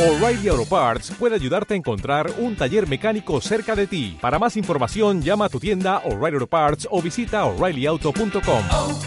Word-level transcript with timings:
O'Reilly 0.00 0.48
Auto 0.48 0.64
Parts 0.64 1.10
puede 1.18 1.34
ayudarte 1.34 1.74
a 1.74 1.76
encontrar 1.76 2.32
un 2.38 2.56
taller 2.56 2.88
mecánico 2.88 3.38
cerca 3.40 3.76
de 3.76 3.86
ti. 3.86 4.16
Para 4.20 4.38
más 4.38 4.56
información, 4.56 5.20
llama 5.20 5.44
a 5.44 5.48
tu 5.50 5.60
tienda 5.60 5.98
O'Reilly 6.06 6.36
Auto 6.36 6.46
Parts 6.46 6.88
o 6.90 7.02
visita 7.02 7.44
oreillyauto.com. 7.44 8.64
oh, 8.70 9.02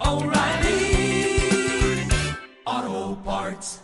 oh, 0.00 0.16
O'Reilly 0.16 1.38
Auto 2.64 3.22
Parts. 3.24 3.80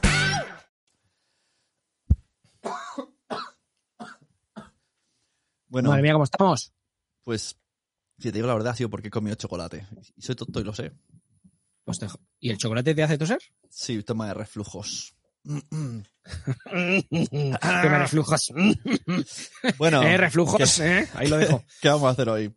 Bueno, 5.68 5.88
Madre 5.90 6.02
mía, 6.02 6.12
¿cómo 6.12 6.24
estamos? 6.24 6.72
pues 7.24 7.56
si 8.18 8.28
te 8.30 8.32
digo 8.32 8.46
la 8.46 8.54
verdad 8.54 8.72
ha 8.72 8.76
sido 8.76 8.90
porque 8.90 9.08
he 9.08 9.10
comido 9.10 9.34
chocolate. 9.36 9.86
Y 10.16 10.22
soy 10.22 10.34
tonto 10.34 10.60
y 10.60 10.64
lo 10.64 10.74
sé. 10.74 10.92
Pues 11.84 11.98
te- 11.98 12.06
¿Y 12.40 12.50
el 12.50 12.58
chocolate 12.58 12.94
te 12.94 13.02
hace 13.02 13.18
toser? 13.18 13.38
Sí, 13.70 14.02
toma 14.02 14.28
de 14.28 14.34
reflujos. 14.34 15.14
Que 15.44 16.04
me 17.88 17.98
reflujos. 17.98 18.52
Bueno, 19.78 20.02
eh, 20.06 20.16
reflujos, 20.16 20.76
¿qué, 20.78 21.00
eh, 21.00 21.08
ahí 21.14 21.28
lo 21.28 21.38
dejo. 21.38 21.64
qué 21.80 21.88
vamos 21.88 22.04
a 22.08 22.10
hacer 22.10 22.28
hoy? 22.28 22.54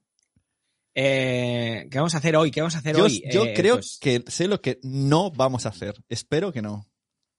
Eh, 0.93 1.87
¿Qué 1.91 1.97
vamos 1.97 2.15
a 2.15 2.19
hacer 2.19 2.35
hoy? 2.37 2.51
¿Qué 2.51 2.61
vamos 2.61 2.75
a 2.75 2.79
hacer 2.79 2.95
Yo, 2.95 3.03
hoy? 3.05 3.23
yo 3.31 3.45
Eh, 3.45 3.53
creo 3.53 3.75
pues, 3.75 3.97
que 3.99 4.23
sé 4.27 4.47
lo 4.47 4.61
que 4.61 4.79
no 4.83 5.29
vamos 5.31 5.65
a 5.65 5.69
hacer. 5.69 5.95
Espero 6.07 6.53
que 6.53 6.61
no. 6.61 6.87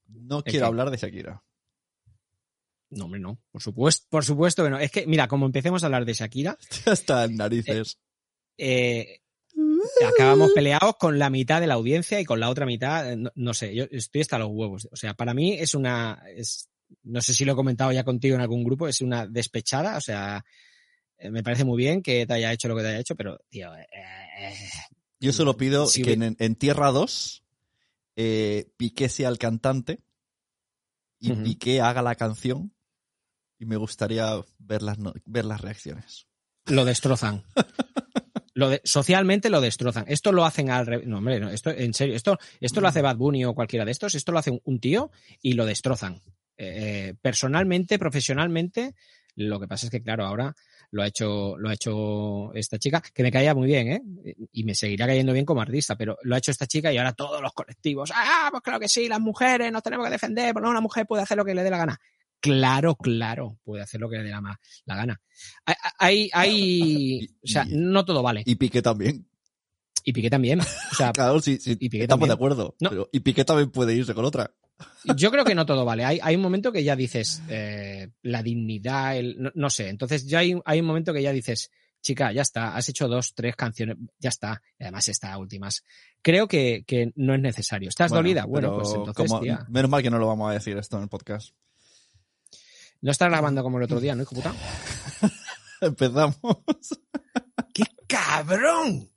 No 0.09 0.43
quiero 0.43 0.61
qué? 0.61 0.67
hablar 0.67 0.91
de 0.91 0.99
Shakira. 0.99 1.43
No, 2.91 3.07
hombre, 3.07 3.19
no. 3.21 3.41
Por 3.51 3.63
supuesto, 3.63 4.07
por 4.11 4.25
supuesto 4.25 4.63
que 4.63 4.71
no. 4.71 4.79
Es 4.79 4.91
que, 4.91 5.07
mira, 5.07 5.27
como 5.27 5.47
empecemos 5.47 5.83
a 5.83 5.87
hablar 5.87 6.05
de 6.05 6.13
Shakira, 6.15 6.57
Hasta 6.87 7.25
en 7.25 7.37
narices. 7.37 7.99
eh, 8.59 9.21
acabamos 10.07 10.53
peleados 10.53 10.97
con 10.97 11.19
la 11.19 11.31
mitad 11.31 11.61
de 11.61 11.67
la 11.67 11.75
audiencia 11.75 12.21
y 12.21 12.25
con 12.25 12.41
la 12.41 12.51
otra 12.51 12.67
mitad, 12.67 13.11
eh, 13.13 13.17
no, 13.17 13.31
no 13.35 13.55
sé, 13.55 13.75
yo 13.75 13.85
estoy 13.91 14.21
hasta 14.23 14.39
los 14.39 14.49
huevos. 14.51 14.89
O 14.93 14.97
sea, 14.97 15.15
para 15.15 15.35
mí 15.35 15.55
es 15.55 15.75
una, 15.75 16.23
es, 16.35 16.69
no 17.03 17.21
sé 17.21 17.35
si 17.35 17.45
lo 17.45 17.53
he 17.53 17.57
comentado 17.57 17.93
ya 17.93 18.05
contigo 18.05 18.35
en 18.35 18.41
algún 18.43 18.65
grupo, 18.65 18.89
es 18.89 19.01
una 19.01 19.27
despechada, 19.27 19.97
o 19.97 20.01
sea, 20.01 20.45
eh, 21.19 21.31
me 21.31 21.43
parece 21.43 21.65
muy 21.65 21.79
bien 21.79 22.03
que 22.03 22.27
te 22.27 22.35
haya 22.35 22.53
hecho 22.53 22.69
lo 22.69 22.77
que 22.77 22.83
te 22.83 22.89
haya 22.89 22.99
hecho, 23.01 23.17
pero, 23.17 23.39
tío, 23.49 23.75
eh, 23.75 23.87
eh, 24.39 24.55
Yo 25.21 25.33
solo 25.33 25.57
pido 25.57 25.87
si 25.87 26.03
que 26.03 26.17
hubi- 26.17 26.25
en, 26.27 26.37
en 26.39 26.55
Tierra 26.57 26.91
2 26.93 27.43
eh, 28.17 28.71
Piqué 28.77 29.09
sea 29.09 29.29
el 29.31 29.39
cantante 29.39 30.01
y 31.19 31.33
Ujú. 31.33 31.43
Piqué 31.43 31.81
haga 31.81 32.03
la 32.03 32.15
canción 32.15 32.75
y 33.59 33.65
me 33.67 33.77
gustaría 33.77 34.31
ver 34.59 34.83
las, 34.83 34.99
ver 35.25 35.45
las 35.47 35.61
reacciones. 35.63 36.27
lo 36.67 36.85
destrozan. 36.85 37.43
Lo 38.57 38.71
de- 38.71 38.81
socialmente 38.85 39.51
lo 39.51 39.61
destrozan. 39.61 40.07
Esto 40.09 40.33
lo 40.33 40.47
hacen 40.47 40.71
al 40.71 40.87
revés. 40.87 41.07
No, 41.07 41.19
hombre, 41.19 41.39
no, 41.39 41.51
esto, 41.51 41.69
en 41.71 41.93
serio, 41.93 42.17
esto, 42.17 42.39
esto 42.59 42.81
lo 42.81 42.89
hace 42.89 43.03
Bad 43.03 43.17
Bunny 43.17 43.45
o 43.45 43.55
cualquiera 43.55 43.85
de 43.85 43.91
estos, 43.91 44.15
esto 44.15 44.33
lo 44.33 44.39
hace 44.39 44.59
un, 44.65 44.81
tío 44.81 45.11
y 45.43 45.53
lo 45.53 45.67
destrozan. 45.67 46.23
Eh, 46.57 47.13
personalmente, 47.21 47.99
profesionalmente, 47.99 48.95
lo 49.35 49.61
que 49.61 49.69
pasa 49.69 49.87
es 49.87 49.91
que, 49.91 50.03
claro, 50.03 50.25
ahora 50.25 50.55
lo 50.91 51.03
ha 51.03 51.07
hecho, 51.07 51.59
lo 51.59 51.69
ha 51.69 51.75
hecho 51.75 52.55
esta 52.55 52.79
chica, 52.79 53.03
que 53.13 53.23
me 53.23 53.31
caía 53.31 53.55
muy 53.55 53.67
bien, 53.67 53.89
¿eh? 53.89 54.35
Y 54.53 54.65
me 54.65 54.75
seguirá 54.75 55.07
cayendo 55.07 55.35
bien 55.35 55.45
como 55.45 55.61
artista, 55.61 55.95
pero 55.95 56.17
lo 56.23 56.35
ha 56.35 56.39
hecho 56.39 56.51
esta 56.51 56.67
chica 56.67 56.91
y 56.91 56.97
ahora 56.97 57.13
todos 57.13 57.43
los 57.43 57.53
colectivos, 57.53 58.11
ah, 58.15 58.49
pues 58.51 58.63
claro 58.63 58.81
que 58.81 58.89
sí, 58.89 59.07
las 59.07 59.21
mujeres 59.21 59.71
nos 59.71 59.83
tenemos 59.83 60.07
que 60.07 60.13
defender, 60.13 60.55
porque 60.55 60.67
una 60.71 60.81
mujer 60.81 61.07
puede 61.07 61.25
hacer 61.25 61.37
lo 61.37 61.45
que 61.45 61.55
le 61.55 61.63
dé 61.63 61.69
la 61.69 61.77
gana. 61.77 62.01
Claro, 62.41 62.95
claro, 62.97 63.59
puede 63.65 63.83
hacer 63.83 64.01
lo 64.01 64.09
que 64.09 64.19
le 64.19 64.25
dé 64.25 64.31
la, 64.31 64.59
gana. 64.87 65.21
Hay, 65.99 66.31
hay, 66.33 67.29
o 67.45 67.47
sea, 67.47 67.65
Y- 67.67 67.75
no 67.77 68.05
todo 68.05 68.23
vale. 68.23 68.43
Y 68.47 68.55
Piqué 68.57 68.83
también. 68.83 69.29
Y 70.05 70.13
Piqué 70.13 70.31
también. 70.31 70.61
O 70.61 70.95
sea, 70.97 71.11
Claro, 71.13 71.41
sí, 71.41 71.59
sí, 71.59 71.73
y 71.73 71.89
Piqué 71.89 72.03
estamos 72.03 72.21
también. 72.21 72.29
de 72.29 72.35
acuerdo. 72.35 72.77
No. 72.81 72.91
pero- 72.91 73.09
y 73.13 73.21
Piqué 73.21 73.45
también 73.45 73.71
puede 73.71 73.95
irse 73.95 74.15
con 74.15 74.25
otra. 74.25 74.53
yo 75.17 75.31
creo 75.31 75.45
que 75.45 75.55
no 75.55 75.67
todo 75.67 75.85
vale. 75.85 76.05
Hay, 76.05 76.21
hay 76.23 76.37
un 76.37 76.43
momento 76.43 76.71
que 76.71 76.85
ya 76.85 76.95
dices 76.95 77.43
eh, 77.49 78.11
la 78.23 78.43
dignidad, 78.43 79.17
el, 79.17 79.37
no, 79.41 79.51
no 79.55 79.71
sé. 79.71 79.89
Entonces 79.89 80.27
ya 80.27 80.41
hay, 80.41 80.55
hay 80.65 80.81
un 80.81 80.87
momento 80.87 81.13
que 81.13 81.23
ya 81.23 81.33
dices, 81.33 81.71
chica, 82.03 82.31
ya 82.31 82.43
está, 82.43 82.77
has 82.77 82.89
hecho 82.89 83.09
dos, 83.09 83.35
tres 83.35 83.57
canciones, 83.57 83.97
ya 84.19 84.29
está. 84.29 84.63
Y 84.79 84.85
además 84.85 85.09
está 85.09 85.37
últimas. 85.39 85.83
Creo 86.23 86.47
que, 86.47 86.85
que 86.87 87.11
no 87.17 87.35
es 87.35 87.41
necesario. 87.41 87.89
¿Estás 87.89 88.11
dolida? 88.13 88.45
Bueno, 88.45 88.75
pues 88.77 88.93
entonces, 88.95 89.27
como- 89.29 89.43
menos 89.69 89.91
mal 89.91 90.03
que 90.03 90.11
no 90.11 90.19
lo 90.19 90.27
vamos 90.29 90.51
a 90.51 90.55
decir 90.55 90.77
esto 90.77 90.99
en 90.99 91.05
el 91.05 91.09
podcast. 91.09 91.55
No 93.01 93.11
estás 93.11 93.29
grabando 93.29 93.63
como 93.63 93.79
el 93.79 93.85
otro 93.85 94.01
día, 94.01 94.15
¿no, 94.15 94.23
hijo 94.23 94.35
puta? 94.35 94.53
Empezamos. 95.81 96.37
¡Qué 97.73 97.85
cabrón! 98.07 99.11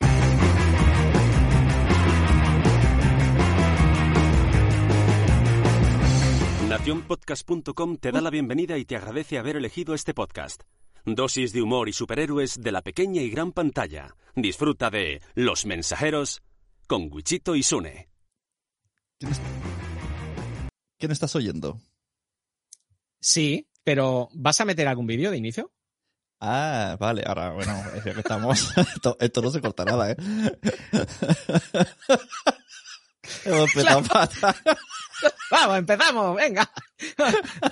Naciónpodcast.com 6.70 7.98
te 7.98 8.12
da 8.12 8.22
la 8.22 8.30
bienvenida 8.30 8.78
y 8.78 8.86
te 8.86 8.96
agradece 8.96 9.38
haber 9.38 9.58
elegido 9.58 9.96
este 9.96 10.14
podcast. 10.14 10.64
Dosis 11.06 11.52
de 11.54 11.62
humor 11.62 11.90
y 11.90 11.94
superhéroes 11.94 12.62
de 12.62 12.72
la 12.72 12.82
pequeña 12.82 13.22
y 13.22 13.30
gran 13.30 13.52
pantalla. 13.52 14.16
Disfruta 14.36 14.90
de 14.90 15.22
Los 15.34 15.66
Mensajeros 15.66 16.42
con 16.88 17.12
Wichito 17.12 17.56
y 17.56 17.64
Sune. 17.64 18.10
¿Quién 20.98 21.12
estás 21.12 21.36
oyendo? 21.36 21.80
Sí, 23.20 23.68
pero 23.90 24.30
¿vas 24.34 24.62
a 24.62 24.66
meter 24.66 24.88
algún 24.88 25.08
vídeo 25.08 25.32
de 25.32 25.38
inicio? 25.38 25.72
Ah, 26.40 26.96
vale, 27.00 27.24
ahora, 27.26 27.54
bueno, 27.54 27.74
es 27.96 28.04
que 28.04 28.12
estamos. 28.12 28.72
esto, 28.78 29.18
esto 29.20 29.42
no 29.42 29.50
se 29.50 29.62
corta 29.62 29.84
nada, 29.84 30.12
¿eh? 30.12 30.16
Hemos 33.46 33.74
empezado 33.74 34.04
fatal. 34.04 34.56
Vamos, 35.50 35.80
empezamos, 35.80 36.36
venga. 36.36 36.72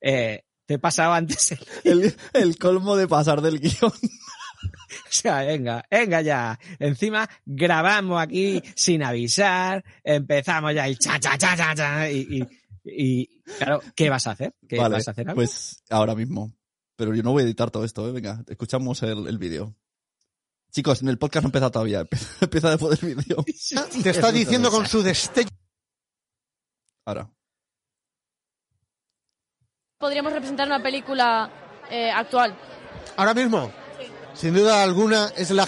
eh, 0.00 0.44
te 0.66 0.74
he 0.74 0.78
pasado 0.78 1.14
antes 1.14 1.56
el 1.82 2.04
El, 2.04 2.16
el 2.32 2.56
colmo 2.58 2.94
de 2.94 3.08
pasar 3.08 3.40
del 3.40 3.58
guion. 3.58 3.90
O 3.90 5.08
sea, 5.08 5.42
venga, 5.42 5.84
venga 5.90 6.20
ya. 6.20 6.60
Encima 6.78 7.28
grabamos 7.44 8.22
aquí 8.22 8.62
sin 8.76 9.02
avisar, 9.02 9.82
empezamos 10.04 10.74
ya 10.74 10.88
y 10.88 10.94
cha, 10.94 11.18
cha, 11.18 11.36
cha, 11.36 11.56
cha, 11.56 11.74
cha, 11.74 12.08
y, 12.08 12.20
y, 12.30 12.61
y, 12.84 13.42
claro, 13.58 13.80
¿qué 13.94 14.10
vas 14.10 14.26
a 14.26 14.32
hacer? 14.32 14.54
¿Qué 14.68 14.78
Vale, 14.78 14.96
vas 14.96 15.08
a 15.08 15.12
hacer 15.12 15.28
algo? 15.28 15.36
pues 15.36 15.82
ahora 15.90 16.14
mismo. 16.14 16.52
Pero 16.96 17.14
yo 17.14 17.22
no 17.22 17.32
voy 17.32 17.42
a 17.42 17.46
editar 17.46 17.70
todo 17.70 17.84
esto, 17.84 18.08
¿eh? 18.08 18.12
Venga, 18.12 18.44
escuchamos 18.46 19.02
el, 19.02 19.26
el 19.26 19.38
vídeo. 19.38 19.74
Chicos, 20.70 21.02
en 21.02 21.08
el 21.08 21.18
podcast 21.18 21.44
no 21.44 21.48
empieza 21.48 21.70
todavía. 21.70 22.06
Empieza, 22.40 22.70
después 22.70 22.98
del 23.00 23.14
vídeo. 23.14 23.44
Te 24.02 24.10
está 24.10 24.32
diciendo 24.32 24.70
con 24.70 24.86
su 24.86 25.02
destello. 25.02 25.50
Ahora. 27.04 27.30
podríamos 29.98 30.32
representar 30.32 30.66
una 30.66 30.82
película 30.82 31.50
eh, 31.90 32.10
actual. 32.10 32.56
Ahora 33.16 33.34
mismo, 33.34 33.70
sin 34.34 34.54
duda 34.54 34.82
alguna, 34.82 35.32
es 35.36 35.50
la 35.50 35.66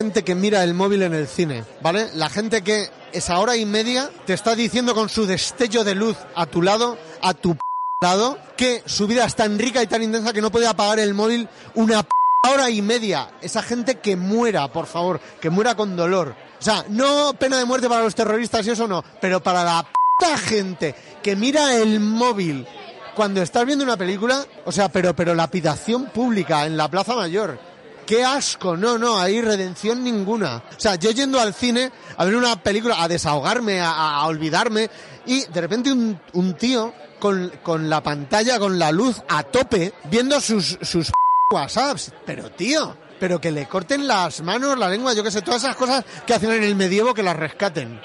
gente 0.00 0.24
que 0.24 0.34
mira 0.34 0.64
el 0.64 0.72
móvil 0.72 1.02
en 1.02 1.12
el 1.12 1.28
cine, 1.28 1.62
¿vale? 1.82 2.08
La 2.14 2.30
gente 2.30 2.62
que 2.62 2.88
esa 3.12 3.38
hora 3.38 3.58
y 3.58 3.66
media 3.66 4.08
te 4.24 4.32
está 4.32 4.54
diciendo 4.54 4.94
con 4.94 5.10
su 5.10 5.26
destello 5.26 5.84
de 5.84 5.94
luz 5.94 6.16
a 6.34 6.46
tu 6.46 6.62
lado, 6.62 6.96
a 7.20 7.34
tu 7.34 7.54
p 7.54 7.60
lado, 8.00 8.38
que 8.56 8.82
su 8.86 9.06
vida 9.06 9.26
es 9.26 9.36
tan 9.36 9.58
rica 9.58 9.82
y 9.82 9.86
tan 9.86 10.02
intensa 10.02 10.32
que 10.32 10.40
no 10.40 10.50
puede 10.50 10.66
apagar 10.66 11.00
el 11.00 11.12
móvil 11.12 11.50
una 11.74 12.02
p 12.02 12.08
hora 12.48 12.70
y 12.70 12.80
media. 12.80 13.32
Esa 13.42 13.60
gente 13.60 13.96
que 13.96 14.16
muera, 14.16 14.72
por 14.72 14.86
favor, 14.86 15.20
que 15.38 15.50
muera 15.50 15.74
con 15.74 15.94
dolor. 15.96 16.34
O 16.58 16.62
sea, 16.62 16.82
no 16.88 17.34
pena 17.34 17.58
de 17.58 17.66
muerte 17.66 17.86
para 17.86 18.02
los 18.02 18.14
terroristas 18.14 18.66
y 18.66 18.70
eso 18.70 18.88
no, 18.88 19.04
pero 19.20 19.42
para 19.42 19.64
la 19.64 19.86
puta 20.18 20.38
gente 20.38 20.94
que 21.22 21.36
mira 21.36 21.76
el 21.76 22.00
móvil 22.00 22.66
cuando 23.14 23.42
estás 23.42 23.66
viendo 23.66 23.84
una 23.84 23.98
película, 23.98 24.46
o 24.64 24.72
sea, 24.72 24.88
pero, 24.88 25.14
pero 25.14 25.34
lapidación 25.34 26.06
pública 26.06 26.64
en 26.64 26.78
la 26.78 26.88
Plaza 26.88 27.14
Mayor. 27.16 27.69
Qué 28.10 28.24
asco, 28.24 28.76
no, 28.76 28.98
no, 28.98 29.20
hay 29.20 29.40
redención 29.40 30.02
ninguna. 30.02 30.64
O 30.76 30.80
sea, 30.80 30.96
yo 30.96 31.12
yendo 31.12 31.38
al 31.38 31.54
cine 31.54 31.92
a 32.16 32.24
ver 32.24 32.34
una 32.34 32.60
película, 32.60 33.00
a 33.00 33.06
desahogarme, 33.06 33.80
a, 33.80 34.16
a 34.16 34.26
olvidarme, 34.26 34.90
y 35.26 35.44
de 35.44 35.60
repente 35.60 35.92
un, 35.92 36.20
un 36.32 36.54
tío 36.54 36.92
con, 37.20 37.52
con 37.62 37.88
la 37.88 38.02
pantalla, 38.02 38.58
con 38.58 38.80
la 38.80 38.90
luz 38.90 39.22
a 39.28 39.44
tope, 39.44 39.94
viendo 40.10 40.40
sus, 40.40 40.76
sus 40.82 41.12
WhatsApps. 41.52 42.10
Pero 42.26 42.50
tío, 42.50 42.96
pero 43.20 43.40
que 43.40 43.52
le 43.52 43.68
corten 43.68 44.08
las 44.08 44.42
manos, 44.42 44.76
la 44.76 44.88
lengua, 44.88 45.14
yo 45.14 45.22
qué 45.22 45.30
sé, 45.30 45.40
todas 45.40 45.62
esas 45.62 45.76
cosas 45.76 46.04
que 46.26 46.34
hacen 46.34 46.50
en 46.50 46.64
el 46.64 46.74
medievo 46.74 47.14
que 47.14 47.22
las 47.22 47.36
rescaten. 47.36 48.00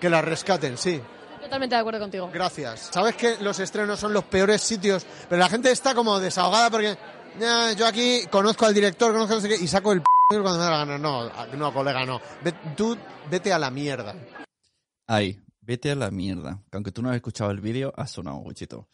Que 0.00 0.10
las 0.10 0.24
rescaten, 0.24 0.76
sí. 0.76 1.00
Totalmente 1.40 1.76
de 1.76 1.80
acuerdo 1.80 2.00
contigo. 2.00 2.28
Gracias. 2.32 2.90
Sabes 2.92 3.14
que 3.14 3.36
los 3.40 3.60
estrenos 3.60 4.00
son 4.00 4.12
los 4.12 4.24
peores 4.24 4.60
sitios, 4.60 5.06
pero 5.28 5.38
la 5.38 5.48
gente 5.48 5.70
está 5.70 5.94
como 5.94 6.18
desahogada 6.18 6.68
porque 6.68 6.98
"Ya, 7.40 7.72
yo 7.72 7.86
aquí 7.86 8.22
conozco 8.30 8.66
al 8.66 8.74
director, 8.74 9.12
conozco 9.12 9.34
no 9.34 9.40
sé 9.40 9.48
qué, 9.48 9.56
y 9.56 9.66
saco 9.66 9.92
el 9.92 10.00
p 10.00 10.06
cuando 10.30 10.58
me 10.58 10.64
da 10.64 10.70
la 10.70 10.78
gana. 10.78 10.98
No, 10.98 11.30
no, 11.56 11.72
colega, 11.72 12.04
no. 12.04 12.20
Ve- 12.42 12.54
tú 12.76 12.96
vete 13.30 13.52
a 13.52 13.58
la 13.58 13.70
mierda. 13.70 14.14
Ahí. 15.06 15.40
Vete 15.60 15.90
a 15.90 15.94
la 15.96 16.10
mierda. 16.12 16.62
Que 16.70 16.76
aunque 16.76 16.92
tú 16.92 17.02
no 17.02 17.10
has 17.10 17.16
escuchado 17.16 17.50
el 17.50 17.60
vídeo, 17.60 17.92
ha 17.96 18.06
sonado. 18.06 18.44
Espera, 18.48 18.86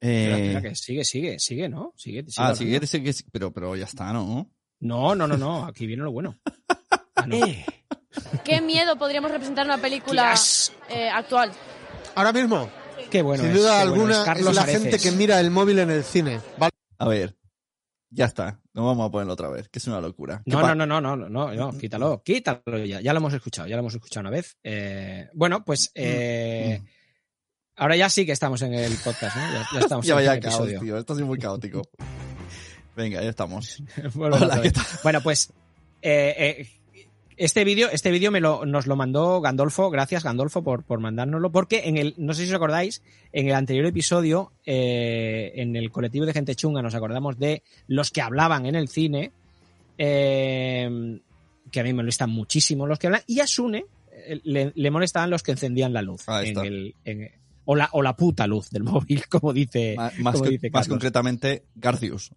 Eh, 0.00 0.58
que 0.62 0.74
sigue, 0.74 1.04
sigue, 1.04 1.38
sigue, 1.38 1.68
¿no? 1.68 1.94
Sigue, 1.96 2.24
sigue 2.28 2.46
ah, 2.46 2.54
quieres 2.56 2.90
que 2.90 3.12
sí, 3.12 3.24
pero, 3.30 3.52
pero 3.52 3.76
ya 3.76 3.84
está, 3.84 4.12
¿no? 4.12 4.50
No, 4.80 5.14
no, 5.14 5.26
no, 5.28 5.36
no, 5.36 5.64
aquí 5.64 5.86
viene 5.86 6.02
lo 6.02 6.12
bueno. 6.12 6.38
Ah, 7.14 7.26
no. 7.26 7.36
Eh, 7.46 7.64
¿qué 8.42 8.60
miedo 8.62 8.96
podríamos 8.96 9.30
representar 9.30 9.66
en 9.66 9.72
una 9.72 9.80
película 9.82 10.34
eh, 10.88 11.08
actual? 11.10 11.52
Ahora 12.16 12.32
mismo, 12.32 12.68
Qué 13.10 13.20
bueno. 13.22 13.42
sin 13.44 13.52
es, 13.52 13.58
duda 13.58 13.84
bueno 13.84 13.92
alguna, 13.92 14.12
es. 14.14 14.18
es, 14.18 14.24
Carlos 14.24 14.54
la 14.54 14.62
Areces. 14.62 14.82
gente 14.82 14.98
que 14.98 15.12
mira 15.12 15.38
el 15.38 15.50
móvil 15.50 15.78
en 15.80 15.90
el 15.90 16.02
cine. 16.04 16.40
¿vale? 16.58 16.71
A 17.04 17.08
ver, 17.08 17.36
ya 18.10 18.26
está. 18.26 18.60
No 18.74 18.86
vamos 18.86 19.08
a 19.08 19.10
ponerlo 19.10 19.32
otra 19.32 19.48
vez, 19.48 19.68
que 19.68 19.78
es 19.78 19.86
una 19.86 20.00
locura. 20.00 20.42
¿Qué 20.44 20.50
No, 20.50 20.74
no, 20.74 20.86
no, 20.86 21.00
no, 21.00 21.16
no, 21.16 21.28
no, 21.28 21.52
no, 21.52 21.78
quítalo, 21.78 22.22
quítalo 22.22 22.78
ya. 22.84 23.00
Ya 23.00 23.12
lo 23.12 23.18
hemos 23.18 23.32
escuchado, 23.34 23.68
ya 23.68 23.76
lo 23.76 23.80
hemos 23.80 23.94
escuchado 23.94 24.20
una 24.22 24.30
vez. 24.30 24.56
Eh, 24.62 25.28
bueno, 25.34 25.64
pues 25.64 25.90
eh, 25.94 26.80
Mm. 26.80 26.86
ahora 27.76 27.96
ya 27.96 28.08
sí 28.08 28.24
que 28.26 28.32
estamos 28.32 28.62
en 28.62 28.74
el 28.74 28.92
podcast, 28.96 29.36
¿no? 29.36 29.42
Ya, 29.52 29.66
ya 29.72 29.80
estamos 29.80 30.06
Ya 30.06 30.12
en 30.12 30.16
vaya 30.16 30.34
el 30.34 30.40
caos, 30.40 30.54
episodio. 30.54 30.80
tío. 30.80 30.98
Esto 30.98 31.12
ha 31.12 31.16
sido 31.16 31.26
muy 31.26 31.38
caótico. 31.38 31.82
Venga, 32.96 33.22
ya 33.22 33.30
estamos. 33.30 33.82
Vuelvo 34.14 34.36
Hola, 34.36 34.46
otra 34.46 34.62
¿qué 34.62 34.70
tal? 34.70 34.84
Bueno, 35.02 35.20
pues 35.22 35.52
eh, 36.02 36.34
eh, 36.60 36.68
este 37.36 37.64
vídeo, 37.64 37.88
este 37.90 38.10
vídeo 38.10 38.30
me 38.30 38.40
lo, 38.40 38.64
nos 38.66 38.86
lo 38.86 38.96
mandó 38.96 39.40
Gandolfo, 39.40 39.90
gracias 39.90 40.22
Gandolfo 40.24 40.62
por, 40.62 40.84
por 40.84 41.00
mandárnoslo, 41.00 41.50
porque 41.52 41.82
en 41.88 41.96
el, 41.96 42.14
no 42.18 42.34
sé 42.34 42.42
si 42.44 42.48
os 42.50 42.54
acordáis, 42.54 43.02
en 43.32 43.48
el 43.48 43.54
anterior 43.54 43.86
episodio, 43.86 44.52
eh, 44.66 45.52
en 45.56 45.74
el 45.76 45.90
colectivo 45.90 46.26
de 46.26 46.32
gente 46.32 46.54
chunga, 46.54 46.82
nos 46.82 46.94
acordamos 46.94 47.38
de 47.38 47.62
los 47.88 48.10
que 48.10 48.20
hablaban 48.22 48.66
en 48.66 48.74
el 48.74 48.88
cine, 48.88 49.32
eh, 49.98 51.18
que 51.70 51.80
a 51.80 51.82
mí 51.82 51.90
me 51.90 52.02
molestan 52.02 52.30
muchísimo 52.30 52.86
los 52.86 52.98
que 52.98 53.06
hablan, 53.08 53.22
y 53.26 53.40
a 53.40 53.46
Sune 53.46 53.84
eh, 54.12 54.40
le, 54.44 54.72
le 54.74 54.90
molestaban 54.90 55.30
los 55.30 55.42
que 55.42 55.52
encendían 55.52 55.92
la 55.92 56.02
luz. 56.02 56.28
Ahí 56.28 56.48
en 56.48 56.56
está. 56.56 56.66
el, 56.66 56.94
en- 57.04 57.30
o, 57.64 57.76
la, 57.76 57.88
o 57.92 58.02
la 58.02 58.16
puta 58.16 58.46
luz 58.46 58.70
del 58.70 58.82
móvil, 58.84 59.26
como 59.28 59.52
dice, 59.52 59.94
Más, 60.18 60.34
como 60.34 60.50
dice 60.50 60.68
más 60.70 60.88
concretamente, 60.88 61.62
Garcius. 61.76 62.32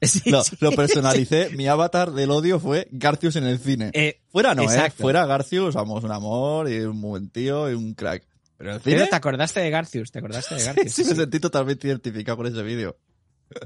Sí, 0.02 0.30
Lo, 0.30 0.44
sí. 0.44 0.56
lo 0.60 0.70
personalicé, 0.72 1.50
mi 1.56 1.66
avatar 1.66 2.12
del 2.12 2.30
odio 2.30 2.60
fue 2.60 2.86
Garcius 2.92 3.36
en 3.36 3.44
el 3.44 3.58
cine. 3.58 3.90
Eh, 3.94 4.20
Fuera 4.28 4.54
no, 4.54 4.62
¿eh? 4.70 4.90
Fuera 4.90 5.26
Garcius, 5.26 5.74
vamos, 5.74 6.04
un 6.04 6.12
amor 6.12 6.70
y 6.70 6.78
un 6.80 7.00
buen 7.00 7.30
tío 7.30 7.68
y 7.70 7.74
un 7.74 7.94
crack. 7.94 8.24
Pero 8.56 8.70
en 8.70 8.76
el 8.76 8.82
Pero 8.82 8.96
cine, 8.98 9.10
te 9.10 9.16
acordaste 9.16 9.60
de 9.60 9.70
Garcius, 9.70 10.10
te 10.12 10.18
acordaste 10.20 10.54
de 10.54 10.62
Garcius. 10.64 10.92
sí, 10.92 11.02
me 11.04 11.10
sí. 11.10 11.16
sentí 11.16 11.40
totalmente 11.40 11.88
identificado 11.88 12.36
con 12.36 12.46
ese 12.46 12.62
vídeo. 12.62 12.96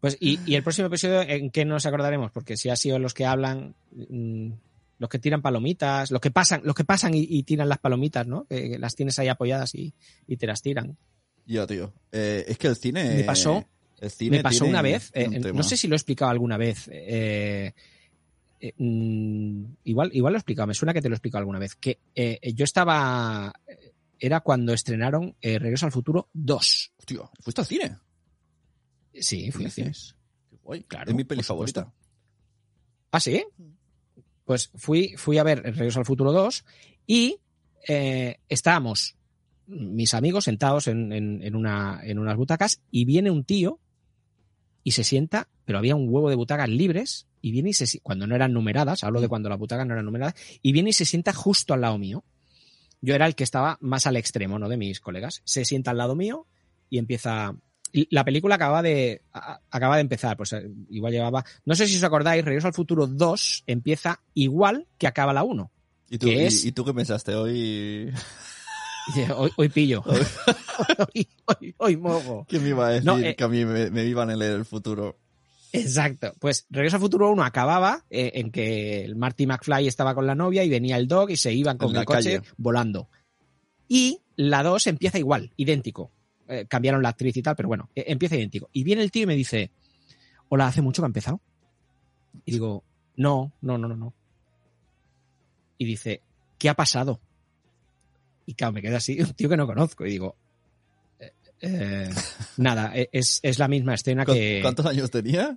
Pues, 0.00 0.16
y, 0.18 0.40
y 0.46 0.56
el 0.56 0.64
próximo 0.64 0.88
episodio, 0.88 1.22
¿en 1.22 1.50
qué 1.52 1.64
nos 1.64 1.86
acordaremos? 1.86 2.32
Porque 2.32 2.56
si 2.56 2.68
ha 2.70 2.74
sido 2.74 2.98
los 2.98 3.14
que 3.14 3.24
hablan, 3.24 3.76
mm, 3.92 4.50
los 4.98 5.08
que 5.08 5.20
tiran 5.20 5.42
palomitas, 5.42 6.10
los 6.10 6.20
que 6.20 6.32
pasan, 6.32 6.62
los 6.64 6.74
que 6.74 6.82
pasan 6.82 7.14
y, 7.14 7.20
y 7.28 7.44
tiran 7.44 7.68
las 7.68 7.78
palomitas, 7.78 8.26
¿no? 8.26 8.44
Que, 8.48 8.68
que 8.70 8.78
las 8.80 8.96
tienes 8.96 9.16
ahí 9.20 9.28
apoyadas 9.28 9.76
y, 9.76 9.94
y 10.26 10.36
te 10.38 10.48
las 10.48 10.60
tiran. 10.60 10.96
Yo, 11.46 11.68
tío. 11.68 11.92
Eh, 12.10 12.44
es 12.48 12.58
que 12.58 12.66
el 12.66 12.74
cine... 12.74 13.14
Me 13.14 13.22
pasó- 13.22 13.64
cine 14.10 14.38
Me 14.38 14.42
pasó 14.42 14.64
tiene- 14.64 14.70
una 14.70 14.82
vez, 14.82 15.10
eh, 15.14 15.28
no 15.52 15.62
sé 15.62 15.76
si 15.76 15.88
lo 15.88 15.94
he 15.94 15.96
explicado 15.96 16.30
alguna 16.30 16.56
vez, 16.56 16.88
eh, 16.92 17.72
eh, 18.60 18.74
mm, 18.76 19.64
igual, 19.84 20.10
igual 20.14 20.32
lo 20.32 20.36
he 20.36 20.40
explicado, 20.40 20.66
me 20.66 20.74
suena 20.74 20.92
que 20.92 21.02
te 21.02 21.08
lo 21.08 21.14
he 21.14 21.16
explicado 21.16 21.40
alguna 21.40 21.58
vez, 21.58 21.74
que 21.76 21.98
eh, 22.14 22.52
yo 22.54 22.64
estaba, 22.64 23.52
era 24.18 24.40
cuando 24.40 24.72
estrenaron 24.72 25.36
eh, 25.40 25.58
Regreso 25.58 25.86
al 25.86 25.92
Futuro 25.92 26.28
2. 26.32 26.92
Hostia, 26.98 27.20
¿fuiste 27.40 27.60
al 27.60 27.66
cine? 27.66 27.98
Sí, 29.14 29.50
fui 29.50 29.64
al 29.66 29.70
cine. 29.70 29.92
Qué 30.50 30.56
guay. 30.62 30.84
Claro, 30.84 31.10
es 31.10 31.16
mi 31.16 31.24
peli 31.24 31.42
supuesto. 31.42 31.80
favorita. 31.80 31.94
¿Ah, 33.10 33.20
sí? 33.20 33.44
Pues 34.44 34.70
fui, 34.74 35.14
fui 35.16 35.38
a 35.38 35.42
ver 35.42 35.62
Regreso 35.62 35.98
al 35.98 36.06
Futuro 36.06 36.32
2 36.32 36.64
y 37.06 37.38
eh, 37.88 38.38
estábamos 38.48 39.16
mis 39.66 40.14
amigos 40.14 40.44
sentados 40.44 40.86
en, 40.88 41.12
en- 41.12 41.42
en 41.42 41.54
una, 41.54 42.00
en 42.02 42.18
unas 42.18 42.36
butacas 42.36 42.80
y 42.90 43.04
viene 43.04 43.30
un 43.30 43.44
tío 43.44 43.80
y 44.84 44.92
se 44.92 45.04
sienta, 45.04 45.48
pero 45.64 45.78
había 45.78 45.94
un 45.96 46.08
huevo 46.08 46.28
de 46.30 46.36
butacas 46.36 46.68
libres 46.68 47.26
y 47.40 47.50
viene 47.52 47.70
y 47.70 47.72
se 47.74 48.00
cuando 48.00 48.26
no 48.26 48.34
eran 48.34 48.52
numeradas, 48.52 49.04
hablo 49.04 49.20
de 49.20 49.28
cuando 49.28 49.48
las 49.48 49.58
butacas 49.58 49.86
no 49.86 49.94
eran 49.94 50.04
numeradas, 50.04 50.34
y 50.62 50.72
viene 50.72 50.90
y 50.90 50.92
se 50.92 51.04
sienta 51.04 51.32
justo 51.32 51.74
al 51.74 51.80
lado 51.82 51.98
mío. 51.98 52.24
Yo 53.00 53.14
era 53.14 53.26
el 53.26 53.34
que 53.34 53.42
estaba 53.44 53.78
más 53.80 54.06
al 54.06 54.16
extremo, 54.16 54.58
¿no? 54.60 54.68
De 54.68 54.76
mis 54.76 55.00
colegas. 55.00 55.42
Se 55.44 55.64
sienta 55.64 55.90
al 55.90 55.98
lado 55.98 56.14
mío 56.14 56.46
y 56.88 56.98
empieza. 56.98 57.54
La 58.10 58.24
película 58.24 58.54
acaba 58.54 58.80
de, 58.80 59.22
a- 59.32 59.60
acaba 59.70 59.96
de 59.96 60.02
empezar, 60.02 60.36
pues 60.36 60.52
eh, 60.52 60.70
igual 60.88 61.12
llevaba. 61.12 61.44
No 61.64 61.74
sé 61.74 61.86
si 61.88 61.96
os 61.96 62.04
acordáis, 62.04 62.44
Regreso 62.44 62.68
al 62.68 62.74
Futuro 62.74 63.06
2 63.08 63.64
empieza 63.66 64.20
igual 64.34 64.86
que 64.98 65.06
acaba 65.08 65.32
la 65.32 65.42
1. 65.42 65.70
¿Y 66.10 66.18
tú, 66.18 66.26
¿Qué 66.28 66.34
y- 66.34 66.46
es? 66.46 66.64
y 66.64 66.70
tú 66.72 66.84
qué 66.84 66.94
pensaste 66.94 67.34
hoy? 67.34 68.12
Hoy, 69.36 69.50
hoy 69.56 69.68
pillo. 69.68 70.02
hoy, 71.14 71.28
hoy, 71.44 71.74
hoy 71.76 71.96
mojo. 71.96 72.46
¿Quién 72.48 72.62
me 72.62 72.70
iba 72.70 72.86
a 72.86 72.90
decir 72.90 73.06
No, 73.06 73.18
eh, 73.18 73.34
que 73.34 73.44
a 73.44 73.48
mí 73.48 73.64
me, 73.64 73.90
me 73.90 74.04
iban 74.04 74.30
a 74.30 74.36
leer 74.36 74.52
el 74.52 74.64
futuro? 74.64 75.18
Exacto. 75.72 76.34
Pues 76.38 76.66
Regreso 76.70 76.96
al 76.96 77.02
Futuro 77.02 77.30
1 77.30 77.42
acababa 77.42 78.04
eh, 78.10 78.32
en 78.34 78.50
que 78.50 79.04
el 79.04 79.16
Marty 79.16 79.46
McFly 79.46 79.88
estaba 79.88 80.14
con 80.14 80.26
la 80.26 80.34
novia 80.34 80.62
y 80.64 80.68
venía 80.68 80.96
el 80.96 81.08
dog 81.08 81.30
y 81.30 81.36
se 81.36 81.52
iban 81.52 81.78
con 81.78 81.96
el 81.96 82.04
coche 82.04 82.38
calle. 82.38 82.42
volando. 82.58 83.08
Y 83.88 84.20
la 84.36 84.62
2 84.62 84.86
empieza 84.88 85.18
igual, 85.18 85.52
idéntico. 85.56 86.10
Eh, 86.48 86.66
cambiaron 86.68 87.02
la 87.02 87.08
actriz 87.08 87.36
y 87.36 87.42
tal, 87.42 87.56
pero 87.56 87.68
bueno, 87.68 87.88
eh, 87.94 88.04
empieza 88.08 88.36
idéntico. 88.36 88.68
Y 88.72 88.84
viene 88.84 89.02
el 89.02 89.10
tío 89.10 89.22
y 89.22 89.26
me 89.26 89.34
dice, 89.34 89.70
hola, 90.50 90.66
¿hace 90.66 90.82
mucho 90.82 91.00
que 91.00 91.06
ha 91.06 91.08
empezado? 91.08 91.40
Y 92.44 92.52
digo, 92.52 92.84
no, 93.16 93.52
no, 93.62 93.78
no, 93.78 93.88
no, 93.88 93.96
no. 93.96 94.14
Y 95.78 95.86
dice, 95.86 96.20
¿qué 96.58 96.68
ha 96.68 96.74
pasado? 96.74 97.20
Y 98.46 98.54
claro, 98.54 98.72
me 98.72 98.82
queda 98.82 98.96
así, 98.98 99.18
un 99.20 99.32
tío 99.34 99.48
que 99.48 99.56
no 99.56 99.66
conozco. 99.66 100.06
Y 100.06 100.10
digo, 100.10 100.36
"Eh, 101.18 101.32
eh, 101.60 102.10
nada, 102.56 102.92
eh, 102.96 103.08
es, 103.12 103.40
es 103.42 103.58
la 103.58 103.68
misma 103.68 103.94
escena 103.94 104.24
¿Cu- 104.24 104.32
que 104.32 104.60
¿Cuántos 104.62 104.86
años 104.86 105.10
tenías? 105.10 105.56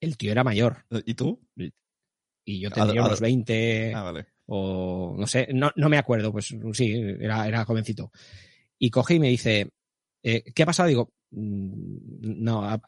el 0.00 0.16
tío 0.16 0.30
era 0.32 0.44
mayor 0.44 0.84
¿Y 1.04 1.14
tú? 1.14 1.40
y 2.44 2.60
yo 2.60 2.68
ad- 2.76 2.90
unos 2.90 3.20
20 3.20 3.92
Ah, 3.94 4.02
vale. 4.02 4.26
o 4.46 5.16
no 5.18 5.26
sé, 5.26 5.48
no, 5.52 5.72
no 5.74 5.88
me 5.88 5.98
acuerdo, 5.98 6.30
pues 6.30 6.54
sí, 6.74 6.92
era, 7.20 7.48
era 7.48 7.64
jovencito. 7.64 8.12
Y 8.78 8.90
coge 8.90 9.14
y 9.14 9.18
me 9.20 9.28
dice, 9.28 9.72
eh, 10.22 10.44
¿qué 10.54 10.62
ha 10.62 10.66
pasado? 10.66 10.88
Digo, 10.88 11.12
"Mm, 11.30 12.42
no, 12.44 12.62
ha, 12.64 12.78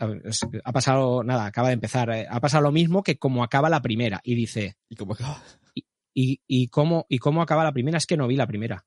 pasado 0.73 1.25
nada, 1.25 1.47
acaba 1.47 1.69
de 1.69 1.75
empezar, 1.75 2.11
eh, 2.11 2.27
ha 2.31 2.39
pasado 2.41 2.63
lo 2.65 2.73
mismo 2.73 3.03
que 3.03 3.19
como 3.19 3.43
acaba 3.43 3.69
la 3.69 3.83
primera. 3.83 4.21
Y 4.23 4.35
dice, 4.37 4.77
¿Y 4.89 4.95
cómo 4.95 5.15
acaba? 5.15 5.43
¿y, 6.15 6.41
y, 6.47 6.69
cómo, 6.69 7.07
¿y 7.09 7.19
cómo 7.19 7.43
acaba 7.43 7.65
la 7.65 7.73
primera? 7.73 7.99
Es 7.99 8.07
que 8.07 8.17
no 8.17 8.27
vi 8.29 8.37
la 8.37 8.47
primera. 8.47 8.85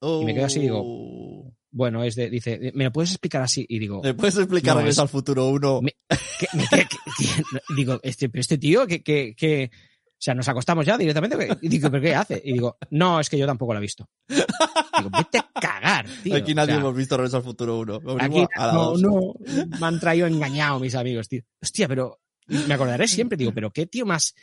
Y 0.00 0.24
me 0.24 0.34
quedo 0.34 0.46
así 0.46 0.58
y 0.58 0.62
digo, 0.62 0.82
Oh. 0.84 1.54
Bueno, 1.76 2.04
es 2.04 2.14
de, 2.14 2.30
dice, 2.30 2.70
¿me 2.74 2.84
lo 2.84 2.92
puedes 2.92 3.10
explicar 3.10 3.42
así? 3.42 3.66
Y 3.68 3.80
digo, 3.80 4.00
¿Me 4.00 4.14
puedes 4.14 4.36
explicar 4.36 4.76
No, 4.76 4.86
es- 4.86 4.98
al 4.98 5.08
futuro 5.08 5.48
1? 5.48 5.82
Me- 5.82 5.96
¿qué- 6.38 6.46
me- 6.54 6.68
qué- 6.68 6.86
qué- 6.86 7.24
qué- 7.26 7.42
digo, 7.76 7.98
este, 8.04 8.28
pero 8.28 8.40
este 8.40 8.58
tío 8.58 8.86
que, 8.86 9.02
que, 9.02 9.34
que, 9.36 9.70
o 9.74 10.16
sea, 10.24 10.34
nos 10.34 10.46
acostamos 10.48 10.86
ya 10.86 10.96
directamente. 10.96 11.36
Y 11.62 11.68
digo, 11.68 11.90
¿pero 11.90 12.00
qué 12.02 12.14
hace? 12.14 12.40
Y 12.44 12.52
digo, 12.52 12.76
no, 12.90 13.18
es 13.18 13.28
que 13.28 13.36
yo 13.36 13.44
tampoco 13.46 13.72
lo 13.74 13.80
he 13.80 13.82
visto. 13.82 14.08
Digo, 14.28 15.10
vete 15.16 15.38
a 15.38 15.50
cagar, 15.60 16.06
tío. 16.22 16.36
Aquí 16.36 16.52
O 16.52 16.54
nadie 16.54 16.74
sea, 16.74 16.80
hemos 16.80 16.94
visto 16.94 17.16
Regreso 17.16 17.38
al 17.38 17.42
futuro 17.42 17.80
1. 17.80 18.00
aquí, 18.20 18.46
a 18.54 18.66
la 18.68 18.72
no, 18.72 18.84
dos. 18.90 19.02
no, 19.02 19.34
me 19.80 19.86
han 19.86 19.98
traído 19.98 20.28
engañado 20.28 20.78
mis 20.78 20.94
amigos, 20.94 21.28
tío. 21.28 21.42
Hostia, 21.60 21.88
pero 21.88 22.20
me 22.46 22.74
acordaré 22.74 23.08
siempre, 23.08 23.36
digo, 23.36 23.50
pero 23.52 23.72
qué 23.72 23.86
tío 23.86 24.06
más. 24.06 24.34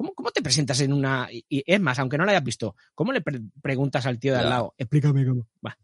¿Cómo, 0.00 0.14
cómo 0.14 0.30
te 0.30 0.40
presentas 0.40 0.80
en 0.80 0.94
una.? 0.94 1.28
Y, 1.30 1.44
y 1.46 1.62
es 1.66 1.78
más, 1.78 1.98
aunque 1.98 2.16
no 2.16 2.24
la 2.24 2.32
hayas 2.32 2.42
visto, 2.42 2.74
¿cómo 2.94 3.12
le 3.12 3.20
pre- 3.20 3.42
preguntas 3.60 4.06
al 4.06 4.18
tío 4.18 4.32
de 4.32 4.38
al 4.38 4.48
lado? 4.48 4.74
Explícame 4.78 5.26
cómo. 5.26 5.46
Va. 5.66 5.76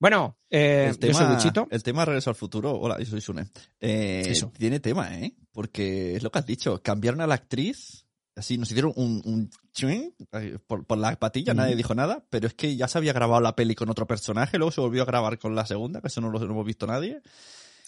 Bueno, 0.00 0.36
eh, 0.50 0.86
el 0.90 0.98
yo 0.98 1.12
soy 1.14 1.22
tema, 1.24 1.34
Luchito. 1.34 1.68
el 1.70 1.82
tema 1.84 2.04
Regreso 2.04 2.30
al 2.30 2.34
futuro, 2.36 2.72
hola, 2.72 2.98
yo 2.98 3.04
soy 3.06 3.20
Sune. 3.20 3.46
Eh, 3.78 4.24
Eso. 4.26 4.50
Tiene 4.58 4.80
tema, 4.80 5.20
¿eh? 5.20 5.36
Porque 5.52 6.16
es 6.16 6.24
lo 6.24 6.32
que 6.32 6.40
has 6.40 6.46
dicho, 6.46 6.82
cambiaron 6.82 7.20
a 7.20 7.28
la 7.28 7.36
actriz, 7.36 8.04
así 8.34 8.58
nos 8.58 8.72
hicieron 8.72 8.92
un, 8.96 9.22
un 9.24 9.50
chuing, 9.72 10.12
eh, 10.32 10.58
por, 10.66 10.84
por 10.84 10.98
la 10.98 11.14
patilla, 11.16 11.54
nadie 11.54 11.76
dijo 11.76 11.94
nada, 11.94 12.26
pero 12.28 12.48
es 12.48 12.54
que 12.54 12.74
ya 12.74 12.88
se 12.88 12.98
había 12.98 13.12
grabado 13.12 13.40
la 13.40 13.54
peli 13.54 13.76
con 13.76 13.88
otro 13.88 14.08
personaje, 14.08 14.58
luego 14.58 14.72
se 14.72 14.80
volvió 14.80 15.02
a 15.02 15.06
grabar 15.06 15.38
con 15.38 15.54
la 15.54 15.64
segunda, 15.64 16.00
que 16.00 16.08
eso 16.08 16.20
no 16.20 16.28
lo 16.30 16.40
no 16.40 16.44
hemos 16.46 16.66
visto 16.66 16.88
nadie. 16.88 17.22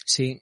Sí. 0.05 0.41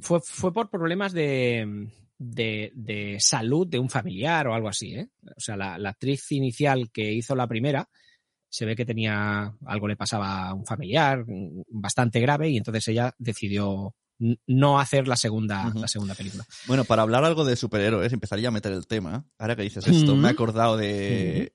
Fue, 0.00 0.20
fue 0.20 0.52
por 0.52 0.70
problemas 0.70 1.12
de, 1.12 1.90
de, 2.22 2.70
de 2.74 3.16
salud 3.18 3.66
de 3.66 3.78
un 3.78 3.88
familiar 3.88 4.46
o 4.46 4.54
algo 4.54 4.68
así, 4.68 4.94
¿eh? 4.94 5.08
O 5.24 5.40
sea, 5.40 5.56
la, 5.56 5.78
la 5.78 5.88
actriz 5.90 6.30
inicial 6.32 6.90
que 6.92 7.10
hizo 7.12 7.34
la 7.34 7.46
primera 7.46 7.88
se 8.50 8.66
ve 8.66 8.76
que 8.76 8.84
tenía 8.84 9.54
algo 9.64 9.88
le 9.88 9.96
pasaba 9.96 10.48
a 10.48 10.54
un 10.54 10.66
familiar 10.66 11.24
bastante 11.70 12.20
grave 12.20 12.50
y 12.50 12.58
entonces 12.58 12.86
ella 12.88 13.14
decidió 13.18 13.94
no 14.46 14.78
hacer 14.78 15.08
la 15.08 15.16
segunda, 15.16 15.72
la 15.74 15.88
segunda 15.88 16.14
película. 16.14 16.44
Bueno, 16.66 16.84
para 16.84 17.00
hablar 17.02 17.24
algo 17.24 17.46
de 17.46 17.56
superhéroes, 17.56 18.12
empezaría 18.12 18.48
a 18.48 18.50
meter 18.50 18.72
el 18.72 18.86
tema. 18.86 19.24
Ahora 19.38 19.56
que 19.56 19.62
dices 19.62 19.86
esto, 19.86 20.14
me 20.14 20.28
he 20.28 20.30
acordado 20.32 20.76
de... 20.76 21.54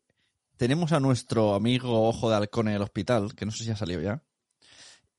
Tenemos 0.58 0.94
a 0.94 1.00
nuestro 1.00 1.54
amigo 1.54 2.08
Ojo 2.08 2.30
de 2.30 2.38
Halcón 2.38 2.70
en 2.70 2.76
el 2.76 2.82
hospital, 2.82 3.36
que 3.36 3.46
no 3.46 3.52
sé 3.52 3.66
si 3.66 3.70
ha 3.72 3.76
salido 3.76 4.02
ya. 4.02 4.24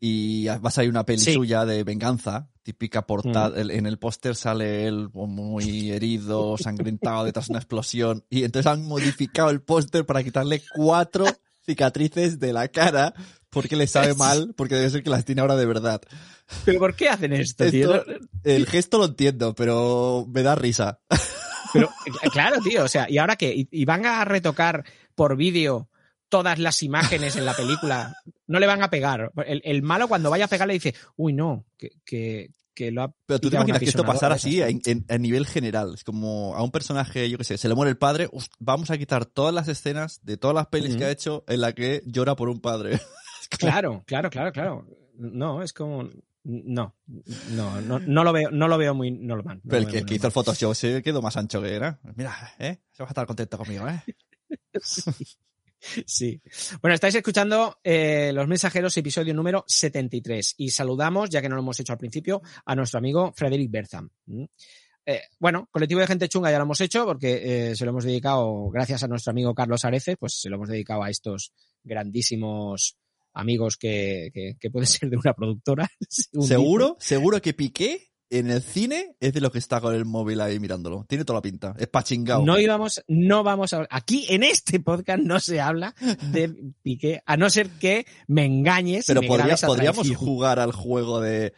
Y 0.00 0.46
va 0.46 0.60
a 0.64 0.70
salir 0.70 0.90
una 0.90 1.04
peli 1.04 1.20
Sí. 1.20 1.34
suya 1.34 1.64
de 1.66 1.84
venganza, 1.84 2.50
típica 2.66 3.06
portada. 3.06 3.60
el- 3.60 3.70
En 3.70 3.86
el 3.86 3.96
póster 3.96 4.34
sale 4.34 4.88
él 4.88 5.08
muy 5.14 5.92
herido, 5.92 6.56
sangrentado 6.58 7.22
detrás 7.24 7.46
de 7.46 7.52
una 7.52 7.60
explosión. 7.60 8.24
Y 8.28 8.42
entonces 8.42 8.70
han 8.70 8.82
modificado 8.84 9.50
el 9.50 9.62
póster 9.62 10.04
para 10.04 10.24
quitarle 10.24 10.60
cuatro 10.74 11.26
cicatrices 11.64 12.40
de 12.40 12.52
la 12.52 12.66
cara 12.68 13.14
porque 13.50 13.76
le 13.76 13.86
sabe 13.86 14.14
mal, 14.14 14.52
porque 14.56 14.74
debe 14.74 14.90
ser 14.90 15.02
que 15.04 15.10
las 15.10 15.24
tiene 15.24 15.40
ahora 15.42 15.54
de 15.56 15.64
verdad. 15.66 16.00
¿Pero 16.64 16.78
por 16.80 16.94
qué 16.96 17.08
hacen 17.08 17.32
esto, 17.32 17.64
Esto- 17.64 17.70
tío? 17.70 18.04
el 18.42 18.66
gesto 18.66 18.98
lo 18.98 19.04
entiendo, 19.06 19.54
pero 19.54 20.26
me 20.28 20.42
da 20.42 20.54
risa. 20.56 20.98
Pero, 21.72 21.88
eh, 22.22 22.30
claro, 22.32 22.56
tío, 22.62 22.84
o 22.84 22.88
sea, 22.88 23.06
¿y 23.08 23.18
ahora 23.18 23.36
qué? 23.36 23.54
¿Y, 23.54 23.68
y 23.70 23.84
van 23.84 24.06
a 24.06 24.24
retocar 24.24 24.84
por 25.14 25.36
vídeo 25.36 25.88
todas 26.28 26.58
las 26.58 26.82
imágenes 26.82 27.36
en 27.36 27.44
la 27.44 27.54
película? 27.54 28.14
No 28.46 28.58
le 28.58 28.66
van 28.66 28.82
a 28.82 28.90
pegar. 28.90 29.32
El, 29.46 29.62
el 29.64 29.82
malo 29.82 30.08
cuando 30.08 30.30
vaya 30.30 30.46
a 30.46 30.48
pegar 30.48 30.68
le 30.68 30.74
dice, 30.74 30.94
uy, 31.16 31.32
no, 31.32 31.66
que, 31.76 31.90
que, 32.04 32.50
que 32.76 32.92
lo 32.92 33.02
ha 33.02 33.14
Pero 33.26 33.40
tú 33.40 33.50
te 33.50 33.56
imaginas 33.56 33.80
que 33.80 33.86
esto 33.86 34.04
pasara 34.04 34.36
así 34.36 34.60
a 34.62 35.18
nivel 35.18 35.46
general. 35.46 35.94
Es 35.94 36.04
como 36.04 36.54
a 36.54 36.62
un 36.62 36.70
personaje, 36.70 37.28
yo 37.28 37.38
qué 37.38 37.44
sé, 37.44 37.58
se 37.58 37.68
le 37.68 37.74
muere 37.74 37.90
el 37.90 37.98
padre, 37.98 38.28
vamos 38.60 38.90
a 38.90 38.98
quitar 38.98 39.26
todas 39.26 39.52
las 39.52 39.66
escenas 39.66 40.20
de 40.22 40.36
todas 40.36 40.54
las 40.54 40.66
pelis 40.68 40.96
que 40.96 41.06
ha 41.06 41.10
hecho 41.10 41.44
en 41.48 41.62
la 41.62 41.72
que 41.72 42.02
llora 42.06 42.36
por 42.36 42.48
un 42.48 42.60
padre. 42.60 43.00
Claro, 43.48 44.02
claro, 44.06 44.28
claro, 44.28 44.50
claro. 44.50 44.88
No, 45.14 45.62
es 45.62 45.72
como. 45.72 46.10
No, 46.42 46.96
no, 47.50 47.80
no, 47.80 48.00
no 48.00 48.24
lo 48.24 48.32
veo, 48.32 48.50
no 48.50 48.66
lo 48.66 48.76
veo 48.76 48.92
muy 48.92 49.12
normal. 49.12 49.60
no 49.62 49.70
Pero 49.70 49.82
el 49.82 49.88
que, 49.88 49.98
el 49.98 50.12
hizo 50.12 50.26
el 50.26 50.32
Photoshop 50.32 50.74
se 50.74 51.00
quedó 51.00 51.22
más 51.22 51.36
ancho 51.36 51.62
que 51.62 51.72
era. 51.72 52.00
Mira, 52.16 52.34
¿eh? 52.58 52.80
Se 52.90 53.04
vas 53.04 53.10
a 53.10 53.12
estar 53.12 53.26
contento 53.26 53.56
conmigo, 53.56 53.86
¿eh? 53.88 54.02
Sí. 54.82 55.12
Bueno, 56.80 56.94
estáis 56.94 57.14
escuchando 57.14 57.78
eh, 57.82 58.32
Los 58.32 58.48
Mensajeros, 58.48 58.96
episodio 58.96 59.34
número 59.34 59.64
73. 59.66 60.54
Y 60.58 60.70
saludamos, 60.70 61.30
ya 61.30 61.40
que 61.40 61.48
no 61.48 61.56
lo 61.56 61.62
hemos 61.62 61.78
hecho 61.80 61.92
al 61.92 61.98
principio, 61.98 62.42
a 62.64 62.74
nuestro 62.74 62.98
amigo 62.98 63.32
Frederick 63.36 63.70
Bertham. 63.70 64.10
¿Mm? 64.26 64.44
Eh, 65.08 65.22
bueno, 65.38 65.68
colectivo 65.70 66.00
de 66.00 66.08
gente 66.08 66.28
chunga 66.28 66.50
ya 66.50 66.58
lo 66.58 66.64
hemos 66.64 66.80
hecho 66.80 67.04
porque 67.06 67.70
eh, 67.70 67.76
se 67.76 67.84
lo 67.84 67.92
hemos 67.92 68.04
dedicado, 68.04 68.68
gracias 68.70 69.04
a 69.04 69.08
nuestro 69.08 69.30
amigo 69.30 69.54
Carlos 69.54 69.84
Arece, 69.84 70.16
pues 70.16 70.40
se 70.40 70.48
lo 70.50 70.56
hemos 70.56 70.68
dedicado 70.68 71.04
a 71.04 71.10
estos 71.10 71.52
grandísimos 71.84 72.96
amigos 73.32 73.76
que, 73.76 74.30
que, 74.34 74.56
que 74.58 74.70
pueden 74.70 74.86
ser 74.88 75.08
de 75.08 75.16
una 75.16 75.32
productora. 75.32 75.88
Seguro, 76.40 76.96
seguro 76.98 77.40
que 77.40 77.54
Piqué 77.54 78.05
en 78.30 78.50
el 78.50 78.60
cine 78.62 79.16
es 79.20 79.32
de 79.32 79.40
los 79.40 79.52
que 79.52 79.58
está 79.58 79.80
con 79.80 79.94
el 79.94 80.04
móvil 80.04 80.40
ahí 80.40 80.58
mirándolo. 80.58 81.04
Tiene 81.08 81.24
toda 81.24 81.38
la 81.38 81.42
pinta. 81.42 81.74
Es 81.78 81.86
pachingao. 81.86 82.44
No 82.44 82.58
íbamos, 82.58 83.02
no 83.08 83.42
vamos 83.44 83.72
a 83.72 83.86
aquí 83.90 84.26
en 84.28 84.42
este 84.42 84.80
podcast 84.80 85.20
no 85.22 85.38
se 85.40 85.60
habla 85.60 85.94
de 86.32 86.72
Piqué, 86.82 87.22
a 87.24 87.36
no 87.36 87.48
ser 87.50 87.70
que 87.78 88.06
me 88.26 88.44
engañes. 88.44 89.04
y 89.04 89.06
Pero 89.08 89.22
me 89.22 89.28
podría- 89.28 89.56
podríamos 89.56 90.10
jugar 90.16 90.58
al 90.58 90.72
juego 90.72 91.20
de 91.20 91.52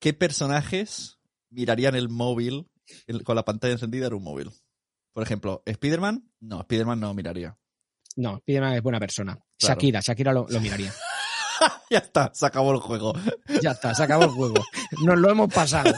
qué 0.00 0.12
personajes 0.14 1.18
mirarían 1.50 1.94
el 1.94 2.08
móvil 2.08 2.66
el- 3.06 3.22
con 3.22 3.36
la 3.36 3.44
pantalla 3.44 3.72
encendida 3.74 4.08
en 4.08 4.14
un 4.14 4.24
móvil. 4.24 4.50
Por 5.12 5.22
ejemplo, 5.22 5.62
¿Spiderman? 5.70 6.28
No, 6.40 6.62
Spiderman 6.62 6.98
no 6.98 7.14
miraría. 7.14 7.56
No, 8.16 8.38
Spiderman 8.38 8.74
es 8.74 8.82
buena 8.82 8.98
persona. 8.98 9.34
Claro. 9.58 9.74
Shakira, 9.74 10.00
Shakira 10.00 10.32
lo, 10.32 10.46
lo 10.48 10.60
miraría. 10.60 10.92
ya 11.90 11.98
está, 11.98 12.30
se 12.34 12.46
acabó 12.46 12.72
el 12.72 12.80
juego. 12.80 13.12
Ya 13.62 13.72
está, 13.72 13.94
se 13.94 14.02
acabó 14.02 14.24
el 14.24 14.30
juego. 14.30 14.54
Nos 15.04 15.18
lo 15.18 15.30
hemos 15.30 15.52
pasado. 15.52 15.92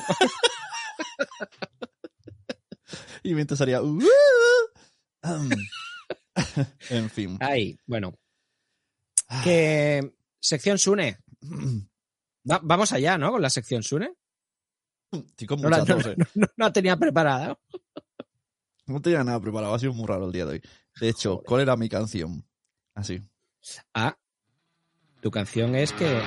Y 3.22 3.34
mientras 3.34 3.60
haría... 3.60 3.82
"Uh, 3.82 3.98
um". 5.24 5.50
en 6.90 7.10
fin. 7.10 7.36
Ahí, 7.40 7.78
bueno. 7.86 8.14
Que 9.42 10.14
sección 10.40 10.78
Sune. 10.78 11.18
Va- 12.48 12.60
vamos 12.62 12.92
allá, 12.92 13.18
¿no? 13.18 13.32
Con 13.32 13.42
la 13.42 13.50
sección 13.50 13.82
Sune. 13.82 14.14
Estoy 15.10 15.46
con 15.46 15.60
No 15.60 15.68
la, 15.70 15.78
no, 15.78 15.96
no- 15.96 16.14
no 16.34 16.46
la 16.56 16.72
tenía 16.72 16.96
preparada. 16.96 17.58
No 18.86 19.00
tenía 19.02 19.24
nada 19.24 19.40
preparado, 19.40 19.74
ha 19.74 19.78
sido 19.80 19.92
muy 19.94 20.06
raro 20.06 20.26
el 20.26 20.32
día 20.32 20.44
de 20.46 20.52
hoy. 20.52 20.62
De 21.00 21.08
hecho, 21.08 21.42
¿cuál 21.44 21.62
era 21.62 21.76
mi 21.76 21.88
canción? 21.88 22.46
Así. 22.94 23.20
Ah, 23.94 24.16
tu 25.20 25.30
canción 25.30 25.74
es 25.74 25.92
que. 25.92 26.20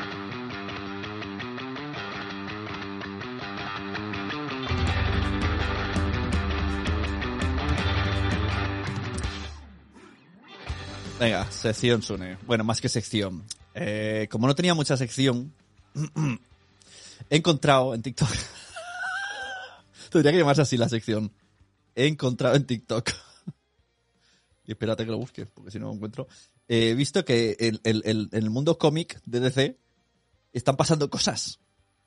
Venga, 11.19 11.51
sección 11.51 12.01
Sune. 12.01 12.38
Bueno, 12.48 12.63
más 12.63 12.79
que 12.79 12.88
sección. 12.88 13.43
Eh, 13.74 14.27
como 14.31 14.48
no 14.48 14.55
tenía 14.55 14.74
mucha 14.74 14.96
sección, 14.96 15.53
he 17.29 17.36
encontrado 17.36 17.93
en 17.93 18.01
TikTok. 18.01 18.29
Tendría 20.10 20.31
que 20.31 20.38
llamarse 20.39 20.62
así 20.62 20.77
la 20.77 20.89
sección. 20.89 21.31
He 21.96 22.08
encontrado 22.08 22.55
en 22.55 22.65
TikTok. 22.65 23.12
y 24.70 24.74
espérate 24.74 25.04
que 25.04 25.10
lo 25.10 25.18
busque, 25.18 25.48
porque 25.48 25.72
si 25.72 25.80
no 25.80 25.88
lo 25.88 25.94
encuentro. 25.94 26.28
He 26.68 26.94
visto 26.94 27.26
que 27.26 27.58
el- 27.60 27.82
el- 27.84 28.04
el- 28.06 28.30
en 28.32 28.44
el 28.44 28.52
mundo 28.52 28.78
cómic 28.78 29.20
de 29.26 29.40
DC 29.40 29.80
están 30.54 30.78
pasando 30.78 31.10
cosas. 31.10 31.60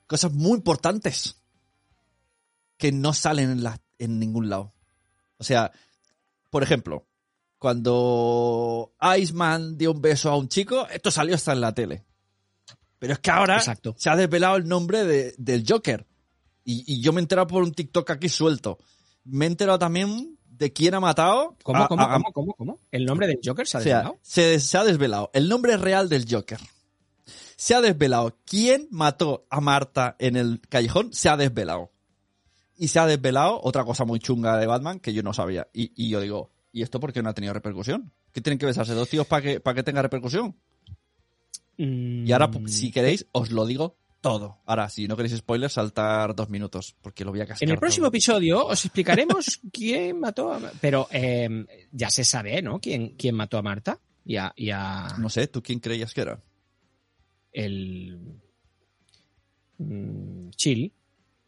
Cosas 0.07 0.31
muy 0.31 0.53
importantes. 0.59 1.35
Que 2.77 2.93
no 2.93 3.11
salen 3.11 3.49
en, 3.51 3.63
la, 3.63 3.81
en 3.99 4.17
ningún 4.17 4.49
lado. 4.49 4.73
O 5.39 5.43
sea, 5.43 5.73
por 6.49 6.63
ejemplo, 6.63 7.05
cuando 7.59 8.93
Iceman 9.17 9.77
dio 9.77 9.91
un 9.91 10.01
beso 10.01 10.29
a 10.31 10.37
un 10.37 10.47
chico, 10.47 10.87
esto 10.87 11.11
salió 11.11 11.35
hasta 11.35 11.51
en 11.51 11.59
la 11.59 11.73
tele. 11.73 12.05
Pero 12.97 13.11
es 13.11 13.19
que 13.19 13.29
ahora 13.29 13.57
Exacto. 13.57 13.93
se 13.97 14.09
ha 14.09 14.15
desvelado 14.15 14.55
el 14.55 14.69
nombre 14.69 15.03
de- 15.03 15.35
del 15.37 15.65
Joker. 15.67 16.07
Y, 16.63 16.85
y 16.87 17.01
yo 17.01 17.11
me 17.11 17.19
he 17.19 17.23
enterado 17.23 17.47
por 17.47 17.61
un 17.61 17.73
TikTok 17.73 18.09
aquí 18.11 18.29
suelto. 18.29 18.77
Me 19.25 19.43
he 19.43 19.49
enterado 19.49 19.79
también 19.79 20.32
de 20.57 20.71
quién 20.73 20.93
ha 20.93 20.99
matado. 20.99 21.55
¿Cómo, 21.63 21.83
a- 21.83 21.87
cómo, 21.87 22.03
a- 22.03 22.13
cómo, 22.13 22.31
cómo, 22.33 22.53
cómo? 22.53 22.79
¿El 22.91 23.05
nombre 23.05 23.27
del 23.27 23.39
Joker 23.43 23.67
se 23.67 23.77
ha 23.77 23.79
desvelado? 23.81 24.19
se, 24.21 24.59
se 24.59 24.77
ha 24.77 24.83
desvelado 24.83 25.29
el 25.33 25.49
nombre 25.49 25.77
real 25.77 26.09
del 26.09 26.25
Joker. 26.29 26.59
Se 27.55 27.75
ha 27.75 27.81
desvelado 27.81 28.37
quién 28.45 28.87
mató 28.91 29.45
a 29.49 29.61
Marta 29.61 30.15
en 30.19 30.35
el 30.35 30.59
callejón. 30.69 31.13
Se 31.13 31.29
ha 31.29 31.37
desvelado. 31.37 31.91
Y 32.77 32.87
se 32.89 32.99
ha 32.99 33.05
desvelado 33.05 33.59
otra 33.63 33.85
cosa 33.85 34.03
muy 34.05 34.19
chunga 34.19 34.57
de 34.57 34.65
Batman 34.67 34.99
que 34.99 35.13
yo 35.13 35.23
no 35.23 35.33
sabía. 35.33 35.67
Y, 35.73 35.91
y 35.95 36.09
yo 36.09 36.19
digo, 36.19 36.51
¿y 36.71 36.81
esto 36.81 36.99
por 36.99 37.13
qué 37.13 37.21
no 37.21 37.29
ha 37.29 37.33
tenido 37.33 37.53
repercusión? 37.53 38.11
¿Qué 38.33 38.41
tienen 38.41 38.57
que 38.57 38.65
besarse 38.65 38.93
dos 38.93 39.07
tíos 39.09 39.27
para 39.27 39.41
que, 39.43 39.59
para 39.59 39.75
que 39.75 39.83
tenga 39.83 40.01
repercusión? 40.01 40.55
Y 41.77 42.31
ahora, 42.31 42.47
Mm, 42.47 42.67
si 42.67 42.91
queréis, 42.91 43.25
os 43.31 43.51
lo 43.51 43.65
digo 43.65 43.97
todo. 44.23 44.61
Ahora, 44.65 44.87
si 44.89 45.07
no 45.07 45.15
queréis 45.17 45.35
spoilers, 45.37 45.73
saltar 45.73 46.33
dos 46.33 46.49
minutos, 46.49 46.95
porque 47.01 47.25
lo 47.25 47.31
voy 47.31 47.41
a 47.41 47.45
cascar 47.45 47.67
En 47.67 47.73
el 47.73 47.77
próximo 47.79 48.05
todo. 48.05 48.11
episodio 48.15 48.65
os 48.65 48.85
explicaremos 48.85 49.59
quién 49.71 50.19
mató 50.19 50.53
a... 50.53 50.71
Pero 50.81 51.07
eh, 51.11 51.65
ya 51.91 52.09
se 52.09 52.23
sabe, 52.23 52.61
¿no? 52.61 52.79
¿Quién, 52.79 53.15
quién 53.17 53.35
mató 53.35 53.57
a 53.57 53.61
Marta 53.61 53.99
y 54.25 54.37
a, 54.37 54.53
y 54.55 54.69
a 54.71 55.09
No 55.19 55.27
sé, 55.29 55.47
¿tú 55.47 55.61
quién 55.61 55.79
creías 55.79 56.13
que 56.13 56.21
era? 56.21 56.41
el... 57.51 58.17
mm, 59.77 60.49
Chill, 60.51 60.93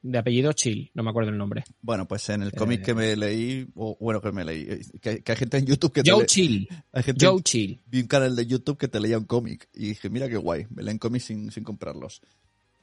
de 0.02 0.18
apellido 0.20 0.54
Chill, 0.54 0.92
no 0.94 1.02
me 1.04 1.10
acuerdo 1.10 1.32
el 1.32 1.38
nombre. 1.38 1.64
Bueno, 1.82 2.08
pues 2.08 2.30
en 2.30 2.44
el 2.44 2.52
cómic 2.52 2.82
Eh. 2.82 2.84
que 2.84 2.94
me 2.94 3.16
leí, 3.16 3.68
o 3.76 3.98
bueno, 4.00 4.22
que 4.22 4.32
me 4.32 4.46
leí, 4.46 4.62
eh, 4.70 4.82
que, 5.02 5.24
que 5.24 5.32
hay 5.32 5.38
gente 5.38 5.58
en 5.58 5.66
YouTube 5.66 5.94
que 5.94 6.04
te 6.04 6.12
Joe 6.12 6.22
lee- 6.22 6.26
Chill, 6.28 6.70
hay 6.92 7.04
gente 7.04 7.26
Joe 7.26 7.42
Chill. 7.42 7.82
vi 7.88 8.02
un 8.02 8.08
canal 8.08 8.36
de 8.36 8.46
YouTube 8.46 8.78
que 8.78 8.88
te 8.88 9.00
leía 9.00 9.18
un 9.18 9.26
cómic 9.26 9.68
y 9.74 9.88
dije, 9.90 10.10
mira 10.10 10.28
qué 10.30 10.38
guay, 10.38 10.68
me 10.70 10.84
leen 10.84 11.00
cómics 11.00 11.26
sin, 11.26 11.50
sin 11.52 11.64
comprarlos. 11.64 12.22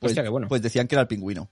Pues, 0.02 0.10
Hostia, 0.10 0.22
qué 0.24 0.28
bueno. 0.28 0.48
pues 0.48 0.60
decían 0.60 0.86
que 0.88 0.94
era 0.96 1.02
el 1.02 1.08
pingüino. 1.08 1.48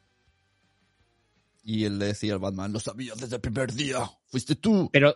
Y 1.63 1.85
él 1.85 1.99
le 1.99 2.07
decía 2.07 2.33
al 2.33 2.39
Batman, 2.39 2.73
lo 2.73 2.81
sabía 2.81 3.13
desde 3.15 3.37
el 3.37 3.41
primer 3.41 3.73
día, 3.73 4.01
fuiste 4.27 4.57
tú. 4.57 4.91
Pero, 4.93 5.15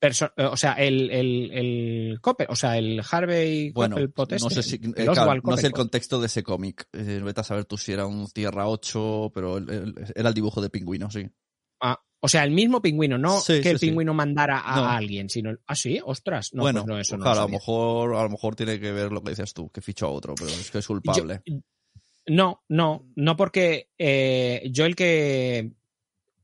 eh, 0.00 0.44
o 0.44 0.56
sea, 0.56 0.72
el, 0.74 1.10
el, 1.10 1.50
el 1.52 2.20
Copper, 2.20 2.46
o 2.50 2.56
sea, 2.56 2.76
el 2.78 3.02
Harvey 3.08 3.70
Bueno, 3.72 3.96
no 3.98 4.50
sé 4.50 4.62
si, 4.62 4.76
el 4.76 4.90
eh, 4.96 5.06
claro, 5.12 5.40
no 5.44 5.56
sé 5.56 5.66
el 5.68 5.72
contexto 5.72 6.18
de 6.20 6.26
ese 6.26 6.42
cómic. 6.42 6.88
Eh, 6.92 7.20
vete 7.22 7.40
a 7.40 7.44
saber 7.44 7.66
tú 7.66 7.76
si 7.76 7.92
era 7.92 8.06
un 8.06 8.26
Tierra 8.28 8.66
8, 8.68 9.30
pero 9.34 9.58
el- 9.58 9.94
era 10.14 10.28
el 10.28 10.34
dibujo 10.34 10.60
de 10.60 10.70
pingüino, 10.70 11.10
sí. 11.10 11.28
Ah, 11.80 12.00
o 12.20 12.28
sea, 12.28 12.44
el 12.44 12.52
mismo 12.52 12.80
pingüino, 12.80 13.18
no 13.18 13.40
Sí, 13.40 13.54
que 13.58 13.62
sí, 13.64 13.68
el 13.70 13.78
sí. 13.80 13.86
pingüino 13.88 14.14
mandara 14.14 14.60
a 14.64 14.76
No. 14.76 14.88
alguien, 14.88 15.28
sino... 15.28 15.50
Ah, 15.66 15.74
sí, 15.74 16.00
ostras. 16.04 16.50
No, 16.52 16.62
bueno, 16.62 16.80
pues 16.84 16.88
no, 16.88 16.98
eso 17.00 17.16
no 17.16 17.24
claro, 17.24 17.36
lo 17.38 17.42
a 17.42 17.46
lo 17.46 17.52
mejor, 17.52 18.14
a 18.16 18.22
lo 18.22 18.30
mejor 18.30 18.54
tiene 18.56 18.78
que 18.80 18.92
ver 18.92 19.10
lo 19.12 19.22
que 19.22 19.30
dices 19.30 19.52
tú, 19.52 19.68
que 19.70 19.80
fichó 19.80 20.06
a 20.06 20.10
otro, 20.10 20.34
pero 20.36 20.48
es 20.48 20.70
que 20.70 20.78
es 20.78 20.86
culpable. 20.86 21.42
Yo- 21.44 21.56
no, 22.26 22.62
no, 22.68 23.06
no 23.16 23.36
porque 23.36 23.88
eh, 23.98 24.62
yo 24.70 24.84
el 24.86 24.96
que... 24.96 25.72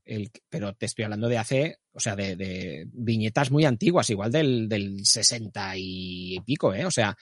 El, 0.05 0.31
pero 0.49 0.73
te 0.73 0.87
estoy 0.87 1.03
hablando 1.05 1.27
de 1.29 1.37
hace, 1.37 1.77
o 1.91 1.99
sea, 1.99 2.15
de, 2.15 2.35
de 2.35 2.87
viñetas 2.91 3.51
muy 3.51 3.65
antiguas, 3.65 4.09
igual 4.09 4.31
del, 4.31 4.67
del 4.67 5.05
60 5.05 5.73
y 5.77 6.39
pico, 6.45 6.73
¿eh? 6.73 6.85
O 6.85 6.89
sea, 6.91 7.15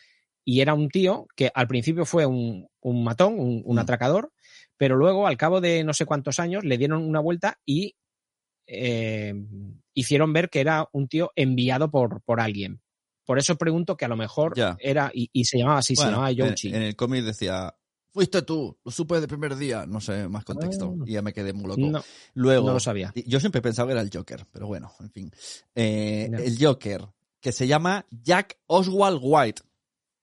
y 0.45 0.61
era 0.61 0.73
un 0.73 0.87
tío 0.87 1.27
que 1.35 1.51
al 1.53 1.67
principio 1.67 2.05
fue 2.05 2.25
un, 2.25 2.65
un 2.79 3.03
matón, 3.03 3.37
un, 3.37 3.61
un 3.65 3.75
Mm. 3.75 3.79
atracador, 3.79 4.31
pero 4.77 4.95
luego, 4.95 5.27
al 5.27 5.35
cabo 5.35 5.59
de 5.59 5.83
no 5.83 5.93
sé 5.93 6.05
cuántos 6.05 6.39
años, 6.39 6.63
le 6.63 6.77
dieron 6.77 7.03
una 7.03 7.19
vuelta 7.19 7.59
y 7.65 7.95
eh, 8.67 9.33
hicieron 9.93 10.31
ver 10.31 10.49
que 10.49 10.61
era 10.61 10.87
un 10.93 11.07
tío 11.09 11.31
enviado 11.35 11.91
por, 11.91 12.21
por 12.21 12.39
alguien. 12.39 12.81
Por 13.25 13.37
eso 13.39 13.57
pregunto 13.57 13.97
que 13.97 14.05
a 14.05 14.09
lo 14.09 14.15
mejor 14.15 14.55
Ya. 14.55 14.77
era, 14.79 15.11
y, 15.13 15.29
y 15.33 15.43
se 15.45 15.57
llamaba 15.57 15.79
así, 15.79 15.95
se 15.95 16.05
llamaba 16.05 16.31
Joe 16.35 16.55
en, 16.63 16.75
en 16.75 16.81
el 16.83 16.95
cómic 16.95 17.23
decía, 17.25 17.75
fuiste 18.17 18.41
tú, 18.41 18.75
lo 18.83 18.91
supe 18.91 19.21
de 19.21 19.27
primer 19.27 19.55
día, 19.55 19.85
no 19.85 20.01
sé, 20.01 20.27
más 20.27 20.43
contexto. 20.43 20.95
Ah. 20.99 21.03
Y 21.05 21.11
ya 21.13 21.21
me 21.21 21.33
quedé 21.33 21.53
muy 21.53 21.67
loco. 21.67 21.79
No, 21.81 22.03
Luego, 22.33 22.65
no 22.65 22.73
lo 22.73 22.79
sabía. 22.79 23.13
yo 23.15 23.39
siempre 23.39 23.61
pensaba 23.61 23.87
que 23.87 23.91
era 23.91 24.01
el 24.01 24.09
Joker, 24.11 24.47
pero 24.51 24.65
bueno, 24.65 24.91
en 24.99 25.11
fin. 25.11 25.31
Eh. 25.75 26.27
El 26.33 26.57
Joker, 26.59 27.07
que 27.39 27.51
se 27.51 27.67
llama 27.67 28.07
Jack 28.09 28.57
Oswald 28.65 29.19
White, 29.21 29.61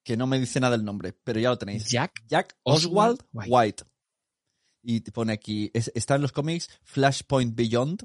que 0.03 0.17
no 0.17 0.27
me 0.27 0.41
dice 0.41 0.59
nada 0.59 0.75
el 0.75 0.85
nombre, 0.85 1.13
pero 1.13 1.39
ya 1.39 1.51
lo 1.51 1.57
tenéis. 1.59 1.87
Jack 1.89 2.25
Jack 2.27 2.57
Oswald 2.65 3.21
Oswald 3.21 3.23
White. 3.33 3.51
White. 3.55 3.85
Y 4.83 5.01
te 5.03 5.13
pone 5.13 5.33
aquí, 5.33 5.71
es- 5.73 5.93
está 5.95 6.17
en 6.17 6.23
los 6.23 6.33
cómics 6.33 6.69
Flashpoint 6.83 7.55
Beyond, 7.55 8.03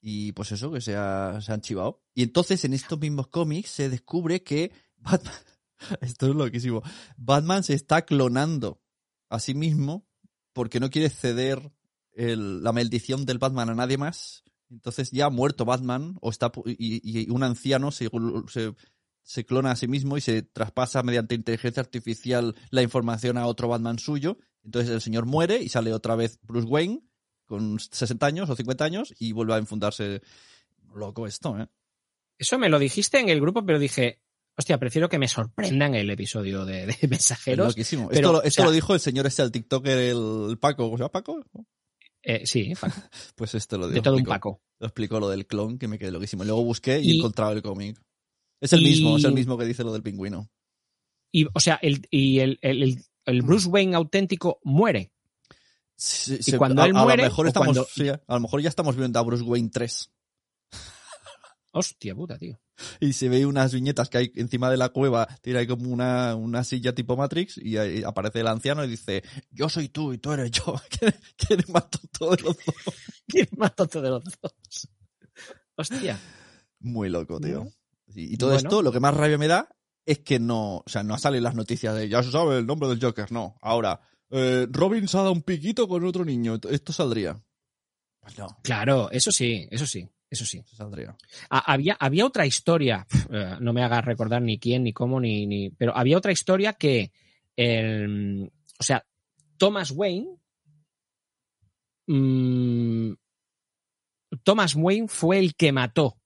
Y 0.00 0.30
pues 0.32 0.52
eso, 0.52 0.70
que 0.72 0.80
se, 0.80 0.94
ha- 0.96 1.40
se 1.42 1.52
han 1.52 1.60
chivado. 1.60 2.02
Y 2.14 2.22
entonces 2.22 2.64
en 2.64 2.72
estos 2.72 2.98
mismos 3.00 3.26
cómics 3.28 3.68
se 3.70 3.88
descubre 3.90 4.42
que 4.44 4.70
Batman, 4.96 5.34
esto 6.00 6.28
es 6.28 6.34
loquísimo, 6.36 6.82
Batman 7.16 7.62
se 7.64 7.74
está 7.74 8.02
clonando 8.06 8.80
a 9.28 9.40
sí 9.40 9.54
mismo 9.54 10.06
porque 10.52 10.80
no 10.80 10.90
quiere 10.90 11.10
ceder 11.10 11.72
la 12.14 12.72
maldición 12.72 13.24
del 13.26 13.38
Batman 13.38 13.70
a 13.70 13.74
nadie 13.74 13.96
más. 13.96 14.42
Entonces 14.70 15.10
ya 15.12 15.26
ha 15.26 15.30
muerto 15.30 15.64
Batman 15.64 16.16
o 16.20 16.30
está 16.30 16.50
y, 16.66 17.22
y 17.22 17.30
un 17.30 17.42
anciano 17.42 17.90
se, 17.90 18.10
se, 19.22 19.44
clona 19.46 19.70
a 19.70 19.76
sí 19.76 19.88
mismo 19.88 20.16
y 20.16 20.20
se 20.20 20.42
traspasa 20.42 21.02
mediante 21.02 21.34
inteligencia 21.34 21.80
artificial 21.80 22.54
la 22.70 22.82
información 22.82 23.38
a 23.38 23.46
otro 23.46 23.68
Batman 23.68 23.98
suyo. 23.98 24.38
Entonces 24.64 24.90
el 24.90 25.00
señor 25.00 25.26
muere 25.26 25.62
y 25.62 25.68
sale 25.68 25.94
otra 25.94 26.16
vez 26.16 26.38
Bruce 26.42 26.66
Wayne 26.66 27.02
con 27.46 27.78
60 27.78 28.26
años 28.26 28.50
o 28.50 28.56
50 28.56 28.84
años 28.84 29.14
y 29.18 29.32
vuelve 29.32 29.54
a 29.54 29.58
infundarse. 29.58 30.20
Loco 30.94 31.26
esto, 31.26 31.58
¿eh? 31.58 31.68
Eso 32.38 32.58
me 32.58 32.68
lo 32.68 32.78
dijiste 32.78 33.18
en 33.18 33.28
el 33.28 33.40
grupo, 33.40 33.64
pero 33.64 33.78
dije, 33.78 34.20
hostia, 34.58 34.78
prefiero 34.78 35.08
que 35.08 35.18
me 35.18 35.28
sorprendan 35.28 35.94
el 35.94 36.10
episodio 36.10 36.64
de, 36.66 36.86
de 36.86 36.92
Es 37.00 37.08
mensajeros. 37.08 37.68
loquísimo. 37.68 38.08
pero, 38.08 38.18
esto 38.18 38.32
lo, 38.32 38.38
o 38.38 38.42
esto 38.42 38.56
sea- 38.56 38.64
lo 38.66 38.72
dijo 38.72 38.92
el 38.94 39.00
señor 39.00 39.26
ese, 39.26 39.42
el 39.42 39.52
TikToker, 39.52 39.96
el, 39.98 40.58
Paco. 40.60 40.84
¿Cómo 40.84 40.96
se 40.96 41.02
llama 41.02 41.12
Paco? 41.12 41.44
Eh, 42.22 42.46
sí, 42.46 42.72
Paco, 42.78 43.00
Pues 43.36 43.54
esto 43.54 43.78
lo 43.78 43.86
de 43.88 43.94
dijo. 43.94 44.02
todo 44.04 44.14
un 44.14 44.20
explicó. 44.20 44.34
Paco. 44.34 44.62
Lo 44.80 44.86
explicó 44.88 45.20
lo 45.20 45.28
del 45.30 45.46
clon, 45.46 45.78
que 45.78 45.88
me 45.88 45.98
quedé 45.98 46.10
loquísimo. 46.10 46.44
Luego 46.44 46.62
busqué 46.64 47.00
y, 47.00 47.12
Y- 47.12 47.18
encontrado 47.18 47.52
el 47.52 47.62
cómic. 47.62 48.00
Es 48.60 48.72
el 48.72 48.82
y- 48.82 48.84
mismo, 48.90 49.16
es 49.16 49.24
el 49.24 49.32
mismo 49.32 49.56
que 49.56 49.64
dice 49.64 49.84
lo 49.84 49.92
del 49.92 50.02
pingüino. 50.02 50.50
Y, 51.32 51.46
o 51.52 51.60
sea, 51.60 51.78
el, 51.82 52.06
y 52.10 52.40
el, 52.40 52.58
el- 52.62 53.02
el- 53.26 53.42
Bruce 53.42 53.68
Wayne 53.68 53.94
auténtico 53.96 54.58
muere. 54.64 55.12
Sí, 55.96 56.36
Y 56.38 56.42
se- 56.42 56.58
cuando 56.58 56.82
a, 56.82 56.86
él 56.86 56.96
a 56.96 57.02
muere, 57.04 57.22
lo 57.24 57.28
mejor 57.28 57.46
o 57.46 57.48
estamos, 57.48 57.66
cuando- 57.68 57.86
sí, 57.92 58.08
a 58.08 58.20
lo 58.34 58.40
mejor 58.40 58.60
ya 58.62 58.68
estamos 58.68 58.96
viendo 58.96 59.18
a 59.18 59.22
Bruce 59.22 59.42
Wayne 59.44 59.70
3. 59.72 60.10
Hostia 61.72 62.14
puta, 62.14 62.38
tío. 62.38 62.58
Y 63.00 63.12
se 63.12 63.28
ve 63.28 63.44
unas 63.46 63.72
viñetas 63.74 64.08
que 64.08 64.18
hay 64.18 64.32
encima 64.36 64.70
de 64.70 64.76
la 64.76 64.88
cueva, 64.90 65.26
tiene 65.42 65.60
ahí 65.60 65.66
como 65.66 65.90
una, 65.90 66.34
una 66.34 66.64
silla 66.64 66.94
tipo 66.94 67.16
Matrix 67.16 67.58
y 67.58 67.76
ahí 67.76 68.02
aparece 68.04 68.40
el 68.40 68.46
anciano 68.48 68.84
y 68.84 68.88
dice, 68.88 69.22
yo 69.50 69.68
soy 69.68 69.88
tú 69.88 70.12
y 70.12 70.18
tú 70.18 70.32
eres 70.32 70.50
yo. 70.50 70.74
¿Quién 71.36 71.60
es 71.60 71.68
más 71.68 71.90
tonto 71.90 72.30
de 72.36 72.42
los 72.42 72.56
dos? 72.56 72.74
¿Quién 73.26 73.48
es 73.50 73.58
más 73.58 73.74
tonto 73.74 74.00
de 74.02 74.10
los 74.10 74.24
dos? 74.24 74.88
Hostia. 75.76 76.18
Muy 76.80 77.08
loco, 77.08 77.40
tío. 77.40 77.66
Y 78.14 78.36
todo 78.36 78.50
Bueno. 78.50 78.68
esto, 78.68 78.82
lo 78.82 78.92
que 78.92 79.00
más 79.00 79.14
rabia 79.14 79.38
me 79.38 79.48
da 79.48 79.68
es 80.06 80.20
que 80.20 80.38
no, 80.38 80.76
o 80.78 80.84
sea, 80.86 81.02
no 81.02 81.18
salen 81.18 81.42
las 81.42 81.54
noticias 81.54 81.94
de 81.94 82.08
ya 82.08 82.22
se 82.22 82.30
sabe 82.30 82.58
el 82.58 82.66
nombre 82.66 82.88
del 82.88 83.00
Joker, 83.00 83.30
no. 83.30 83.56
Ahora, 83.60 84.00
eh, 84.30 84.66
Robin 84.70 85.06
se 85.06 85.16
ha 85.18 85.20
dado 85.20 85.32
un 85.32 85.42
piquito 85.42 85.86
con 85.86 86.04
otro 86.04 86.24
niño, 86.24 86.58
esto 86.70 86.92
saldría. 86.92 87.38
Pues 88.20 88.38
no, 88.38 88.46
Claro, 88.62 89.10
eso 89.10 89.30
sí, 89.30 89.68
eso 89.70 89.86
sí, 89.86 90.08
eso 90.30 90.44
sí. 90.44 90.58
eso 90.58 90.76
saldría. 90.76 91.16
Ah, 91.50 91.72
había, 91.72 91.96
había 91.98 92.26
otra 92.26 92.44
historia, 92.46 93.06
eh, 93.30 93.56
no 93.60 93.72
me 93.72 93.82
hagas 93.82 94.04
recordar 94.04 94.42
ni 94.42 94.58
quién, 94.58 94.84
ni 94.84 94.92
cómo, 94.92 95.20
ni, 95.20 95.46
ni. 95.46 95.70
Pero 95.70 95.96
había 95.96 96.18
otra 96.18 96.32
historia 96.32 96.72
que. 96.74 97.12
el- 97.56 98.50
o 98.78 98.82
sea, 98.82 99.04
Thomas 99.56 99.90
Wayne. 99.90 100.28
mm, 102.06 103.12
Thomas 104.42 104.74
Wayne 104.76 105.08
fue 105.08 105.38
el 105.38 105.54
que 105.54 105.72
mató 105.72 106.18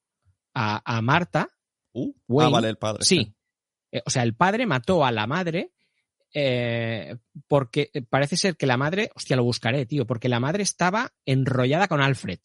a, 0.54 0.82
a 0.84 1.00
Marta. 1.02 1.48
Uh, 1.92 2.12
ah, 2.40 2.48
vale, 2.48 2.68
el 2.68 2.76
padre. 2.76 3.04
Sí. 3.04 3.32
Eh, 3.90 4.02
o 4.04 4.10
sea, 4.10 4.22
el 4.22 4.34
padre 4.34 4.66
mató 4.66 5.04
a 5.04 5.12
la 5.12 5.26
madre. 5.26 5.72
eh, 6.34 7.16
porque 7.46 7.90
parece 8.08 8.36
ser 8.38 8.56
que 8.56 8.66
la 8.66 8.78
madre, 8.78 9.10
hostia, 9.14 9.36
lo 9.36 9.44
buscaré, 9.44 9.84
tío, 9.84 10.06
porque 10.06 10.30
la 10.30 10.40
madre 10.40 10.62
estaba 10.62 11.12
enrollada 11.26 11.88
con 11.88 12.00
Alfred. 12.00 12.38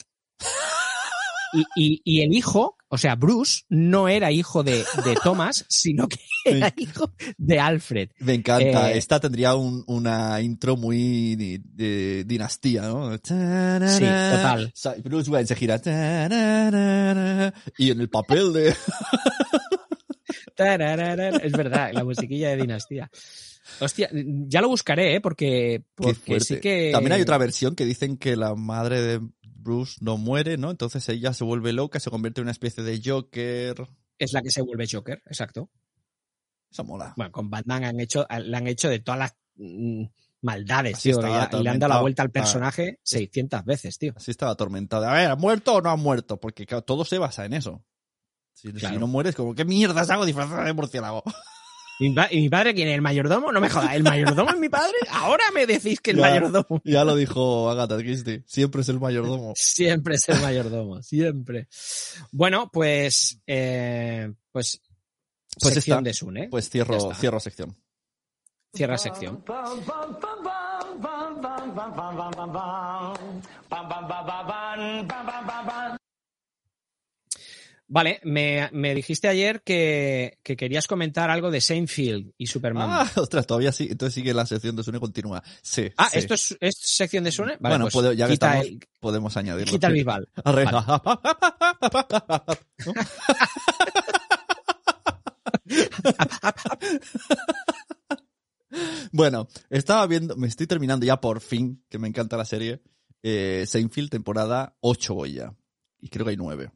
Y, 1.53 1.63
y- 1.75 2.01
y 2.03 2.21
el 2.21 2.33
hijo, 2.33 2.75
o 2.89 2.97
sea, 2.97 3.15
Bruce, 3.15 3.61
no 3.69 4.07
era 4.09 4.31
hijo 4.31 4.63
de, 4.63 4.79
de 5.05 5.15
Thomas, 5.23 5.65
sino 5.69 6.07
que 6.07 6.19
era 6.45 6.73
hijo 6.77 7.11
de 7.37 7.59
Alfred. 7.59 8.09
Me 8.19 8.33
encanta. 8.33 8.91
Eh, 8.91 8.97
Esta 8.97 9.19
tendría 9.19 9.55
un- 9.55 9.83
una 9.87 10.41
intro 10.41 10.75
muy 10.75 11.35
de, 11.35 11.61
de 11.63 12.23
dinastía, 12.25 12.81
¿no? 12.83 13.13
Sí, 13.13 14.03
total. 14.03 14.73
Bruce 15.03 15.29
Wayne 15.31 15.47
se 15.47 15.55
gira. 15.55 15.81
Y 17.77 17.91
en 17.91 18.01
el 18.01 18.09
papel 18.09 18.51
de... 18.53 18.75
Es 20.57 21.51
verdad, 21.51 21.91
la 21.93 22.03
musiquilla 22.03 22.49
de 22.49 22.57
Dinastía. 22.57 23.09
Hostia, 23.79 24.09
ya 24.13 24.61
lo 24.61 24.69
buscaré, 24.69 25.15
¿eh? 25.15 25.21
Porque, 25.21 25.83
porque 25.93 26.39
sí 26.39 26.59
que. 26.59 26.89
También 26.91 27.11
hay 27.13 27.21
otra 27.21 27.37
versión 27.37 27.75
que 27.75 27.85
dicen 27.85 28.17
que 28.17 28.35
la 28.35 28.55
madre 28.55 29.01
de 29.01 29.21
Bruce 29.67 29.97
no 30.01 30.17
muere, 30.17 30.57
¿no? 30.57 30.71
Entonces 30.71 31.07
ella 31.09 31.33
se 31.33 31.43
vuelve 31.43 31.73
loca, 31.73 31.99
se 31.99 32.09
convierte 32.09 32.39
en 32.41 32.45
una 32.45 32.51
especie 32.51 32.83
de 32.83 33.01
Joker. 33.03 33.85
Es 34.17 34.31
la 34.33 34.41
que 34.41 34.49
se 34.49 34.61
vuelve 34.61 34.87
Joker, 34.89 35.21
exacto. 35.25 35.69
Eso 36.71 36.83
mola. 36.85 37.13
Bueno, 37.17 37.31
con 37.31 37.49
Batman 37.49 37.83
han 37.83 37.99
hecho, 37.99 38.25
le 38.29 38.55
han 38.57 38.67
hecho 38.67 38.89
de 38.89 38.99
todas 38.99 39.19
las 39.19 39.35
mm, 39.55 40.05
maldades, 40.41 40.95
Así 40.97 41.11
tío. 41.11 41.19
y 41.59 41.63
le 41.63 41.69
han 41.69 41.79
dado 41.79 41.93
la 41.93 42.01
vuelta 42.01 42.21
al 42.23 42.29
Ah. 42.29 42.31
personaje 42.31 42.99
600 43.03 43.65
veces, 43.65 43.97
tío. 43.97 44.13
Así 44.15 44.31
estaba 44.31 44.51
atormentado. 44.53 45.05
A 45.07 45.13
ver, 45.13 45.29
¿ha 45.29 45.35
muerto 45.35 45.75
o 45.75 45.81
no 45.81 45.89
ha 45.89 45.95
muerto? 45.97 46.39
Porque 46.39 46.65
claro, 46.65 46.83
todo 46.83 47.03
se 47.05 47.17
basa 47.17 47.45
en 47.45 47.53
eso. 47.53 47.83
Si, 48.53 48.71
no 48.71 49.07
mueres, 49.07 49.35
como, 49.35 49.53
¿qué 49.53 49.65
mierdas 49.65 50.09
hago 50.09 50.25
disfrazada 50.25 50.63
de 50.63 50.73
murciélago? 50.73 51.23
¿Y 51.99 52.09
mi, 52.09 52.15
pa- 52.15 52.27
y 52.31 52.41
mi 52.41 52.49
padre 52.49 52.73
quién 52.75 52.87
es? 52.89 52.95
¿El 52.95 53.01
mayordomo? 53.01 53.51
No 53.51 53.59
me 53.59 53.69
jodas, 53.69 53.93
¿el 53.95 54.03
mayordomo 54.03 54.49
es 54.51 54.57
mi 54.57 54.69
padre? 54.69 54.93
Ahora 55.09 55.43
me 55.53 55.65
decís 55.65 55.99
que 55.99 56.11
el 56.11 56.17
Ya. 56.17 56.21
mayordomo. 56.23 56.81
Ya 56.83 57.03
lo 57.03 57.15
dijo 57.15 57.69
Agatha 57.69 57.97
Christie. 57.97 58.43
Siempre 58.45 58.81
es 58.81 58.89
el 58.89 58.99
mayordomo. 58.99 59.53
Siempre 59.55 60.15
es 60.15 60.29
el 60.29 60.39
mayordomo, 60.41 61.01
siempre. 61.01 61.67
Bueno, 62.31 62.69
pues. 62.71 63.39
eh, 63.47 64.31
pues. 64.51 64.81
Pues 65.59 65.73
sección 65.73 65.97
está. 65.99 66.09
de 66.09 66.13
Sune. 66.13 66.47
Pues 66.49 66.69
cierro, 66.69 67.13
cierro 67.15 67.39
sección. 67.39 67.75
Cierra 68.73 68.97
sección. 68.99 69.43
Vale, 77.89 78.19
me, 78.23 78.69
me 78.73 78.93
dijiste 78.93 79.29
ayer 79.29 79.61
que, 79.63 80.39
que 80.43 80.57
querías 80.57 80.87
comentar 80.87 81.29
algo 81.29 81.51
de 81.51 81.61
Seinfeld 81.61 82.33
y 82.37 82.47
Superman. 82.47 82.89
Ah, 82.91 83.09
ostras, 83.15 83.47
todavía 83.47 83.71
sí. 83.71 83.87
Entonces 83.89 84.13
sigue 84.13 84.33
la 84.33 84.45
sección 84.45 84.75
de 84.75 84.83
Sune 84.83 84.99
continúa. 84.99 85.41
Sí. 85.61 85.89
Ah, 85.95 86.09
sí. 86.11 86.19
¿esto 86.19 86.33
es, 86.33 86.57
es 86.59 86.75
sección 86.77 87.23
de 87.23 87.31
Sune? 87.31 87.55
Vale, 87.59 87.75
bueno, 87.75 87.85
pues 87.85 87.93
puedo- 87.93 88.11
ya 88.13 88.27
que 88.27 88.33
estamos, 88.33 88.65
el, 88.65 88.79
podemos 88.99 89.37
añadirlo. 89.37 89.71
quita 89.71 89.87
el 89.87 89.93
bisbal. 89.93 90.27
¿No? 90.43 90.45
bueno, 99.11 99.47
estaba 99.69 100.05
viendo, 100.07 100.35
me 100.35 100.47
estoy 100.47 100.67
terminando 100.67 101.05
ya 101.05 101.19
por 101.21 101.41
fin, 101.41 101.83
que 101.89 101.99
me 101.99 102.07
encanta 102.07 102.37
la 102.37 102.45
serie, 102.45 102.81
eh, 103.23 103.65
Seinfeld 103.67 104.09
temporada 104.09 104.75
8 104.81 105.13
voy 105.13 105.33
ya. 105.33 105.53
Y 105.99 106.09
creo 106.09 106.25
que 106.25 106.31
hay 106.31 106.37
9. 106.37 106.71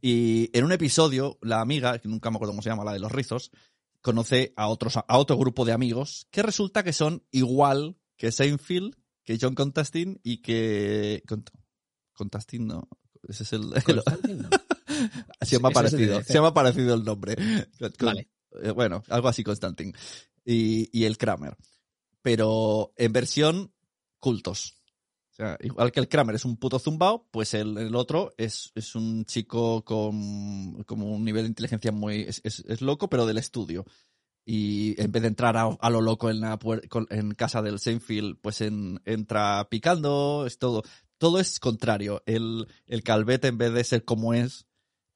Y 0.00 0.50
en 0.56 0.64
un 0.64 0.72
episodio, 0.72 1.38
la 1.42 1.60
amiga, 1.60 1.98
que 1.98 2.08
nunca 2.08 2.30
me 2.30 2.36
acuerdo 2.36 2.52
cómo 2.52 2.62
se 2.62 2.70
llama, 2.70 2.84
la 2.84 2.92
de 2.92 2.98
los 2.98 3.12
rizos, 3.12 3.50
conoce 4.00 4.52
a, 4.56 4.68
otros, 4.68 4.96
a 4.96 5.18
otro 5.18 5.36
grupo 5.36 5.64
de 5.64 5.72
amigos 5.72 6.26
que 6.30 6.42
resulta 6.42 6.82
que 6.82 6.92
son 6.92 7.24
igual 7.30 7.96
que 8.16 8.32
Seinfeld, 8.32 8.94
que 9.24 9.38
John 9.40 9.54
Constantine 9.54 10.18
y 10.22 10.38
que... 10.38 11.22
Constantine, 12.12 12.66
no. 12.66 12.88
Ese 13.28 13.44
es 13.44 13.52
el... 13.52 13.72
Constantine, 13.82 14.42
no. 14.42 14.48
se 15.40 15.56
es 15.56 15.62
el 15.64 15.72
parecido. 15.72 16.22
Se 16.22 16.52
parecido 16.52 16.94
el 16.94 17.04
nombre. 17.04 17.36
Vale. 18.00 18.28
eh, 18.62 18.70
bueno, 18.70 19.02
algo 19.08 19.28
así 19.28 19.44
Constantine. 19.44 19.92
Y, 20.44 20.88
y 20.98 21.04
el 21.04 21.16
Kramer. 21.16 21.56
Pero 22.22 22.92
en 22.96 23.12
versión 23.12 23.72
cultos. 24.18 24.79
Igual 25.60 25.92
que 25.92 26.00
el 26.00 26.08
Kramer 26.08 26.34
es 26.34 26.44
un 26.44 26.56
puto 26.56 26.78
zumbao, 26.78 27.26
pues 27.30 27.54
el, 27.54 27.76
el 27.78 27.94
otro 27.94 28.32
es, 28.36 28.72
es 28.74 28.94
un 28.94 29.24
chico 29.24 29.84
con 29.84 30.82
como 30.84 31.06
un 31.14 31.24
nivel 31.24 31.42
de 31.44 31.48
inteligencia 31.48 31.92
muy... 31.92 32.22
Es, 32.22 32.40
es- 32.44 32.64
es 32.68 32.80
loco, 32.82 33.08
pero 33.08 33.26
del 33.26 33.38
estudio. 33.38 33.84
Y 34.44 35.00
en 35.00 35.12
vez 35.12 35.22
de 35.22 35.28
entrar 35.28 35.56
a, 35.56 35.64
a 35.80 35.90
lo 35.90 36.00
loco 36.00 36.30
en, 36.30 36.40
la 36.40 36.58
en 37.10 37.30
casa 37.32 37.62
del 37.62 37.78
Seinfeld, 37.78 38.38
pues 38.40 38.60
en- 38.60 39.00
entra 39.04 39.68
picando, 39.70 40.44
es 40.46 40.58
todo. 40.58 40.82
Todo 41.18 41.38
es 41.38 41.60
contrario. 41.60 42.22
El, 42.26 42.66
el 42.86 43.02
Calvet, 43.02 43.44
en 43.44 43.58
vez 43.58 43.72
de 43.72 43.84
ser 43.84 44.04
como 44.04 44.32
es, 44.34 44.66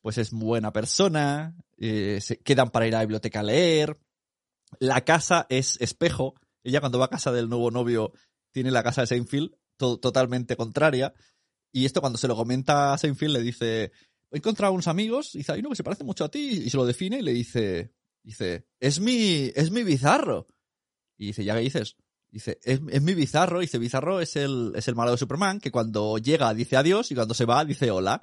pues 0.03 0.19
es 0.19 0.33
buena 0.33 0.73
persona, 0.73 1.57
eh, 1.79 2.19
se 2.21 2.39
quedan 2.39 2.71
para 2.71 2.87
ir 2.87 2.95
a 2.95 2.99
la 2.99 3.05
biblioteca 3.05 3.41
a 3.41 3.45
leer. 3.45 3.99
La 4.79 5.05
casa 5.05 5.47
es 5.49 5.81
espejo. 5.81 6.35
Ella 6.63 6.81
cuando 6.81 6.99
va 6.99 7.07
a 7.07 7.11
casa 7.11 7.33
del 7.33 7.49
nuevo 7.49 7.71
novio 7.71 8.13
tiene 8.53 8.71
la 8.71 8.83
casa 8.83 9.01
de 9.03 9.07
Seinfeld 9.09 9.53
to- 9.77 9.99
totalmente 9.99 10.57
contraria. 10.57 11.13
Y 11.73 11.85
esto 11.87 12.01
cuando 12.01 12.19
se 12.19 12.29
lo 12.29 12.37
comenta 12.37 12.93
a 12.93 12.99
Seinfeld 12.99 13.33
le 13.33 13.43
dice, 13.43 13.93
he 14.31 14.37
encontrado 14.39 14.73
unos 14.73 14.89
amigos, 14.89 15.35
y 15.35 15.39
dice, 15.39 15.53
hay 15.53 15.61
uno 15.61 15.71
que 15.71 15.77
se 15.77 15.85
parece 15.85 16.05
mucho 16.05 16.25
a 16.25 16.31
ti, 16.31 16.63
y 16.65 16.71
se 16.71 16.77
lo 16.77 16.87
define 16.87 17.19
y 17.19 17.23
le 17.23 17.33
dice, 17.33 17.93
dice, 18.23 18.67
es 18.81 19.01
mi, 19.01 19.51
es 19.55 19.71
mi 19.71 19.83
bizarro. 19.83 20.47
Y 21.17 21.27
dice, 21.29 21.45
¿ya 21.45 21.55
qué 21.55 21.61
dices? 21.61 21.97
Dice, 22.35 22.59
es, 22.65 22.81
es 22.91 23.01
mi 23.01 23.15
Bizarro. 23.15 23.61
Dice, 23.61 23.79
Bizarro 23.79 24.21
es 24.21 24.35
el, 24.35 24.73
es 24.75 24.89
el 24.89 24.97
malo 24.97 25.13
de 25.13 25.19
Superman 25.19 25.61
que 25.61 25.71
cuando 25.71 26.19
llega 26.19 26.53
dice 26.53 26.77
adiós 26.77 27.13
y 27.13 27.15
cuando 27.15 27.33
se 27.33 27.45
va 27.45 27.65
dice 27.65 27.93
hola. 27.93 28.23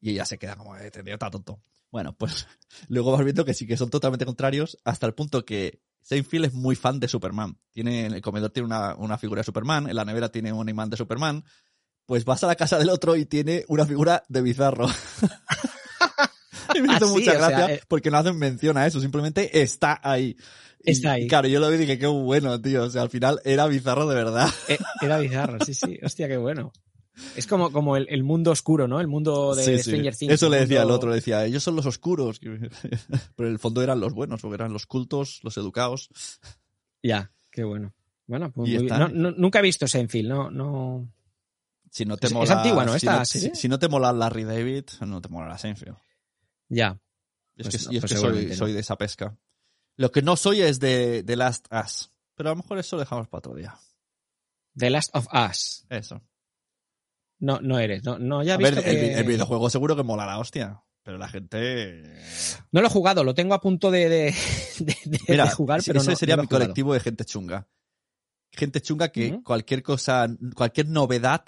Y 0.00 0.12
ella 0.12 0.24
se 0.24 0.38
queda 0.38 0.56
como, 0.56 0.74
eh, 0.78 0.86
este 0.86 1.02
está 1.12 1.30
tonto. 1.30 1.62
Bueno, 1.90 2.16
pues 2.16 2.46
luego 2.88 3.12
vas 3.12 3.22
viendo 3.22 3.44
que 3.44 3.52
sí 3.52 3.66
que 3.66 3.76
son 3.76 3.90
totalmente 3.90 4.24
contrarios 4.24 4.78
hasta 4.84 5.06
el 5.06 5.12
punto 5.12 5.44
que 5.44 5.82
Seinfeld 6.04 6.44
es 6.44 6.52
muy 6.54 6.76
fan 6.76 7.00
de 7.00 7.08
Superman. 7.08 7.58
Tiene, 7.72 8.06
en 8.06 8.12
el 8.12 8.20
comedor 8.20 8.50
tiene 8.50 8.66
una, 8.66 8.94
una 8.94 9.18
figura 9.18 9.40
de 9.40 9.44
Superman, 9.44 9.88
en 9.88 9.96
la 9.96 10.04
nevera 10.04 10.28
tiene 10.28 10.52
un 10.52 10.68
imán 10.68 10.90
de 10.90 10.96
Superman. 10.96 11.42
Pues 12.06 12.24
vas 12.26 12.44
a 12.44 12.46
la 12.46 12.54
casa 12.54 12.78
del 12.78 12.90
otro 12.90 13.16
y 13.16 13.24
tiene 13.24 13.64
una 13.68 13.86
figura 13.86 14.22
de 14.28 14.42
Bizarro. 14.42 14.86
y 16.74 16.82
me 16.82 16.94
hizo 16.94 17.06
Ah, 17.06 17.08
mucha 17.08 17.32
o 17.32 17.34
sea, 17.34 17.48
gracia 17.48 17.74
eh. 17.74 17.80
porque 17.88 18.10
no 18.10 18.18
hacen 18.18 18.38
mención 18.38 18.76
a 18.76 18.86
eso, 18.86 19.00
simplemente 19.00 19.62
está 19.62 19.98
ahí. 20.02 20.36
Está 20.80 21.12
ahí. 21.12 21.26
Claro, 21.26 21.48
yo 21.48 21.60
lo 21.60 21.68
vi 21.70 21.76
y 21.76 21.78
dije, 21.78 21.98
qué 21.98 22.06
bueno, 22.06 22.60
tío. 22.60 22.84
O 22.84 22.90
sea, 22.90 23.00
al 23.02 23.08
final 23.10 23.40
era 23.44 23.66
bizarro 23.66 24.06
de 24.06 24.14
verdad. 24.14 24.50
Eh, 24.68 24.76
Era 25.00 25.18
bizarro, 25.18 25.64
sí, 25.64 25.72
sí. 25.72 25.98
Hostia, 26.02 26.28
qué 26.28 26.36
bueno. 26.36 26.72
Es 27.36 27.46
como, 27.46 27.70
como 27.70 27.96
el, 27.96 28.06
el 28.10 28.22
mundo 28.24 28.50
oscuro, 28.50 28.88
¿no? 28.88 29.00
El 29.00 29.06
mundo 29.06 29.54
de 29.54 29.64
Sí, 29.64 29.76
sí. 29.78 29.82
Stranger 29.90 30.16
Things. 30.16 30.32
Eso 30.32 30.48
le 30.48 30.58
el 30.58 30.62
decía 30.64 30.80
al 30.80 30.86
mundo- 30.86 30.96
otro, 30.96 31.08
le 31.10 31.16
decía, 31.16 31.44
ellos 31.44 31.62
son 31.62 31.76
los 31.76 31.86
oscuros. 31.86 32.40
Pero 33.36 33.48
en 33.48 33.52
el 33.52 33.58
fondo 33.58 33.82
eran 33.82 34.00
los 34.00 34.12
buenos, 34.14 34.40
porque 34.40 34.56
eran 34.56 34.72
los 34.72 34.86
cultos, 34.86 35.40
los 35.42 35.56
educados. 35.56 36.08
Ya, 37.02 37.30
qué 37.50 37.62
bueno. 37.64 37.94
Bueno, 38.26 38.50
pues 38.52 38.68
muy 38.68 38.76
está- 38.84 39.06
bien. 39.06 39.22
No, 39.22 39.30
no- 39.30 39.36
nunca 39.36 39.58
he 39.60 39.62
visto 39.62 39.86
Seinfeld, 39.86 40.28
no, 40.28 40.50
no. 40.50 41.08
Si 41.90 42.04
no 42.04 42.16
te 42.16 42.26
Es- 42.26 42.32
es 42.32 42.34
mola, 42.36 42.56
antigua, 42.56 42.84
¿no? 42.84 42.92
Si 42.92 43.06
Esta 43.06 43.18
no, 43.18 43.24
serie. 43.24 43.50
si- 43.54 43.60
si 43.62 43.68
no 43.68 43.78
te 43.78 43.88
mola 43.88 44.12
Larry 44.12 44.44
David, 44.44 44.84
no 45.06 45.20
te 45.20 45.28
mola 45.28 45.56
Seinfeld. 45.58 45.96
Ya. 46.68 46.98
Es 47.56 47.68
Pues 47.68 47.76
que, 47.76 47.84
no, 47.86 47.92
y 47.92 47.96
es 47.96 48.00
pues 48.00 48.12
que 48.12 48.18
soy, 48.18 48.46
no. 48.46 48.54
soy 48.56 48.72
de 48.72 48.80
esa 48.80 48.96
pesca. 48.96 49.38
Lo 49.96 50.10
que 50.10 50.22
no 50.22 50.34
soy 50.34 50.62
es 50.62 50.80
de, 50.80 51.22
de 51.22 51.36
Last 51.36 51.66
Us. 51.72 52.10
Pero 52.34 52.48
a 52.48 52.52
lo 52.52 52.56
mejor 52.56 52.78
eso 52.78 52.96
lo 52.96 53.00
dejamos 53.00 53.28
para 53.28 53.38
otro 53.38 53.54
día. 53.54 53.78
The 54.76 54.90
Last 54.90 55.14
of 55.14 55.28
Us. 55.32 55.86
Eso. 55.88 56.20
No, 57.44 57.60
no 57.60 57.78
eres. 57.78 58.02
No, 58.04 58.18
no 58.18 58.42
ya 58.42 58.54
A 58.54 58.56
visto 58.56 58.78
el, 58.78 58.84
que- 58.84 59.14
el 59.14 59.24
videojuego 59.24 59.68
seguro 59.70 59.94
que 59.96 60.02
mola 60.02 60.24
la 60.26 60.38
hostia. 60.38 60.80
Pero 61.02 61.18
la 61.18 61.28
gente. 61.28 62.02
No 62.72 62.80
lo 62.80 62.86
he 62.86 62.90
jugado, 62.90 63.22
lo 63.24 63.34
tengo 63.34 63.52
a 63.52 63.60
punto 63.60 63.90
de, 63.90 64.08
de, 64.08 64.34
de- 64.78 64.96
de- 65.04 65.20
Mira, 65.28 65.50
jugar, 65.50 65.82
pero 65.84 66.00
ese 66.00 66.10
no, 66.10 66.16
sería 66.16 66.36
no 66.36 66.42
mi 66.42 66.48
colectivo 66.48 66.94
de 66.94 67.00
gente 67.00 67.24
chunga. 67.26 67.68
Gente 68.50 68.80
chunga 68.80 69.10
que 69.10 69.42
cualquier 69.42 69.82
cosa, 69.82 70.26
cualquier 70.54 70.88
novedad 70.88 71.44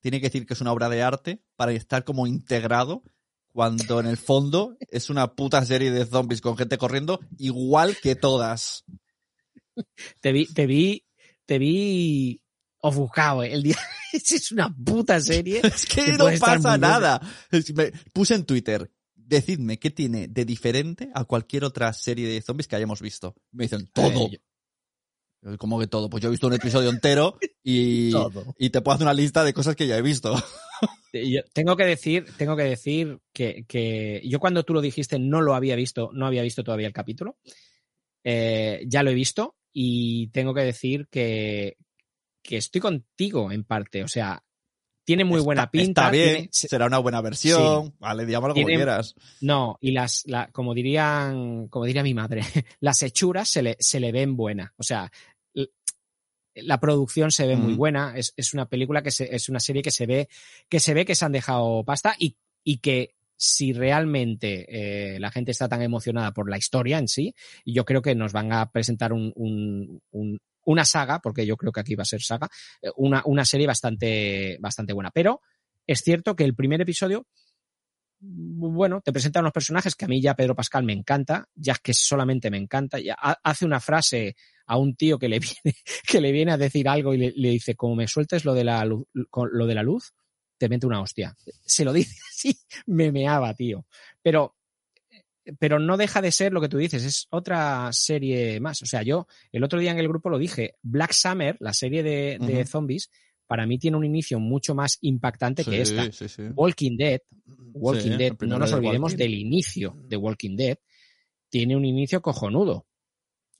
tiene 0.00 0.20
que 0.20 0.26
decir 0.26 0.44
que 0.46 0.54
es 0.54 0.60
una 0.60 0.72
obra 0.72 0.88
de 0.88 1.02
arte 1.02 1.40
para 1.54 1.70
estar 1.72 2.02
como 2.02 2.26
integrado 2.26 3.04
cuando 3.52 4.00
en 4.00 4.06
el 4.06 4.16
fondo 4.16 4.76
es 4.90 5.10
una 5.10 5.34
puta 5.34 5.64
serie 5.64 5.90
de 5.92 6.06
zombies 6.06 6.40
con 6.40 6.56
gente 6.56 6.76
corriendo 6.78 7.20
igual 7.38 7.96
que 8.02 8.16
todas. 8.16 8.84
Te 10.20 10.32
vi, 10.32 10.46
te 10.46 10.66
vi, 10.66 11.04
te 11.46 11.58
vi 11.58 12.42
ofuscado 12.80 13.42
eh, 13.44 13.52
el 13.52 13.62
día. 13.62 13.76
es 14.36 14.52
una 14.52 14.74
puta 14.74 15.20
serie. 15.20 15.60
Es 15.64 15.86
que 15.86 16.04
Que 16.04 16.12
no 16.12 16.26
pasa 16.38 16.76
nada. 16.78 17.20
Me- 17.74 17.92
Puse 18.12 18.34
en 18.34 18.44
Twitter, 18.44 18.90
decidme 19.14 19.78
qué 19.78 19.90
tiene 19.90 20.28
de 20.28 20.44
diferente 20.44 21.10
a 21.14 21.24
cualquier 21.24 21.64
otra 21.64 21.92
serie 21.92 22.28
de 22.28 22.40
zombies 22.42 22.68
que 22.68 22.76
hayamos 22.76 23.00
visto. 23.00 23.34
Me 23.52 23.64
dicen, 23.64 23.88
todo. 23.92 24.26
Eh, 24.26 24.40
Yo, 25.42 25.56
¿Cómo 25.58 25.78
que 25.78 25.86
todo? 25.86 26.10
Pues 26.10 26.22
yo 26.22 26.28
he 26.28 26.32
visto 26.32 26.46
un 26.48 26.52
episodio 26.52 26.90
entero 26.90 27.38
y, 27.62 28.12
y 28.58 28.70
te 28.70 28.80
puedo 28.82 28.94
hacer 28.94 29.06
una 29.06 29.14
lista 29.14 29.42
de 29.44 29.54
cosas 29.54 29.74
que 29.76 29.86
ya 29.86 29.96
he 29.96 30.02
visto. 30.02 30.34
Yo 31.12 31.40
tengo 31.52 31.76
que 31.76 31.84
decir, 31.84 32.26
tengo 32.36 32.56
que 32.56 32.62
decir 32.64 33.18
que, 33.32 33.64
que 33.66 34.22
yo 34.24 34.38
cuando 34.38 34.62
tú 34.64 34.74
lo 34.74 34.80
dijiste 34.80 35.18
no 35.18 35.40
lo 35.40 35.54
había 35.54 35.76
visto, 35.76 36.10
no 36.12 36.26
había 36.26 36.42
visto 36.42 36.62
todavía 36.62 36.86
el 36.86 36.92
capítulo. 36.92 37.36
Eh, 38.22 38.84
ya 38.86 39.02
lo 39.02 39.10
he 39.10 39.14
visto 39.14 39.56
y 39.72 40.28
tengo 40.28 40.52
que 40.54 40.60
decir 40.62 41.08
que, 41.10 41.76
que 42.42 42.56
estoy 42.56 42.80
contigo 42.80 43.50
en 43.52 43.64
parte. 43.64 44.02
O 44.02 44.08
sea, 44.08 44.42
tiene 45.04 45.24
muy 45.24 45.40
buena 45.40 45.70
pinta. 45.70 46.02
Está 46.02 46.10
bien, 46.10 46.34
tiene- 46.34 46.48
será 46.52 46.86
una 46.86 46.98
buena 46.98 47.20
versión. 47.20 47.94
Vale, 47.98 48.26
digámoslo 48.26 48.54
como 48.54 48.66
quieras. 48.76 49.14
no, 49.40 49.76
y 49.80 49.90
las, 49.92 50.22
la- 50.26 50.48
como 50.52 50.74
dirían, 50.74 51.68
como 51.68 51.84
diría 51.86 52.02
mi 52.02 52.14
madre, 52.14 52.42
las 52.80 53.02
hechuras 53.02 53.48
se 53.48 53.62
le, 53.62 53.76
se 53.80 53.98
le 54.00 54.12
ven 54.12 54.36
buenas. 54.36 54.70
O 54.76 54.82
sea, 54.82 55.10
la 56.54 56.80
producción 56.80 57.30
se 57.30 57.46
ve 57.46 57.56
muy 57.56 57.74
buena. 57.74 58.12
Es, 58.16 58.34
es 58.36 58.54
una 58.54 58.66
película 58.68 59.02
que 59.02 59.10
se, 59.10 59.34
es 59.34 59.48
una 59.48 59.60
serie 59.60 59.82
que 59.82 59.90
se 59.90 60.06
ve, 60.06 60.28
que 60.68 60.80
se 60.80 60.94
ve 60.94 61.04
que 61.04 61.14
se 61.14 61.24
han 61.24 61.32
dejado 61.32 61.84
pasta 61.84 62.14
y, 62.18 62.36
y 62.64 62.78
que 62.78 63.14
si 63.36 63.72
realmente 63.72 65.14
eh, 65.14 65.18
la 65.20 65.30
gente 65.30 65.52
está 65.52 65.68
tan 65.68 65.80
emocionada 65.80 66.32
por 66.32 66.50
la 66.50 66.58
historia 66.58 66.98
en 66.98 67.08
sí, 67.08 67.34
yo 67.64 67.84
creo 67.86 68.02
que 68.02 68.14
nos 68.14 68.32
van 68.32 68.52
a 68.52 68.70
presentar 68.70 69.12
un, 69.12 69.32
un- 69.36 70.00
un- 70.10 70.38
una 70.64 70.84
saga, 70.84 71.20
porque 71.20 71.46
yo 71.46 71.56
creo 71.56 71.72
que 71.72 71.80
aquí 71.80 71.94
va 71.94 72.02
a 72.02 72.06
ser 72.06 72.22
saga, 72.22 72.48
eh, 72.82 72.90
una, 72.96 73.22
una 73.24 73.44
serie 73.44 73.66
bastante, 73.66 74.58
bastante 74.60 74.92
buena. 74.92 75.10
Pero 75.10 75.40
es 75.86 76.00
cierto 76.00 76.36
que 76.36 76.44
el 76.44 76.54
primer 76.54 76.80
episodio 76.80 77.26
bueno, 78.22 79.00
te 79.00 79.12
presenta 79.12 79.40
unos 79.40 79.52
personajes 79.52 79.94
que 79.94 80.04
a 80.04 80.08
mí 80.08 80.20
ya 80.20 80.34
Pedro 80.34 80.54
Pascal 80.54 80.84
me 80.84 80.92
encanta, 80.92 81.48
ya 81.54 81.74
que 81.82 81.94
solamente 81.94 82.50
me 82.50 82.58
encanta, 82.58 82.98
ya 83.00 83.16
ha- 83.18 83.38
hace 83.42 83.64
una 83.64 83.80
frase 83.80 84.36
a 84.66 84.76
un 84.76 84.94
tío 84.94 85.18
que 85.18 85.28
le 85.28 85.38
viene, 85.64 85.76
que 86.06 86.20
le 86.20 86.30
viene 86.32 86.52
a 86.52 86.58
decir 86.58 86.86
algo 86.88 87.14
y 87.14 87.18
le, 87.32 87.48
dice, 87.48 87.74
como 87.74 87.96
me 87.96 88.06
sueltes 88.06 88.44
lo 88.44 88.52
de 88.52 88.64
la 88.64 88.84
lo 88.84 89.66
de 89.66 89.74
la 89.74 89.82
luz, 89.82 90.12
te 90.58 90.68
mete 90.68 90.86
una 90.86 91.00
hostia. 91.00 91.34
Se 91.64 91.84
lo 91.84 91.92
dice 91.92 92.14
así, 92.30 92.58
me 92.86 93.10
meaba, 93.10 93.54
tío. 93.54 93.86
Pero, 94.22 94.56
pero 95.58 95.78
no 95.78 95.96
deja 95.96 96.20
de 96.20 96.32
ser 96.32 96.52
lo 96.52 96.60
que 96.60 96.68
tú 96.68 96.78
dices, 96.78 97.04
es 97.04 97.26
otra 97.30 97.92
serie 97.92 98.60
más. 98.60 98.82
O 98.82 98.86
sea, 98.86 99.02
yo 99.02 99.26
el 99.52 99.64
otro 99.64 99.78
día 99.80 99.90
en 99.90 99.98
el 99.98 100.08
grupo 100.08 100.30
lo 100.30 100.38
dije, 100.38 100.76
Black 100.82 101.12
Summer, 101.12 101.56
la 101.60 101.72
serie 101.72 102.02
de, 102.02 102.64
zombies, 102.66 103.10
para 103.46 103.66
mí 103.66 103.78
tiene 103.78 103.96
un 103.96 104.04
inicio 104.04 104.38
mucho 104.38 104.74
más 104.74 104.98
impactante 105.00 105.64
que 105.64 105.80
esta. 105.80 106.10
sí, 106.12 106.28
sí. 106.28 106.42
Walking 106.54 106.96
Dead, 106.96 107.20
Walking 107.72 108.16
Dead, 108.16 108.32
no 108.40 108.58
nos 108.58 108.70
de 108.70 108.76
olvidemos 108.76 109.16
del 109.16 109.34
inicio 109.34 109.96
de 110.06 110.16
Walking 110.16 110.56
Dead, 110.56 110.78
tiene 111.48 111.76
un 111.76 111.84
inicio 111.84 112.22
cojonudo. 112.22 112.86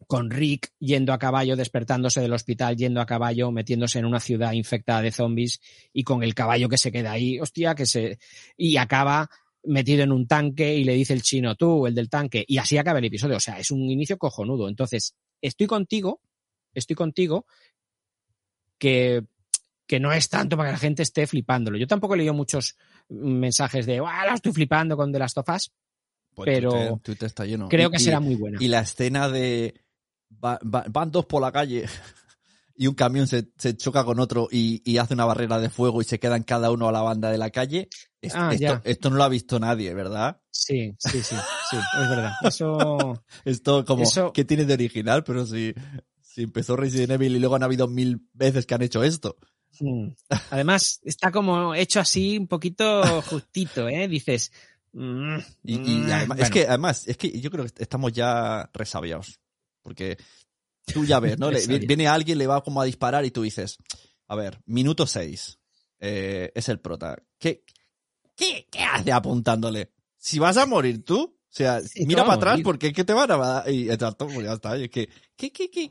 Con 0.06 0.30
Rick 0.30 0.72
yendo 0.78 1.12
a 1.12 1.18
caballo, 1.18 1.56
despertándose 1.56 2.22
del 2.22 2.32
hospital, 2.32 2.74
yendo 2.74 3.02
a 3.02 3.06
caballo, 3.06 3.52
metiéndose 3.52 3.98
en 3.98 4.06
una 4.06 4.18
ciudad 4.18 4.52
infectada 4.52 5.02
de 5.02 5.12
zombies 5.12 5.60
y 5.92 6.04
con 6.04 6.22
el 6.22 6.34
caballo 6.34 6.70
que 6.70 6.78
se 6.78 6.90
queda 6.90 7.12
ahí, 7.12 7.38
hostia, 7.38 7.74
que 7.74 7.84
se. 7.84 8.18
y 8.56 8.78
acaba 8.78 9.28
metido 9.64 10.02
en 10.02 10.12
un 10.12 10.26
tanque 10.26 10.74
y 10.74 10.84
le 10.84 10.94
dice 10.94 11.12
el 11.12 11.22
chino, 11.22 11.54
tú, 11.54 11.86
el 11.86 11.94
del 11.94 12.08
tanque, 12.08 12.44
y 12.46 12.58
así 12.58 12.78
acaba 12.78 12.98
el 12.98 13.04
episodio. 13.04 13.36
O 13.36 13.40
sea, 13.40 13.58
es 13.58 13.70
un 13.70 13.82
inicio 13.90 14.16
cojonudo. 14.18 14.68
Entonces, 14.68 15.14
estoy 15.40 15.66
contigo, 15.66 16.20
estoy 16.74 16.96
contigo, 16.96 17.46
que, 18.78 19.24
que 19.86 20.00
no 20.00 20.12
es 20.12 20.28
tanto 20.28 20.56
para 20.56 20.70
que 20.70 20.72
la 20.74 20.78
gente 20.78 21.02
esté 21.02 21.26
flipándolo. 21.26 21.76
Yo 21.78 21.86
tampoco 21.86 22.14
he 22.14 22.18
leído 22.18 22.34
muchos 22.34 22.76
mensajes 23.08 23.86
de, 23.86 23.98
¡ah, 23.98 24.24
la 24.26 24.34
estoy 24.34 24.52
flipando 24.52 24.96
con 24.96 25.14
of 25.14 25.48
Us! 25.48 25.70
Pues 26.34 26.46
pero 26.46 26.70
Twitter, 26.70 26.98
Twitter 27.02 27.26
está 27.26 27.44
lleno. 27.44 27.68
Creo 27.68 27.90
que 27.90 27.96
y- 27.96 28.00
será 28.00 28.20
muy 28.20 28.36
buena. 28.36 28.58
Y 28.60 28.68
la 28.68 28.80
escena 28.80 29.28
de 29.28 29.74
va- 30.42 30.60
va- 30.62 30.86
van 30.88 31.10
dos 31.10 31.26
por 31.26 31.42
la 31.42 31.50
calle 31.52 31.84
y 32.76 32.86
un 32.86 32.94
camión 32.94 33.26
se, 33.26 33.48
se 33.58 33.76
choca 33.76 34.04
con 34.04 34.20
otro 34.20 34.48
y, 34.50 34.80
y 34.90 34.98
hace 34.98 35.14
una 35.14 35.24
barrera 35.24 35.58
de 35.58 35.68
fuego 35.70 36.00
y 36.00 36.04
se 36.04 36.18
quedan 36.20 36.44
cada 36.44 36.70
uno 36.70 36.88
a 36.88 36.92
la 36.92 37.02
banda 37.02 37.30
de 37.30 37.38
la 37.38 37.50
calle. 37.50 37.88
Ah, 38.34 38.50
esto, 38.52 38.56
ya. 38.58 38.82
esto 38.84 39.10
no 39.10 39.16
lo 39.16 39.24
ha 39.24 39.28
visto 39.28 39.58
nadie, 39.58 39.94
¿verdad? 39.94 40.40
Sí, 40.50 40.94
sí, 40.98 41.22
sí, 41.22 41.34
sí, 41.70 41.76
es 42.02 42.08
verdad. 42.08 42.32
Eso, 42.42 43.22
Esto 43.44 43.84
como, 43.84 44.02
Eso- 44.02 44.32
¿qué 44.32 44.44
tiene 44.44 44.64
de 44.64 44.74
original? 44.74 45.24
Pero 45.24 45.46
si, 45.46 45.72
si 46.20 46.42
empezó 46.42 46.76
Resident 46.76 47.12
Evil 47.12 47.36
y 47.36 47.38
luego 47.38 47.56
han 47.56 47.62
habido 47.62 47.88
mil 47.88 48.26
veces 48.34 48.66
que 48.66 48.74
han 48.74 48.82
hecho 48.82 49.02
esto. 49.02 49.36
mm. 49.80 50.08
además, 50.50 51.00
está 51.04 51.30
como 51.32 51.74
hecho 51.74 52.00
así 52.00 52.36
un 52.36 52.46
poquito 52.46 53.22
justito, 53.22 53.88
¿eh? 53.88 54.06
Dices, 54.06 54.52
mm, 54.92 55.38
Y, 55.64 55.74
y 55.74 55.78
mm, 56.04 56.12
además, 56.12 56.38
es 56.40 56.50
que 56.50 56.66
además, 56.66 57.08
es 57.08 57.16
que 57.16 57.40
yo 57.40 57.50
creo 57.50 57.64
que 57.64 57.82
estamos 57.82 58.12
ya 58.12 58.68
resabiados. 58.74 59.40
Porque 59.82 60.18
tú 60.84 61.06
ya 61.06 61.20
ves, 61.20 61.38
¿no? 61.38 61.50
Le- 61.50 61.78
viene 61.78 62.06
alguien, 62.06 62.36
le 62.36 62.46
va 62.46 62.62
como 62.62 62.82
a 62.82 62.84
disparar 62.84 63.24
y 63.24 63.30
tú 63.30 63.40
dices, 63.42 63.78
a 64.28 64.36
ver, 64.36 64.60
minuto 64.66 65.06
6. 65.06 65.58
es 65.98 66.68
el 66.68 66.80
prota. 66.80 67.16
¿Qué, 67.38 67.64
qué, 68.40 68.66
qué 68.70 68.80
hace 68.80 69.12
apuntándole? 69.12 69.90
Si 70.16 70.38
vas 70.38 70.56
a 70.56 70.66
morir 70.66 71.04
tú, 71.04 71.22
o 71.22 71.52
sea, 71.52 71.80
Sí, 71.80 72.06
mira 72.06 72.22
para 72.24 72.34
atrás 72.34 72.60
porque 72.64 72.92
¿qué 72.92 73.04
te 73.04 73.12
van 73.12 73.30
a 73.30 73.36
dar? 73.36 73.70
Y 73.70 73.90
exacto, 73.90 74.26
pues 74.26 74.42
ya 74.44 74.52
está. 74.54 74.76
Y 74.78 74.84
es 74.84 74.90
que, 74.90 75.08
¿qué, 75.36 75.52
qué, 75.52 75.70
qué? 75.70 75.90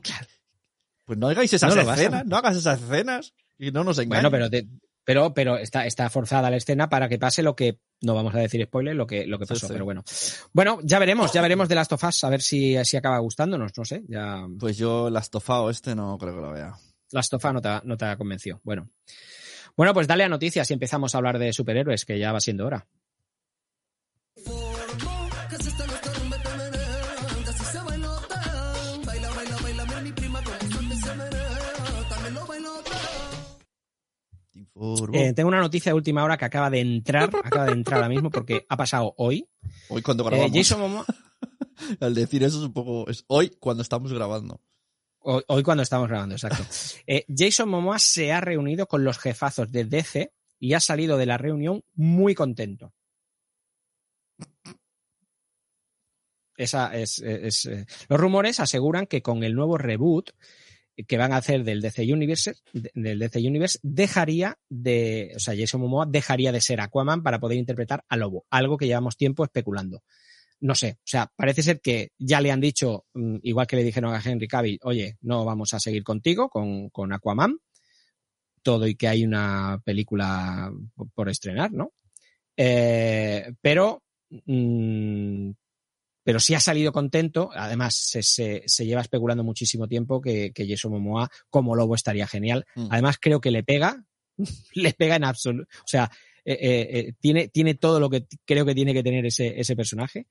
Pues 1.04 1.18
no 1.18 1.28
hagáis 1.28 1.52
esas 1.52 1.74
No 1.74 1.80
escenas, 1.80 2.24
no 2.26 2.36
hagas 2.36 2.56
esas 2.56 2.80
escenas 2.80 3.34
y 3.58 3.70
no 3.70 3.84
nos 3.84 3.98
engañes. 3.98 4.22
Bueno, 4.22 4.30
pero, 4.30 4.50
te- 4.50 4.68
pero, 5.04 5.34
pero 5.34 5.56
está, 5.58 5.86
está 5.86 6.08
forzada 6.10 6.50
la 6.50 6.56
escena 6.56 6.88
para 6.88 7.08
que 7.08 7.18
pase 7.18 7.42
lo 7.42 7.56
que, 7.56 7.80
no 8.02 8.14
vamos 8.14 8.34
a 8.34 8.38
decir 8.38 8.64
spoiler, 8.64 8.94
lo 8.94 9.06
que, 9.06 9.26
lo 9.26 9.38
que 9.38 9.46
pasó, 9.46 9.66
sí. 9.66 9.72
pero 9.72 9.84
bueno. 9.84 10.04
Bueno, 10.52 10.78
ya 10.84 10.98
veremos, 10.98 11.32
ya 11.32 11.42
veremos 11.42 11.68
de 11.68 11.74
Last 11.74 11.92
of 11.92 12.04
Us, 12.04 12.24
a 12.24 12.30
ver 12.30 12.42
si, 12.42 12.76
si 12.84 12.96
acaba 12.96 13.18
gustándonos, 13.18 13.72
no 13.76 13.84
sé, 13.84 14.02
ya 14.08 14.46
Pues 14.58 14.76
yo 14.76 15.08
el 15.08 15.16
estofado 15.16 15.68
este 15.70 15.94
no 15.94 16.16
creo 16.18 16.34
que 16.36 16.40
lo 16.40 16.52
vea. 16.52 16.74
Last 17.12 17.34
of 17.34 17.44
Us 17.44 17.52
no 17.52 17.60
te, 17.60 17.80
no 17.84 17.96
te 17.96 18.16
convenció. 18.16 18.60
Bueno. 18.62 18.88
Bueno, 19.80 19.94
pues 19.94 20.06
dale 20.06 20.24
a 20.24 20.28
noticias 20.28 20.68
y 20.68 20.74
empezamos 20.74 21.14
a 21.14 21.16
hablar 21.16 21.38
de 21.38 21.54
superhéroes, 21.54 22.04
que 22.04 22.18
ya 22.18 22.32
va 22.32 22.40
siendo 22.40 22.66
hora. 22.66 22.86
Eh, 35.14 35.32
tengo 35.32 35.48
una 35.48 35.60
noticia 35.60 35.92
de 35.92 35.96
última 35.96 36.24
hora 36.24 36.36
que 36.36 36.44
acaba 36.44 36.68
de 36.68 36.80
entrar, 36.80 37.30
acaba 37.42 37.64
de 37.64 37.72
entrar 37.72 38.02
ahora 38.02 38.10
mismo 38.10 38.28
porque 38.28 38.66
ha 38.68 38.76
pasado 38.76 39.14
hoy. 39.16 39.48
Hoy 39.88 40.02
cuando 40.02 40.24
eh, 40.30 40.50
grabamos. 40.50 41.06
Al 42.00 42.14
decir 42.14 42.42
eso 42.42 42.58
es 42.58 42.64
un 42.64 42.74
poco. 42.74 43.08
Es 43.08 43.24
hoy 43.28 43.50
cuando 43.58 43.82
estamos 43.82 44.12
grabando 44.12 44.60
hoy, 45.20 45.42
hoy 45.48 45.62
cuando 45.62 45.82
estamos 45.82 46.08
grabando, 46.08 46.34
exacto. 46.34 46.64
Eh, 47.06 47.24
Jason 47.28 47.68
Momoa 47.68 47.98
se 47.98 48.32
ha 48.32 48.40
reunido 48.40 48.86
con 48.86 49.04
los 49.04 49.18
jefazos 49.18 49.70
de 49.70 49.84
DC 49.84 50.32
y 50.58 50.74
ha 50.74 50.80
salido 50.80 51.16
de 51.16 51.26
la 51.26 51.38
reunión 51.38 51.82
muy 51.94 52.34
contento. 52.34 52.92
Esa 56.56 56.94
es, 56.94 57.18
es, 57.20 57.64
eh, 57.66 57.86
los 58.08 58.20
rumores 58.20 58.60
aseguran 58.60 59.06
que 59.06 59.22
con 59.22 59.42
el 59.44 59.54
nuevo 59.54 59.78
reboot 59.78 60.30
que 61.06 61.16
van 61.16 61.32
a 61.32 61.38
hacer 61.38 61.64
del 61.64 61.80
DC 61.80 62.12
Universe, 62.12 62.54
de- 62.74 62.90
del 62.94 63.18
DC 63.18 63.38
Universe, 63.40 63.78
dejaría 63.82 64.58
de, 64.68 65.32
o 65.34 65.38
sea, 65.38 65.54
Jason 65.56 65.80
Momoa 65.80 66.04
dejaría 66.06 66.52
de 66.52 66.60
ser 66.60 66.80
Aquaman 66.82 67.22
para 67.22 67.40
poder 67.40 67.56
interpretar 67.56 68.04
a 68.08 68.16
Lobo, 68.18 68.44
algo 68.50 68.76
que 68.76 68.86
llevamos 68.86 69.16
tiempo 69.16 69.42
especulando. 69.42 70.02
No 70.62 70.74
sé, 70.74 70.96
o 70.98 71.02
sea, 71.06 71.32
parece 71.36 71.62
ser 71.62 71.80
que 71.80 72.12
ya 72.18 72.40
le 72.40 72.50
han 72.50 72.60
dicho, 72.60 73.06
mm, 73.14 73.36
igual 73.44 73.66
que 73.66 73.76
le 73.76 73.84
dijeron 73.84 74.14
a 74.14 74.20
Henry 74.24 74.46
Cavill, 74.46 74.78
oye, 74.82 75.16
no 75.22 75.44
vamos 75.44 75.72
a 75.74 75.80
seguir 75.80 76.02
contigo 76.04 76.48
con, 76.50 76.90
con 76.90 77.12
Aquaman, 77.12 77.58
todo 78.62 78.86
y 78.86 78.94
que 78.94 79.08
hay 79.08 79.24
una 79.24 79.80
película 79.84 80.70
por- 80.94 81.10
por 81.12 81.28
estrenar, 81.30 81.72
¿no? 81.72 81.92
Eh, 82.56 83.52
pero, 83.62 84.02
mm, 84.28 85.50
pero 86.22 86.40
sí 86.40 86.54
ha 86.54 86.60
salido 86.60 86.92
contento. 86.92 87.50
Además, 87.54 87.94
se, 87.94 88.22
se- 88.22 88.62
se 88.66 88.84
lleva 88.84 89.00
especulando 89.00 89.42
muchísimo 89.44 89.88
tiempo 89.88 90.20
que, 90.20 90.52
que 90.52 90.68
Jason 90.68 90.92
Momoa 90.92 91.30
como 91.48 91.74
lobo 91.74 91.94
estaría 91.94 92.26
genial. 92.26 92.66
Mm. 92.74 92.88
Además, 92.90 93.16
creo 93.18 93.40
que 93.40 93.50
le 93.50 93.62
pega, 93.64 94.04
le 94.74 94.92
pega 94.92 95.16
en 95.16 95.24
absoluto. 95.24 95.68
O 95.78 95.86
sea, 95.88 96.10
eh, 96.44 96.58
eh, 96.60 96.88
eh, 96.98 97.12
tiene, 97.20 97.48
tiene 97.48 97.74
todo 97.74 98.00
lo 98.00 98.08
que 98.10 98.26
creo 98.44 98.64
que 98.64 98.74
tiene 98.74 98.92
que 98.94 99.02
tener 99.02 99.26
ese, 99.26 99.60
ese 99.60 99.76
personaje. 99.76 100.26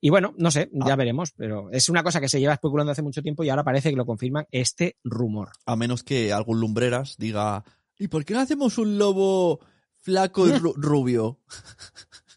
Y 0.00 0.10
bueno, 0.10 0.34
no 0.38 0.50
sé, 0.50 0.68
ya 0.72 0.92
Ah. 0.92 0.96
veremos, 0.96 1.32
pero 1.36 1.70
es 1.72 1.88
una 1.88 2.02
cosa 2.02 2.20
que 2.20 2.28
se 2.28 2.40
lleva 2.40 2.54
especulando 2.54 2.92
hace 2.92 3.02
mucho 3.02 3.22
tiempo 3.22 3.44
y 3.44 3.48
ahora 3.50 3.64
parece 3.64 3.90
que 3.90 3.96
lo 3.96 4.06
confirman 4.06 4.46
este 4.50 4.96
rumor. 5.04 5.50
A 5.66 5.76
menos 5.76 6.02
que 6.02 6.32
algún 6.32 6.60
lumbreras 6.60 7.16
diga, 7.18 7.64
¿y 7.98 8.08
por 8.08 8.24
qué 8.24 8.34
no 8.34 8.40
hacemos 8.40 8.78
un 8.78 8.98
lobo 8.98 9.60
flaco 10.00 10.46
y 10.48 10.52
ru- 10.52 10.74
rubio? 10.76 11.40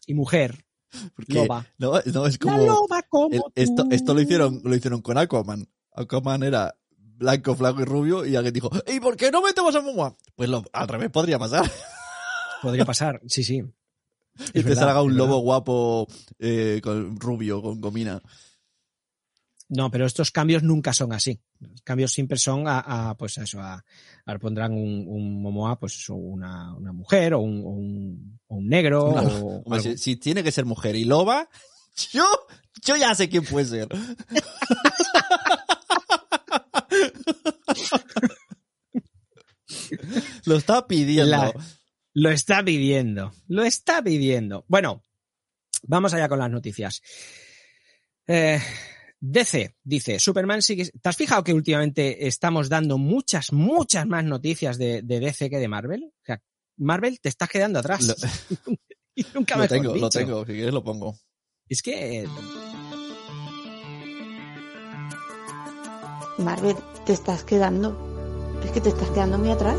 Y 0.06 0.14
mujer, 0.14 0.64
Porque, 1.14 1.34
loba. 1.34 1.66
No, 1.78 1.92
no, 2.12 2.26
es 2.26 2.34
La 2.44 2.52
como... 2.52 2.66
loba 2.66 3.02
como 3.08 3.34
el- 3.34 3.42
esto, 3.54 3.86
esto 3.90 4.14
lo 4.14 4.20
hicieron, 4.22 4.60
lo 4.64 4.74
hicieron 4.74 5.02
con 5.02 5.18
Aquaman. 5.18 5.68
Aquaman 5.92 6.42
era 6.44 6.74
blanco, 6.96 7.54
flaco 7.56 7.82
y 7.82 7.84
rubio 7.84 8.24
y 8.24 8.36
alguien 8.36 8.54
dijo, 8.54 8.70
¿y 8.86 9.00
por 9.00 9.16
qué 9.16 9.30
no 9.32 9.42
metemos 9.42 9.74
a 9.74 9.80
Momoa? 9.80 10.16
Pues 10.36 10.48
lo, 10.48 10.62
al 10.72 10.88
revés 10.88 11.10
podría 11.10 11.38
pasar. 11.38 11.68
Podría 12.62 12.84
pasar, 12.84 13.20
sí, 13.26 13.42
sí. 13.44 13.62
y 14.38 14.52
te 14.52 14.62
verdad, 14.62 14.82
salga 14.82 15.02
un 15.02 15.10
es 15.12 15.16
lobo 15.16 15.30
verdad. 15.34 15.42
guapo 15.44 16.06
eh, 16.38 16.80
con 16.82 17.18
rubio, 17.18 17.60
con 17.62 17.80
gomina. 17.80 18.20
No, 19.70 19.90
pero 19.90 20.06
estos 20.06 20.30
cambios 20.30 20.62
nunca 20.62 20.94
son 20.94 21.12
así. 21.12 21.38
Los 21.60 21.82
cambios 21.82 22.10
siempre 22.12 22.38
son 22.38 22.66
a, 22.66 23.10
a, 23.10 23.16
pues 23.18 23.36
eso, 23.36 23.60
a, 23.60 23.84
ahora 24.24 24.38
pondrán 24.40 24.72
un, 24.72 25.04
un 25.06 25.42
Momoa, 25.42 25.78
pues 25.78 25.94
eso, 25.96 26.14
una, 26.14 26.74
una 26.74 26.92
mujer 26.92 27.34
o 27.34 27.40
un, 27.40 28.40
un, 28.46 28.66
negro 28.68 29.10
Una- 29.10 29.22
o 29.22 29.62
Hombre, 29.64 29.80
algo. 29.80 29.80
si, 29.82 29.98
si 29.98 30.16
tiene 30.16 30.42
que 30.42 30.52
ser 30.52 30.64
mujer 30.64 30.96
y 30.96 31.04
loba, 31.04 31.50
yo, 32.12 32.24
yo 32.82 32.96
ya 32.96 33.14
sé 33.14 33.28
quién 33.28 33.44
puede 33.44 33.66
ser. 33.66 33.88
Lo 40.44 40.56
está 40.56 40.86
pidiendo. 40.86 41.30
La- 41.30 41.52
Lo 42.14 42.30
está 42.30 42.64
pidiendo, 42.64 43.32
lo 43.48 43.62
está 43.64 44.02
pidiendo. 44.02 44.64
Bueno, 44.68 45.02
vamos 45.84 46.14
allá 46.14 46.28
con 46.28 46.38
las 46.38 46.50
noticias. 46.50 47.00
Eh, 48.26 48.60
DC 49.20 49.74
dice, 49.82 50.18
Superman 50.18 50.62
sigue... 50.62 50.90
¿Te 51.00 51.08
has 51.08 51.16
fijado 51.16 51.42
que 51.44 51.52
últimamente 51.54 52.26
estamos 52.26 52.68
dando 52.68 52.98
muchas, 52.98 53.52
muchas 53.52 54.06
más 54.06 54.24
noticias 54.24 54.78
de, 54.78 55.02
de 55.02 55.20
DC 55.20 55.50
que 55.50 55.58
de 55.58 55.68
Marvel? 55.68 56.04
O 56.04 56.24
sea, 56.24 56.40
Marvel 56.76 57.20
te 57.20 57.28
estás 57.28 57.48
quedando 57.48 57.78
atrás. 57.78 58.06
Lo- 58.06 58.76
Y 59.14 59.26
nunca 59.34 59.56
Lo 59.56 59.66
tengo, 59.66 59.96
lo 59.96 60.08
tengo. 60.08 60.46
Si 60.46 60.52
quieres 60.52 60.72
lo 60.72 60.84
pongo. 60.84 61.18
Es 61.68 61.82
que 61.82 62.24
Marvel, 66.38 66.76
te 67.04 67.12
estás 67.14 67.42
quedando. 67.42 67.98
Es 68.64 68.70
que 68.70 68.80
te 68.80 68.90
estás 68.90 69.10
quedando 69.10 69.38
muy 69.38 69.50
atrás. 69.50 69.78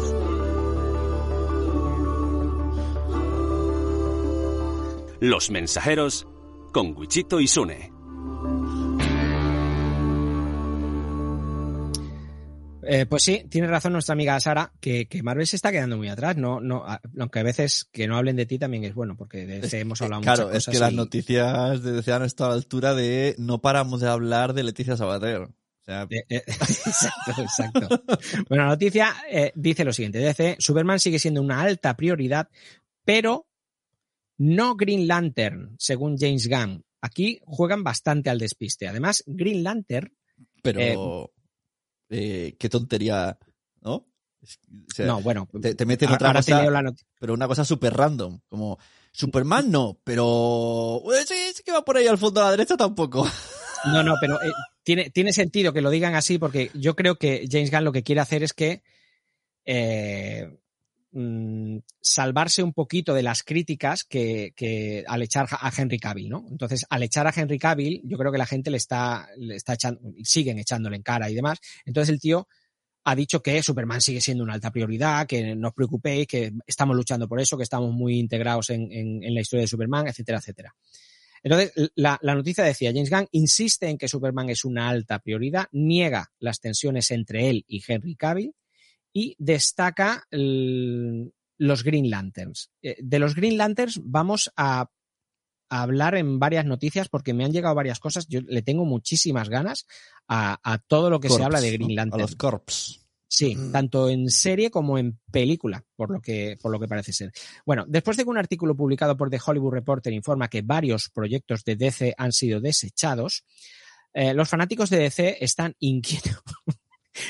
Los 5.22 5.50
mensajeros 5.52 6.28
con 6.74 6.96
Wichito 6.96 7.40
y 7.40 7.48
Sune. 7.48 7.92
Eh, 12.92 13.06
pues 13.06 13.22
sí, 13.24 13.44
tiene 13.50 13.68
razón 13.68 13.94
nuestra 13.94 14.14
amiga 14.14 14.40
Sara, 14.40 14.72
que, 14.80 15.08
que 15.08 15.22
Marvel 15.22 15.46
se 15.46 15.58
está 15.58 15.72
quedando 15.72 15.98
muy 15.98 16.08
atrás. 16.10 16.38
No, 16.38 16.60
no, 16.60 16.84
a- 16.88 17.02
aunque 17.20 17.40
a 17.40 17.44
veces 17.44 17.88
que 17.92 18.08
no 18.08 18.18
hablen 18.18 18.36
de 18.36 18.46
ti 18.48 18.58
también 18.58 18.84
es 18.84 18.96
bueno, 18.96 19.16
porque 19.16 19.46
de 19.46 19.60
DC 19.60 19.82
hemos 19.82 20.02
hablado 20.02 20.22
Claro, 20.24 20.46
muchas 20.48 20.58
es 20.58 20.66
cosas 20.66 20.74
que 20.74 20.80
las 20.86 20.94
noticias 20.94 21.84
de 21.84 21.92
DC 21.92 22.12
han 22.12 22.24
estado 22.24 22.52
a 22.52 22.54
la 22.54 22.58
altura 22.58 22.96
de 22.96 23.36
no 23.38 23.62
paramos 23.62 24.02
de 24.02 24.08
hablar 24.10 24.54
de 24.54 24.64
Leticia 24.64 24.98
Sabater. 24.98 25.42
O 25.42 25.52
sea, 25.86 26.08
Eh, 26.10 26.24
eh, 26.30 26.44
exacto, 26.48 27.42
exacto. 27.42 28.04
Bueno, 28.48 28.64
la 28.64 28.70
noticia 28.70 29.14
eh, 29.30 29.52
dice 29.56 29.84
lo 29.84 29.94
siguiente: 29.94 30.18
DC, 30.20 30.56
Superman 30.60 31.00
sigue 31.00 31.20
siendo 31.20 31.42
una 31.42 31.62
alta 31.62 31.96
prioridad, 31.96 32.48
pero 33.06 33.46
no 34.40 34.76
Green 34.76 35.08
Lantern, 35.08 35.76
según 35.78 36.18
James 36.18 36.48
Gunn. 36.50 36.84
Aquí 37.02 37.40
juegan 37.46 37.84
bastante 37.84 38.30
al 38.30 38.40
despiste. 38.40 38.88
Además, 38.88 39.24
Green 39.28 39.64
Lantern, 39.64 40.12
pero 40.64 41.32
eh, 42.10 42.56
qué 42.58 42.68
tontería, 42.70 43.38
¿no? 43.82 44.08
Es- 44.42 44.60
o 44.72 44.94
sea, 44.96 45.06
no, 45.06 45.22
bueno, 45.22 45.48
te, 45.62 45.76
te 45.76 45.86
meten 45.86 46.10
otra 46.16 46.30
cosa, 46.34 46.64
pero 47.20 47.34
una 47.34 47.48
cosa 47.48 47.64
súper 47.64 47.94
random, 47.94 48.40
como 48.50 48.80
Superman 49.12 49.70
no, 49.70 50.00
pero 50.04 51.02
eh, 51.14 51.26
sí, 51.28 51.36
sí 51.54 51.62
que 51.64 51.72
va 51.72 51.84
por 51.86 51.98
ahí 51.98 52.08
al 52.08 52.18
fondo 52.18 52.42
a 52.42 52.46
la 52.46 52.52
derecha 52.52 52.76
tampoco. 52.78 53.28
No, 53.86 54.04
no, 54.04 54.16
pero 54.20 54.42
eh, 54.42 54.52
tiene, 54.84 55.10
tiene 55.10 55.32
sentido 55.34 55.72
que 55.74 55.82
lo 55.82 55.90
digan 55.90 56.16
así 56.16 56.38
porque 56.38 56.70
yo 56.74 56.96
creo 56.96 57.16
que 57.16 57.48
James 57.50 57.72
Gunn 57.72 57.84
lo 57.86 57.92
que 57.94 58.04
quiere 58.04 58.20
hacer 58.22 58.44
es 58.44 58.54
que 58.54 58.82
eh, 59.66 60.58
mm, 61.12 61.78
salvarse 62.02 62.64
un 62.64 62.74
poquito 62.74 63.14
de 63.14 63.24
las 63.24 63.44
críticas 63.44 64.04
que, 64.04 64.54
que 64.56 65.04
al 65.08 65.22
echar 65.22 65.48
a 65.50 65.72
Henry 65.76 66.00
Cavill, 66.00 66.30
¿no? 66.30 66.46
Entonces, 66.50 66.86
al 66.90 67.04
echar 67.04 67.28
a 67.28 67.34
Henry 67.36 67.58
Cavill, 67.60 68.02
yo 68.04 68.18
creo 68.18 68.32
que 68.32 68.38
la 68.38 68.46
gente 68.46 68.70
le 68.72 68.78
está, 68.78 69.28
le 69.38 69.56
está 69.56 69.74
echando, 69.74 70.02
siguen 70.24 70.60
echándole 70.60 70.96
en 70.98 71.04
cara 71.04 71.30
y 71.30 71.36
demás. 71.36 71.60
Entonces 71.86 72.14
el 72.14 72.20
tío 72.20 72.48
ha 73.06 73.16
dicho 73.16 73.42
que 73.42 73.64
Superman 73.64 74.02
sigue 74.02 74.22
siendo 74.22 74.44
una 74.44 74.54
alta 74.54 74.72
prioridad, 74.72 75.26
que 75.26 75.56
no 75.56 75.70
os 75.70 75.74
preocupéis, 75.74 76.28
que 76.28 76.52
estamos 76.68 76.96
luchando 76.96 77.28
por 77.28 77.40
eso, 77.40 77.58
que 77.58 77.64
estamos 77.64 77.92
muy 77.94 78.20
integrados 78.20 78.70
en, 78.70 78.92
en- 78.92 79.24
en 79.24 79.34
la 79.34 79.42
historia 79.42 79.62
de 79.62 79.68
Superman, 79.68 80.08
etcétera, 80.08 80.38
etcétera. 80.40 80.76
Entonces, 81.42 81.72
la, 81.96 82.20
la 82.22 82.36
noticia 82.36 82.66
decía, 82.66 82.92
James 82.94 83.10
Gunn 83.10 83.28
insiste 83.32 83.88
en 83.88 83.98
que 83.98 84.10
Superman 84.10 84.50
es 84.50 84.66
una 84.66 84.90
alta 84.90 85.20
prioridad, 85.20 85.68
niega 85.72 86.32
las 86.40 86.60
tensiones 86.60 87.10
entre 87.12 87.50
él 87.50 87.64
y 87.68 87.82
Henry 87.88 88.16
Cavill 88.16 88.54
y 89.14 89.36
destaca 89.40 90.26
el- 90.32 91.34
los 91.58 91.84
Green 91.84 92.10
Lanterns. 92.10 92.72
Eh, 92.82 92.96
De 93.02 93.20
los 93.20 93.36
Green 93.36 93.58
Lanterns 93.58 94.00
vamos 94.04 94.52
a, 94.56 94.90
a 95.70 95.82
hablar 95.82 96.16
en 96.16 96.40
varias 96.40 96.66
noticias 96.66 97.10
porque 97.10 97.34
me 97.34 97.44
han 97.46 97.52
llegado 97.52 97.76
varias 97.76 98.00
cosas. 98.00 98.28
Yo 98.28 98.42
le 98.42 98.62
tengo 98.62 98.86
muchísimas 98.86 99.50
ganas 99.50 99.86
a, 100.28 100.60
a 100.64 100.78
todo 100.80 101.10
lo 101.10 101.20
que 101.20 101.30
se 101.30 101.44
habla 101.44 101.60
de. 101.62 101.72
Green 101.74 101.92
A 101.92 102.04
Lantern. 102.04 102.22
los 102.22 102.36
corps. 102.36 103.06
Sí, 103.32 103.56
tanto 103.72 104.10
en 104.10 104.32
serie 104.32 104.72
como 104.72 104.98
en 104.98 105.20
película, 105.32 105.86
por 105.96 106.10
lo 106.10 106.20
que, 106.20 106.58
por 106.60 106.72
lo 106.72 106.80
que 106.80 106.88
parece 106.88 107.14
ser. 107.14 107.32
Bueno, 107.64 107.86
después 107.88 108.18
de 108.18 108.24
que 108.24 108.30
un 108.32 108.40
artículo 108.40 108.76
publicado 108.76 109.16
por 109.16 109.30
The 109.30 109.40
Hollywood 109.46 109.74
Reporter 109.74 110.12
informa 110.14 110.48
que 110.48 110.64
varios 110.64 111.10
proyectos 111.14 111.64
de 111.64 111.76
DC 111.76 112.16
han 112.18 112.32
sido 112.32 112.60
desechados, 112.60 113.44
eh, 114.14 114.34
los 114.34 114.50
fanáticos 114.50 114.90
de 114.90 114.98
DC 114.98 115.38
están 115.42 115.76
inquietos. 115.80 116.42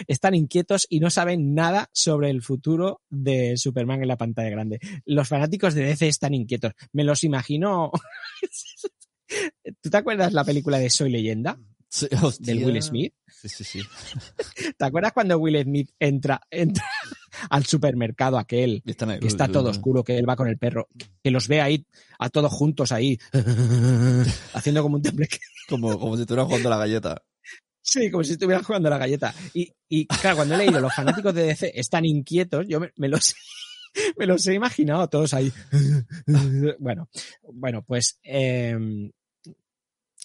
Están 0.07 0.35
inquietos 0.35 0.85
y 0.89 0.99
no 0.99 1.09
saben 1.09 1.53
nada 1.53 1.89
sobre 1.93 2.29
el 2.29 2.41
futuro 2.41 3.01
de 3.09 3.57
Superman 3.57 4.01
en 4.01 4.07
la 4.07 4.17
pantalla 4.17 4.49
grande. 4.49 4.79
Los 5.05 5.27
fanáticos 5.27 5.73
de 5.73 5.83
DC 5.83 6.07
están 6.07 6.33
inquietos. 6.33 6.73
Me 6.93 7.03
los 7.03 7.23
imagino. 7.23 7.91
¿Tú 9.81 9.89
te 9.89 9.97
acuerdas 9.97 10.33
la 10.33 10.43
película 10.43 10.79
de 10.79 10.89
Soy 10.89 11.11
Leyenda? 11.11 11.59
Sí. 11.89 12.07
Del 12.39 12.63
Will 12.63 12.81
Smith. 12.81 13.13
Sí, 13.27 13.49
sí, 13.49 13.63
sí. 13.63 13.81
¿Te 14.77 14.85
acuerdas 14.85 15.11
cuando 15.11 15.37
Will 15.37 15.61
Smith 15.63 15.89
entra, 15.99 16.41
entra 16.51 16.85
al 17.49 17.65
supermercado 17.65 18.37
aquel 18.37 18.83
ahí. 18.85 19.19
que 19.19 19.27
está 19.27 19.47
todo 19.47 19.69
oscuro, 19.69 20.03
que 20.03 20.17
él 20.17 20.29
va 20.29 20.35
con 20.35 20.47
el 20.47 20.57
perro, 20.57 20.87
que 21.23 21.31
los 21.31 21.47
ve 21.47 21.61
ahí 21.61 21.85
a 22.19 22.29
todos 22.29 22.51
juntos 22.51 22.91
ahí, 22.91 23.17
haciendo 24.53 24.83
como 24.83 24.97
un 24.97 25.01
tembleque. 25.01 25.39
Como, 25.67 25.99
como 25.99 26.15
si 26.15 26.21
estuvieran 26.21 26.47
jugando 26.47 26.69
la 26.69 26.77
galleta. 26.77 27.23
Sí, 27.81 28.11
como 28.11 28.23
si 28.23 28.33
estuvieran 28.33 28.63
jugando 28.63 28.87
a 28.87 28.91
la 28.91 28.97
galleta. 28.97 29.33
Y, 29.53 29.71
y 29.87 30.05
claro, 30.05 30.37
cuando 30.37 30.55
he 30.55 30.57
leído 30.59 30.79
los 30.79 30.93
fanáticos 30.93 31.33
de 31.33 31.43
DC 31.43 31.71
están 31.79 32.05
inquietos, 32.05 32.65
yo 32.67 32.79
me, 32.79 33.07
los 33.07 33.35
Me 34.17 34.27
los 34.27 34.45
he 34.47 34.53
imaginado 34.53 35.07
todos 35.07 35.33
ahí. 35.33 35.51
bueno, 36.79 37.09
bueno, 37.51 37.81
pues 37.81 38.19
eh, 38.23 38.77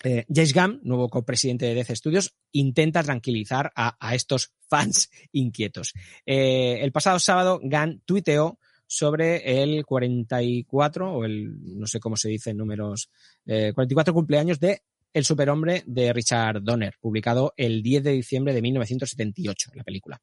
eh, 0.02 0.26
James 0.28 0.52
Gunn, 0.52 0.80
nuevo 0.82 1.08
copresidente 1.08 1.66
de 1.66 1.74
DC 1.74 1.96
Studios, 1.96 2.34
intenta 2.52 3.02
tranquilizar 3.02 3.72
a, 3.74 3.96
a 3.98 4.14
estos 4.14 4.52
fans 4.68 5.10
inquietos. 5.32 5.94
Eh, 6.26 6.78
el 6.82 6.92
pasado 6.92 7.18
sábado, 7.18 7.60
Gunn 7.62 8.02
tuiteó 8.04 8.58
sobre 8.86 9.62
el 9.62 9.84
44, 9.86 11.12
o 11.12 11.24
el, 11.24 11.78
no 11.78 11.86
sé 11.86 12.00
cómo 12.00 12.16
se 12.16 12.28
dice 12.28 12.50
en 12.50 12.58
números, 12.58 13.10
eh, 13.46 13.72
44 13.74 14.12
cumpleaños 14.12 14.60
de 14.60 14.82
El 15.14 15.24
superhombre 15.24 15.85
de 15.87 16.12
Richard 16.12 16.61
Donner, 16.61 16.96
publicado 17.00 17.55
el 17.57 17.85
10 17.85 18.03
de 18.03 18.11
diciembre 18.11 18.53
de 18.53 18.61
1978, 18.61 19.70
la 19.74 19.85
película. 19.85 20.20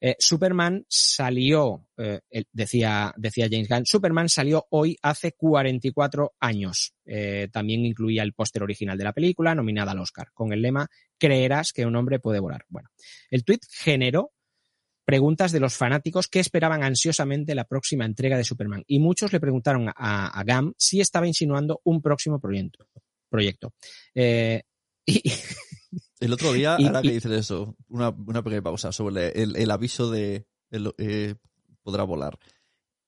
Eh, 0.00 0.14
Superman 0.20 0.84
salió, 0.88 1.88
eh, 1.96 2.20
decía, 2.52 3.12
decía 3.16 3.48
James 3.50 3.68
Gunn, 3.68 3.86
Superman 3.86 4.28
salió 4.28 4.66
hoy 4.70 4.96
hace 5.02 5.32
44 5.32 6.34
años. 6.38 6.94
Eh, 7.04 7.48
también 7.50 7.84
incluía 7.84 8.22
el 8.22 8.34
póster 8.34 8.62
original 8.62 8.96
de 8.96 9.02
la 9.02 9.12
película, 9.12 9.52
nominada 9.52 9.90
al 9.90 9.98
Oscar, 9.98 10.28
con 10.32 10.52
el 10.52 10.62
lema 10.62 10.88
Creerás 11.18 11.72
que 11.72 11.84
un 11.84 11.96
hombre 11.96 12.20
puede 12.20 12.38
volar. 12.38 12.64
Bueno, 12.68 12.90
el 13.30 13.44
tuit 13.44 13.64
generó 13.68 14.30
preguntas 15.04 15.50
de 15.50 15.60
los 15.60 15.74
fanáticos 15.74 16.28
que 16.28 16.38
esperaban 16.38 16.84
ansiosamente 16.84 17.54
la 17.56 17.64
próxima 17.64 18.04
entrega 18.04 18.36
de 18.36 18.44
Superman. 18.44 18.84
Y 18.86 19.00
muchos 19.00 19.32
le 19.32 19.40
preguntaron 19.40 19.88
a, 19.88 19.92
a 19.96 20.72
si 20.78 21.00
estaba 21.00 21.26
insinuando 21.26 21.80
un 21.82 22.00
próximo 22.00 22.38
proyecto. 22.38 22.86
Proyecto. 23.28 23.72
Eh, 24.14 24.62
y, 25.06 25.22
El 26.20 26.32
otro 26.32 26.52
día, 26.52 26.76
Y- 26.78 26.86
ahora 26.86 27.00
y- 27.02 27.08
que 27.08 27.14
dices 27.14 27.32
eso, 27.32 27.76
una, 27.88 28.08
una 28.10 28.42
pequeña 28.42 28.62
pausa 28.62 28.92
sobre 28.92 29.28
el, 29.42 29.56
el 29.56 29.70
aviso 29.70 30.10
de 30.10 30.46
el, 30.70 30.92
eh, 30.98 31.34
podrá 31.82 32.02
volar. 32.04 32.38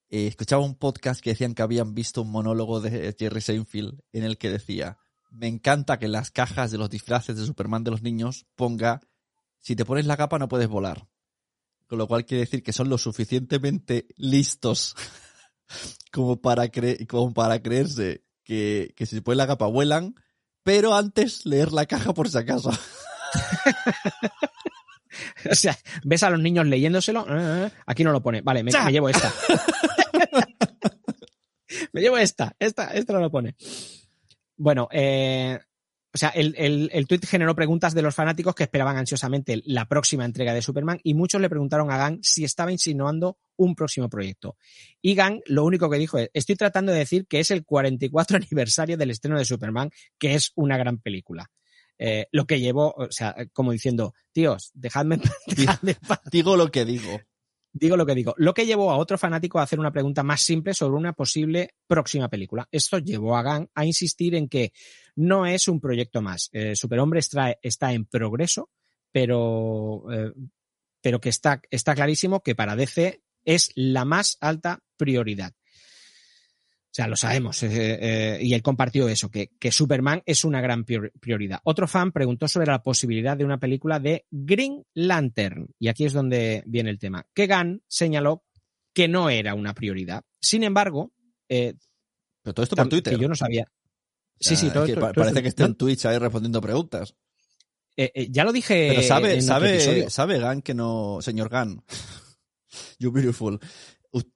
Eh, 0.09 0.27
escuchaba 0.29 0.63
un 0.65 0.77
podcast 0.77 1.21
que 1.21 1.31
decían 1.31 1.55
que 1.55 1.63
habían 1.63 1.95
visto 1.95 2.23
un 2.23 2.31
monólogo 2.31 2.81
de 2.81 3.15
Jerry 3.19 3.41
Seinfeld 3.41 3.99
en 4.13 4.23
el 4.25 4.39
que 4.39 4.51
decía, 4.51 4.99
me 5.31 5.49
encanta 5.49 5.99
que 5.99 6.07
en 6.07 6.13
las 6.13 6.31
cajas 6.31 6.71
de 6.71 6.79
los 6.79 6.91
disfraces 6.91 7.37
de 7.37 7.45
Superman 7.47 7.83
de 7.85 7.91
los 7.91 8.03
niños 8.03 8.47
ponga, 8.55 9.01
si 9.59 9.75
te 9.75 9.85
pones 9.85 10.07
la 10.07 10.17
capa 10.17 10.39
no 10.39 10.49
puedes 10.49 10.69
volar. 10.69 11.09
Con 11.89 11.99
lo 11.99 12.07
cual 12.07 12.25
quiere 12.25 12.43
decir 12.43 12.63
que 12.63 12.73
son 12.73 12.89
lo 12.89 12.99
suficientemente 12.99 14.07
listos 14.17 14.95
como 16.13 16.41
para, 16.41 16.67
cre- 16.67 17.07
como 17.07 17.33
para 17.35 17.63
creerse 17.63 18.25
que, 18.47 18.95
que 18.97 19.05
si 19.05 19.17
se 19.17 19.23
ponen 19.23 19.39
la 19.39 19.49
capa 19.49 19.67
vuelan, 19.67 20.15
pero 20.63 20.95
antes 20.95 21.45
leer 21.45 21.73
la 21.73 21.87
caja 21.87 22.15
por 22.15 22.31
si 22.31 22.39
acaso. 22.39 22.71
o 25.51 25.55
sea, 25.55 25.77
ves 26.05 26.23
a 26.23 26.31
los 26.31 26.41
niños 26.41 26.67
leyéndoselo, 26.67 27.27
eh, 27.29 27.67
eh, 27.67 27.71
aquí 27.87 28.05
no 28.05 28.13
lo 28.13 28.23
pone. 28.23 28.41
Vale, 28.41 28.63
me, 28.63 28.71
me 28.73 28.93
llevo 28.93 29.09
esta. 29.09 29.33
me 31.93 32.01
llevo 32.01 32.19
esta, 32.19 32.55
esta, 32.59 32.95
esta 32.95 33.13
no 33.13 33.21
lo 33.21 33.31
pone. 33.31 33.57
Bueno, 34.57 34.89
eh, 34.93 35.59
o 36.17 36.19
sea, 36.19 36.31
el, 36.31 36.55
el, 36.57 36.89
el 36.95 37.07
tweet 37.07 37.21
generó 37.29 37.55
preguntas 37.55 37.93
de 37.93 38.01
los 38.01 38.15
fanáticos 38.15 38.55
que 38.55 38.63
esperaban 38.63 38.97
ansiosamente 38.97 39.61
la 39.67 39.87
próxima 39.87 40.25
entrega 40.25 40.55
de 40.55 40.63
Superman 40.63 40.99
y 41.03 41.13
muchos 41.13 41.43
le 41.43 41.51
preguntaron 41.51 41.91
a 41.91 41.99
Gang 41.99 42.21
si 42.23 42.43
estaba 42.43 42.73
insinuando 42.73 43.37
un 43.57 43.75
próximo 43.75 44.09
proyecto. 44.09 44.57
Y 45.03 45.15
Gang 45.15 45.43
lo 45.45 45.67
único 45.67 45.91
que 45.91 45.99
dijo 45.99 46.17
es, 46.17 46.31
estoy 46.33 46.57
tratando 46.57 46.91
de 46.91 47.01
decir 47.01 47.27
que 47.27 47.39
es 47.39 47.51
el 47.51 47.67
44 47.67 48.37
aniversario 48.39 48.97
del 48.97 49.11
estreno 49.11 49.39
de 49.39 49.45
Superman, 49.45 49.91
que 50.19 50.35
es 50.35 50.53
una 50.55 50.79
gran 50.79 50.97
película. 51.01 51.51
Eh, 51.99 52.29
lo 52.33 52.47
que 52.47 52.61
llevó, 52.61 52.95
o 52.97 53.11
sea, 53.11 53.37
como 53.53 53.73
diciendo, 53.73 54.15
tíos, 54.33 54.71
dejadme, 54.73 55.21
dejadme 55.47 55.91
en 55.91 56.09
paz". 56.09 56.21
Digo 56.33 56.57
lo 56.57 56.71
que 56.71 56.87
digo. 56.87 57.21
Digo 57.79 57.97
lo 57.97 58.07
que 58.07 58.15
digo. 58.15 58.35
Lo 58.39 58.55
que 58.55 58.67
llevó 58.67 58.91
a 58.91 58.97
otro 58.97 59.19
fanático 59.19 59.59
a 59.59 59.63
hacer 59.63 59.79
una 59.79 59.93
pregunta 59.93 60.23
más 60.23 60.41
simple 60.41 60.75
sobre 60.75 60.97
una 60.97 61.13
posible 61.13 61.75
próxima 61.87 62.29
película. 62.29 62.69
Esto 62.71 62.99
llevó 62.99 63.37
a 63.37 63.43
Gang 63.43 63.69
a 63.75 63.85
insistir 63.85 64.35
en 64.35 64.49
que 64.49 64.73
no 65.17 65.47
es 65.47 65.69
un 65.69 65.81
proyecto 65.81 66.23
más. 66.23 66.49
Eh, 66.53 66.75
Superhombre 66.75 67.21
está, 67.21 67.57
está 67.63 67.93
en 67.93 68.07
progreso, 68.07 68.71
pero, 69.13 70.05
eh, 70.11 70.33
pero 71.01 71.21
que 71.21 71.29
está, 71.29 71.61
está 71.71 71.95
clarísimo 71.95 72.41
que 72.41 72.55
para 72.55 72.77
DC 72.77 73.23
es 73.45 73.71
la 73.75 74.05
más 74.05 74.39
alta 74.41 74.83
prioridad. 74.97 75.53
O 76.97 76.99
sea, 76.99 77.09
lo 77.09 77.17
sabemos. 77.17 77.63
eh, 77.63 77.69
eh, 77.71 78.39
y 78.41 78.55
él 78.55 78.63
compartió 78.63 79.07
eso, 79.07 79.31
que, 79.31 79.51
que 79.59 79.71
Superman 79.71 80.23
es 80.25 80.45
una 80.47 80.63
gran 80.63 80.87
prior- 80.87 81.13
prioridad. 81.21 81.61
Otro 81.65 81.87
fan 81.87 82.11
preguntó 82.11 82.49
sobre 82.49 82.69
la 82.69 82.83
posibilidad 82.83 83.37
de 83.37 83.45
una 83.45 83.59
película 83.59 83.99
de 84.01 84.25
Green 84.31 84.83
Lantern. 84.95 85.69
Y 85.79 85.89
aquí 85.89 86.07
es 86.07 86.15
donde 86.15 86.63
viene 86.67 86.89
el 86.89 86.99
tema. 86.99 87.27
Que 87.35 87.47
Gunn 87.49 87.83
señaló 87.87 88.45
que 88.95 89.09
no 89.09 89.29
era 89.29 89.55
una 89.55 89.75
prioridad. 89.75 90.25
Sin 90.41 90.65
embargo, 90.65 91.13
eh, 91.51 91.75
Pero 92.43 92.55
todo 92.55 92.65
esto 92.65 92.77
por 92.77 92.89
Twitter. 92.89 93.15
que 93.15 93.21
yo 93.21 93.29
no 93.29 93.35
sabía. 93.35 93.65
O 93.65 94.43
sea, 94.43 94.57
sí, 94.57 94.67
sí, 94.67 94.73
todo, 94.73 94.85
es 94.85 94.89
que 94.91 94.95
todo- 94.95 95.05
pa- 95.07 95.13
todo 95.13 95.25
parece 95.25 95.43
que 95.43 95.49
está 95.49 95.67
en 95.67 95.75
Twitch 95.75 96.07
ahí 96.07 96.17
respondiendo 96.17 96.63
preguntas. 96.63 97.15
eh, 97.99 98.11
eh, 98.15 98.29
ya 98.31 98.45
lo 98.45 98.53
dije. 98.53 98.89
Pero 98.89 99.03
sabe, 99.03 99.43
sabe, 99.43 100.09
sabe 100.09 100.39
Gan 100.39 100.63
que 100.63 100.73
no, 100.73 101.19
señor 101.21 101.51
Gan, 101.51 101.83
you 102.99 103.11
beautiful, 103.13 103.59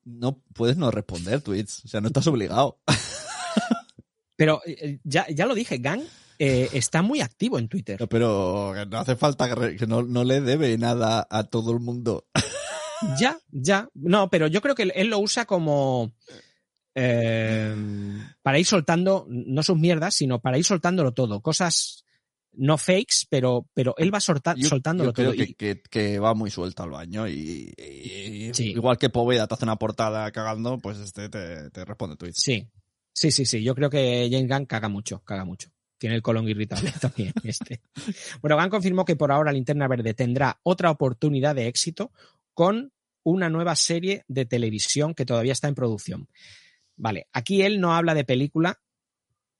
no 0.05 0.43
puedes 0.55 0.77
no 0.77 0.90
responder 0.90 1.40
tweets, 1.40 1.85
o 1.85 1.88
sea, 1.88 2.01
no 2.01 2.09
estás 2.09 2.27
obligado. 2.27 2.79
Pero 4.37 4.62
eh, 4.66 4.99
ya, 5.05 5.27
ya 5.29 5.47
lo 5.47 5.55
dije, 5.55 5.79
Gang 5.79 6.01
eh, 6.38 6.69
está 6.73 7.03
muy 7.03 7.21
activo 7.21 7.59
en 7.59 7.69
Twitter. 7.69 8.01
No, 8.01 8.09
Pero 8.09 8.75
no 8.87 8.99
hace 8.99 9.14
falta 9.16 9.55
que, 9.77 9.87
no, 9.87 10.03
no 10.03 10.25
le 10.25 10.40
debe 10.40 10.77
nada 10.79 11.27
a 11.31 11.45
todo 11.45 11.73
el 11.73 11.81
mundo. 11.81 12.27
Ya, 13.19 13.38
ya. 13.51 13.88
No, 13.95 14.29
pero 14.29 14.47
yo 14.47 14.61
creo 14.61 14.75
que 14.75 14.83
él, 14.83 14.93
él 14.95 15.09
lo 15.09 15.19
usa 15.21 15.47
como. 15.47 16.12
eh, 16.95 17.75
para 18.43 18.59
ir 18.59 18.66
soltando, 18.66 19.25
no 19.27 19.62
sus 19.62 19.79
mierdas, 19.79 20.14
sino 20.14 20.43
para 20.43 20.59
ir 20.59 20.64
soltándolo 20.66 21.12
todo. 21.14 21.40
Cosas 21.40 22.05
no 22.62 22.77
fakes, 22.79 23.25
pero, 23.29 23.66
pero 23.75 23.94
él 23.96 24.12
va 24.12 24.20
solta- 24.20 24.55
Yo, 24.57 24.68
soltándolo 24.68 25.11
yo 25.11 25.14
creo 25.14 25.33
todo. 25.33 25.37
que, 25.44 25.55
que- 25.55 25.83
que 25.88 26.18
va 26.18 26.35
muy 26.35 26.51
suelto 26.51 26.83
al 26.83 26.90
baño 26.90 27.27
y, 27.27 27.73
y- 27.79 28.55
Sí. 28.55 28.70
igual 28.70 28.99
que 28.99 29.09
Poveda 29.11 29.46
te 29.46 29.55
hace 29.55 29.64
una 29.64 29.77
portada 29.77 30.31
cagando, 30.31 30.79
pues 30.79 30.99
este 30.99 31.29
te, 31.29 31.70
te 31.70 31.85
responde 31.85 32.16
tweets. 32.16 32.40
Sí, 32.42 32.68
sí, 33.12 33.31
sí, 33.31 33.46
sí. 33.46 33.62
Yo 33.62 33.75
creo 33.75 33.88
que 33.90 34.29
James 34.31 34.49
Gunn 34.49 34.66
caga 34.66 34.88
mucho, 34.88 35.20
caga 35.25 35.44
mucho. 35.44 35.70
Tiene 35.99 36.16
el 36.16 36.23
colon 36.23 36.49
irritable 36.49 36.92
también. 37.01 37.33
Este. 37.44 37.81
Bueno, 38.40 38.57
Gunn 38.59 38.68
confirmó 38.70 39.05
que 39.05 39.16
por 39.16 39.33
ahora 39.33 39.53
Linterna 39.53 39.88
Verde 39.88 40.14
tendrá 40.14 40.59
otra 40.62 40.90
oportunidad 40.90 41.55
de 41.55 41.66
éxito 41.68 42.12
con 42.55 42.92
una 43.23 43.49
nueva 43.51 43.77
serie 43.77 44.25
de 44.29 44.44
televisión 44.46 45.14
que 45.14 45.27
todavía 45.27 45.53
está 45.53 45.68
en 45.68 45.75
producción. 45.75 46.29
Vale, 46.96 47.29
aquí 47.33 47.62
él 47.62 47.81
no 47.81 47.94
habla 47.94 48.14
de 48.14 48.25
película 48.25 48.81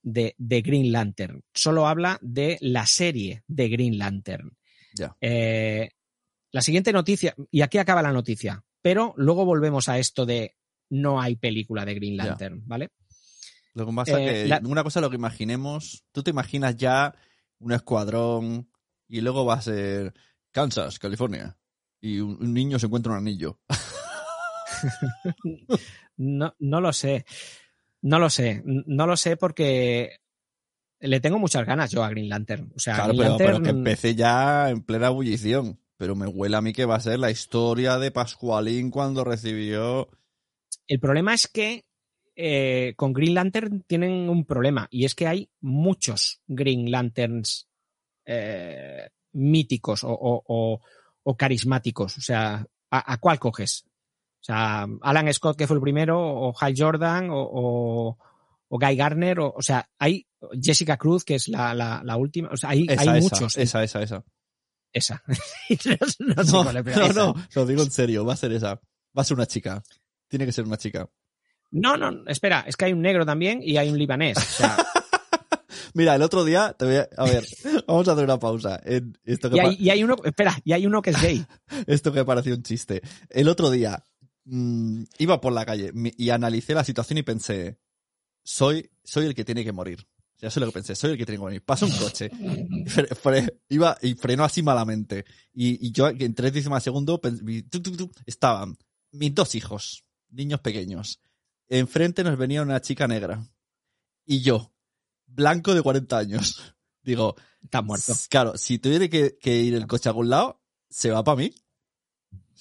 de, 0.03 0.35
de 0.37 0.61
Green 0.61 0.91
Lantern, 0.91 1.43
solo 1.53 1.87
habla 1.87 2.17
de 2.21 2.57
la 2.61 2.85
serie 2.85 3.43
de 3.47 3.69
Green 3.69 3.97
Lantern. 3.97 4.51
Eh, 5.21 5.89
la 6.51 6.61
siguiente 6.61 6.91
noticia, 6.91 7.33
y 7.49 7.61
aquí 7.61 7.77
acaba 7.77 8.01
la 8.01 8.11
noticia, 8.11 8.63
pero 8.81 9.13
luego 9.17 9.45
volvemos 9.45 9.87
a 9.89 9.99
esto 9.99 10.25
de 10.25 10.57
no 10.89 11.21
hay 11.21 11.35
película 11.35 11.85
de 11.85 11.93
Green. 11.95 12.17
Lantern, 12.17 12.61
¿vale? 12.67 12.89
Lo 13.73 13.85
que 13.85 13.93
pasa 13.93 14.21
Eh, 14.21 14.25
que 14.43 14.47
la- 14.49 14.61
una 14.65 14.83
cosa 14.83 14.99
es 14.99 15.01
lo 15.01 15.09
que 15.09 15.15
imaginemos, 15.15 16.03
tú 16.11 16.23
te 16.23 16.31
imaginas 16.31 16.75
ya 16.75 17.15
un 17.59 17.71
escuadrón 17.71 18.69
y 19.07 19.21
luego 19.21 19.45
va 19.45 19.53
a 19.55 19.61
ser 19.61 20.13
Kansas, 20.51 20.99
California, 20.99 21.57
y 22.01 22.19
un, 22.19 22.37
un 22.41 22.53
niño 22.53 22.79
se 22.79 22.87
encuentra 22.87 23.13
un 23.13 23.19
anillo. 23.19 23.59
No, 26.17 26.53
no 26.59 26.81
lo 26.81 26.93
sé. 26.93 27.25
No 28.01 28.19
lo 28.19 28.29
sé. 28.29 28.61
No 28.65 29.05
lo 29.07 29.15
sé 29.17 29.37
porque 29.37 30.17
le 30.99 31.19
tengo 31.19 31.39
muchas 31.39 31.65
ganas 31.65 31.91
yo 31.91 32.03
a 32.03 32.09
Green 32.09 32.29
Lantern. 32.29 32.71
O 32.75 32.79
sea, 32.79 32.95
Claro, 32.95 33.13
Green 33.13 33.23
pero, 33.23 33.37
pero 33.37 33.49
Lantern- 33.59 33.63
que 33.63 33.69
empecé 33.69 34.15
ya 34.15 34.69
en 34.69 34.81
plena 34.83 35.07
ebullición. 35.07 35.79
Pero 35.97 36.15
me 36.15 36.25
huele 36.25 36.57
a 36.57 36.61
mí 36.61 36.73
que 36.73 36.85
va 36.85 36.95
a 36.95 36.99
ser 36.99 37.19
la 37.19 37.29
historia 37.29 37.99
de 37.99 38.09
Pascualín 38.11 38.89
cuando 38.89 39.23
recibió. 39.23 40.09
El 40.87 40.99
problema 40.99 41.33
es 41.35 41.47
que 41.47 41.85
eh, 42.35 42.93
con 42.95 43.13
Green 43.13 43.35
Lantern 43.35 43.83
tienen 43.83 44.27
un 44.29 44.45
problema 44.45 44.87
y 44.89 45.05
es 45.05 45.13
que 45.13 45.27
hay 45.27 45.49
muchos 45.59 46.41
Green 46.47 46.89
Lanterns 46.89 47.67
eh, 48.25 49.09
míticos 49.33 50.03
o, 50.03 50.09
o- 50.11 50.43
o- 50.47 50.81
o 51.23 51.37
carismáticos. 51.37 52.17
O 52.17 52.21
sea, 52.21 52.65
¿a, 52.89 53.13
a 53.13 53.17
cuál 53.19 53.37
coges? 53.37 53.85
O 54.41 54.43
sea, 54.43 54.87
Alan 55.01 55.31
Scott, 55.33 55.55
que 55.57 55.67
fue 55.67 55.75
el 55.77 55.81
primero, 55.81 56.19
o 56.19 56.53
Hal 56.59 56.73
Jordan, 56.75 57.29
o, 57.29 57.37
o- 57.41 58.17
o 58.73 58.79
Guy 58.79 58.95
Garner, 58.95 59.39
o, 59.39 59.53
o 59.55 59.61
sea, 59.61 59.87
hay 59.99 60.25
Jessica 60.59 60.97
Cruz, 60.97 61.23
que 61.23 61.35
es 61.35 61.47
la, 61.47 61.73
la- 61.75 62.01
la 62.03 62.17
última. 62.17 62.49
O 62.51 62.57
sea, 62.57 62.69
hay, 62.71 62.85
Esa, 62.89 63.01
hay 63.11 63.19
esa, 63.19 63.19
muchos. 63.19 63.57
Esa, 63.57 63.83
esa, 63.83 64.01
esa. 64.01 64.23
Esa. 64.93 65.23
no, 66.19 66.63
no 66.63 66.73
No, 66.73 66.79
esa. 66.89 67.33
lo 67.55 67.65
digo 67.65 67.83
en 67.83 67.91
serio, 67.91 68.25
va 68.25 68.33
a 68.33 68.37
ser 68.37 68.51
esa. 68.53 68.75
Va 68.75 69.21
a 69.21 69.23
ser 69.23 69.35
una 69.35 69.45
chica. 69.45 69.83
Tiene 70.27 70.45
que 70.45 70.51
ser 70.51 70.65
una 70.65 70.77
chica. 70.77 71.07
No, 71.71 71.95
no, 71.97 72.23
espera, 72.27 72.63
es 72.67 72.75
que 72.75 72.85
hay 72.85 72.93
un 72.93 73.01
negro 73.01 73.25
también 73.25 73.61
y 73.63 73.77
hay 73.77 73.89
un 73.89 73.97
libanés. 73.97 74.37
O 74.37 74.41
sea, 74.41 74.77
Mira, 75.93 76.15
el 76.15 76.21
otro 76.21 76.45
día, 76.45 76.73
te 76.77 76.85
voy 76.85 76.95
a, 76.95 77.09
a 77.17 77.25
ver, 77.25 77.45
vamos 77.87 78.07
a 78.07 78.13
hacer 78.13 78.23
una 78.23 78.39
pausa. 78.39 78.79
En 78.85 79.17
esto, 79.25 79.49
que 79.49 79.57
y, 79.57 79.59
hay, 79.59 79.75
y 79.77 79.89
hay 79.89 80.03
uno, 80.03 80.15
espera, 80.23 80.57
y 80.63 80.71
hay 80.71 80.85
uno 80.85 81.01
que 81.01 81.09
es 81.09 81.21
gay. 81.21 81.45
esto 81.87 82.13
que 82.13 82.23
pareció 82.23 82.55
un 82.55 82.63
chiste. 82.63 83.01
El 83.29 83.49
otro 83.49 83.69
día, 83.69 84.05
mm, 84.45 85.03
iba 85.19 85.41
por 85.41 85.53
la 85.53 85.65
calle 85.65 85.91
y 86.17 86.29
analicé 86.29 86.73
la 86.73 86.83
situación 86.83 87.17
y 87.19 87.23
pensé, 87.23 87.79
soy, 88.43 88.89
soy 89.03 89.25
el 89.27 89.35
que 89.35 89.45
tiene 89.45 89.63
que 89.63 89.71
morir. 89.71 90.07
Eso 90.37 90.47
es 90.47 90.57
lo 90.57 90.65
que 90.67 90.71
pensé, 90.73 90.95
soy 90.95 91.11
el 91.11 91.17
que 91.17 91.25
tiene 91.25 91.37
que 91.37 91.41
morir. 91.43 91.63
Pasa 91.63 91.85
un 91.85 91.91
coche, 91.91 92.31
fre- 92.31 93.09
fre- 93.09 93.59
iba 93.69 93.95
y 94.01 94.15
frenó 94.15 94.43
así 94.43 94.63
malamente. 94.63 95.23
Y, 95.53 95.85
y 95.87 95.91
yo 95.91 96.07
en 96.09 96.33
tres 96.33 96.51
décimas 96.53 96.81
de 96.81 96.85
segundo 96.85 97.21
pen- 97.21 97.39
vi- 97.43 97.61
tu, 97.63 97.79
tu, 97.81 97.95
tu, 97.95 98.11
estaban 98.25 98.75
mis 99.11 99.35
dos 99.35 99.53
hijos, 99.55 100.03
niños 100.29 100.59
pequeños. 100.61 101.21
Enfrente 101.69 102.23
nos 102.23 102.37
venía 102.37 102.63
una 102.63 102.81
chica 102.81 103.07
negra. 103.07 103.47
Y 104.25 104.41
yo, 104.41 104.73
blanco 105.27 105.75
de 105.75 105.81
40 105.83 106.17
años. 106.17 106.73
Digo, 107.03 107.35
Estás 107.63 107.83
muerto. 107.83 108.13
Claro, 108.29 108.57
si 108.57 108.79
tuviera 108.79 109.07
que, 109.07 109.37
que 109.39 109.57
ir 109.61 109.75
el 109.75 109.85
coche 109.87 110.09
a 110.09 110.11
algún 110.11 110.29
lado, 110.29 110.63
se 110.89 111.11
va 111.11 111.23
para 111.23 111.37
mí. 111.37 111.53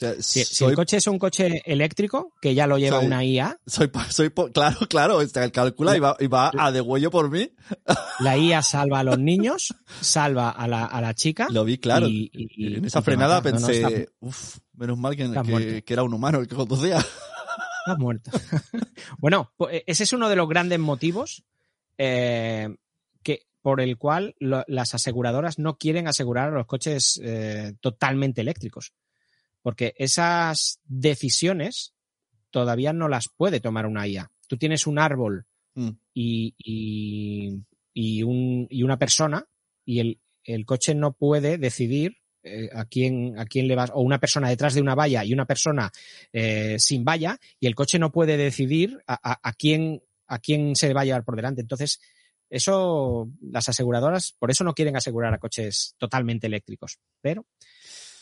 Sea, 0.01 0.15
Si, 0.19 0.65
el 0.65 0.75
coche 0.75 0.97
es 0.97 1.07
un 1.09 1.19
coche 1.19 1.61
eléctrico, 1.67 2.33
que 2.41 2.55
ya 2.55 2.67
lo 2.67 2.79
lleva 2.79 2.97
Soy- 2.97 3.07
una 3.07 3.23
IA, 3.23 3.59
soy, 3.67 3.91
claro, 4.51 4.79
claro, 4.89 5.21
él 5.21 5.31
calcula 5.53 5.95
y 5.95 6.01
va, 6.01 6.17
y 6.19 6.27
va 6.27 6.51
a 6.57 6.73
de 6.73 6.81
huello 6.81 7.11
por 7.11 7.31
mí. 7.31 7.53
la 8.21 8.39
IA 8.39 8.63
salva 8.63 9.01
a 9.01 9.05
los 9.05 9.19
niños, 9.19 9.75
salva 10.01 10.49
a 10.49 10.67
la, 10.67 10.87
a 10.87 11.03
la 11.03 11.13
chica. 11.13 11.49
Lo 11.51 11.65
vi 11.65 11.77
claro. 11.77 12.07
y- 12.09 12.31
en 12.77 12.85
esa 12.87 13.03
frenada 13.03 13.37
mata. 13.43 13.51
No, 13.51 13.61
no, 13.61 13.67
pensé, 13.67 13.83
está- 14.01 14.13
uff, 14.21 14.57
menos 14.73 14.97
mal 14.97 15.15
que, 15.17 15.85
era 15.87 16.03
un 16.03 16.15
humano 16.15 16.39
el 16.41 16.49
que 16.49 16.55
conducía. 16.55 16.97
Estás 16.99 17.99
muerto. 17.99 18.31
bueno, 19.19 19.53
pues, 19.59 19.83
ese 19.87 20.05
es 20.05 20.13
uno 20.15 20.31
de 20.31 20.37
los 20.37 20.49
grandes 20.49 20.79
motivos 20.79 21.45
eh, 21.99 22.69
que, 23.23 23.41
por 23.61 23.83
el 23.83 23.99
cual 23.99 24.35
lo- 24.39 24.65
las 24.67 24.95
aseguradoras 24.95 25.59
no 25.59 25.77
quieren 25.77 26.09
asegurar 26.09 26.49
a 26.49 26.53
los 26.57 26.67
coches 26.67 27.21
eh, 27.23 27.75
totalmente 27.83 28.41
eléctricos. 28.41 28.93
Porque 29.63 29.95
esas 29.97 30.81
decisiones 30.85 31.95
todavía 32.51 32.93
no 32.93 33.09
las 33.09 33.29
puede 33.29 33.61
tomar 33.61 33.87
una 33.87 34.07
IA. 34.07 34.31
Tú 34.49 34.57
tienes 34.57 34.87
un 34.87 34.99
árbol 34.99 35.47
Mm. 35.75 35.91
y, 36.15 36.55
y- 36.59 37.63
y 37.95 38.23
un- 38.25 38.67
y 38.71 38.83
una 38.83 38.99
persona 38.99 39.47
y 39.85 40.01
el, 40.01 40.21
el 40.45 40.65
coche 40.67 40.95
no 40.97 41.13
puede 41.13 41.59
decidir 41.59 42.17
eh, 42.43 42.71
a 42.75 42.87
quién 42.87 43.39
a 43.39 43.45
quién 43.45 43.69
le 43.69 43.77
vas 43.77 43.91
o 43.95 44.01
una 44.01 44.19
persona 44.19 44.49
detrás 44.49 44.75
de 44.75 44.81
una 44.81 44.95
valla 44.97 45.25
y 45.25 45.33
una 45.33 45.45
persona 45.47 45.93
eh, 46.33 46.77
sin 46.79 47.05
valla 47.05 47.39
y 47.61 47.67
el 47.69 47.75
coche 47.75 47.99
no 48.01 48.11
puede 48.11 48.37
decidir 48.37 48.99
a, 49.07 49.15
a- 49.33 49.41
a 49.49 49.53
quién 49.53 50.03
a 50.27 50.39
quién 50.41 50.75
se 50.75 50.93
va 50.95 51.03
a 51.03 51.05
llevar 51.05 51.25
por 51.25 51.37
delante 51.37 51.61
entonces 51.61 52.01
eso 52.49 53.31
las 53.43 53.69
aseguradoras 53.69 54.33
por 54.39 54.51
eso 54.51 54.65
no 54.65 54.75
quieren 54.75 54.97
asegurar 54.97 55.33
a 55.35 55.39
coches 55.39 55.95
totalmente 55.99 56.47
eléctricos 56.49 56.99
pero 57.21 57.47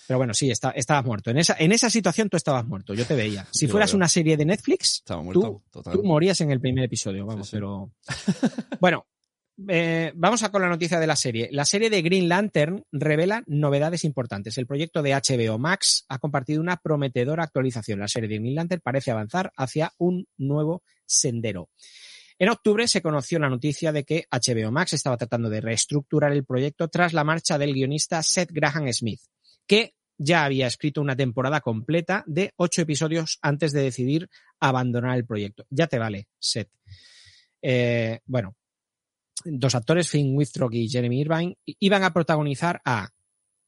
pero 0.09 0.19
bueno 0.19 0.35
sí 0.35 0.51
está, 0.51 0.71
estabas 0.71 1.05
muerto 1.05 1.31
en 1.31 1.39
esa 1.39 1.55
en 1.59 1.71
esa 1.71 1.91
situación 1.91 2.29
tú 2.29 2.37
estabas 2.37 2.67
muerto 2.67 2.95
yo 2.95 3.05
te 3.05 3.15
veía 3.15 3.47
si 3.53 3.67
Yo 3.67 3.73
fueras 3.73 3.95
una 3.95 4.09
serie 4.09 4.37
de 4.37 4.45
Netflix 4.45 4.97
Estaba 4.97 5.23
muerto, 5.23 5.63
total. 5.71 5.93
Tú 5.93 6.03
morías 6.03 6.41
en 6.41 6.51
el 6.51 6.61
primer 6.61 6.85
episodio, 6.85 7.27
vamos, 7.27 7.47
Sí, 7.47 7.51
sí. 7.51 7.57
pero. 7.57 7.93
bueno, 8.81 9.07
eh, 9.67 10.13
vamos 10.15 10.43
a 10.43 10.51
con 10.51 10.63
la 10.63 10.69
noticia 10.69 11.01
de 11.01 11.07
la 11.07 11.17
serie. 11.17 11.49
La 11.53 11.65
serie 11.65 11.91
de 11.91 12.03
Green 12.03 12.29
Lantern 12.29 12.85
revela 12.93 13.43
novedades 13.47 14.05
importantes. 14.05 14.57
El 14.59 14.67
proyecto 14.67 15.03
de 15.03 15.15
HBO 15.15 15.59
Max 15.59 16.05
ha 16.09 16.19
compartido 16.19 16.61
una 16.61 16.77
prometedora 16.77 17.45
actualización. 17.45 17.99
La 17.99 18.09
serie 18.09 18.29
de 18.29 18.39
Green 18.39 18.55
Lantern 18.55 18.81
parece 18.83 19.11
avanzar 19.11 19.53
hacia 19.57 19.93
un 19.99 20.27
nuevo 20.37 20.83
sendero. 21.07 21.71
En 22.39 22.51
octubre 22.51 22.87
se 22.87 23.03
conoció 23.03 23.41
la 23.41 23.49
noticia 23.49 23.91
de 23.91 24.05
que 24.05 24.27
HBO 24.31 24.71
Max 24.71 24.93
estaba 24.93 25.17
tratando 25.17 25.51
de 25.51 25.61
reestructurar 25.61 26.33
el 26.33 26.45
proyecto 26.45 26.87
tras 26.89 27.13
la 27.13 27.25
marcha 27.25 27.59
del 27.59 27.75
guionista 27.75 28.23
Seth 28.23 28.53
Graham 28.53 28.93
Smith, 28.93 29.21
que 29.67 29.95
ya 30.19 30.45
había 30.45 30.67
escrito 30.67 31.01
una 31.01 31.17
temporada 31.17 31.61
completa 31.61 32.25
de 32.27 32.53
ocho 32.57 32.83
episodios 32.83 33.39
antes 33.41 33.73
de 33.73 33.83
decidir 33.83 34.29
abandonar 34.61 35.17
el 35.17 35.25
proyecto. 35.25 35.65
Ya 35.71 35.87
te 35.87 35.99
vale, 35.99 36.29
Seth. 36.39 36.71
Eh, 37.63 38.21
bueno, 38.27 38.57
dos 39.45 39.75
actores, 39.75 40.09
Finn 40.09 40.37
Withrock 40.37 40.75
y 40.75 40.89
Jeremy 40.89 41.21
Irvine, 41.21 41.57
iban 41.65 42.03
a 42.03 42.13
protagonizar 42.13 42.81
a 42.85 43.09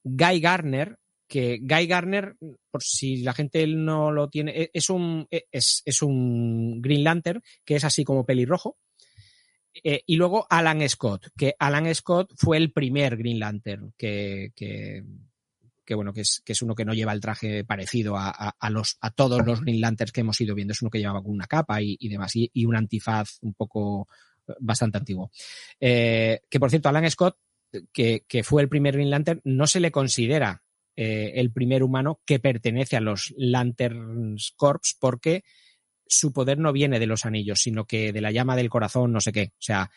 Guy 0.03 0.39
Garner, 0.41 0.97
que 1.27 1.59
Guy 1.61 1.87
Garner, 1.87 2.35
por 2.69 2.83
si 2.83 3.23
la 3.23 3.33
gente 3.33 3.65
no 3.67 4.11
lo 4.11 4.29
tiene, 4.29 4.51
e- 4.51 4.71
es 4.73 4.89
un, 4.89 5.25
e- 5.31 5.45
es, 5.49 5.81
es 5.85 6.01
un 6.01 6.81
Green 6.81 7.03
Lantern 7.05 7.41
que 7.63 7.75
es 7.75 7.83
así 7.85 8.03
como 8.03 8.25
pelirrojo. 8.25 8.77
Eh, 9.83 10.03
y 10.05 10.17
luego 10.17 10.45
Alan 10.49 10.87
Scott, 10.89 11.29
que 11.37 11.55
Alan 11.57 11.93
Scott 11.95 12.33
fue 12.35 12.57
el 12.57 12.73
primer 12.73 13.15
Green 13.15 13.39
Lantern 13.39 13.93
que, 13.97 14.51
que 15.91 15.95
bueno, 15.95 16.13
que 16.13 16.21
es, 16.21 16.41
que 16.45 16.53
es 16.53 16.61
uno 16.61 16.73
que 16.73 16.85
no 16.85 16.93
lleva 16.93 17.11
el 17.11 17.19
traje 17.19 17.65
parecido 17.65 18.15
a, 18.15 18.29
a- 18.29 18.69
los, 18.69 18.95
a 19.01 19.11
todos 19.11 19.45
los 19.45 19.59
Green 19.59 19.81
Lanterns 19.81 20.13
que 20.13 20.21
hemos 20.21 20.39
ido 20.39 20.55
viendo. 20.55 20.71
Es 20.71 20.81
uno 20.81 20.89
que 20.89 20.99
llevaba 20.99 21.21
con 21.21 21.33
una 21.33 21.47
capa 21.47 21.81
y, 21.81 21.97
y 21.99 22.07
demás, 22.07 22.33
y, 22.37 22.49
y 22.53 22.63
un 22.63 22.77
antifaz 22.77 23.39
un 23.41 23.53
poco 23.53 24.07
eh, 24.47 24.53
bastante 24.61 24.99
antiguo. 24.99 25.31
Eh, 25.81 26.39
que 26.49 26.61
por 26.61 26.69
cierto, 26.69 26.87
Alan 26.87 27.11
Scott, 27.11 27.35
que, 27.91 28.23
que 28.25 28.43
fue 28.45 28.61
el 28.61 28.69
primer 28.69 28.93
Green 28.93 29.09
Lantern, 29.09 29.41
no 29.43 29.67
se 29.67 29.81
le 29.81 29.91
considera 29.91 30.63
eh, 30.95 31.33
el 31.35 31.51
primer 31.51 31.83
humano 31.83 32.21
que 32.25 32.39
pertenece 32.39 32.95
a 32.95 33.01
los 33.01 33.33
Lanterns 33.35 34.53
Corps 34.55 34.95
porque 34.97 35.43
su 36.07 36.31
poder 36.31 36.57
no 36.57 36.71
viene 36.71 36.99
de 36.99 37.07
los 37.07 37.25
anillos, 37.25 37.59
sino 37.61 37.83
que 37.83 38.13
de 38.13 38.21
la 38.21 38.31
llama 38.31 38.55
del 38.55 38.69
corazón, 38.69 39.11
no 39.11 39.19
sé 39.19 39.33
qué. 39.33 39.51
O 39.55 39.61
sea, 39.61 39.91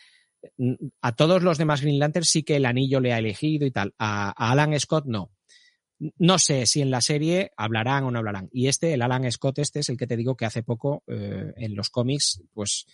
a 1.01 1.12
todos 1.12 1.42
los 1.42 1.57
demás 1.57 1.80
Green 1.80 1.99
Lanterns 2.01 2.28
sí 2.28 2.42
que 2.42 2.57
el 2.57 2.66
anillo 2.66 2.99
le 3.01 3.12
ha 3.12 3.18
elegido 3.18 3.64
y 3.64 3.70
tal. 3.70 3.95
A 3.99 4.30
Alan 4.51 4.78
Scott 4.80 5.07
no. 5.07 5.30
No 6.18 6.38
sé 6.38 6.66
si 6.66 6.80
en 6.82 6.90
la 6.90 7.01
serie 7.01 7.53
hablarán 7.57 8.05
o 8.05 8.11
no 8.11 8.18
hablarán. 8.18 8.49
Y 8.53 8.66
este, 8.68 8.92
el 8.95 9.03
Alan 9.03 9.30
Scott, 9.30 9.59
este 9.61 9.80
es 9.80 9.88
el 9.88 9.97
que 9.97 10.07
te 10.07 10.16
digo 10.16 10.36
que 10.36 10.45
hace 10.45 10.62
poco 10.62 11.03
eh, 11.07 11.53
en 11.57 11.74
los 11.76 11.88
cómics, 11.90 12.42
pues 12.53 12.86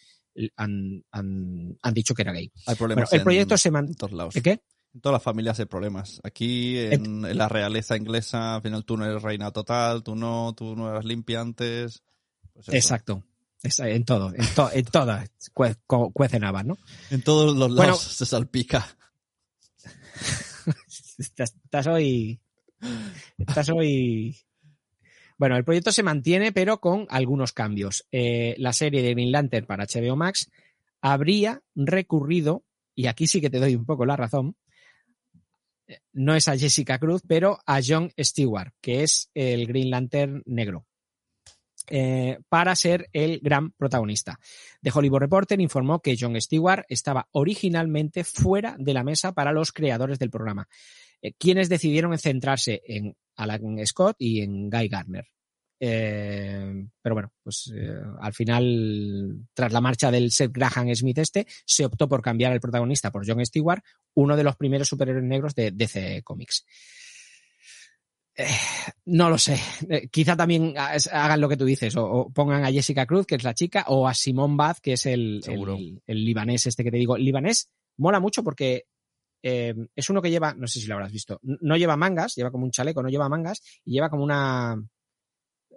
han, 0.57 1.05
han, 1.11 1.78
han 1.82 1.94
dicho 1.94 2.14
que 2.14 2.22
era 2.22 2.32
gay. 2.32 2.53
Hay 2.55 2.62
Bueno, 2.66 2.78
problemas 2.78 3.12
el 3.12 3.22
proyecto 3.22 3.55
en, 3.55 3.59
se 3.59 3.70
todos 3.96 4.12
lados. 4.12 4.36
¿Eh, 4.36 4.42
¿Qué? 4.42 4.62
En 4.92 5.01
todas 5.01 5.14
las 5.14 5.22
familias 5.22 5.59
hay 5.61 5.66
problemas. 5.66 6.20
Aquí, 6.24 6.78
en, 6.78 7.24
en 7.24 7.38
la 7.38 7.48
realeza 7.48 7.96
inglesa, 7.96 8.57
al 8.57 8.62
final 8.62 8.84
tú 8.84 8.96
no 8.96 9.05
eres 9.07 9.22
reina 9.22 9.51
total, 9.53 10.03
tú 10.03 10.14
no, 10.16 10.53
tú 10.57 10.74
no 10.76 10.90
eras 10.90 11.05
limpia 11.05 11.40
antes. 11.40 12.03
Pues. 12.53 12.68
Exacto. 12.70 13.24
En 13.62 14.05
todo, 14.05 14.32
en, 14.34 14.46
to- 14.55 14.70
en 14.72 14.84
todas 14.86 15.30
cue- 15.55 15.76
co- 15.86 16.11
cuecen 16.12 16.44
habas, 16.44 16.64
¿no? 16.64 16.78
En 17.11 17.22
todos 17.22 17.55
los 17.57 17.70
lados 17.70 17.76
Bueno. 17.76 17.96
se 17.96 18.26
salpica. 18.26 18.86
Estás, 21.18 21.55
estás 21.64 21.86
hoy. 21.86 22.40
Estás 23.39 23.70
hoy. 23.70 24.37
Bueno, 25.39 25.57
el 25.57 25.64
proyecto 25.64 25.93
se 25.93 26.03
mantiene, 26.03 26.53
pero 26.53 26.81
con 26.81 27.07
algunos 27.09 27.53
cambios. 27.53 28.07
Eh, 28.12 28.55
la 28.59 28.72
serie 28.72 29.03
de 29.03 29.14
Green 29.14 29.33
Lantern 29.33 29.66
para 29.66 29.87
HBO 29.87 30.16
Max 30.16 30.51
habría 31.01 31.62
recurrido, 31.74 32.64
y 32.95 33.07
aquí 33.07 33.26
sí 33.26 33.41
que 33.41 33.51
te 33.51 33.59
doy 33.59 33.74
un 33.74 33.87
poco 33.87 34.05
la 34.05 34.16
razón, 34.16 34.57
no 36.12 36.35
es 36.35 36.49
a 36.49 36.57
Jessica 36.57 36.99
Cruz, 36.99 37.22
pero 37.26 37.59
a 37.66 37.81
John 37.85 38.12
Stewart, 38.18 38.72
que 38.81 39.03
es 39.03 39.31
el 39.35 39.66
Green 39.66 39.91
Lantern 39.91 40.43
negro, 40.47 40.87
eh, 41.89 42.39
para 42.49 42.76
ser 42.76 43.09
el 43.12 43.41
gran 43.41 43.72
protagonista. 43.72 44.39
The 44.83 44.93
Hollywood 44.95 45.20
Reporter 45.20 45.61
informó 45.61 46.01
que 46.01 46.16
John 46.18 46.41
Stewart 46.41 46.85
estaba 46.89 47.28
originalmente 47.33 48.24
fuera 48.24 48.76
de 48.78 48.95
la 48.95 49.05
mesa 49.05 49.33
para 49.33 49.53
los 49.53 49.72
creadores 49.72 50.18
del 50.18 50.31
programa, 50.31 50.68
eh, 51.23 51.33
quienes 51.39 51.68
decidieron 51.68 52.16
centrarse 52.18 52.83
en 52.87 53.14
Alan 53.37 53.85
Scott 53.87 54.16
y 54.18 54.41
en 54.43 54.68
Guy 54.71 54.89
Garner. 54.89 55.27
Eh, 55.83 56.85
pero 57.01 57.14
bueno, 57.14 57.33
pues 57.43 57.73
eh, 57.75 57.91
al 58.21 58.35
final, 58.35 59.47
tras 59.55 59.73
la 59.73 59.81
marcha 59.81 60.11
del 60.11 60.31
Seth 60.31 60.53
Graham 60.53 60.95
Smith 60.95 61.16
este, 61.18 61.47
se 61.64 61.87
optó 61.87 62.07
por 62.07 62.21
cambiar 62.21 62.53
el 62.53 62.61
protagonista 62.61 63.11
por 63.11 63.27
John 63.27 63.45
Stewart, 63.47 63.83
uno 64.14 64.37
de 64.37 64.45
los 64.45 64.57
primeros 64.57 64.89
superhéroes 64.89 65.25
negros 65.25 65.55
de 65.55 65.71
DC 65.71 66.23
Comics. 66.23 66.66
Eh, 68.37 68.47
no 69.07 69.29
lo 69.31 69.39
sé. 69.39 69.59
Quizá 70.11 70.37
también 70.37 70.75
ha- 70.77 70.93
hagan 71.12 71.41
lo 71.41 71.49
que 71.49 71.57
tú 71.57 71.64
dices, 71.64 71.97
o, 71.97 72.05
o 72.05 72.31
pongan 72.31 72.64
a 72.64 72.71
Jessica 72.73 73.07
Cruz, 73.07 73.27
que 73.27 73.35
es 73.37 73.45
la 73.45 73.55
chica, 73.55 73.85
o 73.89 74.07
a 74.07 74.14
Simón 74.14 74.57
Baz, 74.57 74.81
que 74.81 74.93
es 74.95 75.07
el, 75.07 75.41
el, 75.75 76.03
el 76.07 76.25
libanés 76.25 76.66
este 76.66 76.85
que 76.85 76.91
te 76.91 76.97
digo. 76.99 77.16
El 77.16 77.25
libanés 77.25 77.71
mola 77.97 78.21
mucho 78.21 78.43
porque 78.45 78.85
eh, 79.43 79.74
es 79.95 80.11
uno 80.11 80.20
que 80.22 80.30
lleva, 80.30 80.55
no 80.55 80.66
sé 80.66 80.80
si 80.80 80.86
lo 80.86 80.95
habrás 80.95 81.12
visto, 81.12 81.38
no 81.43 81.76
lleva 81.76 81.97
mangas, 81.97 82.34
lleva 82.34 82.51
como 82.51 82.64
un 82.64 82.70
chaleco, 82.70 83.03
no 83.03 83.09
lleva 83.09 83.28
mangas, 83.28 83.62
y 83.84 83.93
lleva 83.93 84.11
como 84.11 84.22
una 84.24 84.82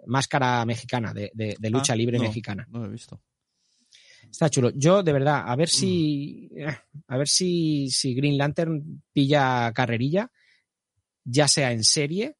máscara 0.06 0.64
mexicana, 0.66 1.12
de, 1.14 1.30
de- 1.34 1.56
de 1.58 1.70
lucha 1.70 1.94
Ah, 1.94 1.96
libre 1.96 2.18
no, 2.18 2.24
mexicana. 2.24 2.66
No 2.70 2.80
lo 2.80 2.86
he 2.86 2.90
visto. 2.90 3.22
Está 4.30 4.50
chulo. 4.50 4.70
Yo, 4.74 5.02
de 5.02 5.12
verdad, 5.12 5.44
a 5.46 5.54
ver 5.56 5.68
si. 5.68 6.50
eh, 6.56 6.66
A 7.08 7.16
ver 7.16 7.28
si, 7.28 7.88
si 7.90 8.14
Green 8.14 8.36
Lantern 8.36 9.02
pilla 9.12 9.70
carrerilla, 9.72 10.30
ya 11.24 11.46
sea 11.48 11.72
en 11.72 11.84
serie. 11.84 12.36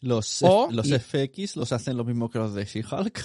Los, 0.00 0.42
O- 0.42 0.68
los 0.70 0.86
y- 0.86 0.98
FX 0.98 1.56
los 1.56 1.72
hacen 1.72 1.96
lo 1.96 2.04
mismo 2.04 2.28
que 2.30 2.38
los 2.38 2.54
de 2.54 2.64
She-Hulk. 2.64 3.20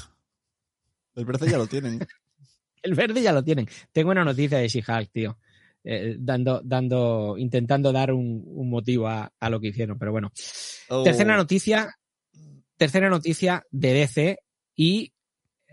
El 1.16 1.26
verde 1.26 1.49
ya 1.51 1.58
lo 1.58 1.68
tienen. 1.68 1.99
El 2.82 2.95
verde 2.95 3.22
ya 3.22 3.32
lo 3.32 3.43
tienen. 3.43 3.68
Tengo 3.91 4.12
una 4.12 4.24
noticia 4.26 4.58
de 4.58 4.68
She-Hulk, 4.68 5.12
tío. 5.12 5.38
Eh, 5.84 6.16
dando, 6.20 6.62
dando, 6.64 7.36
intentando 7.38 7.92
dar 7.92 8.12
un, 8.14 8.44
un 8.46 8.70
motivo 8.70 9.08
a, 9.08 9.32
a 9.40 9.50
lo 9.50 9.60
que 9.60 9.68
hicieron, 9.68 9.98
pero 10.00 10.12
bueno. 10.12 10.32
Oh, 10.90 11.04
Tercera 11.04 11.36
noticia. 11.36 11.96
Tercera 12.78 13.10
noticia 13.10 13.66
de 13.72 13.94
DC 13.94 14.40
y 14.76 15.14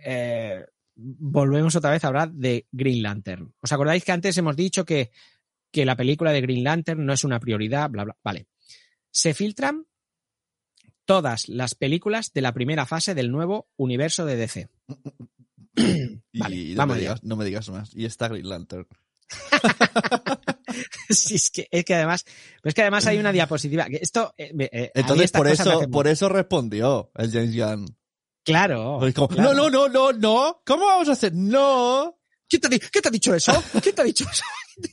eh, 0.05 0.65
volvemos 0.95 1.75
otra 1.77 1.91
vez 1.91 2.05
a 2.05 2.09
hablar 2.09 2.31
de 2.33 2.67
Green 2.71 3.03
Lantern. 3.03 3.53
¿Os 3.61 3.73
acordáis 3.73 4.05
que 4.05 4.13
antes 4.13 4.37
hemos 4.39 4.55
dicho 4.57 4.85
que, 4.85 5.11
que 5.71 5.87
la 5.87 5.97
película 5.97 6.31
de 6.33 6.41
Green 6.43 6.63
Lantern 6.63 7.05
no 7.05 7.13
es 7.13 7.25
una 7.25 7.41
prioridad? 7.41 7.89
Bla, 7.91 8.05
bla. 8.05 8.17
Vale. 8.23 8.47
Se 9.11 9.33
filtran 9.35 9.87
todas 11.05 11.49
las 11.49 11.75
películas 11.75 12.33
de 12.33 12.43
la 12.43 12.53
primera 12.53 12.87
fase 12.87 13.15
del 13.15 13.33
nuevo 13.33 13.69
universo 13.77 14.25
de 14.27 14.37
DC. 14.37 14.69
Y 16.33 16.39
Vale, 16.39 16.75
no, 16.75 16.77
vamos 16.77 16.97
me 16.97 17.01
allá. 17.01 17.09
digas, 17.11 17.25
no 17.25 17.37
me 17.37 17.45
digas 17.45 17.71
más. 17.71 17.95
Y 17.97 18.05
está 18.05 18.29
Green 18.29 18.49
Lantern. 18.49 18.87
Sí, 21.09 21.35
es 21.35 21.51
que, 21.51 21.66
es 21.70 21.85
que 21.85 21.95
además, 21.95 22.24
es 22.62 22.74
que 22.74 22.83
además 22.83 23.05
hay 23.07 23.18
una 23.18 23.33
diapositiva. 23.33 23.87
que 23.87 23.99
Esto, 24.01 24.33
eh, 24.39 24.53
eh, 24.70 24.93
Entonces, 24.95 25.33
por 25.33 25.49
eso, 25.49 25.91
por 25.91 26.07
eso 26.07 26.28
respondió 26.28 27.11
el 27.16 27.33
James 27.33 27.57
Gunn. 27.57 27.97
Claro. 28.45 29.05
Es 29.05 29.14
como, 29.14 29.28
claro. 29.28 29.53
No, 29.53 29.68
no, 29.68 29.89
no, 29.89 29.89
no, 29.89 30.12
no. 30.12 30.62
¿Cómo 30.64 30.87
vamos 30.87 31.09
a 31.09 31.12
hacer? 31.12 31.35
No. 31.35 32.16
¿Quién 32.49 32.62
te, 32.62 32.68
quién 32.68 33.03
te 33.03 33.09
ha 33.09 33.11
dicho 33.11 33.35
eso? 33.35 33.53
¿Quién 33.83 33.95
te 33.95 34.03
ha 34.03 34.05
dicho 34.05 34.24
eso? 34.31 34.45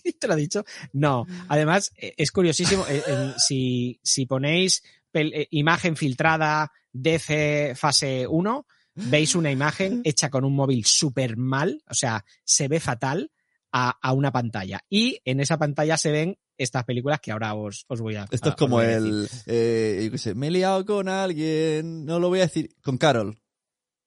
¿Quién 0.02 0.16
te 0.20 0.28
lo 0.28 0.34
ha 0.34 0.38
dicho? 0.38 0.66
No. 0.94 1.26
Además, 1.48 1.92
eh, 1.98 2.16
es 2.18 2.32
curiosísimo. 2.32 2.86
eh, 2.90 3.34
si, 3.38 4.00
si 4.04 4.26
ponéis 4.26 4.82
eh, 5.14 5.48
imagen 5.52 5.96
filtrada 5.96 6.72
DC 6.92 7.74
fase 7.76 8.28
1, 8.28 8.68
veis 8.96 9.36
una 9.36 9.52
imagen 9.52 10.02
hecha 10.04 10.30
con 10.30 10.44
un 10.44 10.56
móvil 10.56 10.86
súper 10.86 11.38
mal, 11.38 11.84
o 11.90 11.94
sea, 11.94 12.24
se 12.44 12.68
ve 12.68 12.80
fatal 12.80 13.32
a, 13.78 13.98
a 14.02 14.14
una 14.14 14.32
pantalla. 14.32 14.80
Y 14.90 15.20
en 15.26 15.40
esa 15.40 15.58
pantalla 15.58 15.98
se 15.98 16.12
ven 16.12 16.38
estas 16.58 16.84
películas 16.86 17.20
que 17.22 17.32
ahora 17.32 17.54
os, 17.54 17.86
os 17.88 18.02
voy 18.02 18.16
a. 18.16 18.26
Esto 18.32 18.50
es 18.50 18.56
como 18.56 18.82
el, 18.82 19.28
eh, 19.46 20.02
yo 20.06 20.12
qué 20.12 20.18
sé, 20.18 20.34
me 20.36 20.48
he 20.48 20.52
liado 20.52 20.84
con 20.86 21.08
alguien, 21.10 22.06
no 22.06 22.20
lo 22.20 22.30
voy 22.30 22.40
a 22.40 22.44
decir, 22.44 22.70
con 22.82 22.98
Carol. 22.98 23.38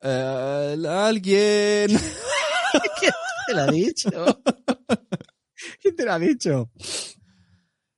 Eh, 0.02 0.76
alguien. 0.88 1.88
¿Quién 3.00 3.12
te 3.46 3.54
lo 3.54 3.60
ha 3.62 3.66
dicho? 3.66 4.10
¿Quién 5.80 5.96
te 5.96 6.04
lo 6.04 6.12
ha 6.12 6.18
dicho? 6.18 6.70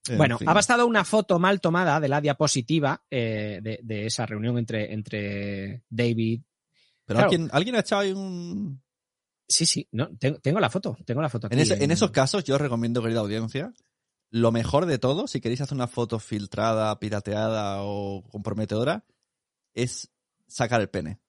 En 0.09 0.18
Bueno, 0.18 0.37
fin. 0.39 0.49
ha 0.49 0.53
bastado 0.53 0.87
una 0.87 1.05
foto 1.05 1.39
mal 1.39 1.61
tomada 1.61 2.01
de 2.01 2.09
la 2.09 2.20
diapositiva 2.20 3.03
eh, 3.11 3.61
de, 3.62 3.79
de 3.83 4.07
esa 4.07 4.27
reunión 4.27 4.59
entre, 4.59 4.93
entre 4.93 5.85
David. 5.89 6.43
Pero 7.05 7.18
claro. 7.18 7.31
alguien, 7.31 7.51
alguien 7.53 7.77
ha 7.77 7.81
echado 7.81 8.03
ahí 8.03 8.12
un... 8.12 8.83
Sí, 9.53 9.67
sí, 9.67 9.89
no, 9.93 10.09
tengo, 10.19 10.39
tengo 10.41 10.61
la 10.61 10.71
foto, 10.71 10.97
tengo 11.05 11.21
la 11.23 11.29
foto 11.29 11.47
aquí. 11.47 11.55
En, 11.55 11.61
ese- 11.61 11.83
en 11.85 11.91
esos 11.91 12.11
casos 12.11 12.45
yo 12.45 12.55
os 12.55 12.61
recomiendo, 12.61 13.03
querida 13.03 13.21
audiencia, 13.21 13.73
lo 14.31 14.51
mejor 14.51 14.87
de 14.87 14.99
todo, 14.99 15.27
si 15.29 15.41
queréis 15.41 15.61
hacer 15.61 15.75
una 15.77 15.89
foto 15.89 16.19
filtrada, 16.19 16.99
pirateada 16.99 17.83
o 17.83 18.23
comprometedora, 18.31 19.05
es 19.75 20.11
sacar 20.47 20.81
el 20.81 20.89
pene. 20.89 21.21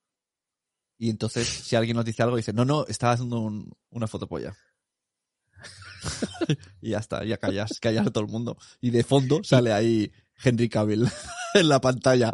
Y 0.98 1.10
entonces, 1.10 1.48
si 1.68 1.76
alguien 1.76 1.98
nos 1.98 2.06
dice 2.06 2.24
algo, 2.24 2.38
dice, 2.38 2.54
no, 2.54 2.64
no, 2.66 2.86
estaba 2.88 3.14
haciendo 3.14 3.40
un- 3.40 3.72
una 3.90 4.08
fotopolla. 4.08 4.56
y 6.82 6.92
ya 6.92 7.00
está, 7.00 7.24
ya 7.26 7.38
callas, 7.38 7.80
callas 7.80 8.08
a 8.08 8.12
todo 8.12 8.24
el 8.24 8.30
mundo. 8.32 8.58
Y 8.82 8.92
de 8.92 9.04
fondo 9.04 9.42
sale 9.44 9.74
ahí 9.74 10.12
Henry 10.44 10.70
Cavill 10.70 11.08
en 11.54 11.68
la 11.70 11.80
pantalla. 11.82 12.32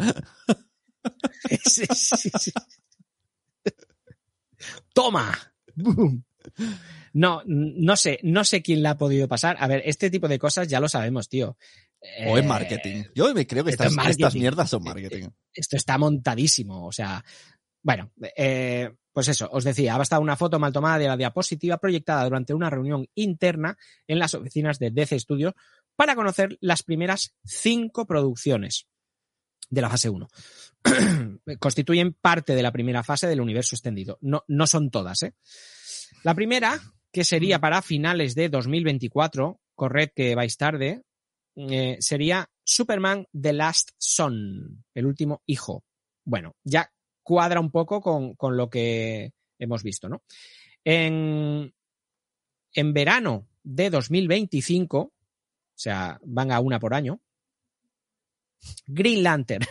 Sí, 1.66 1.86
sí, 1.94 2.30
sí. 2.40 2.52
¡Toma! 4.94 5.38
No, 7.14 7.42
no 7.46 7.96
sé, 7.96 8.20
no 8.24 8.44
sé 8.44 8.62
quién 8.62 8.84
la 8.84 8.92
ha 8.92 8.98
podido 8.98 9.28
pasar. 9.28 9.58
A 9.60 9.68
ver, 9.68 9.82
este 9.86 10.10
tipo 10.10 10.28
de 10.28 10.40
cosas 10.40 10.68
ya 10.68 10.80
lo 10.80 10.88
sabemos, 10.88 11.28
tío. 11.28 11.58
O 12.28 12.38
es 12.38 12.44
Eh, 12.44 12.48
marketing. 12.48 13.04
Yo 13.16 13.34
me 13.34 13.46
creo 13.48 13.64
que 13.64 13.72
estas, 13.72 13.88
es 13.88 13.94
marketing. 13.94 14.12
estas 14.24 14.36
mierdas 14.36 14.70
son 14.70 14.84
marketing. 14.84 15.28
esto 15.54 15.76
está 15.76 15.98
montadísimo. 15.98 16.86
O 16.86 16.92
sea, 16.92 17.24
bueno, 17.82 18.12
eh, 18.38 18.92
pues 19.12 19.28
eso, 19.28 19.50
os 19.52 19.64
decía, 19.64 19.96
ha 19.96 19.98
bastado 19.98 20.22
una 20.22 20.36
foto 20.38 20.60
mal 20.60 20.72
tomada 20.72 20.98
de 21.00 21.08
la 21.08 21.18
diapositiva 21.18 21.78
proyectada 21.78 22.24
durante 22.24 22.54
una 22.54 22.70
reunión 22.70 23.08
interna 23.16 23.78
en 24.08 24.20
las 24.20 24.34
oficinas 24.34 24.80
de 24.80 24.92
DC 24.92 25.20
Studios 25.20 25.54
para 25.96 26.16
conocer 26.16 26.58
las 26.62 26.84
primeras 26.84 27.36
cinco 27.44 28.06
producciones 28.06 28.88
de 29.70 29.82
la 29.82 29.90
fase 29.90 30.10
1. 30.10 30.28
Constituyen 31.60 32.14
parte 32.14 32.56
de 32.56 32.64
la 32.64 32.72
primera 32.72 33.04
fase 33.04 33.28
del 33.28 33.42
universo 33.42 33.76
extendido. 33.76 34.18
No, 34.22 34.44
no 34.48 34.68
son 34.68 34.90
todas, 34.90 35.24
¿eh? 35.24 35.34
La 36.24 36.36
primera, 36.36 36.80
que 37.12 37.24
sería 37.24 37.60
para 37.60 37.82
finales 37.82 38.36
de 38.36 38.50
2024, 38.50 39.60
corred 39.76 40.10
que 40.16 40.36
vais 40.36 40.58
tarde, 40.58 41.04
eh, 41.56 41.98
sería 42.00 42.50
Superman 42.64 43.26
The 43.40 43.54
Last 43.54 43.92
Son, 43.98 44.84
el 44.94 45.06
último 45.06 45.42
hijo. 45.46 45.84
Bueno, 46.26 46.56
ya 46.64 46.92
cuadra 47.24 47.60
un 47.60 47.72
poco 47.72 48.02
con, 48.02 48.36
con 48.36 48.58
lo 48.58 48.70
que 48.70 49.34
hemos 49.58 49.84
visto, 49.84 50.10
¿no? 50.10 50.24
En, 50.84 51.74
en 52.74 52.94
verano 52.94 53.48
de 53.64 53.90
2025, 53.90 55.00
o 55.00 55.12
sea, 55.76 56.20
van 56.24 56.52
a 56.52 56.60
una 56.60 56.80
por 56.80 56.94
año, 56.94 57.22
Green 58.88 59.24
Lantern. 59.24 59.62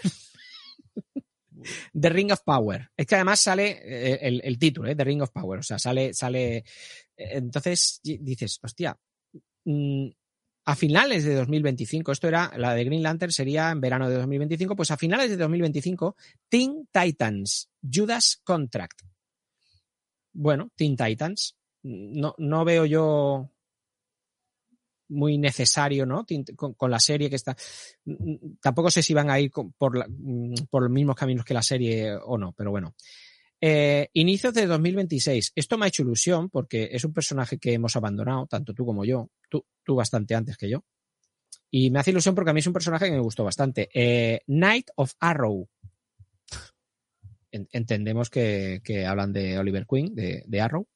The 1.93 2.09
Ring 2.11 2.30
of 2.32 2.43
Power. 2.45 2.91
Es 2.97 3.07
que 3.07 3.16
además 3.16 3.41
sale 3.41 3.80
eh, 3.82 4.18
el, 4.22 4.41
el 4.45 4.59
título, 4.59 4.89
¿eh? 4.89 4.95
The 4.95 5.05
Ring 5.05 5.22
of 5.22 5.30
Power. 5.32 5.59
O 5.59 5.62
sea, 5.62 5.78
sale, 5.78 6.14
sale. 6.14 6.59
eh, 6.59 6.64
Entonces 7.16 8.01
dices, 8.03 8.59
hostia, 8.62 8.97
mm, 9.64 10.09
a 10.66 10.76
finales 10.76 11.24
de 11.24 11.34
2025, 11.34 12.12
esto 12.12 12.28
era, 12.28 12.53
la 12.57 12.74
de 12.74 12.84
Green 12.84 13.03
Lantern 13.03 13.32
sería 13.32 13.70
en 13.70 13.80
verano 13.80 14.09
de 14.09 14.16
2025, 14.16 14.76
pues 14.76 14.91
a 14.91 14.97
finales 14.97 15.30
de 15.30 15.36
2025, 15.36 16.14
Teen 16.49 16.89
Titans, 16.93 17.70
Judas 17.82 18.41
Contract. 18.45 19.01
Bueno, 20.32 20.70
Teen 20.76 20.97
Titans. 20.97 21.57
No, 21.82 22.34
no 22.39 22.64
veo 22.64 22.84
yo 22.84 23.51
muy 25.09 25.38
necesario, 25.38 26.04
¿no? 26.06 26.26
Con, 26.56 26.74
con 26.74 26.90
la 26.90 27.00
serie 27.00 27.28
que 27.30 27.36
está. 27.36 27.56
Mm, 28.04 28.56
Tampoco 28.61 28.90
sé 28.90 29.02
si 29.02 29.14
van 29.14 29.30
a 29.30 29.40
ir 29.40 29.50
por, 29.50 29.96
la- 29.96 30.06
mm, 30.09 30.66
por 30.70 30.82
los 30.82 30.90
mismos 30.92 31.16
caminos 31.16 31.44
que 31.44 31.54
la 31.54 31.62
serie 31.62 32.14
o 32.14 32.36
no, 32.38 32.52
pero 32.52 32.70
bueno. 32.70 32.94
Eh, 33.61 34.09
inicios 34.12 34.54
de 34.54 34.66
2026. 34.66 35.52
Esto 35.56 35.76
me 35.78 35.84
ha 35.86 35.88
hecho 35.88 36.02
ilusión 36.02 36.48
porque 36.48 36.90
es 36.92 37.04
un 37.04 37.12
personaje 37.12 37.59
que 37.59 37.72
hemos 37.72 37.96
abandonado, 37.96 38.46
tanto 38.46 38.72
tú 38.74 38.86
como 38.86 39.04
yo. 39.04 39.30
Tú, 39.48 39.64
tú 39.82 39.96
bastante 39.96 40.34
antes 40.34 40.56
que 40.56 40.68
yo. 40.70 40.84
Y 41.70 41.90
me 41.90 41.98
hace 41.98 42.11
ilusión 42.12 42.34
porque 42.34 42.50
a 42.50 42.54
mí 42.54 42.61
es 42.61 42.66
un 42.66 42.72
personaje 42.72 43.06
que 43.06 43.12
me 43.12 43.18
gustó 43.20 43.44
bastante. 43.44 43.88
Eh, 43.92 44.40
Knight 44.46 44.90
of 44.96 45.12
Arrow. 45.20 45.68
En- 47.50 47.68
entendemos 47.72 48.30
que, 48.30 48.80
que 48.84 49.06
hablan 49.06 49.32
de 49.32 49.59
Oliver 49.59 49.86
Queen, 49.86 50.14
de, 50.14 50.44
de 50.46 50.61
Arrow. 50.61 50.86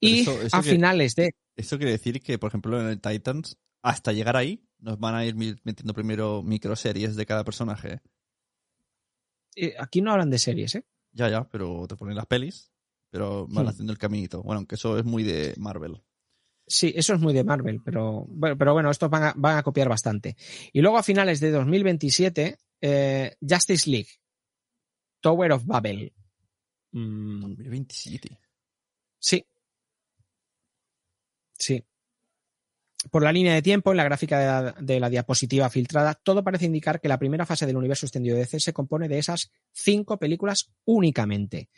Pero 0.00 0.12
Y 0.14 0.48
a 0.52 0.62
que- 0.62 0.70
finales 0.70 1.14
de. 1.14 1.32
Eso 1.58 1.76
quiere 1.76 1.92
decir 1.92 2.22
que, 2.22 2.38
por 2.38 2.48
ejemplo, 2.48 2.80
en 2.80 2.86
el 2.86 3.00
Titans, 3.00 3.58
hasta 3.82 4.12
llegar 4.12 4.36
ahí, 4.36 4.64
nos 4.78 4.98
van 4.98 5.14
a 5.16 5.24
ir 5.26 5.34
metiendo 5.36 5.92
primero 5.92 6.42
microseries 6.42 7.16
de 7.16 7.26
cada 7.26 7.44
personaje. 7.44 8.00
eh, 9.56 9.74
aquí 9.78 10.00
no 10.00 10.12
hablan 10.12 10.30
de 10.30 10.38
series, 10.38 10.76
¿eh? 10.76 10.84
Ya, 11.12 11.28
ya, 11.28 11.48
pero 11.48 11.86
te 11.88 11.96
ponen 11.96 12.14
las 12.16 12.26
pelis, 12.26 12.70
pero 13.10 13.46
van 13.48 13.66
Hmm. 13.66 13.68
haciendo 13.68 13.92
el 13.92 13.98
caminito. 13.98 14.42
Bueno, 14.42 14.58
aunque 14.58 14.76
eso 14.76 14.96
es 14.98 15.04
muy 15.04 15.24
de 15.24 15.54
Marvel. 15.58 16.00
Sí, 16.66 16.92
eso 16.94 17.14
es 17.14 17.20
muy 17.20 17.32
de 17.34 17.44
Marvel, 17.44 17.80
pero 17.82 18.24
bueno, 18.28 18.56
pero 18.56 18.72
bueno 18.74 18.90
estos 18.90 19.08
van 19.10 19.22
a, 19.24 19.34
van 19.36 19.56
a 19.56 19.62
copiar 19.62 19.88
bastante. 19.88 20.36
Y 20.72 20.80
luego 20.82 20.98
a 20.98 21.02
finales 21.02 21.40
de 21.40 21.50
2027, 21.50 22.58
eh, 22.82 23.36
Justice 23.40 23.90
League, 23.90 24.10
Tower 25.20 25.52
of 25.52 25.64
Babel. 25.64 26.12
Mm, 26.92 27.40
2027. 27.40 28.38
sí. 29.18 29.44
Sí. 31.58 31.84
Por 33.10 33.22
la 33.22 33.32
línea 33.32 33.54
de 33.54 33.62
tiempo, 33.62 33.90
en 33.90 33.96
la 33.96 34.04
gráfica 34.04 34.74
de 34.80 35.00
la, 35.00 35.08
diapositiva 35.08 35.70
filtrada, 35.70 36.14
todo 36.14 36.42
parece 36.42 36.66
indicar 36.66 37.00
que 37.00 37.08
la 37.08 37.18
primera 37.18 37.46
fase 37.46 37.64
del 37.64 37.76
universo 37.76 38.06
extendido 38.06 38.34
de 38.34 38.42
DC 38.42 38.58
se 38.58 38.72
compone 38.72 39.08
de 39.08 39.18
esas 39.18 39.52
cinco 39.72 40.18
películas 40.18 40.72
únicamente. 40.84 41.68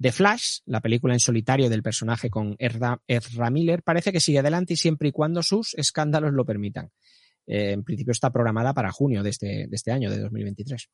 The 0.00 0.10
Flash, 0.10 0.60
la 0.64 0.80
película 0.80 1.14
en 1.14 1.20
solitario 1.20 1.68
del 1.68 1.82
personaje 1.82 2.30
con 2.30 2.56
Ezra, 2.58 3.00
Ezra 3.06 3.50
Miller, 3.50 3.82
parece 3.82 4.10
que 4.10 4.20
sigue 4.20 4.38
adelante 4.38 4.72
y 4.72 4.76
siempre 4.76 5.08
y 5.08 5.12
cuando 5.12 5.42
sus 5.42 5.74
escándalos 5.74 6.32
lo 6.32 6.44
permitan. 6.44 6.90
Eh, 7.46 7.72
en 7.72 7.84
principio 7.84 8.12
está 8.12 8.30
programada 8.30 8.72
para 8.72 8.90
junio 8.90 9.22
de 9.22 9.30
este, 9.30 9.66
de 9.68 9.76
este 9.76 9.92
año, 9.92 10.10
de 10.10 10.18
2023. 10.18 10.88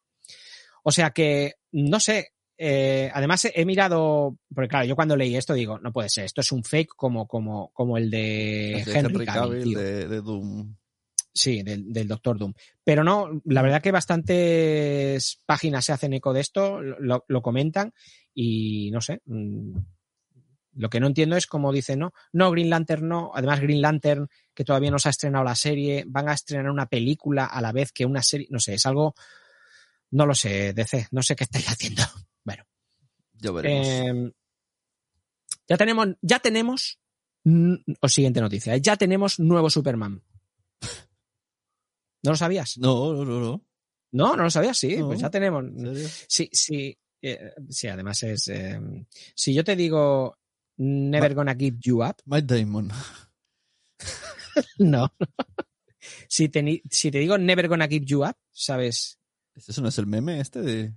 O 0.82 0.90
sea 0.90 1.10
que, 1.10 1.54
no 1.72 2.00
sé, 2.00 2.32
eh, 2.62 3.10
además 3.14 3.48
he, 3.54 3.64
mirado, 3.64 4.36
porque 4.54 4.68
claro, 4.68 4.84
yo 4.84 4.94
cuando 4.94 5.16
leí 5.16 5.34
esto 5.34 5.54
digo, 5.54 5.78
no 5.78 5.92
puede 5.92 6.10
ser, 6.10 6.26
esto 6.26 6.42
es 6.42 6.52
un 6.52 6.62
fake 6.62 6.94
como, 6.94 7.26
como, 7.26 7.72
como 7.72 7.96
el 7.96 8.10
de, 8.10 8.82
Henry 8.86 9.24
Cavill, 9.24 9.72
de 9.72 10.20
Doom. 10.20 10.76
Sí, 11.32 11.62
del, 11.62 11.90
del 11.90 12.06
Doctor 12.06 12.38
Doom. 12.38 12.52
Pero 12.84 13.02
no, 13.02 13.40
la 13.46 13.62
verdad 13.62 13.80
que 13.80 13.92
bastantes 13.92 15.40
páginas 15.46 15.86
se 15.86 15.92
hacen 15.92 16.12
eco 16.12 16.34
de 16.34 16.40
esto, 16.40 16.82
lo, 16.82 17.24
lo 17.26 17.40
comentan 17.40 17.94
y 18.34 18.90
no 18.90 19.00
sé. 19.00 19.22
mm, 19.24 19.78
Lo 20.74 20.90
que 20.90 21.00
no 21.00 21.06
entiendo 21.06 21.36
es 21.36 21.46
cómo 21.46 21.72
dicen, 21.72 22.00
no, 22.00 22.12
no, 22.32 22.50
Green 22.50 22.68
Lantern 22.68 23.08
no. 23.08 23.30
Además, 23.34 23.60
Green 23.60 23.80
Lantern, 23.80 24.28
que 24.52 24.64
todavía 24.64 24.90
no 24.90 24.98
se 24.98 25.08
ha 25.08 25.10
estrenado 25.10 25.44
la 25.44 25.54
serie, 25.54 26.04
van 26.06 26.28
a 26.28 26.34
estrenar 26.34 26.70
una 26.70 26.86
película 26.86 27.46
a 27.46 27.62
la 27.62 27.72
vez 27.72 27.90
que 27.90 28.04
una 28.04 28.22
serie. 28.22 28.48
No 28.50 28.58
sé, 28.58 28.74
es 28.74 28.84
algo. 28.84 29.14
No 30.10 30.26
lo 30.26 30.34
sé, 30.34 30.74
DC, 30.74 31.08
no 31.12 31.22
sé 31.22 31.36
qué 31.36 31.44
estáis 31.44 31.68
haciendo. 31.70 32.02
Ya 33.40 33.50
veremos. 33.50 33.86
Eh, 33.86 34.32
ya 35.68 35.76
tenemos, 35.76 36.08
ya 36.20 36.38
tenemos, 36.40 36.98
o 38.00 38.08
siguiente 38.08 38.40
noticia, 38.40 38.74
¿eh? 38.74 38.80
ya 38.80 38.96
tenemos 38.96 39.38
nuevo 39.38 39.70
Superman. 39.70 40.22
¿No 42.22 42.32
lo 42.32 42.36
sabías? 42.36 42.76
no, 42.78 43.12
no, 43.14 43.24
no, 43.24 43.40
no. 43.40 43.64
No, 44.12 44.36
no 44.36 44.42
lo 44.42 44.50
sabías, 44.50 44.76
sí, 44.76 44.96
No. 44.96 45.06
pues 45.06 45.20
ya 45.20 45.30
tenemos. 45.30 45.64
Sí, 46.26 46.50
sí, 46.52 46.98
eh, 47.22 47.52
sí, 47.68 47.86
además 47.86 48.22
es. 48.24 48.48
eh, 48.48 48.80
si 49.34 49.54
yo 49.54 49.62
te 49.62 49.76
digo 49.76 50.36
Never 50.76 51.34
gonna 51.34 51.54
give 51.54 51.76
you 51.80 52.02
up, 52.02 52.16
Mike 52.24 52.46
Damon. 52.46 52.90
no. 54.78 55.12
si, 56.28 56.48
te, 56.48 56.82
si 56.90 57.10
te 57.10 57.18
digo 57.18 57.38
Never 57.38 57.68
gonna 57.68 57.86
give 57.86 58.04
you 58.04 58.24
up, 58.24 58.36
¿sabes? 58.50 59.19
¿Eso 59.54 59.82
no 59.82 59.88
es 59.88 59.98
el 59.98 60.06
meme 60.06 60.40
este 60.40 60.62
de... 60.62 60.94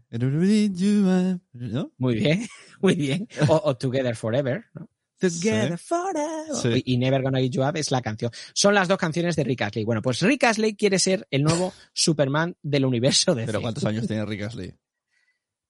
¿No? 1.54 1.92
Muy 1.98 2.16
bien, 2.16 2.48
muy 2.82 2.96
bien. 2.96 3.28
O, 3.50 3.62
o 3.66 3.76
Together 3.78 4.16
Forever, 4.16 4.66
¿no? 4.74 4.90
Together 5.20 5.78
Sí. 5.78 5.86
Forever. 5.86 6.56
Sí. 6.62 6.82
Y, 6.86 6.98
Never 6.98 7.22
Gonna 7.22 7.40
Give 7.40 7.50
You 7.50 7.64
Up 7.64 7.76
es 7.78 7.92
la 7.92 8.02
canción. 8.02 8.32
Son 8.54 8.74
las 8.74 8.88
dos 8.88 8.98
canciones 8.98 9.36
de 9.36 9.44
Rick 9.44 9.62
Astley. 9.62 9.86
Bueno, 9.86 10.02
pues 10.02 10.22
Rick 10.22 10.44
Astley 10.46 10.76
quiere 10.76 11.00
ser 11.00 11.28
el 11.32 11.44
nuevo 11.44 11.74
Superman 11.94 12.56
del 12.62 12.86
universo 12.86 13.34
de 13.36 13.46
Pero 13.46 13.62
¿cuántos 13.62 13.86
años 13.86 14.06
tiene 14.08 14.26
Rick 14.26 14.44
Astley? 14.44 14.74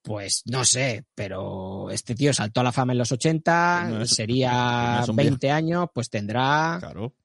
Pues 0.02 0.44
no 0.48 0.66
sé, 0.66 1.06
pero 1.16 1.90
este 1.90 2.14
tío 2.16 2.34
saltó 2.34 2.60
a 2.60 2.64
la 2.64 2.72
fama 2.74 2.92
en 2.92 3.00
los 3.00 3.12
80, 3.12 3.88
No 3.90 4.02
es- 4.02 4.10
sería 4.10 4.96
no 4.98 5.04
es 5.04 5.10
un 5.10 5.16
20 5.16 5.50
años, 5.52 5.88
pues 5.94 6.10
tendrá 6.10 6.78
Claro. 6.80 7.16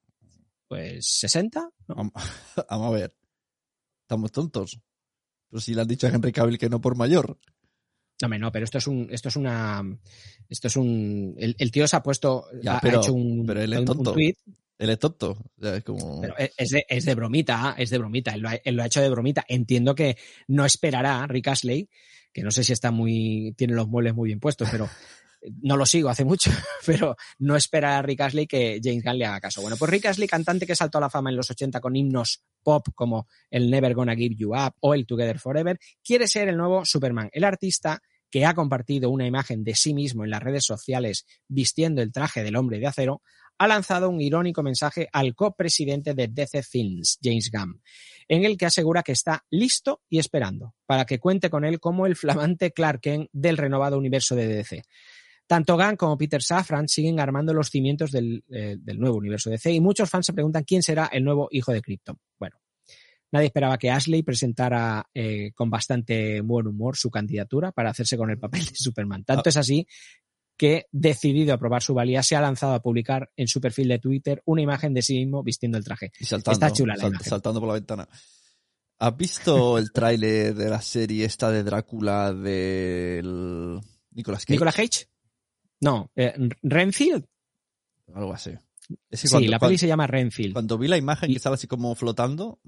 pues 0.68 1.04
60. 1.06 1.61
¿no? 1.88 1.94
Vamos, 1.94 2.12
vamos 2.70 2.86
a 2.86 2.90
ver. 2.90 3.16
Estamos 4.02 4.30
tontos. 4.32 4.78
Pero 5.51 5.61
si 5.61 5.74
le 5.74 5.82
han 5.82 5.88
dicho 5.88 6.07
a 6.07 6.11
Henry 6.11 6.32
Cavill 6.32 6.59
que 6.59 6.68
no 6.68 6.80
por 6.80 6.96
mayor. 6.96 7.38
No, 8.20 8.28
no, 8.28 8.51
pero 8.53 8.64
esto 8.64 8.78
es 8.78 8.86
un, 8.86 9.09
esto 9.11 9.28
es 9.28 9.36
una, 9.36 9.84
esto 10.49 10.66
es 10.66 10.76
un, 10.76 11.34
el, 11.38 11.55
el 11.59 11.70
tío 11.70 11.86
se 11.86 11.96
ha 11.96 12.03
puesto, 12.03 12.46
Ya, 12.61 12.80
ha, 12.82 12.88
hecho 12.88 13.14
un, 13.14 13.46
pero 13.46 13.62
él 13.62 13.72
es 13.72 13.84
tonto. 13.84 14.12
tuit, 14.12 14.36
Él 14.76 14.90
es 14.90 14.99
tonto. 14.99 15.38
O 15.57 15.62
sea, 15.62 15.76
es 15.76 15.84
como... 15.84 16.20
pero 16.20 16.34
es 16.36 16.70
de, 16.70 16.84
es 16.88 17.05
de 17.05 17.14
bromita, 17.14 17.76
es 17.78 17.90
de 17.90 17.99
bromita, 17.99 18.32
él 18.34 18.40
lo, 18.40 18.49
ha, 18.49 18.55
él 18.55 18.74
lo 18.74 18.82
ha 18.82 18.86
hecho 18.86 19.01
de 19.01 19.09
bromita. 19.09 19.44
Entiendo 19.46 19.94
que 19.94 20.16
no 20.49 20.64
esperará 20.64 21.26
Rick 21.28 21.49
Astley, 21.49 21.88
que 22.32 22.42
no 22.42 22.51
sé 22.51 22.64
si 22.64 22.72
está 22.72 22.90
muy, 22.90 23.55
tiene 23.57 23.74
los 23.74 23.88
muebles 23.88 24.14
muy 24.14 24.28
bien 24.28 24.40
puestos, 24.40 24.68
pero 24.70 24.88
no 25.62 25.76
lo 25.76 25.86
sigo 25.86 26.09
hace 26.09 26.24
mucho, 26.24 26.51
pero 26.86 27.16
no 27.39 27.57
espera 27.57 27.99
a 27.99 28.03
Rick 28.03 28.20
Astley 28.22 28.47
que 28.47 28.80
James 28.82 29.05
Gunn 29.05 29.18
le 29.18 29.26
haga 29.26 29.41
caso. 29.41 29.61
Bueno, 29.61 29.76
pues 29.76 29.91
Rick 29.91 30.07
Astley, 30.07 30.28
cantante 30.28 30.66
que 30.66 30.74
saltó 30.74 30.99
a 30.99 31.03
la 31.03 31.11
fama 31.11 31.30
en 31.30 31.36
los 31.36 31.51
80 31.51 31.80
con 31.80 31.97
himnos 31.97 32.43
pop 32.62 32.86
como 32.95 33.26
el 33.51 33.70
Never 33.70 33.95
Gonna 33.95 34.16
Give 34.16 34.34
You 34.34 34.55
Up 34.55 34.74
o 34.80 34.95
el 34.95 35.07
Together 35.07 35.39
Forever, 35.39 35.78
quiere 36.05 36.26
ser 36.26 36.49
el 36.49 36.57
nuevo 36.57 36.84
Superman. 36.84 37.30
El 37.32 37.45
artista 37.45 38.03
que 38.30 38.45
ha 38.45 38.55
compartido 38.55 39.11
una 39.11 39.26
imagen 39.26 39.64
de 39.64 39.74
sí 39.74 39.95
mismo 39.95 40.24
en 40.24 40.30
las 40.30 40.43
redes 40.43 40.64
sociales 40.64 41.26
vistiendo 41.49 42.03
el 42.03 42.12
traje 42.12 42.43
del 42.43 42.57
hombre 42.57 42.78
de 42.78 42.86
acero, 42.86 43.22
ha 43.59 43.66
lanzado 43.66 44.09
un 44.09 44.20
irónico 44.20 44.62
mensaje 44.62 45.09
al 45.12 45.34
copresidente 45.34 46.14
de 46.14 46.28
DC 46.28 46.62
Films, 46.62 47.18
James 47.22 47.51
Gunn, 47.51 47.82
en 48.28 48.45
el 48.45 48.57
que 48.57 48.66
asegura 48.66 49.03
que 49.03 49.12
está 49.12 49.45
listo 49.51 50.03
y 50.09 50.18
esperando 50.18 50.74
para 50.86 51.05
que 51.05 51.18
cuente 51.18 51.51
con 51.51 51.64
él 51.64 51.80
como 51.80 52.07
el 52.07 52.14
flamante 52.16 52.72
Clark 52.72 53.01
Kent 53.01 53.28
del 53.32 53.57
renovado 53.57 53.99
universo 53.99 54.36
de 54.36 54.47
DC. 54.47 54.84
Tanto 55.49 55.76
Gunn 55.76 55.96
como 55.96 56.16
Peter 56.16 56.40
Safran 56.42 56.86
siguen 56.86 57.18
armando 57.18 57.53
los 57.53 57.70
cimientos 57.70 58.12
del, 58.12 58.44
eh, 58.51 58.76
del 58.78 59.01
nuevo 59.01 59.16
universo 59.16 59.49
de 59.51 59.55
DC 59.55 59.72
y 59.72 59.80
muchos 59.80 60.09
fans 60.09 60.26
se 60.26 60.32
preguntan 60.32 60.62
quién 60.62 60.82
será 60.82 61.07
el 61.07 61.24
nuevo 61.24 61.49
hijo 61.51 61.72
de 61.72 61.80
Krypton. 61.82 62.18
Bueno, 62.38 62.57
nadie 63.32 63.46
esperaba 63.46 63.78
que 63.78 63.90
Ashley 63.90 64.22
presentara 64.22 65.09
eh, 65.14 65.51
con 65.55 65.70
bastante 65.70 66.40
buen 66.42 66.66
humor 66.66 66.96
su 66.96 67.11
candidatura 67.11 67.72
para 67.72 67.90
hacerse 67.90 68.16
con 68.16 68.30
el 68.30 68.38
papel 68.38 68.64
de 68.66 68.74
Superman. 68.76 69.24
Tanto 69.24 69.44
Ah. 69.46 69.49
es 69.49 69.57
así 69.57 69.86
que, 70.57 70.86
decidido 70.92 71.55
a 71.55 71.59
probar 71.59 71.82
su 71.82 71.94
valía, 71.94 72.22
se 72.22 72.34
ha 72.36 72.40
lanzado 72.40 72.74
a 72.74 72.82
publicar 72.82 73.30
en 73.36 73.49
su 73.49 73.61
perfil 73.61 73.88
de 73.88 74.01
Twitter 74.01 74.42
una 74.44 74.61
imagen 74.61 74.92
de 74.92 75.03
sí 75.03 75.14
mismo 75.14 75.42
vistiendo 75.42 75.78
el 75.78 75.84
traje. 75.84 76.12
Y 76.20 76.24
saltando, 76.24 76.53
Está 76.53 76.72
chula 76.76 76.94
la 76.94 77.01
sal- 77.03 77.11
imagen. 77.11 77.28
saltando 77.30 77.61
por 77.61 77.68
la 77.68 77.74
ventana. 77.74 78.09
¿Has 78.99 79.16
visto 79.16 79.78
el 79.78 79.92
tráiler 79.92 80.55
de 80.55 80.68
la 80.68 80.82
serie 80.82 81.24
esta 81.24 81.51
de 81.53 81.62
Drácula 81.62 82.32
del 82.34 83.78
Nicolas 84.11 84.44
Cage? 84.44 84.55
¿Nicolas 84.55 84.74
Cage? 84.74 85.07
No, 85.80 86.10
eh, 86.16 86.34
Renfield. 86.62 87.24
Algo 88.14 88.32
así. 88.32 88.50
Es 89.10 89.20
que 89.22 89.28
Sí, 89.28 89.30
cuando, 89.30 89.50
la 89.50 89.58
cuando- 89.58 89.68
peli 89.70 89.78
se 89.78 89.86
llama 89.86 90.06
Renfield. 90.06 90.52
cuando 90.54 90.78
vi 90.78 90.88
la 90.88 90.96
imagen 90.96 91.30
Y- 91.30 91.34
que 91.34 91.36
estaba 91.38 91.54
así 91.54 91.66
como 91.66 91.94
flotando, 91.94 92.60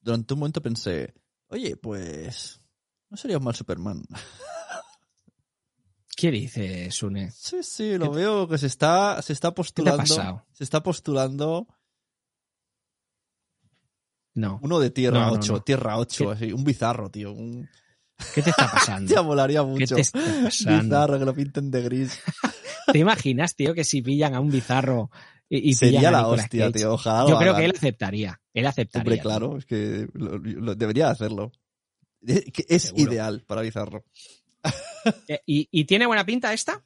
durante 0.00 0.34
un 0.34 0.40
momento 0.40 0.60
pensé, 0.60 1.14
oye, 1.48 1.76
pues 1.76 2.60
no 3.08 3.16
sería 3.16 3.38
un 3.38 3.44
mal 3.44 3.54
Superman. 3.54 4.02
¿Qué 6.16 6.30
dice 6.30 6.90
Sune? 6.90 7.30
Sí, 7.30 7.62
sí, 7.62 7.96
lo 7.96 8.10
veo 8.10 8.46
que 8.48 8.58
se 8.58 8.66
está, 8.66 9.22
se 9.22 9.32
está 9.32 9.54
postulando. 9.54 9.98
pasado? 9.98 10.44
Se 10.52 10.64
está 10.64 10.82
postulando 10.82 11.66
No. 14.34 14.58
uno 14.62 14.78
de 14.80 14.90
Tierra 14.90 15.20
No, 15.20 15.26
no, 15.28 15.32
8, 15.34 15.52
no. 15.54 15.60
Tierra 15.62 15.98
8, 15.98 16.26
¿Qué? 16.26 16.32
así, 16.32 16.52
un 16.52 16.64
bizarro, 16.64 17.10
tío. 17.10 17.32
Un... 17.32 17.68
¿Qué 18.34 18.42
te 18.42 18.50
está 18.50 18.68
pasando? 18.72 19.14
Te 19.14 19.20
molaría 19.22 19.60
¿Qué 19.60 19.66
mucho. 19.66 19.94
te 19.96 20.00
está 20.02 20.20
pasando? 20.42 20.82
Bizarro, 20.84 21.18
que 21.18 21.24
lo 21.24 21.34
pinten 21.34 21.70
de 21.70 21.82
gris. 21.82 22.18
¿Te 22.92 22.98
imaginas, 22.98 23.54
tío, 23.54 23.74
que 23.74 23.84
si 23.84 24.02
pillan 24.02 24.34
a 24.34 24.40
un 24.40 24.50
bizarro 24.50 25.10
y, 25.48 25.70
y 25.70 25.74
Sería 25.74 26.10
la 26.10 26.26
hostia, 26.28 26.66
Cage? 26.66 26.78
tío. 26.78 26.92
Ojalá 26.94 27.28
Yo 27.28 27.38
creo 27.38 27.54
que 27.56 27.64
él 27.64 27.72
aceptaría. 27.76 28.40
Él 28.54 28.66
aceptaría. 28.66 29.02
Hombre, 29.12 29.20
claro, 29.20 29.56
es 29.56 29.66
que 29.66 30.08
lo- 30.14 30.38
lo- 30.38 30.74
debería 30.74 31.10
hacerlo. 31.10 31.52
Es, 32.26 32.44
que 32.52 32.64
es 32.68 32.82
Seguro. 32.82 33.12
ideal 33.12 33.44
para 33.46 33.62
Bizarro. 33.62 34.04
Eh, 35.28 35.40
¿Y, 35.46 35.68
y 35.70 35.84
tiene 35.84 36.06
buena 36.06 36.24
pinta 36.26 36.52
esta? 36.52 36.84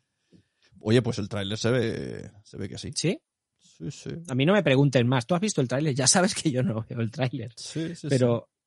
Oye, 0.81 1.03
pues 1.03 1.19
el 1.19 1.29
tráiler 1.29 1.59
se 1.59 1.71
ve, 1.71 2.31
se 2.45 2.57
ve 2.57 2.69
que 2.69 2.79
sí. 2.79 2.93
Sí. 2.95 3.19
Sí, 3.59 3.91
sí. 3.91 4.11
A 4.29 4.35
mí 4.37 4.47
no 4.47 4.53
me 4.53 4.63
pregunten 4.63 5.09
más. 5.09 5.27
¿Tú 5.27 5.35
has 5.35 5.41
visto 5.41 5.61
el 5.61 5.67
tráiler? 5.67 5.95
Ya 5.95 6.07
sabes 6.07 6.35
que 6.35 6.51
yo 6.53 6.63
no 6.63 6.87
veo 6.89 7.01
el 7.01 7.11
tráiler. 7.11 7.53
Sí, 7.57 7.97
sí, 7.97 8.07
Pero 8.09 8.49
sí, 8.49 8.64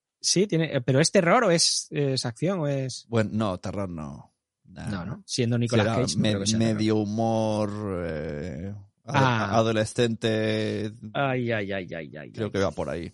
tiene. 0.47 0.76
eh, 0.76 0.82
¿Pero 0.82 0.99
es 0.99 1.11
terror 1.11 1.43
o 1.45 1.51
es, 1.51 1.88
es 1.91 2.26
acción 2.26 2.59
o 2.59 2.68
es.? 2.68 3.05
Bueno, 3.09 3.30
no, 3.34 3.57
terror 3.59 3.89
no. 3.89 4.34
Nah. 4.65 4.88
No, 4.89 5.05
¿no? 5.05 5.24
Siendo 5.26 5.57
Nicolas 5.57 5.86
Será 5.86 5.95
Cage. 6.01 6.15
no 6.15 6.22
me- 6.22 6.30
creo 6.30 6.41
que 6.41 6.47
sea 6.47 6.59
terror. 6.59 6.74
medio 6.76 6.95
humor 6.97 8.03
eh, 8.05 8.74
Ah. 9.05 9.55
adolescente. 9.57 10.91
Ay, 11.13 11.51
ay, 11.51 11.72
ay, 11.72 11.88
ay, 11.93 12.18
ay. 12.18 12.32
Creo 12.32 12.51
que 12.51 12.59
va 12.59 12.72
por 12.72 12.89
ahí. 12.89 13.13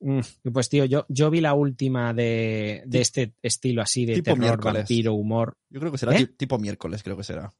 Mm, 0.00 0.20
Pues 0.50 0.70
tío, 0.70 0.86
yo, 0.86 1.04
yo 1.10 1.28
vi 1.30 1.42
la 1.42 1.52
última 1.52 2.14
de, 2.14 2.82
de 2.86 3.00
este 3.02 3.34
estilo 3.42 3.82
así 3.82 4.06
de 4.06 4.14
Tipo 4.14 4.24
terror, 4.32 4.38
miércoles. 4.40 4.74
vampiro, 4.82 5.12
humor. 5.12 5.58
Yo 5.68 5.78
creo 5.78 5.92
que 5.92 5.98
será 5.98 6.16
¿Eh? 6.16 6.26
ti- 6.26 6.32
tipo 6.38 6.58
miércoles, 6.58 7.02
creo 7.02 7.18
que 7.18 7.24
será. 7.24 7.52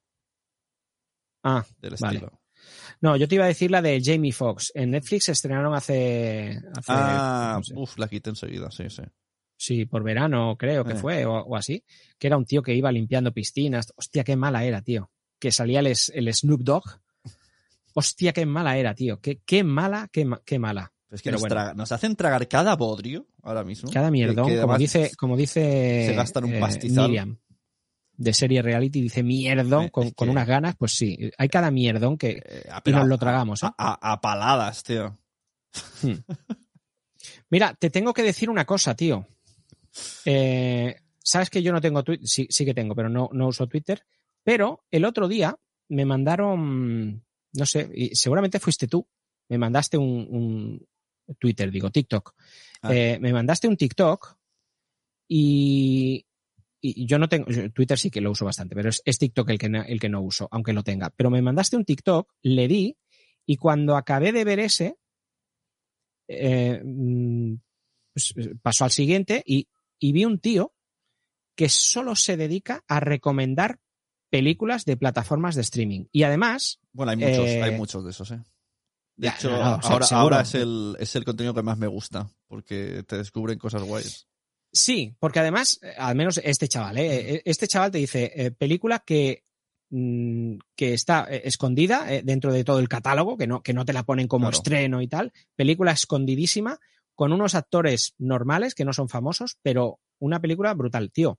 Ah, 1.42 1.64
Del 1.80 1.96
Vale. 2.00 2.20
No, 3.00 3.16
yo 3.16 3.26
te 3.28 3.34
iba 3.36 3.44
a 3.44 3.48
decir 3.48 3.70
la 3.70 3.80
de 3.82 4.00
Jamie 4.02 4.32
Foxx. 4.32 4.72
En 4.74 4.90
Netflix 4.90 5.24
se 5.24 5.32
estrenaron 5.32 5.74
hace. 5.74 6.60
hace 6.76 6.86
Ah, 6.92 7.54
no 7.58 7.64
sé, 7.64 7.74
uf, 7.76 7.98
la 7.98 8.08
quité 8.08 8.30
enseguida, 8.30 8.70
sí, 8.70 8.84
sí. 8.90 9.02
sí, 9.56 9.84
por 9.86 10.02
verano 10.02 10.56
creo 10.58 10.84
que 10.84 10.92
Eh. 10.92 10.96
fue 10.96 11.24
o, 11.26 11.32
o 11.40 11.56
así. 11.56 11.82
Que 12.18 12.26
era 12.26 12.36
un 12.36 12.44
tío 12.44 12.62
que 12.62 12.74
iba 12.74 12.90
limpiando 12.92 13.32
piscinas. 13.32 13.92
Hostia, 13.96 14.24
qué 14.24 14.36
mala 14.36 14.64
era, 14.64 14.82
tío. 14.82 15.10
Que 15.38 15.50
salía 15.52 15.80
el, 15.80 15.86
el 15.86 16.34
Snoop 16.34 16.60
Dogg. 16.62 16.84
Hostia, 17.94 18.32
qué 18.32 18.46
mala 18.46 18.76
era, 18.76 18.94
tío. 18.94 19.20
Qué, 19.20 19.40
qué 19.44 19.64
mala, 19.64 20.08
qué, 20.12 20.28
qué 20.44 20.58
mala. 20.58 20.92
Es 21.10 21.22
que 21.22 21.32
nos, 21.32 21.40
bueno. 21.40 21.54
traga- 21.56 21.74
nos 21.74 21.90
hacen 21.90 22.14
tragar 22.14 22.46
cada 22.46 22.76
bodrio 22.76 23.26
ahora 23.42 23.64
mismo. 23.64 23.90
Cada 23.90 24.10
que 24.46 24.60
como 24.60 24.78
dice, 24.78 25.10
como 25.18 25.36
dice 25.36 26.04
se 26.06 26.14
gastan 26.14 26.44
un 26.44 26.54
eh, 26.54 26.60
pastizal. 26.60 27.08
Miriam, 27.08 27.38
de 28.22 28.34
serie 28.34 28.60
reality, 28.60 29.00
dice 29.00 29.22
mierdón 29.22 29.84
Eh, 29.86 29.90
con, 29.90 30.10
con 30.10 30.28
unas 30.28 30.46
ganas, 30.46 30.76
pues 30.76 30.92
sí, 30.92 31.30
hay 31.38 31.48
cada 31.48 31.70
mierdón 31.70 32.18
que 32.18 32.42
eh, 32.44 32.68
y 32.84 32.90
nos 32.90 33.08
lo 33.08 33.16
tragamos. 33.16 33.62
¿eh? 33.62 33.66
A, 33.78 33.98
a- 34.08 34.12
a 34.12 34.20
paladas, 34.20 34.82
tío. 34.82 35.16
Mira, 37.50 37.74
te 37.74 37.90
tengo 37.90 38.12
que 38.12 38.22
decir 38.22 38.50
una 38.50 38.64
cosa, 38.64 38.94
tío. 38.94 39.26
Eh, 40.24 40.96
Sabes 41.22 41.50
que 41.50 41.62
yo 41.62 41.72
no 41.72 41.80
tengo 41.82 42.02
Twitter, 42.02 42.26
sí, 42.26 42.46
sí 42.50 42.64
que 42.64 42.72
tengo, 42.74 42.94
pero 42.94 43.08
no, 43.08 43.28
no 43.32 43.48
uso 43.48 43.66
Twitter. 43.66 44.04
Pero 44.42 44.84
el 44.90 45.04
otro 45.04 45.28
día 45.28 45.56
me 45.88 46.04
mandaron, 46.06 47.22
no 47.52 47.66
sé, 47.66 47.90
y 47.94 48.14
seguramente 48.16 48.58
fuiste 48.58 48.86
tú, 48.88 49.06
me 49.48 49.58
mandaste 49.58 49.98
un, 49.98 50.26
un 50.30 51.36
Twitter, 51.38 51.70
digo, 51.70 51.90
TikTok. 51.90 52.34
Ah. 52.82 52.94
Eh, 52.94 53.18
me 53.20 53.32
mandaste 53.34 53.68
un 53.68 53.76
TikTok 53.76 54.36
y, 55.28 56.24
y 56.80 57.06
yo 57.06 57.18
no 57.18 57.28
tengo, 57.28 57.46
Twitter 57.74 57.98
sí 57.98 58.10
que 58.10 58.20
lo 58.20 58.30
uso 58.30 58.44
bastante, 58.44 58.74
pero 58.74 58.88
es, 58.88 59.02
es 59.04 59.18
TikTok 59.18 59.50
el 59.50 59.58
que, 59.58 59.68
no, 59.68 59.82
el 59.82 60.00
que 60.00 60.08
no 60.08 60.20
uso, 60.22 60.48
aunque 60.50 60.72
lo 60.72 60.82
tenga. 60.82 61.10
Pero 61.10 61.30
me 61.30 61.42
mandaste 61.42 61.76
un 61.76 61.84
TikTok, 61.84 62.32
le 62.42 62.68
di 62.68 62.96
y 63.46 63.56
cuando 63.56 63.96
acabé 63.96 64.32
de 64.32 64.44
ver 64.44 64.60
ese, 64.60 64.96
eh, 66.28 66.80
mm, 66.82 67.54
pues, 68.14 68.34
pasó 68.62 68.84
al 68.84 68.90
siguiente 68.90 69.42
y, 69.44 69.68
y 69.98 70.12
vi 70.12 70.24
un 70.24 70.38
tío 70.38 70.72
que 71.56 71.68
solo 71.68 72.14
se 72.16 72.36
dedica 72.36 72.84
a 72.88 73.00
recomendar 73.00 73.78
películas 74.30 74.84
de 74.84 74.96
plataformas 74.96 75.56
de 75.56 75.62
streaming. 75.62 76.04
Y 76.12 76.22
además, 76.22 76.80
Bueno, 76.92 77.10
hay 77.10 77.18
muchos, 77.18 77.46
Eh, 77.46 77.62
hay 77.62 77.76
muchos 77.76 78.04
de 78.04 78.10
esos, 78.10 78.30
¿eh? 78.30 78.42
De 79.16 79.26
Ya, 79.26 79.34
hecho, 79.34 79.50
no, 79.50 79.58
no, 79.58 79.76
o 79.76 79.82
sea, 79.82 79.90
ahora, 79.90 80.06
ahora 80.12 80.40
es, 80.40 80.54
el, 80.54 80.96
es 80.98 81.14
el 81.16 81.24
contenido 81.24 81.52
que 81.52 81.62
más 81.62 81.76
me 81.76 81.88
gusta, 81.88 82.30
porque 82.46 83.02
te 83.06 83.18
descubren 83.18 83.58
cosas 83.58 83.82
guays. 83.82 84.26
Sí, 84.72 85.14
porque 85.18 85.40
además, 85.40 85.80
eh, 85.82 85.94
al 85.98 86.14
menos 86.14 86.40
este 86.42 86.68
chaval, 86.68 86.98
¿eh? 86.98 87.34
Eh, 87.36 87.42
este 87.44 87.66
chaval 87.66 87.90
te 87.90 87.98
dice 87.98 88.32
eh, 88.34 88.50
película 88.52 89.00
que, 89.04 89.44
mm, 89.90 90.58
que 90.76 90.94
está 90.94 91.24
escondida 91.24 92.12
eh, 92.12 92.22
dentro 92.24 92.52
de 92.52 92.62
todo 92.64 92.78
el 92.78 92.88
catálogo, 92.88 93.36
que 93.36 93.46
no, 93.46 93.62
que 93.62 93.72
no 93.72 93.84
te 93.84 93.92
la 93.92 94.04
ponen 94.04 94.28
como 94.28 94.44
Claro. 94.46 94.56
estreno 94.56 95.02
y 95.02 95.08
tal. 95.08 95.32
Película 95.56 95.92
escondidísima, 95.92 96.78
con 97.14 97.32
unos 97.32 97.54
actores 97.54 98.14
normales 98.18 98.74
que 98.74 98.84
no 98.84 98.92
son 98.92 99.08
famosos, 99.08 99.58
pero 99.62 99.98
una 100.20 100.40
película 100.40 100.72
brutal, 100.74 101.10
tío. 101.10 101.38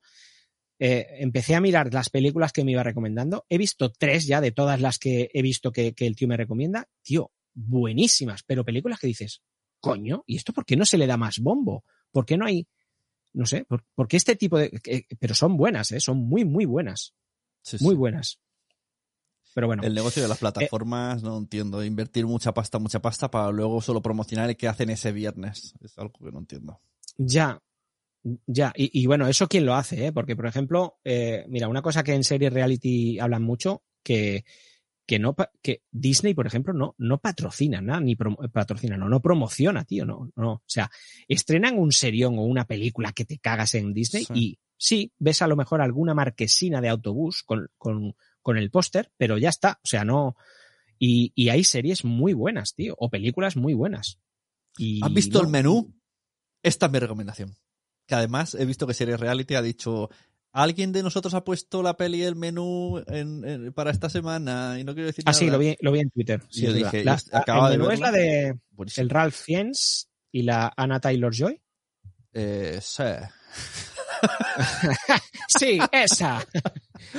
Empecé 0.78 1.54
a 1.54 1.60
mirar 1.60 1.94
las 1.94 2.10
películas 2.10 2.52
que 2.52 2.64
me 2.64 2.72
iba 2.72 2.82
recomendando. 2.82 3.46
He 3.48 3.56
visto 3.56 3.92
tres 3.92 4.26
ya 4.26 4.40
de 4.40 4.50
todas 4.50 4.80
las 4.80 4.98
que 4.98 5.30
he 5.32 5.40
visto 5.40 5.70
que, 5.70 5.92
que 5.94 6.08
el 6.08 6.16
tío 6.16 6.26
me 6.26 6.36
recomienda. 6.36 6.88
Tío, 7.02 7.30
buenísimas, 7.54 8.42
pero 8.42 8.64
películas 8.64 8.98
que 8.98 9.06
dices, 9.06 9.42
coño, 9.78 10.24
¿y 10.26 10.36
esto 10.36 10.52
por 10.52 10.64
qué 10.64 10.76
no 10.76 10.84
se 10.84 10.98
le 10.98 11.06
da 11.06 11.16
más 11.16 11.38
bombo? 11.38 11.84
¿Por 12.10 12.26
qué 12.26 12.36
no 12.36 12.46
hay, 12.46 12.66
no 13.32 13.46
sé, 13.46 13.64
por, 13.64 13.84
porque 13.94 14.16
este 14.16 14.36
tipo 14.36 14.58
de... 14.58 14.70
pero 15.18 15.34
son 15.34 15.56
buenas, 15.56 15.92
¿eh? 15.92 16.00
son 16.00 16.18
muy, 16.18 16.44
muy 16.44 16.64
buenas, 16.64 17.14
Sí, 17.62 17.78
sí. 17.78 17.84
muy 17.84 17.94
buenas. 17.94 18.38
Pero 19.54 19.66
bueno, 19.66 19.82
El 19.82 19.94
negocio 19.94 20.22
de 20.22 20.28
las 20.28 20.38
plataformas, 20.38 21.22
no 21.22 21.36
entiendo. 21.36 21.84
Invertir 21.84 22.26
mucha 22.26 22.54
pasta, 22.54 22.78
mucha 22.78 23.02
pasta 23.02 23.30
para 23.30 23.50
luego 23.50 23.80
solo 23.82 24.00
promocionar 24.00 24.48
el 24.48 24.56
que 24.56 24.66
hacen 24.66 24.88
ese 24.90 25.12
viernes. 25.12 25.74
Es 25.80 25.98
algo 25.98 26.14
que 26.18 26.32
no 26.32 26.38
entiendo. 26.38 26.80
ya, 27.18 27.60
ya, 28.46 28.72
y, 28.76 29.02
y 29.02 29.06
bueno, 29.06 29.26
eso 29.28 29.48
quién 29.48 29.66
lo 29.66 29.74
hace, 29.74 30.06
¿eh? 30.06 30.12
Porque, 30.12 30.36
por 30.36 30.46
ejemplo, 30.46 30.98
eh, 31.04 31.44
mira, 31.48 31.68
una 31.68 31.82
cosa 31.82 32.02
que 32.02 32.14
en 32.14 32.24
series 32.24 32.52
reality 32.52 33.18
hablan 33.18 33.42
mucho, 33.42 33.82
que, 34.02 34.44
que 35.06 35.18
no 35.18 35.34
que 35.62 35.82
Disney, 35.90 36.32
por 36.34 36.46
ejemplo, 36.46 36.72
no, 36.72 36.94
no 36.98 37.18
patrocina 37.18 37.80
nada, 37.80 38.00
ni 38.00 38.14
promo- 38.16 38.50
patrocina, 38.50 38.96
no, 38.96 39.08
no 39.08 39.20
promociona, 39.20 39.84
tío, 39.84 40.04
no, 40.06 40.30
no. 40.36 40.52
O 40.52 40.62
sea, 40.66 40.90
estrenan 41.28 41.78
un 41.78 41.92
serión 41.92 42.38
o 42.38 42.42
una 42.42 42.66
película 42.66 43.12
que 43.12 43.24
te 43.24 43.38
cagas 43.38 43.74
en 43.74 43.92
Disney 43.92 44.24
Sí. 44.24 44.32
y 44.34 44.58
sí, 44.76 45.12
ves 45.18 45.42
a 45.42 45.46
lo 45.48 45.56
mejor 45.56 45.80
alguna 45.80 46.14
marquesina 46.14 46.80
de 46.80 46.88
autobús 46.88 47.42
con, 47.44 47.68
con, 47.78 48.14
con 48.40 48.56
el 48.58 48.70
póster, 48.70 49.10
pero 49.16 49.38
ya 49.38 49.48
está. 49.48 49.80
O 49.82 49.86
sea, 49.86 50.04
no. 50.04 50.36
Y, 50.98 51.32
y 51.34 51.48
hay 51.48 51.64
series 51.64 52.04
muy 52.04 52.32
buenas, 52.32 52.74
tío, 52.74 52.94
o 52.98 53.10
películas 53.10 53.56
muy 53.56 53.74
buenas. 53.74 54.20
Y 54.78 55.04
¿Has 55.04 55.12
visto 55.12 55.38
no. 55.40 55.44
el 55.46 55.50
menú? 55.50 55.94
Esta 56.62 56.86
es 56.86 56.92
mi 56.92 56.98
recomendación. 57.00 57.56
Que 58.06 58.14
además 58.14 58.54
he 58.54 58.64
visto 58.64 58.86
que 58.86 58.94
Series 58.94 59.18
Reality 59.18 59.54
ha 59.54 59.62
dicho. 59.62 60.10
¿Alguien 60.52 60.92
de 60.92 61.02
nosotros 61.02 61.32
ha 61.34 61.44
puesto 61.44 61.82
la 61.82 61.96
peli 61.96 62.22
el 62.22 62.36
menú 62.36 63.02
en- 63.06 63.42
en- 63.48 63.72
para 63.72 63.90
esta 63.90 64.10
semana? 64.10 64.76
Y 64.78 64.84
no 64.84 64.92
quiero 64.94 65.06
decir 65.06 65.24
Ah, 65.26 65.32
sí, 65.32 65.48
lo 65.50 65.58
vi, 65.58 65.76
lo 65.80 65.92
vi 65.92 66.00
en 66.00 66.10
Twitter. 66.10 66.42
Sí, 66.50 66.62
yo 66.62 66.68
es 66.70 66.74
dije, 66.76 67.04
yo 67.04 67.12
acababa 67.32 67.72
el 67.72 67.80
de 67.80 67.94
es 67.94 68.00
la 68.00 68.10
de 68.12 68.58
Buenísimo. 68.70 69.02
el 69.02 69.10
Ralph 69.10 69.34
Fiennes 69.34 70.08
y 70.30 70.42
la 70.42 70.72
Anna 70.76 71.00
Taylor 71.00 71.34
Joy. 71.34 71.60
Eh, 72.34 72.78
sí. 72.82 73.02
Sí, 75.58 75.78
esa. 75.92 76.46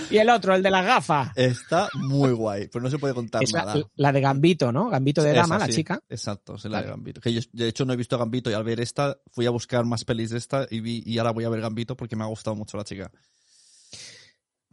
y 0.10 0.18
el 0.18 0.30
otro, 0.30 0.56
el 0.56 0.64
de 0.64 0.72
las 0.72 0.86
gafas. 0.86 1.32
Está 1.36 1.88
muy 1.94 2.32
guay, 2.32 2.68
pero 2.72 2.82
no 2.84 2.90
se 2.90 2.98
puede 2.98 3.14
contar 3.14 3.44
nada. 3.54 3.76
la 3.96 4.12
de 4.12 4.22
Gambito, 4.22 4.72
¿no? 4.72 4.90
Gambito 4.90 5.22
de 5.22 5.32
Esa, 5.32 5.42
dama, 5.42 5.60
la 5.60 5.68
chica. 5.70 6.02
Exacto, 6.10 6.56
es 6.56 6.66
la 6.66 6.82
de. 6.82 6.88
Gambito. 6.88 7.22
Que 7.22 7.32
yo, 7.32 7.42
de 7.52 7.68
hecho, 7.68 7.86
no 7.86 7.94
he 7.94 7.96
visto 7.96 8.18
Gambito 8.18 8.50
y 8.50 8.54
al 8.54 8.64
ver 8.64 8.80
esta 8.80 9.18
fui 9.32 9.46
a 9.46 9.52
buscar 9.52 9.86
más 9.86 10.04
pelis 10.04 10.32
de 10.32 10.38
esta 10.40 10.66
y, 10.70 10.80
vi, 10.80 11.04
y 11.06 11.18
ahora 11.20 11.32
voy 11.32 11.44
a 11.46 11.50
ver 11.50 11.62
Gambito 11.62 11.96
porque 11.96 12.16
me 12.16 12.24
ha 12.24 12.28
gustado 12.28 12.56
mucho 12.56 12.76
la 12.78 12.84
chica. 12.84 13.12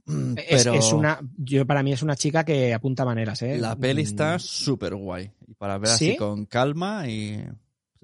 Mm, 0.07 0.35
Es, 0.49 0.93
una, 0.93 1.21
yo 1.37 1.67
para 1.67 1.83
mí 1.83 1.93
es 1.93 2.03
una 2.03 2.17
chica 2.17 2.43
que 2.45 2.73
apunta 2.73 3.05
maneras, 3.05 3.43
¿eh? 3.43 3.59
la 3.59 3.77
peli 3.77 4.03
Mm, 4.03 4.07
está 4.07 4.39
súper 4.39 4.95
guay. 4.95 5.31
Y 5.47 5.55
para 5.55 5.77
ver 5.79 5.91
¿Sí? 5.91 6.09
así 6.11 6.17
con 6.17 6.47
calma 6.47 7.07
y 7.09 7.45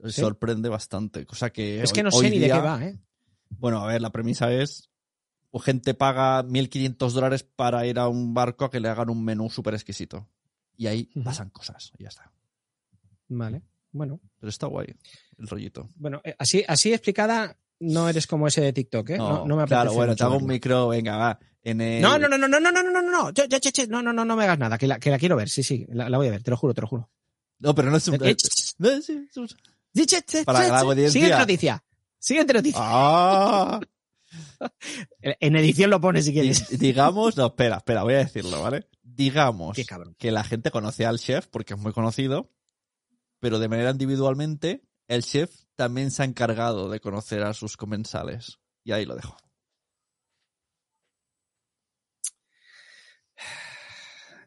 ¿Sí? 0.05 0.21
sorprende 0.21 0.69
bastante. 0.69 1.25
Cosa 1.25 1.51
que. 1.51 1.83
Es 1.83 1.93
que 1.93 2.01
hoy- 2.01 2.05
no 2.05 2.11
sé 2.11 2.29
ni 2.31 2.39
de 2.39 2.47
qué 2.49 2.59
va, 2.59 2.85
¿eh? 2.85 2.97
Bueno, 3.51 3.81
a 3.83 3.87
ver, 3.87 4.01
la 4.01 4.11
premisa 4.11 4.53
es. 4.53 4.89
gente 5.63 5.95
paga 5.95 6.43
1.500 6.43 7.13
dólares 7.13 7.43
para 7.43 7.87
ir 7.87 7.99
a 7.99 8.09
un 8.09 8.35
barco 8.35 8.67
a 8.67 8.71
que 8.71 8.79
le 8.81 8.89
hagan 8.89 9.09
un 9.11 9.25
menú 9.25 9.49
súper 9.49 9.75
exquisito. 9.75 10.29
Y 10.77 10.87
ahí 10.89 11.11
pasan 11.25 11.49
cosas. 11.51 11.93
Y 11.99 12.03
ya 12.03 12.09
está. 12.11 12.31
Vale. 13.29 13.63
Bueno, 13.93 14.21
Pero 14.39 14.51
está 14.51 14.67
guay 14.67 14.95
el 15.39 15.49
rollito. 15.49 15.89
bueno, 15.97 16.21
eh, 16.25 16.35
así, 16.39 16.63
así 16.69 16.93
explicada, 16.93 17.57
no 17.81 18.09
eres 18.09 18.27
como 18.27 18.47
ese 18.47 18.61
de 18.61 18.73
TikTok, 18.75 19.11
¿eh? 19.11 19.17
No, 19.19 19.47
no 19.47 19.57
me 19.57 19.65
claro, 19.65 19.83
apetece 19.91 19.97
bueno, 19.97 20.13
mucho 20.13 20.19
te 20.19 20.25
hago 20.25 20.37
un 20.37 20.47
micro, 20.47 20.89
venga, 20.89 21.17
va. 21.17 21.39
En 21.63 21.81
el- 21.81 22.03
No, 22.03 22.19
no, 22.19 22.29
no, 22.29 22.37
no, 22.37 22.47
no, 22.49 22.61
no, 22.61 22.71
no, 22.71 22.83
no, 22.83 22.91
no, 23.03 23.11
no, 23.11 23.31
yo, 23.33 23.45
yo, 23.47 23.59
yo, 23.59 23.87
no, 23.89 24.03
no, 24.03 24.13
no, 24.13 24.25
no 24.25 24.37
me 24.37 24.45
hagas 24.45 24.59
nada, 24.59 24.77
que 24.77 24.87
la, 24.87 24.99
que 24.99 25.11
la 25.11 25.19
quiero 25.19 25.37
ver, 25.37 25.49
sí, 25.49 25.63
sí, 25.63 25.87
la, 25.89 26.11
la 26.11 26.19
voy 26.19 26.29
a 26.29 26.33
ver, 26.33 26.43
te 26.43 26.51
lo 26.51 26.57
juro, 26.59 26.75
te 26.75 26.83
lo 26.83 26.87
juro. 26.89 27.11
No, 27.59 27.75
pero 27.75 27.91
no 27.91 27.97
es 27.97 28.07
un. 28.09 28.17
Eh, 28.23 28.37
No, 28.79 28.91
Para 30.45 30.69
la 30.69 30.79
audiencia. 30.81 31.11
Siguiente 31.13 31.39
noticia. 31.39 31.85
Siguiente 32.27 32.55
noticia. 32.55 32.81
Ah, 32.83 33.81
En 35.21 35.55
edición 35.55 35.91
lo 35.91 36.01
pones 36.01 36.25
si 36.25 36.33
quieres. 36.33 36.77
digamos, 36.77 37.37
no, 37.37 37.47
espera, 37.47 37.77
espera, 37.77 38.03
voy 38.03 38.15
a 38.15 38.19
decirlo, 38.19 38.61
¿vale? 38.61 38.89
Digamos 39.05 39.77
que 40.19 40.33
la 40.33 40.43
gente 40.43 40.73
conoce 40.73 41.07
al 41.07 41.21
chef 41.21 41.47
porque 41.47 41.75
es 41.75 41.81
muy 41.81 41.93
conocido, 41.93 42.53
pero 43.39 43.61
de 43.61 43.69
manera 43.69 43.91
individualmente, 43.91 44.83
el 45.07 45.23
chef 45.23 45.55
también 45.77 46.11
se 46.11 46.23
ha 46.23 46.25
encargado 46.25 46.91
de 46.91 46.99
conocer 46.99 47.45
a 47.45 47.55
sus 47.55 47.77
comensales. 47.77 48.59
Y 48.83 48.91
ahí 48.91 49.05
lo 49.05 49.15
dejo. 49.15 49.37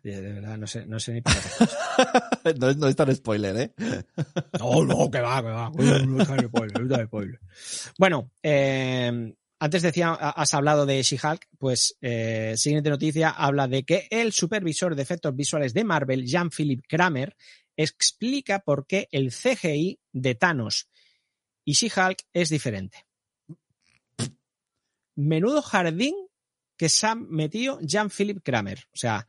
De, 0.04 0.22
verdad, 0.22 0.58
no 0.58 0.66
sé, 0.68 0.86
no 0.86 1.00
sé 1.00 1.14
ni 1.14 1.22
para 1.22 1.36
qué. 2.44 2.54
no, 2.56 2.70
es- 2.70 2.78
no 2.78 2.88
es 2.88 2.96
tan 2.96 3.14
spoiler, 3.16 3.56
¿eh? 3.58 3.74
No, 4.60 4.84
no, 4.86 5.12
que 5.12 5.20
va, 5.22 5.42
que 5.42 5.50
va. 5.50 5.70
No 6.06 6.22
está 6.22 6.36
en 6.36 6.48
spoiler, 6.48 6.82
no 6.86 7.06
spoiler. 7.06 7.40
Bueno, 7.98 8.32
eh, 8.42 9.34
antes 9.60 9.82
decía, 9.82 10.14
has 10.14 10.54
hablado 10.54 10.86
de 10.86 11.04
She-Hulk, 11.04 11.48
pues 11.58 11.98
eh, 12.02 12.54
siguiente 12.56 12.90
noticia 12.90 13.30
habla 13.30 13.68
de 13.68 13.84
que 13.84 14.08
el 14.10 14.32
supervisor 14.32 14.96
de 14.96 15.02
efectos 15.02 15.36
visuales 15.36 15.74
de 15.74 15.84
Marvel, 15.84 16.26
Jean-Philippe 16.26 16.88
Kramer, 16.88 17.36
explica 17.76 18.60
por 18.60 18.88
qué 18.88 19.08
el 19.12 19.32
CGI 19.32 20.00
de 20.14 20.36
Thanos 20.36 20.88
y 21.66 21.74
She-Hulk 21.74 22.24
es 22.34 22.50
diferente. 22.50 23.06
Menudo 25.16 25.62
jardín 25.62 26.16
que 26.78 26.88
se 26.88 27.08
ha 27.08 27.16
metido 27.16 27.80
Jean-Philippe 27.82 28.42
Kramer. 28.42 28.86
O 28.94 28.98
sea, 28.98 29.28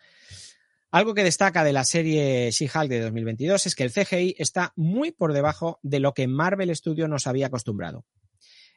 algo 0.90 1.14
que 1.14 1.24
destaca 1.24 1.64
de 1.64 1.72
la 1.72 1.84
serie 1.84 2.50
She-Hulk 2.50 2.88
de 2.88 3.00
2022 3.00 3.66
es 3.66 3.74
que 3.74 3.84
el 3.84 3.92
CGI 3.92 4.36
está 4.38 4.72
muy 4.76 5.12
por 5.12 5.32
debajo 5.32 5.78
de 5.82 6.00
lo 6.00 6.14
que 6.14 6.26
Marvel 6.26 6.74
Studios 6.74 7.08
nos 7.08 7.26
había 7.26 7.46
acostumbrado. 7.46 8.04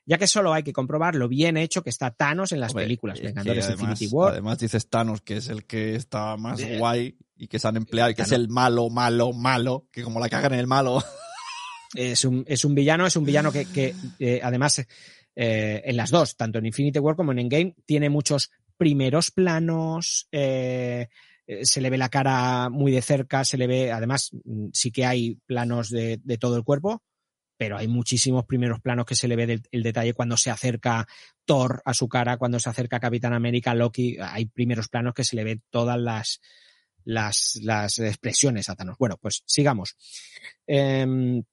Ya 0.06 0.18
que 0.18 0.28
solo 0.28 0.54
hay 0.54 0.64
que 0.64 0.74
comprobar 0.74 1.16
lo 1.16 1.30
bien 1.30 1.56
hecho 1.56 1.82
que 1.82 1.90
está 1.90 2.12
Thanos 2.12 2.52
en 2.52 2.60
las 2.60 2.72
Hombre, 2.72 2.86
películas 2.86 3.20
es 3.20 3.26
Vengadores 3.26 3.66
además, 3.66 3.82
Infinity 3.82 4.08
War. 4.14 4.34
Además 4.34 4.60
dices 4.60 4.90
Thanos, 4.90 5.22
que 5.22 5.38
es 5.38 5.48
el 5.48 5.66
que 5.66 5.96
está 5.96 6.36
más 6.36 6.62
guay 6.78 7.18
y 7.38 7.48
que 7.48 7.58
se 7.58 7.68
han 7.68 7.78
empleado 7.78 8.12
y 8.12 8.16
que 8.16 8.24
es 8.24 8.32
el 8.34 8.50
malo, 8.50 8.90
malo, 8.90 9.32
malo, 9.32 9.88
que 9.92 10.04
como 10.04 10.20
la 10.20 10.30
cagan 10.30 10.54
en 10.54 10.60
el 10.60 10.68
malo. 10.68 11.04
Es 11.96 12.26
un, 12.26 12.44
es 12.48 12.66
un 12.66 12.74
villano, 12.74 13.06
es 13.06 13.16
un 13.16 13.24
villano 13.24 13.52
que, 13.52 13.66
que, 13.66 13.94
eh, 14.18 14.40
además 14.42 14.84
eh, 15.36 15.82
en 15.86 15.96
las 15.96 16.10
dos, 16.10 16.36
tanto 16.36 16.60
en 16.60 16.66
Infinity 16.66 17.00
War 17.00 17.16
como 17.16 17.32
en 17.32 17.40
Endgame, 17.40 17.76
tiene 17.86 18.10
muchos 18.10 18.52
primeros 18.78 19.32
planos, 19.32 20.28
eh, 20.32 21.08
se 21.64 21.82
le 21.82 21.90
ve 21.90 21.98
la 21.98 22.10
cara 22.10 22.70
muy 22.70 22.92
de 22.92 23.02
cerca, 23.02 23.44
se 23.46 23.58
le 23.58 23.68
ve, 23.68 23.92
además 23.92 24.30
mm, 24.44 24.68
sí 24.74 24.92
que 24.92 25.06
hay 25.06 25.36
planos 25.46 25.90
de, 25.90 26.20
de 26.24 26.38
todo 26.38 26.56
el 26.58 26.64
cuerpo, 26.64 27.04
pero 27.58 27.78
hay 27.78 27.88
muchísimos 27.88 28.46
primeros 28.46 28.82
planos 28.82 29.06
que 29.06 29.16
se 29.16 29.28
le 29.28 29.36
ve 29.36 29.46
del- 29.48 29.62
el 29.72 29.84
detalle 29.84 30.14
cuando 30.14 30.38
se 30.38 30.50
acerca 30.52 31.08
Thor 31.46 31.82
a 31.86 31.94
su 31.94 32.08
cara, 32.08 32.38
cuando 32.38 32.60
se 32.60 32.70
acerca 32.70 33.00
Capitán 33.00 33.34
América, 33.34 33.74
Loki, 33.76 34.18
hay 34.20 34.46
primeros 34.48 34.88
planos 34.90 35.14
que 35.14 35.24
se 35.24 35.36
le 35.36 35.44
ve 35.44 35.62
todas 35.70 36.00
las, 36.00 36.42
las, 37.06 37.60
las 37.62 38.00
expresiones 38.00 38.70
a 38.70 38.76
Thanos. 38.76 38.98
Bueno, 38.98 39.18
pues 39.22 39.44
sigamos. 39.46 39.96
Em, 40.66 41.44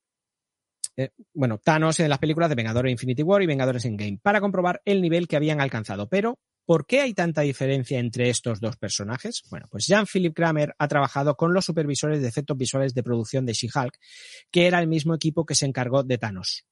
eh, 0.97 1.11
bueno, 1.35 1.59
Thanos 1.59 2.01
en 2.01 2.09
las 2.09 2.19
películas 2.19 2.49
de 2.49 2.55
Vengadores 2.57 2.93
Infinity 2.93 3.23
War 3.23 3.43
y 3.43 3.47
Vengadores 3.47 3.85
Endgame 3.85 4.19
para 4.23 4.41
comprobar 4.41 4.81
el 4.85 5.01
nivel 5.03 5.29
que 5.29 5.37
habían 5.37 5.61
alcanzado. 5.61 6.09
Pero, 6.09 6.39
¿por 6.71 6.87
qué 6.87 7.01
hay 7.01 7.15
tanta 7.15 7.41
diferencia 7.41 7.99
entre 7.99 8.31
estos 8.31 8.61
dos 8.61 8.77
personajes? 8.77 9.43
Bueno, 9.51 9.67
pues 9.69 9.89
Jean-Philippe 9.89 10.35
Kramer 10.35 10.73
ha 10.79 10.87
trabajado 10.87 11.35
con 11.35 11.53
los 11.53 11.65
supervisores 11.65 12.23
de 12.23 12.29
efectos 12.29 12.57
visuales 12.57 12.95
de 12.95 13.03
producción 13.03 13.45
de 13.45 13.55
She-Hulk, 13.55 13.99
que 14.53 14.69
era 14.69 14.79
el 14.79 14.87
mismo 14.87 15.13
equipo 15.17 15.45
que 15.45 15.57
se 15.57 15.67
encargó 15.67 16.05
de 16.05 16.17
Thanos. 16.17 16.65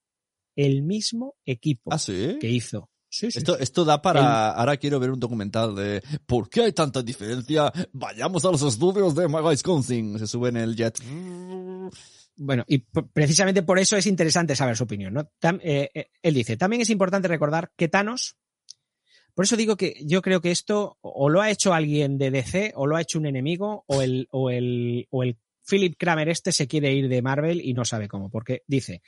El 0.55 0.83
mismo 0.85 1.35
equipo 1.45 1.91
Ah, 1.93 1.99
sí. 1.99 2.37
que 2.41 2.49
hizo. 2.49 2.89
Sí, 3.11 3.33
sí, 3.33 3.39
Esto, 3.39 3.57
sí. 3.57 3.63
esto 3.65 3.85
da 3.85 4.01
para. 4.01 4.53
Ahora 4.53 4.77
quiero 4.77 5.01
ver 5.01 5.11
un 5.11 5.19
documental 5.19 5.75
de 5.75 6.01
¿Por 6.27 6.49
qué 6.49 6.63
hay 6.63 6.73
tanta 6.73 7.03
diferencia? 7.03 7.73
Vayamos 7.93 8.45
a 8.45 8.53
los 8.53 8.63
estudios 8.63 9.17
de 9.17 9.27
Wisconsin. 9.27 10.17
Se 10.21 10.29
sube 10.29 10.51
en 10.51 10.59
el 10.59 10.77
jet. 10.77 10.97
Bueno, 12.37 12.65
y 12.69 12.79
precisamente 13.13 13.65
por 13.65 13.81
eso 13.81 13.97
es 13.97 14.07
interesante 14.07 14.55
saber 14.55 14.77
su 14.77 14.85
opinión. 14.85 15.13
¿no? 15.15 15.25
Tam- 15.41 15.61
eh, 15.65 15.91
eh, 15.93 16.11
él 16.23 16.35
dice, 16.35 16.57
también 16.57 16.83
es 16.83 16.91
importante 16.91 17.27
recordar 17.27 17.73
que 17.77 17.89
Thanos, 17.89 18.37
por 19.39 19.45
eso 19.45 19.57
digo 19.57 19.77
que 19.77 19.95
yo 20.05 20.21
creo 20.21 20.41
que 20.41 20.51
esto 20.51 20.99
o 21.01 21.29
lo 21.29 21.41
ha 21.41 21.49
hecho 21.49 21.73
alguien 21.73 22.19
de 22.19 22.33
DC 22.33 22.73
o 22.75 22.89
lo 22.89 22.97
ha 22.97 23.03
hecho 23.03 23.21
un 23.21 23.27
enemigo 23.27 23.85
o 23.87 24.03
el, 24.03 24.27
o 24.33 24.51
el, 24.51 25.07
o 25.11 25.23
el 25.23 25.39
Philip 25.65 25.95
Kramer 25.97 26.29
este 26.29 26.51
se 26.51 26.67
quiere 26.67 26.93
ir 26.93 27.09
de 27.09 27.23
Marvel 27.23 27.61
y 27.61 27.73
no 27.73 27.85
sabe 27.85 28.09
cómo, 28.09 28.31
porque 28.31 28.65
dice, 28.67 29.01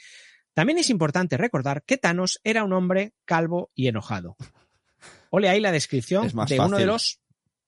También 0.55 0.78
es 0.78 0.89
importante 0.89 1.37
recordar 1.37 1.83
que 1.83 1.97
Thanos 1.97 2.41
era 2.45 2.62
un 2.62 2.72
hombre 2.72 3.12
calvo 3.24 3.72
y 3.74 3.89
enojado. 3.89 4.37
Ole 5.31 5.49
ahí 5.49 5.59
la 5.59 5.72
descripción 5.72 6.28
de 6.47 6.61
uno 6.61 6.78
de 6.78 6.87
los 6.87 7.18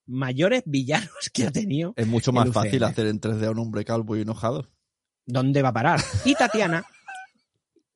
mayores 0.06 0.62
villanos 0.64 1.30
que 1.32 1.46
ha 1.46 1.50
tenido. 1.50 1.94
Es 1.96 2.06
mucho 2.06 2.32
más 2.32 2.48
fácil 2.52 2.84
hacer 2.84 3.08
en 3.08 3.20
3D 3.20 3.44
a 3.44 3.50
un 3.50 3.58
hombre 3.58 3.84
calvo 3.84 4.16
y 4.16 4.20
enojado. 4.20 4.70
¿Dónde 5.26 5.62
va 5.62 5.70
a 5.70 5.74
parar? 5.74 6.00
Y 6.24 6.36
Tatiana, 6.36 6.84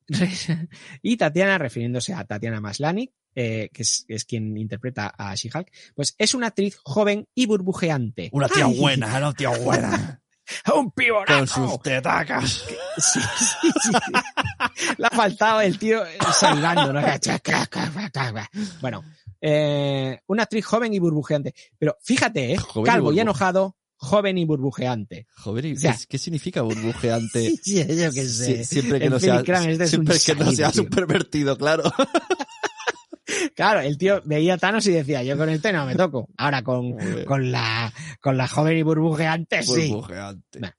y 1.01 1.17
Tatiana, 1.17 1.57
refiriéndose 1.57 2.13
a 2.13 2.23
Tatiana 2.25 2.61
Maslany, 2.61 3.11
eh, 3.35 3.69
que 3.71 3.83
es, 3.83 4.05
es 4.07 4.25
quien 4.25 4.57
interpreta 4.57 5.13
a 5.15 5.35
She-Hulk, 5.35 5.71
pues 5.95 6.15
es 6.17 6.33
una 6.33 6.47
actriz 6.47 6.77
joven 6.83 7.27
y 7.35 7.45
burbujeante. 7.45 8.29
Una 8.31 8.49
tía 8.49 8.65
¡Ay! 8.65 8.79
buena, 8.79 9.17
una 9.17 9.33
tía 9.33 9.49
buena. 9.49 10.21
¡Un 10.75 10.91
pibonazo! 10.91 11.61
Con 11.61 11.69
sus 11.69 11.81
tetacas. 11.81 12.65
Sí, 12.97 13.19
sí, 13.51 13.69
sí. 13.81 13.91
Le 14.97 15.05
ha 15.05 15.09
faltado 15.09 15.61
el 15.61 15.77
tío 15.77 16.03
salivando, 16.33 16.93
¿no? 16.93 17.01
Bueno, 18.81 19.03
eh, 19.41 20.19
una 20.27 20.43
actriz 20.43 20.65
joven 20.65 20.93
y 20.93 20.99
burbujeante. 20.99 21.53
Pero 21.77 21.97
fíjate, 22.01 22.53
¿eh? 22.53 22.57
Joven 22.57 22.91
calvo 22.91 23.11
y 23.11 23.19
enojado, 23.19 23.75
joven 23.97 24.37
y 24.37 24.45
burbujeante. 24.45 25.27
Joder, 25.35 25.65
¿y 25.65 25.73
O 25.73 25.77
sea- 25.77 25.97
qué, 26.07 26.17
significa 26.17 26.61
burbujeante? 26.61 27.53
Sí, 27.63 27.75
yo 27.77 28.11
qué 28.11 28.25
sé. 28.25 28.61
Sie- 28.61 28.63
siempre 28.63 28.99
que 28.99 29.05
El 29.05 29.11
no 29.11 29.19
sea, 29.19 29.39
este 29.39 29.87
siempre 29.87 30.17
que 30.23 30.33
no 30.35 30.43
sádico, 30.45 30.55
sea 30.55 30.71
tío. 30.71 30.83
un 30.83 30.89
pervertido, 30.89 31.57
claro. 31.57 31.83
Claro, 33.55 33.81
el 33.81 33.97
tío 33.97 34.21
veía 34.23 34.53
a 34.53 34.57
Thanos 34.57 34.85
y 34.87 34.91
decía, 34.91 35.21
yo 35.23 35.35
con 35.35 35.49
este 35.49 35.73
no 35.73 35.85
me 35.85 35.95
toco. 35.95 36.29
Ahora 36.37 36.61
con, 36.63 36.95
con 37.25 37.51
la, 37.51 37.91
con 38.21 38.37
la 38.37 38.47
joven 38.47 38.77
y 38.77 38.83
burbujeante 38.83 39.63
sí. 39.63 39.89
Burbujeante. 39.89 40.59
Bueno. 40.59 40.73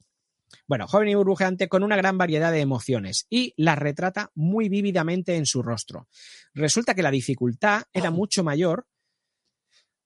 Bueno, 0.66 0.86
joven 0.86 1.08
y 1.08 1.14
burbujeante 1.14 1.68
con 1.68 1.82
una 1.82 1.96
gran 1.96 2.16
variedad 2.18 2.52
de 2.52 2.60
emociones 2.60 3.26
y 3.28 3.52
las 3.56 3.78
retrata 3.78 4.30
muy 4.34 4.68
vívidamente 4.68 5.36
en 5.36 5.44
su 5.46 5.62
rostro. 5.62 6.08
Resulta 6.54 6.94
que 6.94 7.02
la 7.02 7.10
dificultad 7.10 7.82
era 7.92 8.10
mucho 8.10 8.44
mayor 8.44 8.86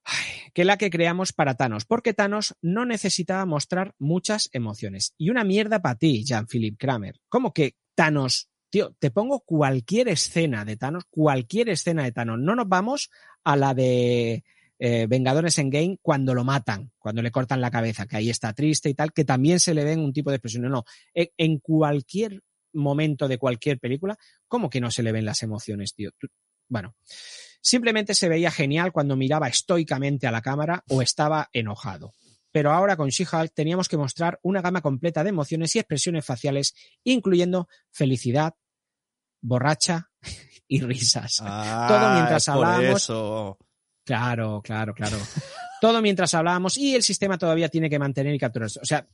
ay, 0.05 0.42
que 0.53 0.65
la 0.65 0.77
que 0.77 0.91
creamos 0.91 1.33
para 1.33 1.55
Thanos, 1.55 1.85
porque 1.85 2.15
Thanos 2.15 2.55
no 2.61 2.85
necesitaba 2.85 3.47
mostrar 3.47 3.95
muchas 3.99 4.51
emociones. 4.53 5.15
Y 5.19 5.31
una 5.31 5.45
mierda 5.45 5.81
para 5.81 5.97
ti, 5.97 6.25
Jean-Philippe 6.25 6.77
Kramer. 6.79 7.21
¿Cómo 7.29 7.53
que 7.53 7.77
Thanos? 7.95 8.49
Tío, 8.71 8.95
te 8.99 9.11
pongo 9.11 9.41
cualquier 9.41 10.09
escena 10.09 10.65
de 10.65 10.77
Thanos, 10.77 11.05
cualquier 11.11 11.69
escena 11.71 12.05
de 12.05 12.13
Thanos. 12.13 12.39
No 12.39 12.55
nos 12.55 12.69
vamos 12.69 13.11
a 13.45 13.57
la 13.57 13.75
de 13.75 14.45
eh, 14.79 15.07
Vengadores 15.09 15.59
en 15.59 15.71
Game 15.71 15.99
cuando 16.03 16.35
lo 16.35 16.43
matan, 16.43 16.91
cuando 16.99 17.23
le 17.23 17.31
cortan 17.31 17.61
la 17.61 17.71
cabeza, 17.71 18.07
que 18.07 18.17
ahí 18.17 18.31
está 18.31 18.53
triste 18.53 18.89
y 18.89 18.95
tal, 18.95 19.13
que 19.13 19.25
también 19.25 19.61
se 19.61 19.75
le 19.75 19.85
ven 19.85 20.01
un 20.01 20.13
tipo 20.13 20.31
de 20.31 20.37
expresión. 20.37 20.65
No, 20.65 20.71
no. 20.71 20.85
En, 21.15 21.59
cualquier 21.59 22.41
momento 22.73 23.29
de 23.29 23.39
cualquier 23.39 23.79
película, 23.79 24.19
¿cómo 24.49 24.69
que 24.69 24.81
no 24.81 24.91
se 24.91 25.03
le 25.03 25.13
ven 25.13 25.25
las 25.25 25.43
emociones, 25.43 25.95
tío? 25.95 26.11
Bueno, 26.69 26.97
simplemente 27.63 28.13
se 28.15 28.29
veía 28.29 28.51
genial 28.51 28.93
cuando 28.93 29.17
miraba 29.17 29.49
estoicamente 29.49 30.27
a 30.27 30.31
la 30.31 30.43
cámara 30.43 30.85
o 30.91 31.01
estaba 31.01 31.49
enojado. 31.55 32.13
Pero 32.51 32.71
ahora 32.73 32.97
con 32.99 33.09
She-Hulk 33.09 33.55
teníamos 33.55 33.89
que 33.89 33.97
mostrar 33.97 34.39
una 34.43 34.61
gama 34.61 34.83
completa 34.83 35.23
de 35.25 35.31
emociones 35.31 35.75
y 35.75 35.79
expresiones 35.79 36.27
faciales, 36.27 36.75
incluyendo 37.03 37.67
felicidad, 37.91 38.55
borracha 39.41 40.11
y 40.69 40.81
risas. 40.83 41.39
Ah, 41.41 41.87
Todo 41.89 42.13
mientras 42.15 42.49
hablábamos. 42.49 43.03
eso. 43.03 43.59
Claro, 44.05 44.61
claro, 44.63 44.93
claro. 44.95 45.17
Todo 45.81 46.03
mientras 46.03 46.35
hablábamos 46.35 46.77
y 46.77 46.95
el 46.95 47.03
sistema 47.03 47.39
todavía 47.39 47.69
tiene 47.69 47.89
que 47.89 47.99
mantener 47.99 48.35
y 48.35 48.39
capturar. 48.39 48.69
O 48.83 48.85
sea, 48.85 49.09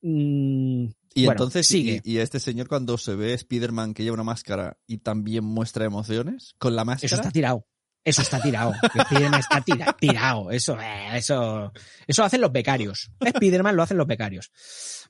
mm, 0.00 0.84
Y 1.14 1.24
bueno, 1.26 1.32
entonces, 1.32 1.66
sigue. 1.66 2.00
y, 2.04 2.12
y 2.14 2.18
este 2.18 2.40
señor 2.40 2.68
cuando 2.68 2.96
se 2.98 3.14
ve 3.16 3.34
Spider-Man 3.34 3.94
que 3.94 4.02
lleva 4.04 4.14
una 4.14 4.22
máscara 4.24 4.78
y 4.86 4.98
también 4.98 5.44
muestra 5.44 5.84
emociones 5.84 6.54
con 6.58 6.74
la 6.76 6.82
Eso 6.82 6.86
máscara. 6.86 7.14
está 7.16 7.30
tirado. 7.30 7.66
Eso 8.08 8.22
está 8.22 8.40
tirado. 8.40 8.72
Spiderman 9.04 9.40
está 9.40 9.60
tira- 9.60 9.96
tirado. 9.98 10.50
Eso, 10.50 10.78
eh, 10.80 11.16
eso, 11.18 11.72
eso 12.06 12.22
lo 12.22 12.26
hacen 12.26 12.40
los 12.40 12.52
becarios. 12.52 13.10
Spiderman 13.36 13.76
lo 13.76 13.82
hacen 13.82 13.96
los 13.98 14.06
becarios. 14.06 14.50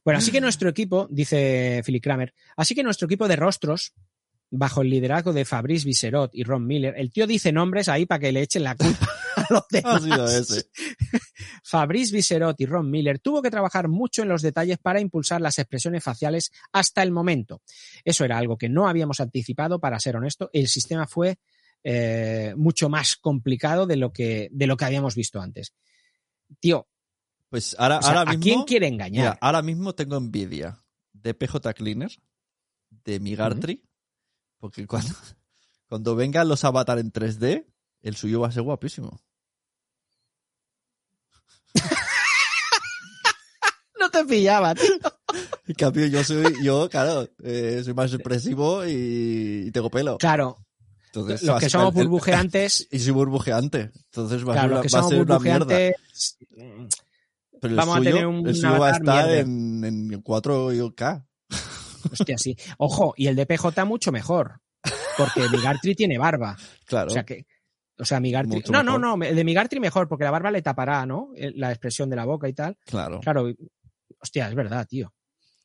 Bueno, 0.04 0.18
así 0.18 0.30
que 0.30 0.40
nuestro 0.40 0.68
equipo, 0.68 1.06
dice 1.10 1.82
Philip 1.84 2.02
Kramer, 2.02 2.34
así 2.56 2.74
que 2.74 2.82
nuestro 2.82 3.06
equipo 3.06 3.28
de 3.28 3.36
rostros, 3.36 3.92
bajo 4.50 4.80
el 4.82 4.88
liderazgo 4.90 5.32
de 5.32 5.44
Fabrice 5.44 5.84
Visserot 5.84 6.30
y 6.34 6.42
Ron 6.44 6.66
Miller, 6.66 6.94
el 6.96 7.12
tío 7.12 7.26
dice 7.26 7.52
nombres 7.52 7.88
ahí 7.88 8.06
para 8.06 8.18
que 8.20 8.32
le 8.32 8.40
echen 8.42 8.64
la 8.64 8.74
culpa 8.74 9.06
a 9.36 9.46
los 9.50 9.62
Ha 9.62 9.66
demás. 9.70 10.02
sido 10.02 10.26
ese. 10.28 10.70
Fabrice 11.62 12.14
Visserot 12.14 12.58
y 12.60 12.66
Ron 12.66 12.90
Miller 12.90 13.18
tuvo 13.18 13.42
que 13.42 13.50
trabajar 13.50 13.88
mucho 13.88 14.22
en 14.22 14.28
los 14.28 14.42
detalles 14.42 14.78
para 14.78 15.00
impulsar 15.00 15.40
las 15.40 15.58
expresiones 15.58 16.02
faciales 16.02 16.50
hasta 16.72 17.02
el 17.02 17.10
momento. 17.10 17.60
Eso 18.04 18.24
era 18.24 18.38
algo 18.38 18.56
que 18.56 18.68
no 18.68 18.88
habíamos 18.88 19.20
anticipado, 19.20 19.78
para 19.78 20.00
ser 20.00 20.16
honesto. 20.16 20.48
El 20.52 20.68
sistema 20.68 21.06
fue 21.06 21.38
eh, 21.84 22.54
mucho 22.56 22.88
más 22.88 23.16
complicado 23.16 23.86
de 23.86 23.96
lo 23.96 24.12
que, 24.12 24.48
de 24.52 24.66
lo 24.66 24.76
que 24.76 24.84
habíamos 24.84 25.14
visto 25.14 25.40
antes. 25.40 25.74
Tío, 26.60 26.88
Pues 27.50 27.76
ahora, 27.78 27.98
o 27.98 28.02
sea, 28.02 28.10
ahora 28.10 28.20
¿a 28.22 28.34
mismo. 28.34 28.42
quién 28.42 28.62
quiere 28.64 28.86
engañar? 28.88 29.34
Mira, 29.34 29.38
ahora 29.40 29.62
mismo 29.62 29.94
tengo 29.94 30.16
envidia 30.16 30.82
de 31.12 31.34
PJ 31.34 31.74
Cleaner, 31.74 32.10
de 32.90 33.20
Migartri, 33.20 33.84
porque 34.58 34.86
cuando, 34.86 35.14
cuando 35.88 36.16
vengan 36.16 36.48
los 36.48 36.64
avatar 36.64 36.98
en 36.98 37.12
3D, 37.12 37.66
el 38.02 38.16
suyo 38.16 38.40
va 38.40 38.48
a 38.48 38.52
ser 38.52 38.62
guapísimo. 38.62 39.20
no 44.00 44.10
te 44.10 44.24
pillaba, 44.24 44.74
tío. 44.74 44.84
En 45.66 45.74
cambio, 45.74 46.06
yo 46.06 46.24
soy, 46.24 46.54
yo, 46.62 46.88
claro, 46.88 47.28
eh, 47.42 47.82
soy 47.84 47.92
más 47.94 48.12
expresivo 48.14 48.86
y, 48.86 49.64
y 49.66 49.70
tengo 49.70 49.90
pelo. 49.90 50.16
Claro, 50.18 50.64
Entonces, 51.12 51.42
los 51.42 51.60
que 51.60 51.70
somos 51.70 51.94
burbujeantes, 51.94 52.86
Y 52.92 52.98
soy 52.98 53.12
burbujeante. 53.12 53.90
Entonces 53.94 54.46
va 54.46 54.54
a 54.54 54.60
ser, 54.62 54.72
va 54.72 54.80
a 54.80 54.88
somos 54.88 55.08
ser 55.10 55.20
una 55.22 55.38
mierda. 55.38 55.66
Pero 57.60 57.70
el 57.72 57.76
vamos 57.76 57.96
a 57.96 58.00
tener 58.00 58.26
un 58.26 58.46
el 58.46 58.54
suyo 58.54 58.78
va 58.78 58.88
a 58.88 58.92
estar 58.92 59.30
en, 59.30 59.84
en 59.84 60.22
4K. 60.22 61.26
hostia, 62.12 62.38
sí. 62.38 62.56
Ojo, 62.78 63.14
y 63.16 63.26
el 63.26 63.34
de 63.36 63.46
PJ 63.46 63.84
mucho 63.84 64.12
mejor, 64.12 64.60
porque 65.16 65.40
Migartri 65.52 65.94
tiene 65.94 66.18
barba. 66.18 66.56
Claro. 66.86 67.08
O 67.08 67.10
sea 67.10 67.24
que. 67.24 67.46
O 68.00 68.04
sea, 68.04 68.20
Migartri. 68.20 68.62
No, 68.70 68.84
no, 68.84 68.98
mejor. 68.98 69.18
no. 69.18 69.24
El 69.26 69.34
de 69.34 69.44
Migartri 69.44 69.80
mejor, 69.80 70.06
porque 70.08 70.24
la 70.24 70.30
barba 70.30 70.52
le 70.52 70.62
tapará, 70.62 71.04
¿no? 71.04 71.30
El- 71.34 71.54
La 71.56 71.70
expresión 71.70 72.08
de 72.08 72.14
la 72.16 72.24
boca 72.26 72.48
y 72.48 72.52
tal. 72.52 72.76
claro. 72.86 73.18
Claro. 73.20 73.52
Hostia, 74.20 74.48
es 74.48 74.54
verdad, 74.54 74.86
tío. 74.88 75.12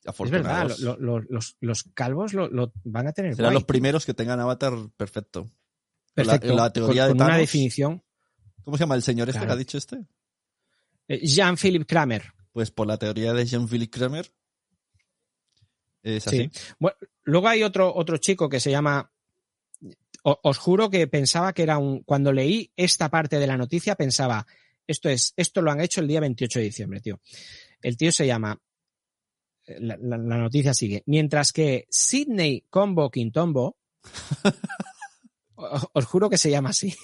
Es 0.05 0.31
verdad. 0.31 0.61
Afortunados. 0.63 0.79
lo- 0.79 0.97
lo- 0.97 1.19
los, 1.29 1.57
los 1.61 1.83
calvos 1.93 2.33
lo, 2.33 2.73
van 2.83 3.07
a 3.07 3.13
tener. 3.13 3.35
Serán 3.35 3.51
guay. 3.51 3.55
los 3.55 3.63
primeros 3.65 4.05
que 4.05 4.13
tengan 4.13 4.39
avatar 4.39 4.73
perfecto. 4.97 5.49
Perfecto. 6.13 6.47
La, 6.49 6.63
la 6.63 6.73
teoría 6.73 7.07
con, 7.07 7.17
de 7.17 7.23
con 7.23 7.27
una 7.29 7.37
definición. 7.37 8.03
¿Cómo 8.63 8.77
se 8.77 8.81
llama 8.83 8.95
el 8.95 9.01
señor 9.03 9.29
este 9.29 9.39
Claro. 9.39 9.47
que 9.49 9.53
ha 9.53 9.57
dicho 9.57 9.77
este? 9.77 10.05
Eh, 11.07 11.25
Jean-Philippe 11.25 11.85
Kramer. 11.85 12.23
Pues 12.51 12.71
por 12.71 12.87
la 12.87 12.97
teoría 12.97 13.33
de 13.33 13.45
Jean-Philippe 13.45 13.97
Kramer. 13.97 14.31
Es 16.03 16.27
así. 16.27 16.49
Sí. 16.53 16.59
Bueno, 16.79 16.97
luego 17.23 17.47
hay 17.47 17.63
otro, 17.63 17.93
otro 17.95 18.17
chico 18.17 18.49
que 18.49 18.59
se 18.59 18.71
llama. 18.71 19.09
Os 20.23 20.57
juro 20.57 20.89
que 20.89 21.07
pensaba 21.07 21.51
que 21.53 21.63
era 21.63 21.77
un. 21.77 22.03
Cuando 22.03 22.31
leí 22.31 22.71
esta 22.77 23.09
parte 23.09 23.39
de 23.39 23.47
la 23.47 23.57
noticia, 23.57 23.95
pensaba, 23.95 24.45
esto 24.87 25.09
es, 25.09 25.33
esto 25.35 25.61
lo 25.61 25.71
han 25.71 25.81
hecho 25.81 25.99
el 26.01 26.07
día 26.07 26.19
28 26.21 26.59
de 26.59 26.65
diciembre, 26.65 27.01
tío. 27.01 27.19
El 27.81 27.97
tío 27.97 28.11
se 28.11 28.25
llama. 28.27 28.57
La, 29.65 29.97
la- 30.01 30.17
la 30.17 30.37
noticia 30.37 30.73
sigue. 30.73 31.03
Mientras 31.05 31.51
que 31.51 31.85
Sidney 31.89 32.65
Combo 32.69 33.09
Quintombo. 33.09 33.77
os, 35.55 35.87
os 35.93 36.05
juro 36.05 36.29
que 36.29 36.37
se 36.37 36.49
llama 36.51 36.69
así. 36.69 36.93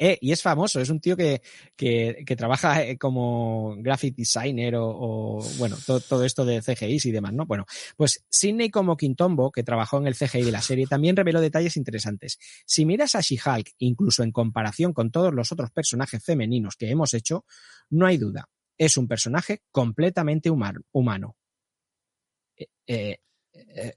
Eh, 0.00 0.16
y 0.20 0.30
es 0.30 0.42
famoso, 0.42 0.80
es 0.80 0.90
un 0.90 1.00
tío 1.00 1.16
que, 1.16 1.42
que, 1.74 2.22
que 2.24 2.36
trabaja 2.36 2.84
eh, 2.84 2.96
como 2.96 3.74
graphic 3.78 4.14
designer 4.14 4.76
o, 4.76 4.86
o, 4.88 5.42
bueno, 5.58 5.76
todo, 5.84 5.98
todo 5.98 6.24
esto 6.24 6.44
de 6.44 6.62
CGI 6.62 7.00
y 7.02 7.10
demás, 7.10 7.32
¿no? 7.32 7.46
Bueno, 7.46 7.66
pues 7.96 8.24
Sidney 8.30 8.70
como 8.70 8.96
Quintombo, 8.96 9.50
que 9.50 9.64
trabajó 9.64 9.98
en 9.98 10.06
el 10.06 10.14
CGI 10.14 10.42
de 10.44 10.52
la 10.52 10.62
serie, 10.62 10.86
también 10.86 11.16
reveló 11.16 11.40
detalles 11.40 11.76
interesantes. 11.76 12.38
Si 12.64 12.86
miras 12.86 13.16
a 13.16 13.22
She-Hulk, 13.22 13.72
incluso 13.78 14.22
en 14.22 14.30
comparación 14.30 14.92
con 14.92 15.10
todos 15.10 15.34
los 15.34 15.50
otros 15.50 15.72
personajes 15.72 16.22
femeninos 16.22 16.76
que 16.76 16.90
hemos 16.90 17.12
hecho, 17.12 17.44
no 17.90 18.06
hay 18.06 18.18
duda, 18.18 18.48
es 18.76 18.96
un 18.98 19.08
personaje 19.08 19.62
completamente 19.72 20.48
human- 20.48 20.84
humano. 20.92 21.34
Eh, 22.86 23.20
eh, 23.52 23.94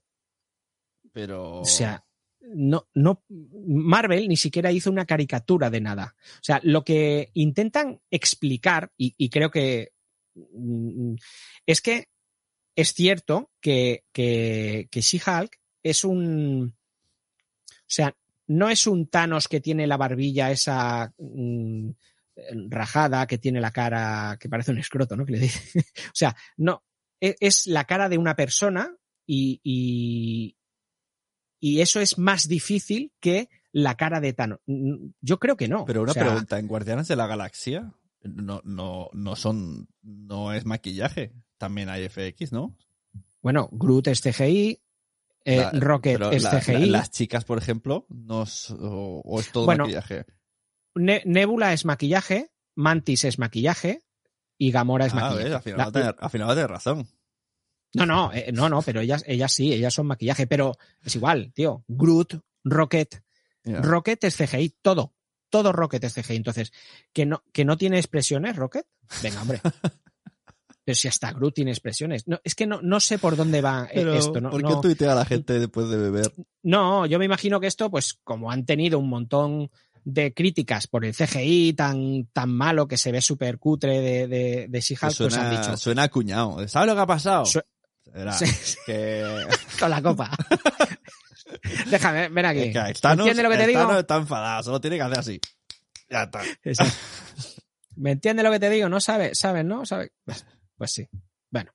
Pero. 1.12 1.60
o 1.60 1.66
sea, 1.66 2.04
no, 2.42 2.88
no, 2.94 3.24
Marvel 3.30 4.28
ni 4.28 4.38
siquiera 4.38 4.72
hizo 4.72 4.90
una 4.90 5.06
caricatura 5.06 5.70
de 5.70 5.82
nada. 5.82 6.16
O 6.36 6.44
sea, 6.44 6.60
lo 6.64 6.84
que 6.84 7.30
intentan 7.34 8.02
explicar, 8.10 8.92
y, 8.98 9.14
y 9.18 9.30
creo 9.30 9.52
que 9.52 9.94
mm, 10.36 11.16
es 11.66 11.82
que 11.82 12.10
es 12.76 12.94
cierto 12.94 13.52
que, 13.62 14.06
que, 14.12 14.88
que 14.90 15.02
She-Hulk 15.02 15.60
es 15.84 16.04
un. 16.04 16.76
O 17.68 17.94
sea, 17.94 18.16
no 18.48 18.70
es 18.70 18.88
un 18.88 19.08
Thanos 19.08 19.48
que 19.48 19.62
tiene 19.62 19.88
la 19.88 19.98
barbilla 19.98 20.52
esa 20.52 21.14
mm, 21.18 21.90
rajada, 22.70 23.28
que 23.28 23.38
tiene 23.38 23.62
la 23.62 23.72
cara 23.72 24.38
que 24.40 24.50
parece 24.50 24.72
un 24.72 24.80
escroto, 24.80 25.16
¿no? 25.16 25.26
Que 25.26 25.34
le 25.34 25.40
dice. 25.40 25.80
o 26.08 26.14
sea, 26.16 26.36
no. 26.58 26.84
E- 27.22 27.36
Es 27.40 27.68
la 27.68 27.86
cara 27.86 28.10
de 28.10 28.18
una 28.18 28.36
persona 28.36 28.94
y, 29.26 29.62
y, 29.64 30.58
y 31.60 31.80
eso 31.82 32.00
es 32.02 32.18
más 32.18 32.48
difícil 32.48 33.14
que 33.20 33.50
la 33.72 33.96
cara 33.96 34.20
de 34.20 34.34
Thanos. 34.34 34.60
Yo 35.22 35.40
creo 35.40 35.56
que 35.56 35.68
no. 35.70 35.86
Pero 35.86 36.02
una 36.02 36.12
O 36.12 36.14
sea, 36.14 36.26
pregunta, 36.26 36.60
en 36.60 36.68
Guardianes 36.68 37.08
de 37.08 37.16
la 37.16 37.28
Galaxia 37.28 37.94
no, 38.24 38.62
no, 38.66 39.10
no 39.14 39.36
son, 39.36 39.88
no 40.02 40.52
es 40.54 40.66
maquillaje. 40.66 41.34
También 41.58 41.88
hay 41.90 42.10
FX, 42.10 42.52
¿no? 42.52 42.76
Bueno, 43.42 43.70
Groot 43.72 44.08
es 44.08 44.22
CGI, 44.22 44.82
eh, 45.46 45.58
La- 45.58 45.72
Rocket 45.72 46.20
es 46.32 46.44
la- 46.44 46.54
la- 46.54 46.60
CGI, 46.62 46.86
las 46.88 47.12
chicas, 47.12 47.46
por 47.46 47.58
ejemplo, 47.58 48.06
no 48.10 48.44
es- 48.44 48.72
o, 48.72 49.22
o 49.24 49.40
es 49.40 49.52
todo 49.52 49.66
Bueno, 49.66 49.86
maquillaje. 49.86 50.26
Ne- 50.96 51.24
Nebula 51.26 51.74
es 51.74 51.86
maquillaje, 51.86 52.52
Mantis 52.76 53.24
es 53.26 53.40
maquillaje 53.40 54.02
y 54.64 54.72
Gamora 54.72 55.08
es 55.08 55.14
Ah, 55.14 55.16
maquillaje. 55.16 55.44
ves, 55.46 55.56
al 55.56 55.62
final, 55.64 55.78
La- 55.80 55.84
a 55.86 55.92
tener, 55.92 56.16
al 56.20 56.30
final 56.30 56.48
va 56.48 56.52
a 56.52 56.56
tener 56.56 56.70
razón. 56.70 57.08
No, 57.96 58.06
no, 58.06 58.32
eh, 58.32 58.52
no, 58.54 58.70
no, 58.70 58.84
pero 58.84 59.02
ellas, 59.02 59.24
ellas 59.26 59.52
sí, 59.52 59.74
ellas 59.74 59.92
son 59.92 60.06
maquillaje, 60.06 60.46
pero 60.46 60.78
es 61.04 61.16
igual, 61.16 61.52
tío. 61.54 61.84
Groot, 61.88 62.36
Rocket. 62.64 63.24
Rocket 63.66 64.24
es 64.24 64.36
CGI, 64.38 64.76
todo, 64.84 65.16
todo 65.50 65.72
Rocket 65.72 66.04
es 66.04 66.14
CGI. 66.14 66.36
Entonces, 66.36 66.72
¿que 67.12 67.26
no, 67.26 67.44
que 67.52 67.66
no 67.66 67.76
tiene 67.76 67.98
expresiones, 67.98 68.56
Rocket? 68.56 68.86
Venga, 69.24 69.42
hombre. 69.42 69.62
Pero 70.84 70.96
si 70.96 71.08
hasta 71.08 71.32
Groot 71.32 71.54
tiene 71.56 71.72
expresiones. 71.72 72.28
No, 72.28 72.40
es 72.44 72.54
que 72.56 72.66
no, 72.68 72.82
no 72.82 73.00
sé 73.00 73.18
por 73.18 73.36
dónde 73.36 73.62
va 73.62 73.86
eh, 73.86 73.92
Pero, 73.96 74.14
esto. 74.16 74.42
No, 74.42 74.50
¿por 74.52 74.62
qué 74.64 74.74
no, 74.74 74.82
tuitea 74.82 75.14
la 75.16 75.26
gente 75.26 75.60
después 75.60 75.90
de 75.90 75.98
beber? 75.98 76.32
no, 76.64 77.06
yo 77.08 77.18
me 77.20 77.26
imagino 77.26 77.60
que 77.60 77.68
esto, 77.68 77.90
pues 77.92 78.20
como 78.24 78.52
han 78.52 78.66
tenido 78.66 79.00
un 79.00 79.10
montón 79.10 79.70
de 80.04 80.34
críticas 80.34 80.88
por 80.88 81.06
el 81.06 81.14
CGI 81.16 81.74
tan, 81.74 82.26
tan 82.34 82.50
malo 82.52 82.88
que 82.88 82.98
se 82.98 83.12
ve 83.12 83.22
súper 83.22 83.58
cutre 83.60 84.00
de, 84.02 84.28
de, 84.28 84.68
de 84.70 84.82
She-Hulk, 84.82 85.16
pues 85.18 85.22
han 85.22 85.32
suena, 85.32 85.50
dicho, 85.62 85.78
suena 85.78 86.04
acuñado. 86.04 86.68
¿Sabes 86.68 86.88
lo 86.90 86.96
que 86.96 87.02
ha 87.02 87.06
pasado? 87.08 87.46
Su- 87.46 87.62
Era 88.14 88.34
Sí. 88.34 88.46
que, 88.86 89.46
con 89.80 89.90
la 89.90 90.02
copa. 90.02 90.32
Déjame, 91.90 92.30
ven 92.30 92.46
aquí. 92.46 92.72
que 92.72 92.94
Thanos, 93.02 93.28
¿Entiendes 93.28 93.44
lo 93.44 93.50
que 93.52 93.58
te 93.58 93.68
digo? 93.68 93.80
Thanos 93.82 94.00
está 94.00 94.16
enfadado, 94.18 94.64
solo 94.64 94.82
tiene 94.82 94.96
que 94.98 95.02
hacer 95.04 95.20
así. 95.20 95.40
Ya 96.10 96.24
está. 96.24 96.42
Exacto. 96.64 96.94
¿Me 97.96 98.12
entiendes 98.12 98.44
lo 98.44 98.52
que 98.52 98.60
te 98.60 98.70
digo? 98.70 98.90
¿No 98.90 99.00
sabes? 99.00 99.38
¿Sabes, 99.38 99.66
no? 99.66 99.86
¿Sabes? 99.86 100.12
Pues, 100.26 100.46
pues 100.76 100.92
sí. 100.92 101.08
Bueno, 101.50 101.72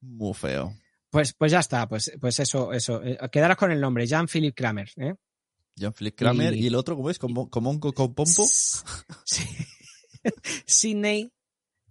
Muy 0.00 0.32
feo. 0.34 0.74
pues, 1.10 1.34
pues 1.34 1.52
ya 1.52 1.60
está. 1.60 1.86
Pues, 1.88 2.12
pues 2.20 2.38
eso, 2.40 2.72
eso. 2.72 3.02
Eh, 3.02 3.18
Quedaros 3.30 3.56
con 3.56 3.70
el 3.72 3.80
nombre, 3.80 4.06
Jean-Philippe 4.06 4.54
Kramer. 4.54 4.88
¿eh? 4.96 5.14
Jean-Philippe 5.76 6.16
Kramer 6.16 6.54
y... 6.54 6.60
Y- 6.60 6.66
el 6.66 6.74
otro, 6.74 6.96
¿cómo 6.96 7.10
es? 7.10 7.18
¿Como, 7.18 7.48
como 7.50 7.70
un 7.70 7.78
co- 7.80 7.92
con 7.92 8.14
pompo? 8.14 8.44
Sí. 9.24 9.44
Sidney 10.66 11.32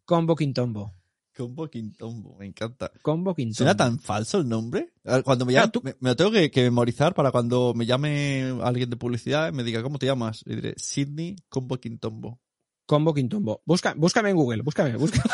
Combo 0.05 0.35
Quintombo. 0.35 0.93
Combo 1.35 1.69
Quintombo, 1.69 2.37
me 2.37 2.45
encanta. 2.45 2.91
Combo 3.01 3.33
Quintombo. 3.33 3.55
¿Suena 3.57 3.75
tan 3.75 3.99
falso 3.99 4.39
el 4.39 4.47
nombre? 4.49 4.93
Cuando 5.23 5.45
me 5.45 5.53
llame, 5.53 5.71
me, 5.83 5.95
me 5.99 6.09
lo 6.09 6.15
tengo 6.15 6.31
que, 6.31 6.51
que 6.51 6.61
memorizar 6.63 7.13
para 7.15 7.31
cuando 7.31 7.73
me 7.73 7.85
llame 7.85 8.57
alguien 8.61 8.89
de 8.89 8.97
publicidad 8.97 9.49
y 9.49 9.55
me 9.55 9.63
diga, 9.63 9.81
¿cómo 9.81 9.97
te 9.97 10.05
llamas? 10.05 10.43
Y 10.45 10.55
diré, 10.55 10.73
Sidney 10.77 11.37
Combo 11.49 11.79
Quintombo. 11.79 12.39
Combo 12.85 13.13
Quintombo. 13.13 13.61
Busca, 13.65 13.93
búscame 13.95 14.31
en 14.31 14.35
Google, 14.35 14.61
búscame, 14.61 14.95
búscame. 14.97 15.23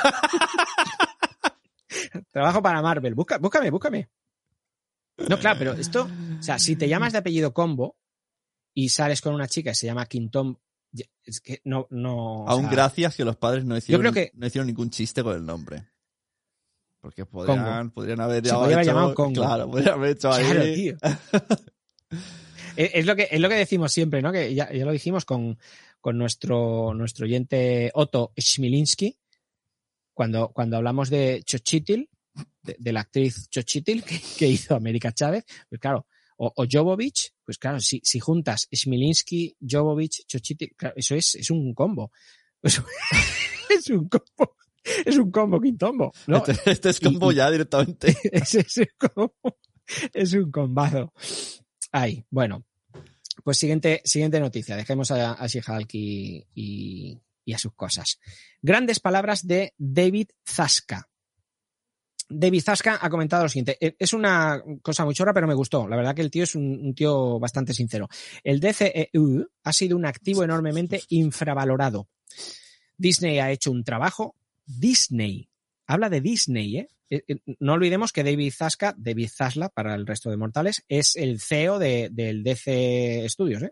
Trabajo 2.32 2.62
para 2.62 2.82
Marvel. 2.82 3.16
Busca, 3.16 3.38
búscame, 3.39 3.72
búscame. 3.72 4.10
No, 5.30 5.39
claro, 5.39 5.58
pero 5.58 5.74
esto, 5.74 6.08
o 6.39 6.43
sea, 6.43 6.60
si 6.60 6.76
te 6.76 6.88
llamas 6.88 7.12
de 7.14 7.20
apellido 7.20 7.54
Combo 7.54 7.98
y 8.80 8.89
sales 8.89 9.21
con 9.21 9.34
una 9.34 9.47
chica 9.47 9.71
que 9.71 9.75
se 9.75 9.88
llama 9.88 10.05
Quintom, 10.05 10.55
ya- 10.91 11.05
es 11.23 11.41
que 11.41 11.61
no, 11.63 11.88
no. 11.89 12.43
o 12.43 12.47
Aún 12.49 12.65
sea, 12.65 12.71
gracias 12.71 13.15
que 13.15 13.25
los 13.25 13.36
padres 13.36 13.65
no 13.65 13.75
hicieron, 13.75 14.01
creo 14.01 14.13
que- 14.13 14.32
no 14.36 14.45
hicieron 14.45 14.67
ningún 14.67 14.91
chiste 14.91 15.23
con 15.23 15.36
el 15.36 15.43
nombre. 15.43 15.88
Porque 17.01 17.25
podrían, 17.25 17.89
podrían 17.89 18.19
haber, 18.21 18.45
Se 18.45 18.53
podría 18.53 18.75
haber 18.75 18.86
hecho- 18.88 18.93
llamado 18.95 19.15
Congo. 19.15 19.41
Claro, 19.41 19.71
podrían 19.71 19.93
haber 19.95 20.11
hecho 20.11 20.32
ahí. 20.32 20.45
Claro, 20.45 20.63
tío. 20.63 20.97
es, 22.75 22.91
es 22.93 23.05
lo 23.05 23.15
que, 23.15 23.28
es 23.32 23.39
lo 23.39 23.49
que 23.49 23.55
decimos 23.55 23.91
siempre, 23.91 24.21
¿no? 24.21 24.32
Que 24.32 24.53
ya, 24.53 24.71
ya 24.71 24.86
lo 24.86 24.91
dijimos 24.91 25.25
con, 25.25 25.57
con 25.99 26.17
nuestro, 26.17 26.93
nuestro 26.93 27.25
oyente 27.25 27.89
Otto 27.95 28.32
Schmilinski, 28.39 29.17
cuando, 30.13 30.49
cuando 30.49 30.78
hablamos 30.78 31.09
de 31.09 31.41
Chochitil, 31.43 32.09
de, 32.61 32.75
de 32.78 32.91
la 32.93 33.01
actriz 33.01 33.49
Chochitil 33.49 34.03
que, 34.03 34.21
que 34.38 34.47
hizo 34.47 34.75
América 34.75 35.11
Chávez, 35.11 35.45
pues 35.69 35.80
claro, 35.82 36.05
o, 36.38 36.52
o 36.56 36.66
Jovovich, 36.72 37.34
pues 37.44 37.58
claro, 37.58 37.80
si, 37.80 38.02
si 38.04 38.20
juntas 38.20 38.68
Schmilinski, 38.74 39.56
Jovovich, 39.62 40.26
Chochitil, 40.28 40.74
claro, 40.76 40.96
eso 40.98 41.16
es, 41.16 41.36
es 41.36 41.50
un 41.52 41.74
combo. 41.74 42.12
Es 43.70 43.90
un 43.90 44.08
combo. 44.10 44.56
Es 45.06 45.18
un 45.18 45.30
combo 45.32 45.60
quintombo. 45.60 46.12
¿no? 46.28 46.38
Este, 46.46 46.72
este 46.72 46.90
es 46.90 47.00
combo 47.00 47.32
Y- 47.32 47.36
ya 47.36 47.52
directamente. 47.52 48.16
es, 48.32 48.56
es 48.56 48.78
un 48.78 48.86
combo. 48.98 49.36
Es 50.14 50.34
un 50.34 50.50
combazo. 50.52 51.14
Ay, 51.92 52.24
bueno. 52.30 52.66
Pues 53.44 53.58
siguiente, 53.58 54.02
siguiente 54.04 54.40
noticia. 54.40 54.76
Dejemos 54.76 55.12
a, 55.12 55.34
a 55.34 55.48
y, 55.92 56.44
y- 56.56 57.22
y 57.46 57.54
a 57.54 57.58
sus 57.58 57.74
cosas. 57.76 58.20
Grandes 58.62 59.00
palabras 59.00 59.46
de 59.46 59.74
David 59.78 60.30
Zaska. 60.46 61.08
David 62.30 62.61
Zaska 62.61 62.99
ha 63.01 63.09
comentado 63.09 63.43
lo 63.43 63.49
siguiente. 63.49 63.78
Eh, 63.80 63.95
Es 63.97 64.13
una 64.13 64.61
cosa 64.82 65.05
muy 65.05 65.13
chorra, 65.15 65.34
pero 65.34 65.47
me 65.47 65.53
gustó. 65.53 65.88
La 65.88 65.95
verdad 65.95 66.13
que 66.15 66.21
el 66.21 66.32
tío 66.32 66.43
es 66.43 66.55
un, 66.55 66.93
tío 66.93 67.39
bastante 67.39 67.73
sincero. 67.73 68.07
El 68.43 68.59
DCEU 68.59 69.47
ha 69.63 69.73
sido 69.73 69.95
un 69.97 70.05
activo 70.05 70.43
enormemente 70.43 71.01
infravalorado. 71.09 72.07
Disney 72.97 73.39
ha 73.39 73.51
hecho 73.51 73.71
un 73.71 73.84
trabajo. 73.84 74.36
Disney. 74.65 75.49
Habla 75.86 76.09
de 76.09 76.21
Disney, 76.21 76.78
¿eh? 76.78 76.88
Eh, 77.09 77.23
eh, 77.28 77.38
No 77.59 77.73
olvidemos 77.73 78.11
que 78.11 78.23
David 78.23 78.51
Zaska, 78.53 78.93
David 78.97 79.30
Zasla 79.34 79.69
para 79.69 79.95
el 79.95 80.05
resto 80.05 80.30
de 80.30 80.36
mortales, 80.38 80.84
es 80.89 81.15
el 81.15 81.39
CEO 81.39 81.80
de- 81.80 82.09
del 82.11 82.43
DC 82.43 83.25
Studios, 83.30 83.63
¿eh? 83.63 83.71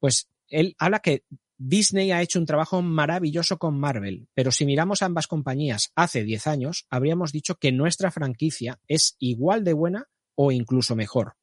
Pues 0.00 0.28
él 0.48 0.74
habla 0.78 0.98
que 0.98 1.22
Disney 1.58 2.12
ha 2.12 2.22
hecho 2.22 2.38
un 2.38 2.46
trabajo 2.46 2.80
maravilloso 2.82 3.58
con 3.58 3.78
Marvel, 3.78 4.28
pero 4.32 4.52
si 4.52 4.64
miramos 4.64 5.02
ambas 5.02 5.26
compañías 5.26 5.90
hace 5.96 6.22
10 6.22 6.46
años, 6.46 6.86
habríamos 6.88 7.32
dicho 7.32 7.56
que 7.56 7.72
nuestra 7.72 8.12
franquicia 8.12 8.80
es 8.86 9.16
igual 9.18 9.64
de 9.64 9.72
buena 9.72 10.08
o 10.36 10.52
incluso 10.52 10.94
mejor. 10.94 11.34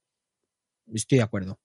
Estoy 0.93 1.17
de 1.17 1.23
acuerdo. 1.23 1.59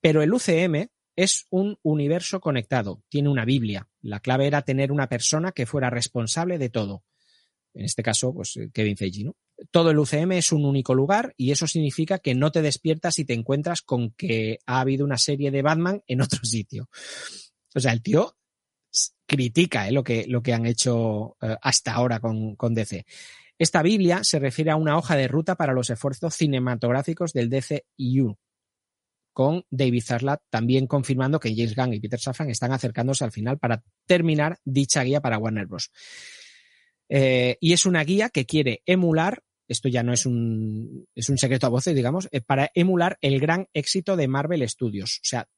Pero 0.00 0.22
el 0.22 0.32
UCM 0.32 0.88
es 1.14 1.46
un 1.50 1.78
universo 1.82 2.40
conectado, 2.40 3.04
tiene 3.08 3.28
una 3.28 3.44
Biblia. 3.44 3.88
La 4.00 4.18
clave 4.18 4.48
era 4.48 4.62
tener 4.62 4.90
una 4.90 5.08
persona 5.08 5.52
que 5.52 5.66
fuera 5.66 5.88
responsable 5.88 6.58
de 6.58 6.70
todo. 6.70 7.04
En 7.74 7.84
este 7.84 8.02
caso, 8.02 8.32
pues 8.34 8.56
eh, 8.56 8.70
Kevin 8.72 8.96
Feige, 8.96 9.24
¿no? 9.24 9.36
Todo 9.70 9.90
el 9.90 9.98
UCM 9.98 10.32
es 10.32 10.52
un 10.52 10.64
único 10.64 10.94
lugar 10.94 11.34
y 11.36 11.50
eso 11.50 11.66
significa 11.66 12.18
que 12.18 12.34
no 12.34 12.50
te 12.50 12.62
despiertas 12.62 13.18
y 13.18 13.24
te 13.24 13.34
encuentras 13.34 13.82
con 13.82 14.12
que 14.12 14.58
ha 14.66 14.80
habido 14.80 15.04
una 15.04 15.18
serie 15.18 15.50
de 15.50 15.62
Batman 15.62 16.02
en 16.06 16.20
otro 16.22 16.44
sitio. 16.44 16.88
O 17.74 17.80
sea, 17.80 17.92
el 17.92 18.02
tío 18.02 18.36
critica 19.26 19.86
eh, 19.86 19.92
lo, 19.92 20.02
que, 20.02 20.26
lo 20.26 20.42
que 20.42 20.52
han 20.52 20.66
hecho 20.66 21.36
eh, 21.40 21.56
hasta 21.62 21.94
ahora 21.94 22.20
con, 22.20 22.56
con 22.56 22.74
DC. 22.74 23.04
Esta 23.58 23.82
Biblia 23.82 24.24
se 24.24 24.38
refiere 24.38 24.70
a 24.70 24.76
una 24.76 24.96
hoja 24.96 25.16
de 25.16 25.28
ruta 25.28 25.54
para 25.54 25.74
los 25.74 25.90
esfuerzos 25.90 26.34
cinematográficos 26.34 27.34
del 27.34 27.50
DCU, 27.50 28.38
con 29.34 29.64
David 29.70 30.02
Zaslav 30.02 30.40
también 30.48 30.86
confirmando 30.86 31.38
que 31.38 31.54
James 31.54 31.76
Gunn 31.76 31.92
y 31.92 32.00
Peter 32.00 32.18
Safran 32.18 32.50
están 32.50 32.72
acercándose 32.72 33.22
al 33.22 33.32
final 33.32 33.58
para 33.58 33.82
terminar 34.06 34.58
dicha 34.64 35.02
guía 35.02 35.20
para 35.20 35.38
Warner 35.38 35.66
Bros. 35.66 35.90
Eh, 37.12 37.58
y 37.60 37.72
es 37.72 37.86
una 37.86 38.04
guía 38.04 38.30
que 38.30 38.46
quiere 38.46 38.82
emular, 38.86 39.42
esto 39.66 39.88
ya 39.88 40.04
no 40.04 40.12
es 40.12 40.26
un, 40.26 41.06
es 41.14 41.28
un 41.28 41.38
secreto 41.38 41.66
a 41.66 41.70
voces, 41.70 41.94
digamos, 41.94 42.28
eh, 42.30 42.40
para 42.40 42.70
emular 42.72 43.18
el 43.20 43.40
gran 43.40 43.66
éxito 43.74 44.16
de 44.16 44.28
Marvel 44.28 44.66
Studios. 44.68 45.18
O 45.18 45.24
sea, 45.26 45.48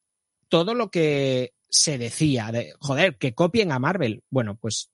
todo 0.48 0.74
lo 0.74 0.90
que 0.90 1.52
se 1.68 1.98
decía 1.98 2.50
de, 2.52 2.72
joder, 2.80 3.18
que 3.18 3.34
copien 3.34 3.70
a 3.70 3.78
Marvel. 3.78 4.22
Bueno, 4.30 4.56
pues 4.56 4.90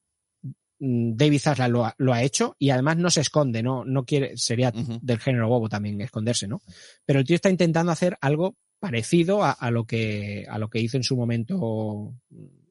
mm, 0.81 1.15
David 1.15 1.41
Zaslav 1.41 1.71
lo 1.71 1.87
ha, 1.87 1.95
lo 1.97 2.13
ha 2.13 2.25
hecho 2.25 2.57
y 2.59 2.71
además 2.71 2.97
no 2.97 3.11
se 3.11 3.21
esconde, 3.21 3.63
no, 3.63 3.85
no 3.85 4.05
quiere, 4.05 4.37
sería 4.37 4.73
del 4.73 5.21
género 5.21 5.49
bobo 5.49 5.69
también 5.69 6.01
esconderse, 6.01 6.49
¿no? 6.49 6.61
Pero 7.05 7.21
el 7.21 7.25
tío 7.25 7.37
está 7.37 7.51
intentando 7.51 7.93
hacer 7.93 8.19
algo 8.21 8.57
parecido 8.81 9.45
a, 9.45 9.53
a 9.53 9.71
lo 9.71 9.85
que 9.85 10.45
a 10.49 10.59
lo 10.59 10.71
que 10.71 10.81
hizo 10.81 10.97
en 10.97 11.03
su 11.05 11.17
momento 11.17 12.15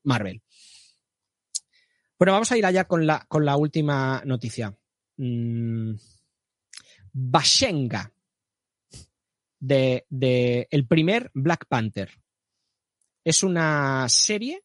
Marvel. 0.03 0.41
Bueno, 2.19 2.33
vamos 2.33 2.51
a 2.51 2.57
ir 2.57 2.65
allá 2.65 2.85
con 2.85 3.05
la, 3.05 3.25
con 3.27 3.45
la 3.45 3.57
última 3.57 4.21
noticia. 4.25 4.75
Mm, 5.17 5.93
Bashenga, 7.13 8.11
de, 9.59 10.05
de 10.09 10.67
el 10.71 10.87
primer 10.87 11.31
Black 11.33 11.65
Panther. 11.67 12.09
Es 13.23 13.43
una 13.43 14.07
serie 14.09 14.63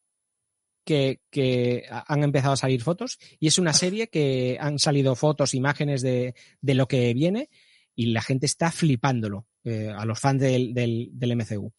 que, 0.85 1.21
que 1.31 1.85
han 1.91 2.23
empezado 2.23 2.55
a 2.55 2.57
salir 2.57 2.83
fotos 2.83 3.19
y 3.39 3.49
es 3.49 3.59
una 3.59 3.73
serie 3.73 4.09
que 4.09 4.57
han 4.61 4.79
salido 4.79 5.15
fotos, 5.15 5.55
imágenes 5.55 6.03
de, 6.03 6.35
de 6.61 6.75
lo 6.75 6.87
que 6.87 7.13
viene 7.15 7.51
y 7.95 8.07
la 8.07 8.23
gente 8.23 8.47
está 8.47 8.71
flipándolo 8.71 9.47
eh, 9.65 9.93
a 9.95 10.05
los 10.05 10.19
fans 10.19 10.41
del, 10.41 10.75
del, 10.75 11.11
del 11.13 11.37
MCU. 11.37 11.73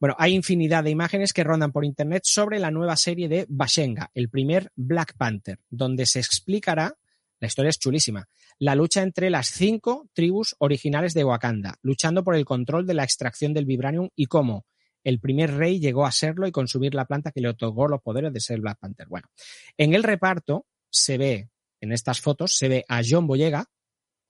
Bueno, 0.00 0.16
hay 0.18 0.34
infinidad 0.34 0.82
de 0.82 0.90
imágenes 0.90 1.34
que 1.34 1.44
rondan 1.44 1.72
por 1.72 1.84
internet 1.84 2.22
sobre 2.24 2.58
la 2.58 2.70
nueva 2.70 2.96
serie 2.96 3.28
de 3.28 3.44
Bashenga, 3.50 4.10
el 4.14 4.30
primer 4.30 4.72
Black 4.74 5.14
Panther, 5.14 5.58
donde 5.68 6.06
se 6.06 6.20
explicará, 6.20 6.96
la 7.38 7.46
historia 7.46 7.68
es 7.68 7.78
chulísima, 7.78 8.26
la 8.58 8.74
lucha 8.74 9.02
entre 9.02 9.28
las 9.28 9.48
cinco 9.48 10.08
tribus 10.14 10.56
originales 10.58 11.12
de 11.12 11.24
Wakanda, 11.24 11.76
luchando 11.82 12.24
por 12.24 12.34
el 12.34 12.46
control 12.46 12.86
de 12.86 12.94
la 12.94 13.04
extracción 13.04 13.52
del 13.52 13.66
vibranium 13.66 14.08
y 14.16 14.24
cómo 14.24 14.64
el 15.04 15.20
primer 15.20 15.54
rey 15.54 15.80
llegó 15.80 16.06
a 16.06 16.12
serlo 16.12 16.46
y 16.46 16.52
consumir 16.52 16.94
la 16.94 17.04
planta 17.04 17.30
que 17.30 17.42
le 17.42 17.50
otorgó 17.50 17.86
los 17.86 18.00
poderes 18.00 18.32
de 18.32 18.40
ser 18.40 18.60
Black 18.60 18.78
Panther. 18.78 19.06
Bueno, 19.06 19.28
en 19.76 19.92
el 19.92 20.02
reparto 20.02 20.66
se 20.88 21.18
ve, 21.18 21.50
en 21.78 21.92
estas 21.92 22.22
fotos, 22.22 22.56
se 22.56 22.68
ve 22.68 22.84
a 22.88 23.02
John 23.06 23.26
Boyega, 23.26 23.66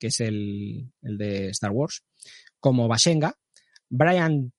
que 0.01 0.09
es 0.09 0.19
el, 0.19 0.93
el 1.03 1.17
de 1.17 1.49
Star 1.51 1.71
Wars, 1.71 2.03
como 2.59 2.89
Bashenga, 2.89 3.37
Brian 3.89 4.53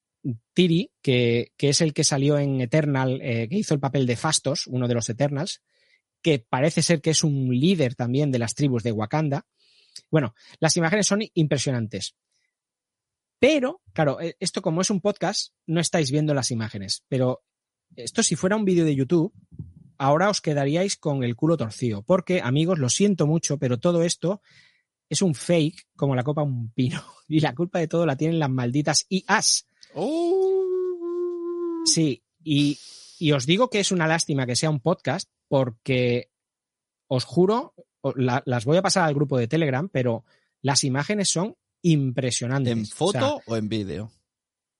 Tiri, 0.54 0.92
que, 1.02 1.52
es 1.58 1.80
el 1.80 1.92
que 1.92 2.04
salió 2.04 2.38
en 2.38 2.60
Eternal, 2.60 3.20
eh, 3.22 3.48
que 3.48 3.56
hizo 3.56 3.74
el 3.74 3.80
papel 3.80 4.06
de 4.06 4.16
Fastos, 4.16 4.66
uno 4.66 4.88
de 4.88 4.94
los 4.94 5.08
Eternals, 5.08 5.62
que 6.22 6.38
parece 6.38 6.82
ser 6.82 7.00
que 7.00 7.10
es 7.10 7.24
un 7.24 7.48
líder 7.48 7.94
también 7.94 8.30
de 8.30 8.38
las 8.38 8.54
tribus 8.54 8.82
de 8.82 8.92
Wakanda. 8.92 9.46
Bueno, 10.10 10.34
las 10.60 10.76
imágenes 10.76 11.06
son 11.06 11.20
impresionantes. 11.34 12.14
Pero, 13.38 13.80
claro, 13.92 14.20
eh, 14.20 14.36
esto 14.38 14.62
como 14.62 14.80
es 14.82 14.90
un 14.90 15.00
podcast, 15.00 15.52
no 15.66 15.80
estáis 15.80 16.12
viendo 16.12 16.32
las 16.32 16.52
imágenes. 16.52 17.02
Pero 17.08 17.42
esto 17.96 18.22
si 18.22 18.36
fuera 18.36 18.56
un 18.56 18.64
vídeo 18.64 18.84
de 18.84 18.94
YouTube, 18.94 19.32
ahora 19.98 20.30
os 20.30 20.40
quedaríais 20.40 20.96
con 20.96 21.24
el 21.24 21.34
culo 21.34 21.56
torcido. 21.56 22.02
Porque, 22.02 22.40
amigos, 22.40 22.78
lo 22.78 22.88
siento 22.88 23.26
mucho, 23.26 23.58
pero 23.58 23.80
todo 23.80 24.04
esto 24.04 24.40
es 25.08 25.22
un 25.22 25.34
fake 25.34 25.88
como 25.96 26.14
la 26.14 26.22
copa 26.22 26.42
un 26.42 26.70
pino. 26.70 27.02
Y 27.28 27.40
la 27.40 27.54
culpa 27.54 27.78
de 27.78 27.88
todo 27.88 28.04
la 28.04 28.16
tienen 28.16 28.38
las 28.38 28.50
malditas 28.50 29.06
IAs. 29.08 29.66
Oh. 29.94 31.82
Sí, 31.84 32.22
y, 32.44 32.78
y 33.18 33.32
os 33.32 33.46
digo 33.46 33.68
que 33.70 33.80
es 33.80 33.92
una 33.92 34.06
lástima 34.06 34.46
que 34.46 34.56
sea 34.56 34.70
un 34.70 34.80
podcast 34.80 35.28
porque 35.48 36.30
os 37.08 37.24
juro, 37.24 37.74
la- 38.16 38.42
las 38.46 38.64
voy 38.64 38.76
a 38.78 38.82
pasar 38.82 39.04
al 39.04 39.14
grupo 39.14 39.38
de 39.38 39.48
Telegram, 39.48 39.88
pero 39.88 40.24
las 40.62 40.84
imágenes 40.84 41.28
son 41.30 41.56
impresionantes. 41.82 42.72
¿En 42.72 42.82
O 42.82 42.86
foto 42.86 43.12
sea, 43.18 43.34
o 43.46 43.56
en 43.56 43.68
vídeo? 43.68 44.10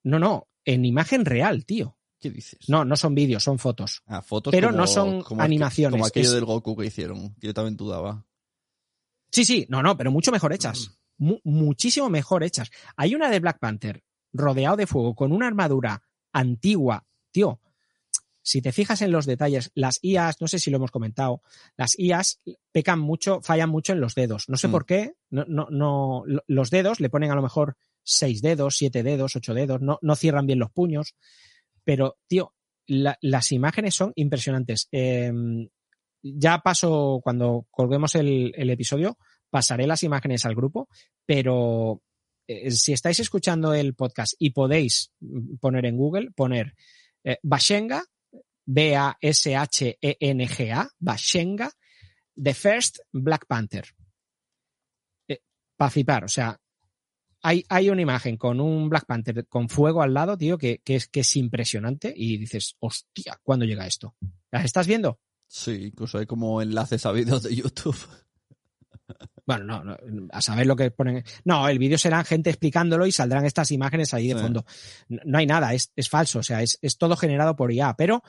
no, 0.05 0.19
no, 0.19 0.49
en 0.65 0.85
imagen 0.85 1.25
real, 1.25 1.65
tío. 1.67 1.97
¿Qué 2.21 2.31
dices? 2.31 2.69
No, 2.69 2.85
no 2.85 2.97
son 2.97 3.17
vídeos, 3.17 3.43
son 3.43 3.59
fotos. 3.59 4.03
Ah, 4.07 4.23
fotos 4.23 4.53
Pero 4.53 4.69
como- 4.69 4.79
no 4.79 4.87
son 4.87 5.23
como 5.23 5.43
animaciones, 5.43 5.93
Como 5.93 6.07
aquello 6.07 6.29
es- 6.29 6.35
del 6.35 6.45
Goku 6.45 6.77
que 6.77 6.87
hicieron, 6.87 7.35
que 7.35 7.49
yo 7.49 7.55
también 7.55 7.77
dudaba. 7.77 8.25
Sí, 9.33 9.45
sí, 9.45 9.67
no, 9.69 9.83
no, 9.83 9.97
pero 9.97 10.13
mucho 10.13 10.31
mejor 10.31 10.53
hechas. 10.53 10.99
Mu- 11.19 11.41
muchísimo 11.43 12.09
mejor 12.09 12.45
hechas. 12.45 12.71
Hay 12.97 13.15
una 13.17 13.29
de 13.29 13.41
Black 13.41 13.59
Panther 13.59 14.05
rodeado 14.33 14.77
de 14.77 14.87
fuego 14.87 15.15
con 15.15 15.33
una 15.33 15.47
armadura 15.47 16.03
antigua. 16.33 17.05
Tío, 17.31 17.61
si 18.43 18.61
te 18.61 18.73
fijas 18.73 19.03
en 19.03 19.13
los 19.13 19.27
detalles, 19.27 19.71
las 19.75 19.99
IAs, 20.03 20.41
no 20.41 20.49
sé 20.49 20.59
si 20.59 20.71
lo 20.71 20.79
hemos 20.79 20.91
comentado, 20.91 21.43
las 21.77 21.97
IAs 21.99 22.41
pecan 22.73 22.99
mucho, 22.99 23.41
fallan 23.41 23.71
mucho 23.71 23.93
en 23.93 24.01
los 24.01 24.15
dedos. 24.15 24.49
No 24.49 24.57
sé 24.57 24.69
Mm. 24.69 24.71
por 24.73 24.87
qué, 24.87 25.15
no, 25.31 25.45
no, 25.47 25.69
no, 25.71 26.23
lo- 26.27 26.43
los 26.49 26.71
dedos 26.71 26.99
le 27.01 27.09
ponen 27.11 27.31
a 27.31 27.35
lo 27.37 27.43
mejor 27.43 27.77
seis 28.03 28.43
dedos, 28.43 28.75
siete 28.77 29.03
dedos, 29.05 29.37
ocho 29.37 29.55
dedos, 29.55 29.81
no, 29.81 29.99
no 30.03 30.17
cierran 30.17 30.47
bien 30.47 30.59
los 30.59 30.71
puños. 30.73 31.15
Pero, 31.85 32.19
tío, 32.27 32.53
la- 32.87 33.17
las 33.21 33.53
imágenes 33.53 33.95
son 33.95 34.13
impresionantes. 34.17 34.89
Eh, 34.91 35.33
ya 36.23 36.59
paso, 36.59 37.21
cuando 37.23 37.67
colguemos 37.71 38.15
el, 38.17 38.53
el 38.57 38.71
episodio, 38.71 39.19
pasaré 39.51 39.87
las 39.87 40.03
imágenes 40.03 40.45
al 40.47 40.55
grupo, 40.55 40.89
pero 41.27 42.01
si 42.47 42.93
estáis 42.93 43.21
escuchando 43.21 43.73
el 43.75 43.95
podcast 43.95 44.35
y 44.39 44.51
podéis 44.51 45.13
mm, 45.21 45.57
poner 45.57 45.87
en 45.87 45.97
Google, 45.97 46.31
poner 46.33 46.75
eh, 47.25 47.39
Bashenga, 47.43 48.05
B-A-S-H-E-N-G-A, 48.65 49.29
Bashenga, 50.99 51.71
The 52.43 52.55
First 52.55 52.99
Black 53.13 53.47
Panther. 53.47 53.87
Para 55.77 55.91
flipar, 55.91 56.25
o 56.25 56.29
sea, 56.29 56.57
hay, 57.43 57.65
hay 57.69 57.91
una 57.91 58.03
imagen 58.03 58.37
con 58.37 58.61
un 58.61 58.89
Black 58.89 59.07
Panther 59.07 59.47
con 59.49 59.69
fuego 59.69 60.03
al 60.03 60.15
lado, 60.15 60.37
tío, 60.37 60.57
que, 60.57 60.81
que 60.85 60.95
es, 60.97 61.09
que 61.09 61.21
es 61.21 61.37
impresionante 61.37 62.13
y 62.15 62.37
dices, 62.39 62.77
hostia, 62.79 63.41
¿cuándo 63.43 63.65
llega 63.65 63.87
esto? 63.87 64.15
¿Las 64.53 64.65
estás 64.65 64.87
viendo? 64.87 65.19
Sí, 65.49 65.87
incluso 65.87 66.19
hay 66.19 66.27
como 66.27 66.63
enlaces 66.63 67.05
vídeos 67.13 67.43
de 67.43 67.57
YouTube. 67.57 67.99
Bueno, 69.45 69.65
no, 69.65 69.85
no, 69.85 69.97
a 70.31 70.41
saber 70.41 70.67
lo 70.67 70.77
que 70.77 70.91
ponen. 70.91 71.25
No, 71.45 71.69
el 71.69 71.79
vídeo 71.79 71.99
será 71.99 72.23
gente 72.25 72.51
explicándolo 72.51 73.07
y 73.07 73.13
saldrán 73.13 73.45
estas 73.45 73.73
imágenes 73.73 74.15
ahí 74.15 74.29
de 74.29 74.37
fondo. 74.37 74.65
No, 75.09 75.21
no 75.25 75.39
hay 75.39 75.47
nada, 75.47 75.75
es, 75.75 75.93
es 75.97 76.09
falso, 76.09 76.39
o 76.39 76.43
sea, 76.43 76.63
es, 76.63 76.79
es 76.81 76.97
todo 76.97 77.17
generado 77.17 77.57
por 77.57 77.73
IA. 77.73 77.95
Pero 77.97 78.23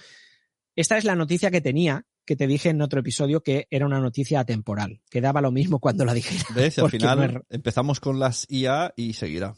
esta 0.76 0.97
es 0.97 1.03
la 1.03 1.16
noticia 1.16 1.51
que 1.51 1.61
tenía, 1.61 2.05
que 2.26 2.36
te 2.36 2.47
dije 2.47 2.70
en 2.70 2.82
otro 2.82 3.01
episodio 3.01 3.43
que 3.43 3.68
era 3.70 3.86
una 3.86 3.99
noticia 3.99 4.39
atemporal, 4.39 5.01
que 5.09 5.22
daba 5.22 5.41
lo 5.41 5.51
mismo 5.51 5.80
cuando 5.80 6.03
la 6.05 6.14
dijera. 6.14 6.45
¿Ves? 6.55 6.80
Al 6.80 6.89
final 6.89 7.34
no 7.34 7.41
empezamos 7.49 7.99
con 7.99 8.20
las 8.20 8.47
IA 8.49 8.93
y 8.95 9.14
seguirá. 9.14 9.55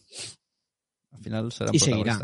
Al 1.11 1.21
final 1.21 1.51
serán 1.51 1.73
Y 1.73 1.79
seguirá. 1.79 2.19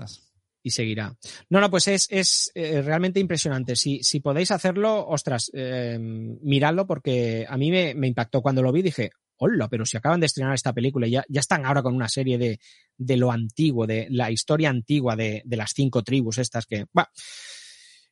Y 0.63 0.71
seguirá. 0.71 1.15
No, 1.49 1.59
no, 1.59 1.69
pues 1.71 1.87
es, 1.87 2.07
es 2.09 2.51
eh, 2.55 2.81
realmente 2.81 3.19
impresionante. 3.19 3.75
Si, 3.75 4.03
si 4.03 4.19
podéis 4.19 4.51
hacerlo, 4.51 5.07
ostras, 5.07 5.49
eh, 5.53 5.97
miradlo 5.99 6.85
porque 6.87 7.45
a 7.49 7.57
mí 7.57 7.71
me, 7.71 7.93
me 7.95 8.07
impactó 8.07 8.41
cuando 8.41 8.61
lo 8.61 8.71
vi. 8.71 8.81
Dije, 8.81 9.09
hola, 9.37 9.67
pero 9.69 9.85
si 9.85 9.97
acaban 9.97 10.19
de 10.19 10.27
estrenar 10.27 10.53
esta 10.53 10.71
película 10.73 11.07
y 11.07 11.11
ya, 11.11 11.25
ya 11.27 11.39
están 11.39 11.65
ahora 11.65 11.81
con 11.81 11.95
una 11.95 12.07
serie 12.07 12.37
de, 12.37 12.59
de 12.97 13.17
lo 13.17 13.31
antiguo, 13.31 13.87
de 13.87 14.07
la 14.11 14.29
historia 14.29 14.69
antigua 14.69 15.15
de, 15.15 15.41
de 15.45 15.57
las 15.57 15.71
cinco 15.75 16.03
tribus 16.03 16.37
estas 16.37 16.65
que... 16.67 16.85
Bah. 16.93 17.09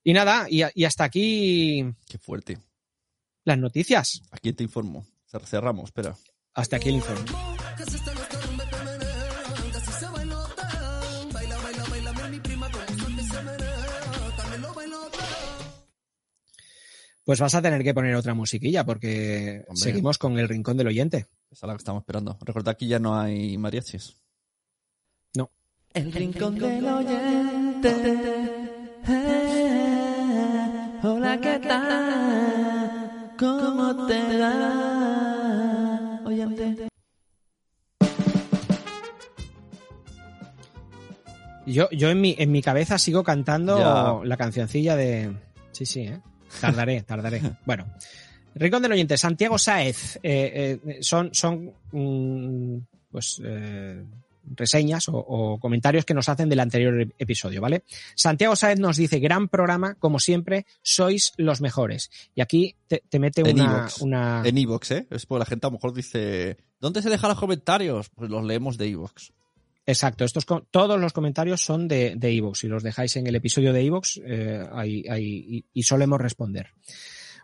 Y 0.04 0.14
nada, 0.14 0.48
y, 0.50 0.62
y 0.74 0.86
hasta 0.86 1.04
aquí 1.04 1.86
Qué 2.08 2.18
fuerte. 2.18 2.58
las 3.44 3.58
noticias. 3.60 4.22
¿A 4.32 4.38
quién 4.38 4.56
te 4.56 4.64
informo? 4.64 5.06
Cer- 5.32 5.46
Cerramos, 5.46 5.86
espera. 5.86 6.16
Hasta 6.56 6.78
aquí 6.78 6.90
el 6.90 6.96
informe. 6.96 7.26
Pues 17.30 17.40
vas 17.42 17.54
a 17.54 17.62
tener 17.62 17.84
que 17.84 17.94
poner 17.94 18.16
otra 18.16 18.34
musiquilla 18.34 18.84
porque 18.84 19.64
Hombre. 19.68 19.76
seguimos 19.84 20.18
con 20.18 20.40
el 20.40 20.50
rincón 20.50 20.78
del 20.78 20.88
oyente. 20.88 21.28
Esa 21.52 21.68
es 21.68 21.68
la 21.68 21.74
que 21.74 21.78
estamos 21.78 22.02
esperando. 22.02 22.40
Recordad 22.42 22.76
que 22.76 22.88
ya 22.88 22.98
no 22.98 23.20
hay 23.20 23.56
mariachis. 23.56 24.18
No. 25.38 25.52
El 25.94 26.12
rincón 26.12 26.58
del 26.58 26.84
oyente. 26.88 27.94
Hola, 31.04 31.40
¿qué 31.40 31.60
tal? 31.60 33.36
¿Cómo 33.38 34.08
te 34.08 34.40
va, 34.40 36.22
oyente? 36.26 36.88
Yo, 41.68 41.92
yo 41.92 42.10
en, 42.10 42.22
mi, 42.22 42.36
en 42.40 42.52
mi 42.52 42.64
cabeza 42.64 42.98
sigo 42.98 43.24
cantando 43.24 43.78
Ya. 43.78 44.20
la 44.28 44.36
cancioncilla 44.36 44.96
de... 44.96 45.32
Sí, 45.74 45.86
sí, 45.86 46.00
¿eh? 46.02 46.20
Tardaré, 46.62 47.02
tardaré. 47.04 47.42
Bueno. 47.66 47.86
Rincón 48.56 48.82
del 48.82 48.92
oyente, 48.94 49.18
Santiago 49.18 49.58
Sáez. 49.58 50.18
eh, 50.24 50.80
eh, 50.86 50.98
son 51.02 51.30
son 51.34 51.72
mm, 51.92 52.78
pues 53.12 53.40
eh, 53.44 54.04
reseñas 54.56 55.08
o, 55.10 55.14
o 55.18 55.60
comentarios 55.60 56.04
que 56.06 56.16
nos 56.16 56.28
hacen 56.30 56.50
del 56.50 56.60
anterior 56.60 56.96
ep- 56.96 57.14
episodio, 57.20 57.62
¿vale? 57.62 57.84
Santiago 58.16 58.56
Sáez 58.56 58.80
nos 58.80 58.98
dice, 58.98 59.20
gran 59.20 59.48
programa, 59.48 59.94
como 59.96 60.20
siempre, 60.20 60.66
sois 60.82 61.34
los 61.38 61.62
mejores. 61.62 62.10
Y 62.34 62.42
aquí 62.42 62.76
te, 62.88 63.04
te 63.08 63.20
mete 63.20 63.42
En 63.42 63.62
una... 63.62 63.88
una... 64.02 64.42
En 64.44 64.58
Evox, 64.58 64.92
¿eh? 64.92 65.08
Es 65.12 65.26
porque 65.28 65.40
la 65.40 65.46
gente 65.46 65.68
a 65.68 65.70
lo 65.70 65.74
mejor 65.74 65.94
dice, 65.94 66.58
¿dónde 66.80 67.02
se 67.04 67.10
dejan 67.12 67.30
los 67.30 67.40
comentarios? 67.40 68.10
Pues 68.10 68.32
los 68.32 68.44
leemos 68.44 68.78
de 68.80 68.88
Evox. 68.90 69.32
Exacto, 69.90 70.24
estos 70.24 70.46
todos 70.70 71.00
los 71.00 71.14
comentarios 71.14 71.62
son 71.62 71.88
de 71.88 72.14
de 72.16 72.32
iVoox. 72.34 72.60
si 72.60 72.68
los 72.68 72.84
dejáis 72.84 73.16
en 73.16 73.26
el 73.26 73.36
episodio 73.36 73.74
de 73.74 73.84
iVoox, 73.84 74.18
eh, 74.24 74.68
ahí- 74.72 75.04
ahí- 75.10 75.46
y, 75.50 75.66
y 75.74 75.84
solemos 75.84 76.22
responder. 76.22 76.68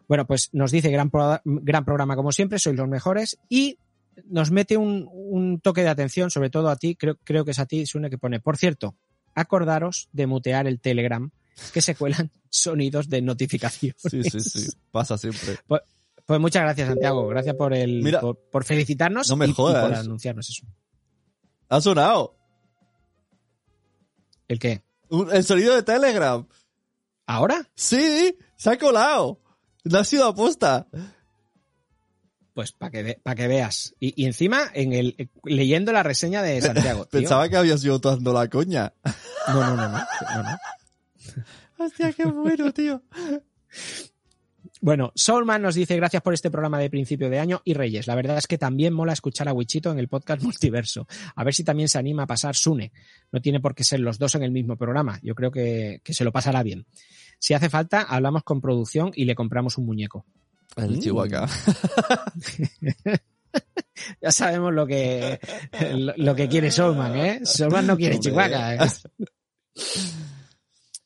Bueno, 0.08 0.28
pues 0.28 0.50
nos 0.54 0.70
dice 0.72 0.92
gran, 0.92 1.10
pro- 1.10 1.42
gran 1.44 1.84
programa 1.84 2.16
como 2.16 2.32
siempre, 2.32 2.60
sois 2.60 2.76
los 2.78 2.88
mejores 2.88 3.38
y 3.50 3.80
nos 4.28 4.52
mete 4.52 4.78
un, 4.78 5.10
un 5.12 5.60
toque 5.60 5.82
de 5.82 5.90
atención, 5.90 6.30
sobre 6.30 6.50
todo 6.52 6.70
a 6.70 6.76
ti, 6.76 6.96
creo, 6.96 7.18
creo 7.24 7.44
que 7.44 7.52
es 7.52 7.60
a 7.60 7.66
ti, 7.66 7.86
Sune, 7.88 8.10
que 8.12 8.18
pone, 8.20 8.40
por 8.40 8.58
cierto, 8.58 8.96
acordaros 9.34 10.08
de 10.14 10.28
mutear 10.28 10.68
el 10.68 10.80
Telegram, 10.80 11.32
que 11.74 11.82
se 11.82 11.96
cuelan 11.96 12.30
sonidos 12.50 13.10
de 13.10 13.22
notificación. 13.24 13.96
Sí, 13.98 14.24
sí, 14.24 14.40
sí. 14.40 14.68
Pasa 14.92 15.18
siempre. 15.18 15.56
Pues 16.28 16.40
muchas 16.40 16.62
gracias, 16.64 16.88
Santiago. 16.90 17.28
Gracias 17.28 17.56
por 17.56 17.74
el 17.74 18.02
Mira, 18.04 18.20
por, 18.22 18.38
por 18.52 18.64
felicitarnos 18.64 19.30
no 19.30 19.36
me 19.36 19.48
y- 19.48 19.50
y 19.50 19.54
jodas. 19.54 19.84
por 19.86 19.94
anunciarnos 19.96 20.50
eso. 20.50 20.66
Ha 21.70 21.82
sonado. 21.82 22.36
¿El 24.48 24.60
qué? 24.60 24.84
El 25.32 25.44
sonido 25.44 25.76
de 25.76 25.84
Telegram. 25.84 26.48
¿Ahora? 27.26 27.68
Sí, 27.76 28.38
se 28.56 28.70
ha 28.70 28.78
colado. 28.78 29.42
No 29.84 30.00
ha 30.00 30.04
sido 30.04 30.26
aposta. 30.26 30.88
Pues 32.54 32.72
para 32.72 32.92
que, 32.92 33.20
pa' 33.22 33.36
que 33.36 33.48
veas. 33.48 33.94
Y, 34.00 34.22
y 34.22 34.26
encima, 34.26 34.72
en 34.74 34.94
el, 34.94 35.30
leyendo 35.44 35.92
la 35.92 36.04
reseña 36.04 36.42
de 36.42 36.62
Santiago. 36.62 37.06
tío. 37.12 37.20
Pensaba 37.20 37.50
que 37.50 37.58
habías 37.58 37.84
ido 37.84 38.00
dando 38.00 38.32
la 38.32 38.48
coña. 38.50 38.94
No, 39.48 39.62
no, 39.62 39.76
no, 39.76 39.90
no, 39.90 40.00
no, 40.00 40.44
no. 40.44 40.58
Hostia, 41.86 42.14
qué 42.14 42.26
bueno, 42.26 42.72
tío. 42.72 43.04
Bueno, 44.86 45.12
Soulman 45.16 45.64
nos 45.64 45.74
dice 45.74 45.96
gracias 45.96 46.22
por 46.22 46.36
este 46.36 46.52
programa 46.52 46.78
de 46.78 46.92
principio 46.92 47.28
de 47.28 47.40
año 47.40 47.60
y 47.66 47.74
Reyes. 47.74 48.06
La 48.06 48.14
verdad 48.14 48.38
es 48.38 48.46
que 48.46 48.60
también 48.60 48.94
mola 48.94 49.14
escuchar 49.14 49.50
a 49.50 49.54
Wichito 49.54 49.92
en 49.92 49.98
el 49.98 50.08
podcast 50.08 50.44
Multiverso. 50.44 51.08
A 51.36 51.44
ver 51.44 51.56
si 51.56 51.64
también 51.64 51.90
se 51.90 51.98
anima 51.98 52.22
a 52.22 52.28
pasar 52.28 52.56
Sune. 52.56 52.92
No 53.32 53.42
tiene 53.42 53.60
por 53.60 53.74
qué 53.74 53.84
ser 53.84 54.00
los 54.00 54.20
dos 54.20 54.36
en 54.36 54.44
el 54.44 54.52
mismo 54.52 54.78
programa. 54.78 55.20
Yo 55.24 55.34
creo 55.34 55.50
que, 55.50 56.02
que 56.04 56.14
se 56.14 56.24
lo 56.24 56.32
pasará 56.32 56.62
bien. 56.62 56.86
Si 57.40 57.56
hace 57.56 57.68
falta, 57.68 58.04
hablamos 58.04 58.44
con 58.44 58.62
producción 58.62 59.12
y 59.16 59.26
le 59.26 59.34
compramos 59.34 59.80
un 59.80 59.88
muñeco. 59.88 60.24
El 60.76 60.98
Mm. 60.98 61.00
Chihuahua. 61.00 61.50
Ya 64.22 64.30
sabemos 64.30 64.72
lo 64.72 64.86
que, 64.86 65.40
lo, 65.96 66.14
lo 66.18 66.36
que 66.36 66.48
quiere 66.48 66.70
Soulman, 66.70 67.16
¿eh? 67.16 67.40
Soulman 67.44 67.88
no 67.88 67.98
quiere. 67.98 68.20
Chihuahua. 68.20 68.76
¿eh? 68.76 68.80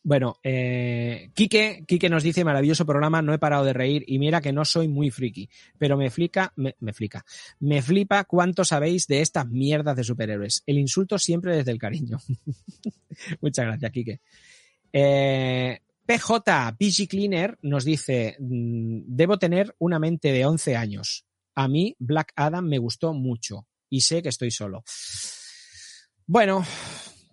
Bueno, 0.02 0.38
eh, 0.44 1.32
Quique, 1.34 1.84
Quique 1.86 2.10
nos 2.10 2.24
dice, 2.24 2.46
maravilloso 2.46 2.86
programa, 2.86 3.22
no 3.22 3.34
he 3.34 3.38
parado 3.38 3.66
de 3.66 3.74
reír 3.74 4.04
y 4.08 4.18
mira 4.18 4.42
que 4.42 4.54
no 4.54 4.64
soy 4.64 4.88
muy 4.88 5.12
friki, 5.12 5.50
pero 5.78 5.98
me 5.98 6.10
flica, 6.10 6.54
me, 6.56 6.76
me 6.80 6.94
flica, 6.94 7.26
me 7.60 7.82
flipa 7.82 8.24
cuánto 8.24 8.64
sabéis 8.64 9.08
de 9.08 9.22
estas 9.22 9.48
mierdas 9.48 9.98
de 9.98 10.04
superhéroes. 10.04 10.64
El 10.66 10.80
insulto 10.80 11.20
siempre 11.20 11.56
desde 11.56 11.72
el 11.72 11.80
cariño. 11.80 12.18
Muchas 13.42 13.66
gracias, 13.66 13.92
Quique. 13.92 14.22
Eh, 14.94 15.80
PJ, 16.06 16.76
PG 16.78 17.08
Cleaner, 17.08 17.58
nos 17.62 17.84
dice, 17.84 18.36
mm, 18.40 19.02
debo 19.06 19.38
tener 19.38 19.76
una 19.80 20.00
mente 20.00 20.32
de 20.32 20.46
11 20.46 20.76
años. 20.76 21.26
A 21.56 21.68
mí 21.68 21.96
Black 22.00 22.32
Adam 22.36 22.66
me 22.66 22.78
gustó 22.78 23.14
mucho 23.14 23.68
y 23.90 24.02
sé 24.02 24.24
que 24.24 24.30
estoy 24.30 24.50
solo. 24.50 24.84
Bueno, 26.26 26.64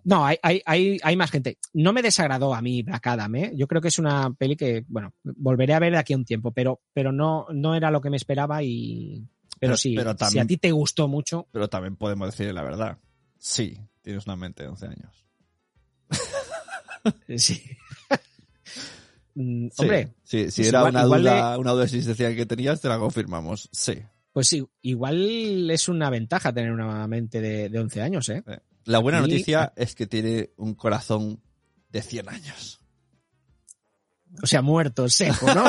no, 0.08 0.24
hay, 0.24 0.38
hay, 0.42 0.62
hay, 0.64 0.98
hay 1.02 1.16
más 1.16 1.30
gente. 1.30 1.58
No 1.74 1.92
me 1.92 2.00
desagradó 2.00 2.54
a 2.54 2.62
mí 2.62 2.82
Black 2.82 3.06
Adam, 3.08 3.34
¿eh? 3.34 3.52
Yo 3.56 3.66
creo 3.66 3.80
que 3.82 3.88
es 3.88 3.98
una 3.98 4.32
peli 4.32 4.56
que, 4.56 4.84
bueno, 4.88 5.12
volveré 5.24 5.74
a 5.74 5.78
ver 5.80 5.92
de 5.92 5.98
aquí 5.98 6.12
a 6.12 6.16
un 6.16 6.24
tiempo, 6.24 6.52
pero, 6.52 6.80
pero 6.92 7.10
no, 7.12 7.46
no 7.52 7.74
era 7.74 7.90
lo 7.90 8.00
que 8.00 8.08
me 8.10 8.16
esperaba 8.16 8.62
y... 8.62 9.18
Pero, 9.58 9.70
Pero- 9.72 9.76
sí, 9.76 9.94
pero 9.96 10.10
si 10.12 10.16
también- 10.16 10.44
a 10.44 10.46
ti 10.46 10.56
te 10.58 10.70
gustó 10.70 11.08
mucho, 11.08 11.48
Pero 11.50 11.68
también 11.68 11.96
podemos 11.96 12.30
decir 12.30 12.52
la 12.54 12.62
verdad. 12.62 12.98
Sí, 13.38 13.78
tienes 14.02 14.24
una 14.26 14.36
mente 14.36 14.62
de 14.62 14.68
11 14.68 14.86
años. 14.86 15.24
sí. 17.36 17.62
Mm, 19.38 19.68
Sí, 19.70 19.82
Hombre, 19.82 20.14
sí, 20.22 20.50
si 20.50 20.62
pues 20.62 20.68
era 20.68 20.78
igual- 20.78 20.92
una, 20.94 21.02
igual 21.04 21.20
duda, 21.22 21.58
una 21.58 21.72
duda 21.72 21.84
existencial 21.84 22.34
que 22.34 22.46
tenías, 22.46 22.80
te 22.80 22.88
la 22.88 22.98
confirmamos. 22.98 23.68
Sí. 23.70 23.98
pues 24.32 24.48
sí, 24.48 24.66
igual 24.80 25.70
es 25.70 25.90
una 25.90 26.08
ventaja 26.08 26.54
tener 26.54 26.72
una 26.72 27.06
mente 27.06 27.42
de, 27.42 27.68
de 27.68 27.78
11 27.78 28.00
años, 28.00 28.28
¿eh? 28.30 28.42
La 28.86 28.98
buena 29.00 29.18
Y- 29.18 29.22
noticia 29.22 29.72
es 29.76 29.94
que 29.94 30.06
tiene 30.06 30.50
un 30.56 30.74
corazón 30.74 31.40
de 31.90 32.02
100 32.02 32.28
años. 32.28 32.80
O 34.42 34.46
sea, 34.46 34.60
muerto, 34.62 35.08
seco, 35.08 35.46
¿no? 35.54 35.64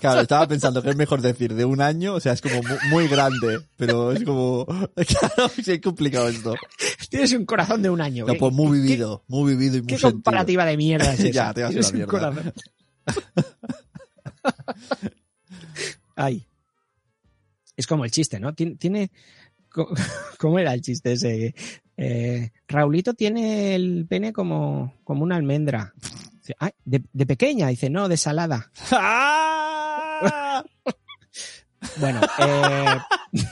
Claro, 0.00 0.20
estaba 0.20 0.46
pensando 0.46 0.82
que 0.82 0.90
es 0.90 0.96
mejor 0.96 1.20
decir 1.22 1.54
de 1.54 1.64
un 1.64 1.80
año, 1.80 2.14
o 2.14 2.20
sea, 2.20 2.32
es 2.34 2.40
como 2.42 2.56
mu- 2.62 2.88
muy, 2.90 3.08
grande, 3.08 3.60
pero 3.76 4.12
es 4.12 4.22
como, 4.24 4.66
claro, 4.94 5.48
sí, 5.62 5.72
es 5.72 5.80
complicado 5.80 6.28
esto. 6.28 6.54
Tienes 7.08 7.32
un 7.32 7.44
corazón 7.46 7.82
de 7.82 7.90
un 7.90 8.00
año. 8.00 8.26
No, 8.26 8.32
¿Qué- 8.34 8.38
pues 8.38 8.52
muy 8.52 8.78
vivido, 8.80 9.24
muy 9.26 9.52
vivido 9.54 9.76
y 9.78 9.80
muy 9.80 9.86
¿Qué 9.88 9.94
sentido. 9.94 10.12
comparativa 10.12 10.64
de 10.66 10.76
mierda 10.76 11.12
es 11.14 11.20
esa? 11.20 11.30
Ya, 11.30 11.54
te 11.54 11.62
vas 11.62 11.70
a 11.70 11.72
Tienes 11.72 11.86
una 11.92 12.04
un 12.04 12.10
mierda. 12.10 12.32
corazón. 12.34 12.52
Ay. 16.14 16.46
Es 17.76 17.86
como 17.86 18.04
el 18.04 18.10
chiste, 18.10 18.40
¿no? 18.40 18.54
Tien- 18.54 18.78
Tiene. 18.78 19.10
¿Cómo 20.38 20.58
era 20.58 20.72
el 20.74 20.80
chiste 20.82 21.12
ese? 21.12 21.54
Eh, 21.96 22.50
Raulito 22.68 23.14
tiene 23.14 23.74
el 23.74 24.06
pene 24.08 24.32
como, 24.32 24.94
como 25.04 25.22
una 25.22 25.36
almendra. 25.36 25.92
Dice, 26.40 26.54
"Ay, 26.58 26.72
de, 26.84 27.02
de 27.12 27.26
pequeña, 27.26 27.68
dice, 27.68 27.90
no, 27.90 28.08
de 28.08 28.16
salada. 28.16 28.70
¡Ah! 28.92 30.62
Bueno, 31.98 32.20
eh... 32.38 32.98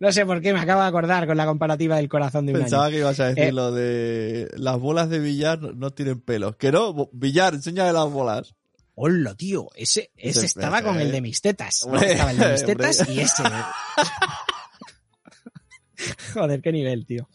no 0.00 0.12
sé 0.12 0.24
por 0.26 0.40
qué 0.40 0.52
me 0.52 0.60
acabo 0.60 0.80
de 0.82 0.88
acordar 0.88 1.26
con 1.26 1.36
la 1.36 1.46
comparativa 1.46 1.96
del 1.96 2.08
corazón 2.08 2.46
de 2.46 2.52
un 2.54 2.60
Pensaba 2.60 2.84
año. 2.86 2.92
que 2.92 2.98
ibas 2.98 3.20
a 3.20 3.26
decir 3.28 3.44
Eh. 3.44 3.52
lo 3.52 3.72
de 3.72 4.48
las 4.56 4.78
bolas 4.78 5.08
de 5.10 5.18
billar 5.20 5.60
no 5.74 5.90
tienen 5.92 6.20
pelos. 6.20 6.56
Que 6.56 6.72
no, 6.72 7.08
billar, 7.12 7.54
enséñame 7.54 7.92
las 7.92 8.10
bolas. 8.10 8.54
Hola, 8.98 9.34
tío, 9.34 9.68
ese, 9.76 10.10
ese 10.16 10.46
estaba 10.46 10.82
con 10.82 10.98
el 10.98 11.08
eh. 11.08 11.12
de 11.12 11.20
mis 11.20 11.42
tetas. 11.42 11.86
Estaba 12.00 12.30
el 12.30 12.38
de 12.38 12.52
mis 12.52 12.64
tetas 12.64 13.00
hombre. 13.00 13.14
y 13.14 13.20
ese. 13.20 13.42
Joder, 16.32 16.62
qué 16.62 16.72
nivel, 16.72 17.04
tío. 17.04 17.28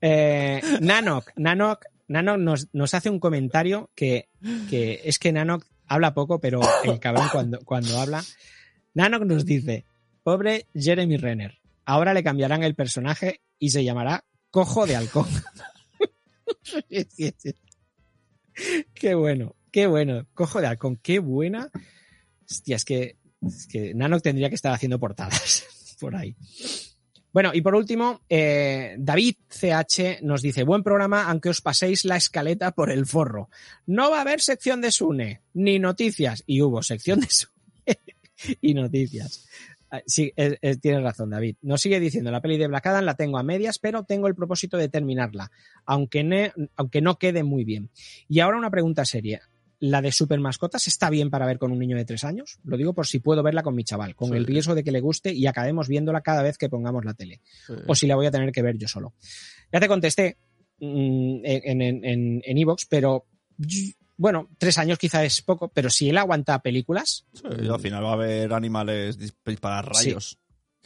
Eh, 0.00 0.62
Nanok, 0.80 1.32
Nanok, 1.36 1.84
Nanok 2.08 2.38
nos, 2.38 2.68
nos 2.72 2.94
hace 2.94 3.10
un 3.10 3.20
comentario 3.20 3.90
que, 3.94 4.30
que 4.70 5.02
es 5.04 5.18
que 5.18 5.30
Nanok 5.30 5.66
habla 5.86 6.14
poco, 6.14 6.40
pero 6.40 6.62
el 6.84 6.98
cabrón 6.98 7.28
cuando, 7.30 7.60
cuando 7.66 8.00
habla. 8.00 8.24
Nanok 8.94 9.24
nos 9.24 9.44
dice, 9.44 9.84
pobre 10.22 10.68
Jeremy 10.74 11.18
Renner, 11.18 11.58
ahora 11.84 12.14
le 12.14 12.24
cambiarán 12.24 12.62
el 12.62 12.74
personaje 12.74 13.42
y 13.58 13.68
se 13.70 13.84
llamará 13.84 14.24
Cojo 14.50 14.86
de 14.86 14.96
Halcón. 14.96 15.28
Qué 18.94 19.14
bueno, 19.14 19.54
qué 19.78 19.86
bueno. 19.86 20.26
Cojo 20.34 20.60
de 20.60 20.66
Halcón, 20.66 20.96
qué 20.96 21.20
buena. 21.20 21.70
Hostia, 22.50 22.74
es 22.74 22.84
que, 22.84 23.16
es 23.46 23.68
que 23.68 23.94
Nanok 23.94 24.22
tendría 24.22 24.48
que 24.48 24.56
estar 24.56 24.72
haciendo 24.72 24.98
portadas 24.98 25.94
por 26.00 26.16
ahí. 26.16 26.34
Bueno, 27.32 27.52
y 27.54 27.60
por 27.60 27.76
último, 27.76 28.20
eh, 28.28 28.96
David 28.98 29.36
CH 29.48 30.20
nos 30.22 30.42
dice, 30.42 30.64
buen 30.64 30.82
programa, 30.82 31.30
aunque 31.30 31.50
os 31.50 31.60
paséis 31.60 32.04
la 32.04 32.16
escaleta 32.16 32.72
por 32.72 32.90
el 32.90 33.06
forro. 33.06 33.50
No 33.86 34.10
va 34.10 34.18
a 34.18 34.22
haber 34.22 34.40
sección 34.40 34.80
de 34.80 34.90
Sune, 34.90 35.42
ni 35.54 35.78
noticias. 35.78 36.42
Y 36.44 36.60
hubo 36.60 36.82
sección 36.82 37.20
de 37.20 37.28
Sune 37.30 38.00
y 38.60 38.74
noticias. 38.74 39.46
Ah, 39.92 40.02
Sí, 40.06 40.32
eh, 40.36 40.58
eh, 40.60 40.76
tienes 40.78 41.04
razón, 41.04 41.30
David. 41.30 41.54
Nos 41.62 41.80
sigue 41.80 42.00
diciendo, 42.00 42.32
la 42.32 42.40
peli 42.40 42.58
de 42.58 42.66
Black 42.66 42.86
Adam 42.86 43.04
la 43.04 43.14
tengo 43.14 43.38
a 43.38 43.44
medias, 43.44 43.78
pero 43.78 44.02
tengo 44.02 44.26
el 44.26 44.34
propósito 44.34 44.76
de 44.76 44.88
terminarla, 44.88 45.52
aunque, 45.86 46.52
aunque 46.74 47.00
no 47.00 47.16
quede 47.16 47.44
muy 47.44 47.62
bien. 47.62 47.90
Y 48.28 48.40
ahora 48.40 48.58
una 48.58 48.72
pregunta 48.72 49.04
seria. 49.04 49.48
¿La 49.80 50.02
de 50.02 50.10
Super 50.10 50.40
Mascotas 50.40 50.88
está 50.88 51.08
bien 51.10 51.30
para 51.30 51.46
ver 51.46 51.58
con 51.58 51.70
un 51.70 51.78
niño 51.78 51.96
de 51.96 52.04
tres 52.04 52.24
años? 52.24 52.58
Lo 52.64 52.76
digo 52.76 52.94
por 52.94 53.06
si 53.06 53.20
puedo 53.20 53.42
verla 53.42 53.62
con 53.62 53.74
mi 53.76 53.84
chaval, 53.84 54.14
con 54.16 54.30
Sí. 54.30 54.36
el 54.36 54.44
riesgo 54.46 54.74
de 54.74 54.82
que 54.82 54.90
le 54.90 55.00
guste 55.00 55.32
y 55.32 55.46
acabemos 55.46 55.86
viéndola 55.88 56.20
cada 56.20 56.42
vez 56.42 56.58
que 56.58 56.68
pongamos 56.68 57.04
la 57.04 57.14
tele. 57.14 57.40
O 57.86 57.94
si 57.94 58.06
la 58.08 58.16
voy 58.16 58.26
a 58.26 58.30
tener 58.30 58.50
que 58.50 58.62
ver 58.62 58.76
yo 58.76 58.88
solo. 58.88 59.14
Ya 59.72 59.78
te 59.78 59.86
contesté 59.88 60.36
mm, 60.80 61.40
en 61.44 61.82
en, 61.82 62.04
en, 62.04 62.42
en 62.44 62.58
Evox, 62.58 62.86
pero 62.90 63.26
bueno, 64.16 64.48
tres 64.58 64.78
años 64.78 64.98
quizá 64.98 65.24
es 65.24 65.42
poco, 65.42 65.68
pero 65.68 65.90
si 65.90 66.08
él 66.08 66.18
aguanta 66.18 66.60
películas, 66.60 67.24
Sí, 67.32 67.42
al 67.68 67.80
final 67.80 68.04
va 68.04 68.10
a 68.10 68.14
haber 68.14 68.52
animales 68.52 69.16
dis- 69.18 69.34
disparar 69.46 69.86
rayos. 69.86 70.38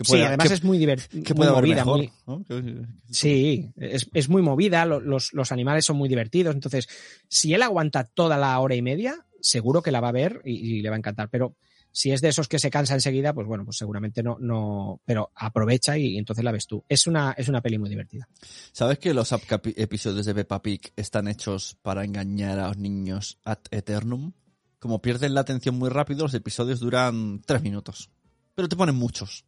Que 0.02 0.12
sí, 0.18 0.22
además 0.22 0.48
que- 0.48 0.54
es 0.54 0.64
muy 0.64 0.78
divertido. 0.78 1.24
que 1.24 1.34
puede 1.34 1.50
haber 1.50 1.64
mejor. 1.74 2.00
¿no? 2.26 2.44
Que- 2.44 2.86
Sí, 3.10 3.70
es, 3.76 4.08
es 4.12 4.28
muy 4.28 4.42
movida, 4.42 4.84
lo- 4.86 5.00
los, 5.00 5.32
los 5.32 5.52
animales 5.52 5.84
son 5.84 5.96
muy 5.96 6.08
divertidos. 6.08 6.54
Entonces, 6.54 6.88
si 7.28 7.54
él 7.54 7.62
aguanta 7.62 8.04
toda 8.04 8.36
la 8.38 8.58
hora 8.58 8.74
y 8.74 8.82
media, 8.82 9.26
seguro 9.40 9.82
que 9.82 9.90
la 9.92 10.00
va 10.00 10.08
a 10.08 10.12
ver 10.12 10.40
y, 10.44 10.76
y 10.78 10.82
le 10.82 10.88
va 10.88 10.96
a 10.96 10.98
encantar. 10.98 11.28
Pero 11.30 11.56
si 11.94 12.10
es 12.10 12.22
de 12.22 12.28
esos 12.28 12.48
que 12.48 12.58
se 12.58 12.70
cansa 12.70 12.94
enseguida, 12.94 13.34
pues 13.34 13.46
bueno, 13.46 13.64
pues 13.66 13.76
seguramente 13.76 14.22
no, 14.22 14.38
no, 14.40 15.02
pero 15.04 15.30
aprovecha 15.34 15.98
y, 15.98 16.16
entonces 16.16 16.42
la 16.44 16.50
ves 16.52 16.66
tú. 16.66 16.82
Es 16.88 17.06
una, 17.06 17.32
es 17.36 17.48
una 17.48 17.60
peli 17.60 17.76
muy 17.78 17.90
divertida. 17.90 18.26
¿Sabes 18.72 18.98
que 18.98 19.12
los 19.12 19.30
episodios 19.76 20.24
de 20.24 20.34
Peppa 20.34 20.62
Pig 20.62 20.92
están 20.96 21.28
hechos 21.28 21.76
para 21.82 22.04
engañar 22.04 22.58
a 22.60 22.68
los 22.68 22.78
niños 22.78 23.38
ad 23.44 23.58
eternum? 23.70 24.32
Como 24.78 25.02
pierden 25.02 25.34
la 25.34 25.42
atención 25.42 25.74
muy 25.78 25.90
rápido, 25.90 26.22
los 26.22 26.34
episodios 26.34 26.80
duran 26.80 27.42
tres 27.44 27.62
minutos. 27.62 28.10
Pero 28.54 28.68
te 28.68 28.76
ponen 28.76 28.94
muchos. 28.96 29.44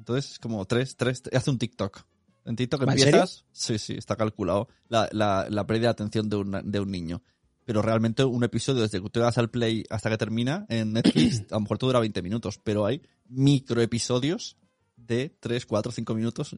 Entonces, 0.00 0.38
como 0.38 0.64
tres, 0.64 0.96
tres, 0.96 1.22
hace 1.32 1.50
un 1.50 1.58
TikTok. 1.58 2.02
En 2.46 2.56
TikTok 2.56 2.82
¿En 2.82 2.88
empiezas, 2.88 3.44
sí, 3.52 3.78
sí, 3.78 3.92
está 3.94 4.16
calculado 4.16 4.68
la, 4.88 5.08
la, 5.12 5.46
la 5.50 5.66
pérdida 5.66 5.88
de 5.88 5.92
atención 5.92 6.28
de, 6.30 6.36
una- 6.36 6.62
de 6.62 6.80
un 6.80 6.90
niño. 6.90 7.22
Pero 7.66 7.82
realmente 7.82 8.24
un 8.24 8.42
episodio 8.42 8.80
desde 8.82 9.00
que 9.02 9.10
tú 9.10 9.20
das 9.20 9.36
al 9.36 9.50
play 9.50 9.84
hasta 9.90 10.08
que 10.08 10.16
termina 10.16 10.64
en 10.70 10.94
Netflix, 10.94 11.42
a 11.50 11.54
lo 11.54 11.60
mejor 11.60 11.76
te 11.78 11.86
dura 11.86 12.00
20 12.00 12.22
minutos, 12.22 12.58
pero 12.64 12.86
hay 12.86 13.02
microepisodios 13.28 14.56
de 14.96 15.36
3, 15.38 15.66
4, 15.66 15.92
5 15.92 16.14
minutos 16.14 16.56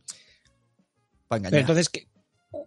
para 1.29 1.39
engañar. 1.39 1.51
Pero 1.51 1.61
entonces, 1.63 1.89
¿qué- 1.89 2.07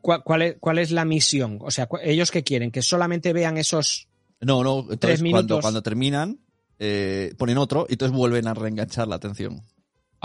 cuál, 0.01 0.21
cuál 0.23 0.41
es, 0.41 0.55
¿cuál 0.59 0.79
es 0.79 0.91
la 0.91 1.05
misión? 1.05 1.59
O 1.61 1.71
sea, 1.71 1.87
¿ellos 2.03 2.31
qué 2.31 2.43
quieren? 2.43 2.69
¿Que 2.71 2.81
solamente 2.81 3.31
vean 3.33 3.57
esos...? 3.57 4.09
No, 4.41 4.61
no, 4.63 4.79
entonces 4.81 4.99
Tres 4.99 5.19
cuando, 5.21 5.37
minutos. 5.37 5.61
cuando 5.61 5.81
terminan, 5.81 6.39
eh, 6.79 7.33
ponen 7.37 7.57
otro 7.57 7.85
y 7.89 7.93
entonces 7.93 8.15
vuelven 8.15 8.47
a 8.47 8.53
reenganchar 8.53 9.07
la 9.07 9.15
atención. 9.15 9.63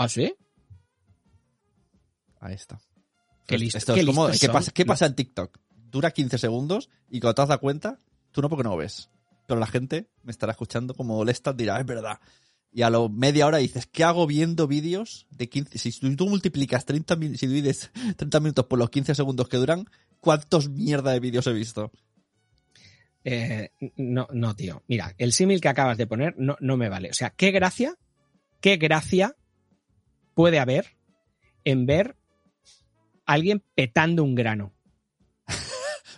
¿Ah, 0.03 0.09
sí? 0.09 0.33
Ahí 2.39 2.55
está. 2.55 2.79
Qué 3.47 3.57
listo- 3.57 3.77
esto 3.77 3.93
qué 3.93 3.99
es 4.01 4.05
como- 4.05 4.27
¿qué, 4.29 4.49
pasa, 4.49 4.71
¿Qué 4.71 4.85
pasa 4.85 5.05
en 5.05 5.15
TikTok? 5.15 5.59
Dura 5.91 6.11
15 6.11 6.37
segundos 6.37 6.89
y 7.09 7.19
cuando 7.19 7.35
te 7.43 7.47
das 7.49 7.59
cuenta, 7.59 7.99
tú 8.31 8.41
no 8.41 8.49
porque 8.49 8.63
no 8.63 8.71
lo 8.71 8.77
ves. 8.77 9.09
Pero 9.47 9.59
la 9.59 9.67
gente 9.67 10.07
me 10.23 10.31
estará 10.31 10.51
escuchando 10.51 10.93
como 10.93 11.23
Lestat 11.25 11.55
dirá, 11.55 11.79
es 11.79 11.85
verdad. 11.85 12.19
Y 12.71 12.83
a 12.83 12.89
lo 12.89 13.09
media 13.09 13.45
hora 13.47 13.57
dices, 13.57 13.85
¿qué 13.85 14.03
hago 14.05 14.25
viendo 14.25 14.65
vídeos 14.67 15.27
de 15.29 15.49
15? 15.49 15.77
Si 15.77 15.91
tú 16.15 16.29
multiplicas 16.29 16.85
30, 16.85 17.15
min- 17.17 17.37
si 17.37 17.45
divides 17.47 17.91
30 18.15 18.39
minutos 18.39 18.65
por 18.67 18.79
los 18.79 18.89
15 18.89 19.13
segundos 19.13 19.49
que 19.49 19.57
duran, 19.57 19.85
¿cuántos 20.21 20.69
mierda 20.69 21.11
de 21.11 21.19
vídeos 21.19 21.45
he 21.47 21.53
visto? 21.53 21.91
Eh, 23.23 23.71
no, 23.97 24.27
no, 24.31 24.55
tío. 24.55 24.83
Mira, 24.87 25.13
el 25.17 25.33
símil 25.33 25.59
que 25.61 25.67
acabas 25.69 25.97
de 25.97 26.07
poner 26.07 26.33
no, 26.37 26.55
no 26.61 26.77
me 26.77 26.89
vale. 26.89 27.09
O 27.09 27.13
sea, 27.13 27.29
qué 27.31 27.51
gracia, 27.51 27.95
qué 28.61 28.77
gracia 28.77 29.35
puede 30.33 30.59
haber 30.59 30.95
en 31.63 31.85
ver 31.85 32.15
a 33.25 33.33
alguien 33.33 33.63
petando 33.75 34.23
un 34.23 34.35
grano. 34.35 34.73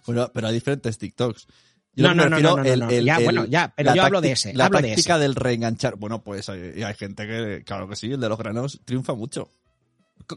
Bueno, 0.05 0.29
pero 0.33 0.47
hay 0.47 0.53
diferentes 0.53 0.97
TikToks. 0.97 1.47
No, 1.95 2.13
no, 2.13 2.27
no, 2.27 2.39
no, 2.39 2.57
no, 2.57 2.63
no. 2.75 2.91
Ya, 2.91 3.19
bueno, 3.19 3.45
ya, 3.45 3.71
pero 3.75 3.93
yo 3.95 4.03
hablo 4.03 4.19
de 4.19 4.31
ese, 4.31 4.53
La 4.53 4.65
hablo 4.65 4.79
de 4.81 4.89
táctica 4.89 5.13
ese. 5.13 5.21
del 5.21 5.35
reenganchar. 5.35 5.95
Bueno, 5.95 6.23
pues 6.23 6.49
hay, 6.49 6.81
hay 6.83 6.93
gente 6.95 7.25
que, 7.27 7.63
claro 7.65 7.87
que 7.87 7.95
sí, 7.95 8.11
el 8.11 8.19
de 8.19 8.27
los 8.29 8.37
granos 8.37 8.81
triunfa 8.83 9.13
mucho. 9.13 9.49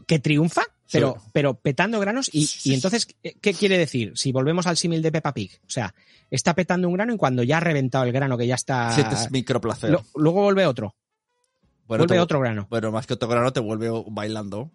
que 0.05 0.19
triunfa, 0.19 0.61
pero, 0.91 1.15
Sí. 1.19 1.29
pero 1.33 1.55
petando 1.55 1.99
granos. 1.99 2.29
Y, 2.31 2.47
y 2.63 2.73
entonces, 2.75 3.07
¿qué- 3.07 3.33
¿qué 3.41 3.53
quiere 3.53 3.77
decir? 3.77 4.13
Si 4.15 4.31
volvemos 4.31 4.67
al 4.67 4.77
símil 4.77 5.01
de 5.01 5.11
Peppa 5.11 5.33
Pig. 5.33 5.59
O 5.65 5.69
sea, 5.69 5.93
está 6.29 6.53
petando 6.53 6.87
un 6.87 6.93
grano 6.93 7.13
y 7.13 7.17
cuando 7.17 7.41
ya 7.43 7.57
ha 7.57 7.61
reventado 7.61 8.03
el 8.05 8.11
grano, 8.11 8.37
que 8.37 8.47
ya 8.47 8.55
está. 8.55 8.93
Sientes 8.93 9.31
microplacer. 9.31 9.89
lo- 9.89 10.05
luego 10.15 10.43
vuelve 10.43 10.65
otro. 10.65 10.95
Bueno, 11.87 12.01
vuelve 12.03 12.15
te- 12.15 12.19
otro 12.19 12.39
grano. 12.39 12.67
Bueno, 12.69 12.91
más 12.91 13.07
que 13.07 13.13
otro 13.13 13.27
grano 13.29 13.51
te 13.53 13.59
vuelve 13.59 13.89
bailando. 14.09 14.71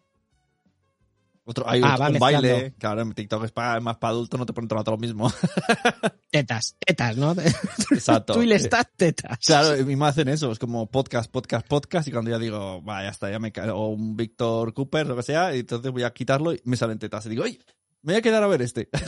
Otro, 1.45 1.69
hay 1.69 1.81
Ah, 1.83 1.87
un 1.87 2.13
mezclando. 2.13 2.19
baile. 2.21 2.75
Claro, 2.79 3.01
en 3.03 3.13
TikTok 3.15 3.45
es, 3.45 3.51
pa- 3.51 3.81
más 3.81 3.97
para 3.97 4.13
adultos, 4.13 4.39
no 4.39 4.47
te 4.47 4.53
ponen 4.53 4.69
todo 4.69 4.83
lo 4.93 4.97
mismo. 4.97 5.29
Tetas, 6.31 6.77
tetas, 6.79 7.17
¿no? 7.17 7.33
Exacto. 7.91 8.35
Tú 8.35 8.43
y 8.43 8.47
le 8.47 8.55
estás 8.55 8.87
tetas. 8.97 9.39
Claro, 9.45 9.77
y 9.79 9.97
me 9.97 10.07
hacen 10.07 10.29
eso, 10.29 10.53
es 10.53 10.59
como 10.61 10.87
podcast, 10.87 11.29
podcast, 11.31 11.67
podcast, 11.67 12.07
y 12.07 12.13
cuando 12.13 12.31
ya 12.31 12.39
digo, 12.39 12.83
va, 12.85 13.03
ya 13.03 13.09
está, 13.11 13.29
ya 13.31 13.41
me 13.41 13.51
cae, 13.51 13.71
o 13.71 13.89
un 13.89 14.17
Víctor 14.17 14.73
Cooper, 14.73 15.07
lo 15.09 15.17
que 15.17 15.25
sea, 15.25 15.55
y 15.55 15.61
entonces 15.61 15.91
voy 15.91 16.05
a 16.05 16.13
quitarlo 16.13 16.53
y 16.55 16.61
me 16.65 16.77
salen 16.77 16.99
tetas. 17.01 17.27
Y 17.27 17.31
digo, 17.31 17.43
oye, 17.43 17.59
me 18.03 18.13
voy 18.13 18.19
a 18.21 18.23
quedar 18.23 18.43
a 18.45 18.47
ver 18.47 18.63
este. 18.63 18.89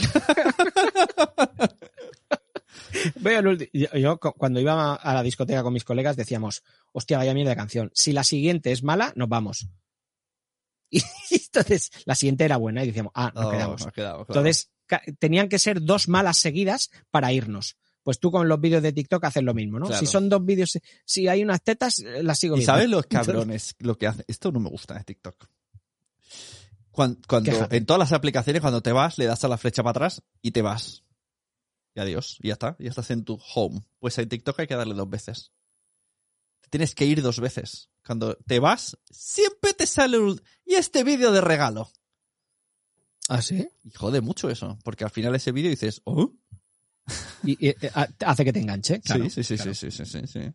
Yo, 3.72 3.88
yo 3.96 4.18
cu- 4.18 4.32
cuando 4.36 4.60
iba 4.60 4.94
a 4.94 5.14
la 5.14 5.22
discoteca 5.22 5.62
con 5.62 5.72
mis 5.72 5.84
colegas 5.84 6.16
decíamos, 6.16 6.62
hostia, 6.92 7.18
vaya 7.18 7.34
mierda 7.34 7.50
de 7.50 7.56
canción. 7.56 7.90
Si 7.94 8.12
la 8.12 8.24
siguiente 8.24 8.72
es 8.72 8.82
mala, 8.82 9.12
nos 9.16 9.28
vamos. 9.28 9.68
Y 10.90 11.00
entonces 11.46 11.90
la 12.04 12.14
siguiente 12.14 12.44
era 12.44 12.56
buena 12.56 12.82
y 12.84 12.88
decíamos, 12.88 13.12
ah, 13.14 13.32
nos 13.34 13.46
Oh, 13.46 13.50
quedamos. 13.50 13.86
claro. 13.92 14.24
Entonces 14.28 14.70
tenían 15.18 15.48
que 15.48 15.58
ser 15.58 15.80
dos 15.82 16.08
malas 16.08 16.36
seguidas 16.38 16.90
para 17.10 17.32
irnos. 17.32 17.76
Pues 18.02 18.18
tú 18.20 18.30
con 18.30 18.48
los 18.48 18.60
vídeos 18.60 18.82
de 18.82 18.92
TikTok 18.92 19.24
haces 19.24 19.42
lo 19.42 19.54
mismo, 19.54 19.78
¿no? 19.78 19.86
Claro. 19.86 19.98
Si 20.00 20.06
son 20.06 20.28
dos 20.28 20.44
vídeos, 20.44 20.78
si 21.06 21.26
hay 21.26 21.42
unas 21.42 21.62
tetas, 21.62 22.00
eh, 22.00 22.22
las 22.22 22.38
sigo 22.38 22.54
¿Y 22.56 22.58
viendo. 22.58 22.72
sabes 22.72 22.88
los 22.90 23.06
cabrones 23.08 23.74
lo 23.78 23.96
que 23.96 24.06
hacen? 24.08 24.24
Esto 24.28 24.52
no 24.52 24.60
me 24.60 24.68
gusta 24.68 24.94
de 24.94 25.04
TikTok. 25.04 25.46
Cuando, 26.90 27.18
en 27.70 27.86
todas 27.86 27.98
las 27.98 28.12
aplicaciones, 28.12 28.60
cuando 28.60 28.82
te 28.82 28.92
vas, 28.92 29.18
le 29.18 29.24
das 29.26 29.42
a 29.44 29.48
la 29.48 29.56
flecha 29.58 29.82
para 29.82 29.90
atrás 29.90 30.22
y 30.42 30.50
te 30.52 30.62
vas. 30.62 31.02
Y 31.94 32.00
adiós. 32.00 32.38
Y 32.40 32.48
ya 32.48 32.54
está. 32.54 32.76
Ya 32.78 32.90
estás 32.90 33.10
en 33.10 33.24
tu 33.24 33.40
home. 33.54 33.82
Pues 33.98 34.18
en 34.18 34.28
TikTok 34.28 34.60
hay 34.60 34.66
que 34.66 34.76
darle 34.76 34.94
dos 34.94 35.08
veces. 35.08 35.52
Tienes 36.70 36.94
que 36.94 37.06
ir 37.06 37.22
dos 37.22 37.40
veces. 37.40 37.90
Cuando 38.04 38.36
te 38.46 38.58
vas, 38.58 38.98
siempre 39.08 39.74
te 39.74 39.86
sale 39.86 40.18
un... 40.18 40.40
Y 40.64 40.74
este 40.74 41.04
vídeo 41.04 41.30
de 41.30 41.40
regalo. 41.40 41.90
¿Ah, 43.28 43.40
sí? 43.40 43.68
Y 43.84 43.90
jode 43.92 44.20
mucho 44.20 44.50
eso. 44.50 44.78
Porque 44.82 45.04
al 45.04 45.10
final 45.10 45.34
ese 45.34 45.52
vídeo 45.52 45.70
dices, 45.70 46.02
oh, 46.04 46.32
Y, 47.42 47.66
y, 47.66 47.68
eh, 47.68 47.90
hace 48.20 48.44
que 48.44 48.52
te 48.52 48.60
enganche. 48.60 49.00
Claro, 49.00 49.24
sí, 49.24 49.30
sí, 49.30 49.44
sí, 49.44 49.56
claro. 49.56 49.74
sí, 49.74 49.90
sí, 49.90 50.04
sí, 50.04 50.20
sí, 50.20 50.26
sí. 50.26 50.52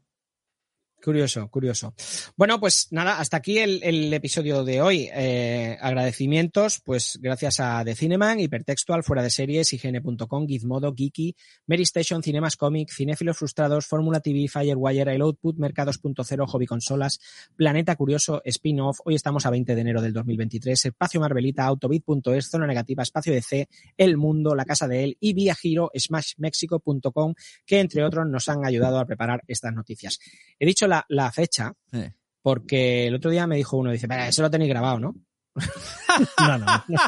Curioso, 1.02 1.48
curioso. 1.50 1.94
Bueno, 2.36 2.60
pues 2.60 2.90
nada, 2.92 3.20
hasta 3.20 3.38
aquí 3.38 3.58
el, 3.58 4.14
episodio 4.14 4.66
de 4.66 4.82
hoy. 4.82 5.10
Eh, 5.14 5.78
agradecimientos, 5.80 6.82
pues 6.84 7.18
gracias 7.22 7.62
a 7.62 7.86
The 7.86 7.96
Cineman, 7.96 8.42
Hipertextual, 8.42 9.04
Fuera 9.04 9.24
de 9.24 9.30
Series, 9.30 9.72
IGN.com, 9.72 10.46
Gizmodo, 10.46 10.94
Geeky, 10.94 11.36
Mary 11.68 11.84
Station, 11.84 12.22
Cinemas 12.22 12.58
Comic, 12.58 12.92
Cinéfilos 12.92 13.38
Frustrados, 13.38 13.86
Fórmula 13.86 14.20
TV, 14.20 14.50
Firewire, 14.50 15.16
El 15.16 15.22
Output, 15.22 15.56
Mercados.0, 15.58 16.46
Hobby 16.48 16.66
Consolas, 16.66 17.20
Planeta 17.56 17.96
Curioso, 17.96 18.42
Spin-Off. 18.44 19.00
Hoy 19.06 19.16
estamos 19.16 19.46
a 19.46 19.52
20 19.52 19.76
de 19.76 19.82
enero 19.82 20.02
del 20.02 20.12
2023. 20.12 20.88
Espacio 20.88 21.22
Marvelita, 21.22 21.64
Autobit.es, 21.64 22.50
Zona 22.50 22.68
Negativa, 22.68 23.04
Espacio 23.04 23.32
DC, 23.32 23.70
El 23.96 24.18
Mundo, 24.18 24.54
La 24.54 24.66
Casa 24.66 24.86
de 24.88 25.06
Él 25.06 25.18
y 25.22 25.32
Vía 25.32 25.56
Giro, 25.56 25.92
SmashMexico.com, 25.98 27.36
que 27.66 27.80
entre 27.80 28.04
otros 28.04 28.28
nos 28.28 28.50
han 28.50 28.66
ayudado 28.66 29.00
a 29.00 29.06
preparar 29.06 29.44
estas 29.48 29.74
noticias. 29.74 30.20
He 30.60 30.66
dicho 30.66 30.89
la, 30.90 31.06
la 31.10 31.32
fecha 31.32 31.74
Eh. 31.94 32.14
porque 32.42 33.08
el 33.08 33.16
otro 33.16 33.32
día 33.32 33.48
me 33.48 33.56
dijo 33.56 33.78
uno, 33.78 33.92
dice, 33.92 34.08
"Pero 34.08 34.24
eso 34.24 34.42
lo 34.42 34.50
tenéis 34.52 34.70
grabado, 34.70 35.00
¿no? 35.00 35.16
no, 36.40 36.58
no, 36.58 36.66
no. 36.88 37.00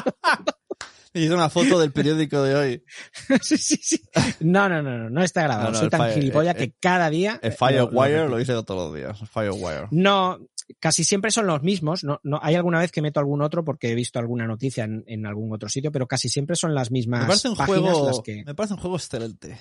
Y 1.14 1.24
hice 1.24 1.34
una 1.34 1.50
foto 1.50 1.78
del 1.78 1.92
periódico 1.92 2.42
de 2.42 2.54
hoy. 2.54 2.84
sí, 3.42 3.58
sí, 3.58 3.76
sí. 3.76 4.02
No, 4.40 4.66
no, 4.70 4.80
no, 4.82 4.96
no, 4.96 5.10
no 5.10 5.22
está 5.22 5.42
grabado. 5.42 5.64
No, 5.68 5.72
no, 5.72 5.78
Soy 5.78 5.90
tan 5.90 6.00
Fire- 6.00 6.14
gilipollas 6.14 6.54
eh, 6.54 6.58
que 6.58 6.74
cada 6.80 7.10
día... 7.10 7.38
El 7.42 7.52
eh, 7.52 7.54
Firewire 7.54 8.16
lo- 8.16 8.24
lo 8.24 8.28
lo 8.30 8.40
hice 8.40 8.52
todos 8.62 8.90
los 8.90 8.94
días. 8.94 9.18
Firewire. 9.30 9.88
No, 9.90 10.38
casi 10.80 11.04
siempre 11.04 11.30
son 11.30 11.46
los 11.46 11.62
mismos. 11.62 12.02
No, 12.02 12.18
no, 12.22 12.40
hay 12.42 12.54
alguna 12.54 12.78
vez 12.78 12.90
que 12.92 13.02
meto 13.02 13.20
algún 13.20 13.42
otro 13.42 13.62
porque 13.62 13.90
he 13.90 13.94
visto 13.94 14.18
alguna 14.18 14.46
noticia 14.46 14.84
en, 14.84 15.04
en 15.06 15.26
algún 15.26 15.52
otro 15.52 15.68
sitio, 15.68 15.92
pero 15.92 16.06
casi 16.08 16.30
siempre 16.30 16.56
son 16.56 16.74
las 16.74 16.90
mismas 16.90 17.20
Me 17.20 17.26
parece 17.26 17.48
un 17.50 17.56
páginas 17.56 17.92
juego, 17.92 18.06
las 18.06 18.20
que... 18.24 18.42
me 18.46 18.54
parece 18.54 18.72
un 18.74 18.80
juego 18.80 18.96
excelente. 18.96 19.60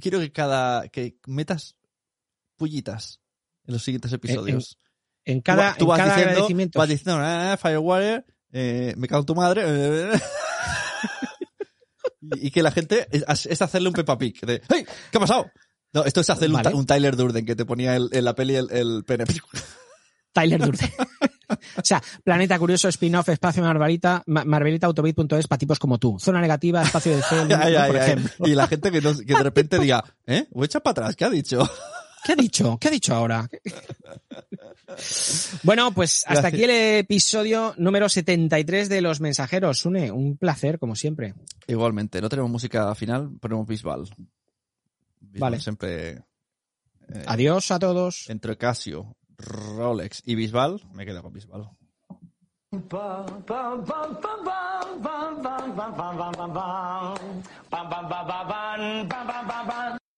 Quiero 0.00 0.18
que 0.18 0.32
cada 0.32 0.88
que 0.88 1.18
metas 1.26 1.76
pullitas 2.58 3.20
en 3.66 3.72
los 3.74 3.82
siguientes 3.82 4.12
episodios. 4.12 4.76
En 5.24 5.40
cada, 5.40 5.74
tú, 5.74 5.84
en 5.84 5.88
vas 5.88 5.98
cada 5.98 6.10
diciendo, 6.10 6.30
agradecimiento... 6.32 6.78
vas 6.78 6.88
diciendo, 6.88 7.20
ah, 7.22 7.56
Firewire, 7.60 8.24
eh, 8.52 8.94
me 8.96 9.08
cago 9.08 9.20
en 9.20 9.26
tu 9.26 9.34
madre. 9.34 9.62
eh, 9.66 10.18
y, 12.20 12.50
que 12.50 12.62
la 12.62 12.70
gente 12.70 13.06
es, 13.10 13.46
es 13.46 13.62
hacerle 13.62 13.88
un 13.88 13.94
Peppa 13.94 14.18
Pig. 14.18 14.40
De, 14.40 14.62
¡Hey! 14.68 14.84
¿Qué 15.10 15.18
ha 15.18 15.20
pasado? 15.20 15.50
No, 15.92 16.04
esto 16.04 16.20
es 16.20 16.30
hacerle 16.30 16.54
un 16.56 16.62
Vale. 16.62 16.70
ta- 16.70 16.76
un, 16.76 16.86
Tyler 16.86 17.16
Durden 17.16 17.46
que 17.46 17.56
te 17.56 17.64
ponía 17.64 17.96
el- 17.96 18.10
en 18.12 18.24
la 18.24 18.34
peli 18.34 18.56
el, 18.56 18.70
el 18.70 19.04
pene. 19.04 19.24
Tyler 20.32 20.60
Durden. 20.60 20.90
o 21.48 21.82
sea, 21.82 22.02
Planeta 22.22 22.58
Curioso, 22.58 22.88
spin-off, 22.88 23.28
Espacio 23.30 23.62
Marvelita, 23.62 24.22
Ma- 24.26 24.44
Marvelita, 24.44 24.86
Autobit.es 24.86 25.46
para 25.46 25.58
tipos 25.58 25.78
como 25.78 25.98
tú. 25.98 26.18
Zona 26.20 26.40
negativa, 26.40 26.82
espacio 26.82 27.16
de 27.16 27.22
C, 27.22 27.36
por 27.86 27.96
ejemplo. 27.96 28.46
Y 28.46 28.54
la 28.54 28.66
gente 28.66 28.90
que, 28.90 29.00
no- 29.00 29.16
que 29.16 29.34
de 29.34 29.42
repente 29.42 29.78
diga, 29.78 30.04
¿eh? 30.26 30.46
O 30.52 30.64
echa 30.64 30.80
para 30.80 30.92
atrás, 30.92 31.16
¿qué 31.16 31.24
ha 31.24 31.30
dicho? 31.30 31.68
¿Qué 32.24 32.32
ha 32.32 32.36
dicho? 32.36 32.78
¿Qué 32.80 32.88
ha 32.88 32.90
dicho 32.90 33.14
ahora? 33.14 33.48
bueno, 35.62 35.92
pues 35.92 36.24
hasta 36.26 36.40
Gracias. 36.42 36.54
aquí 36.54 36.64
el 36.64 36.70
episodio 37.00 37.74
número 37.78 38.08
73 38.08 38.88
de 38.88 39.00
Los 39.00 39.20
Mensajeros. 39.20 39.78
Sune, 39.78 40.10
un 40.10 40.36
placer, 40.36 40.78
como 40.78 40.94
siempre. 40.96 41.34
Igualmente, 41.66 42.20
no 42.20 42.28
tenemos 42.28 42.50
música 42.50 42.94
final, 42.94 43.30
ponemos 43.40 43.66
Bisbal. 43.66 44.02
Bisbal 45.20 45.38
Vale. 45.40 45.60
Siempre. 45.60 46.10
eh, 46.10 46.22
Adiós 47.26 47.70
a 47.70 47.78
todos. 47.78 48.28
Entre 48.28 48.56
Casio, 48.56 49.16
Rolex 49.36 50.22
y 50.24 50.34
Bisbal, 50.34 50.80
me 50.92 51.04
quedo 51.06 51.22
con 51.22 51.32
Bisbal. 51.32 51.68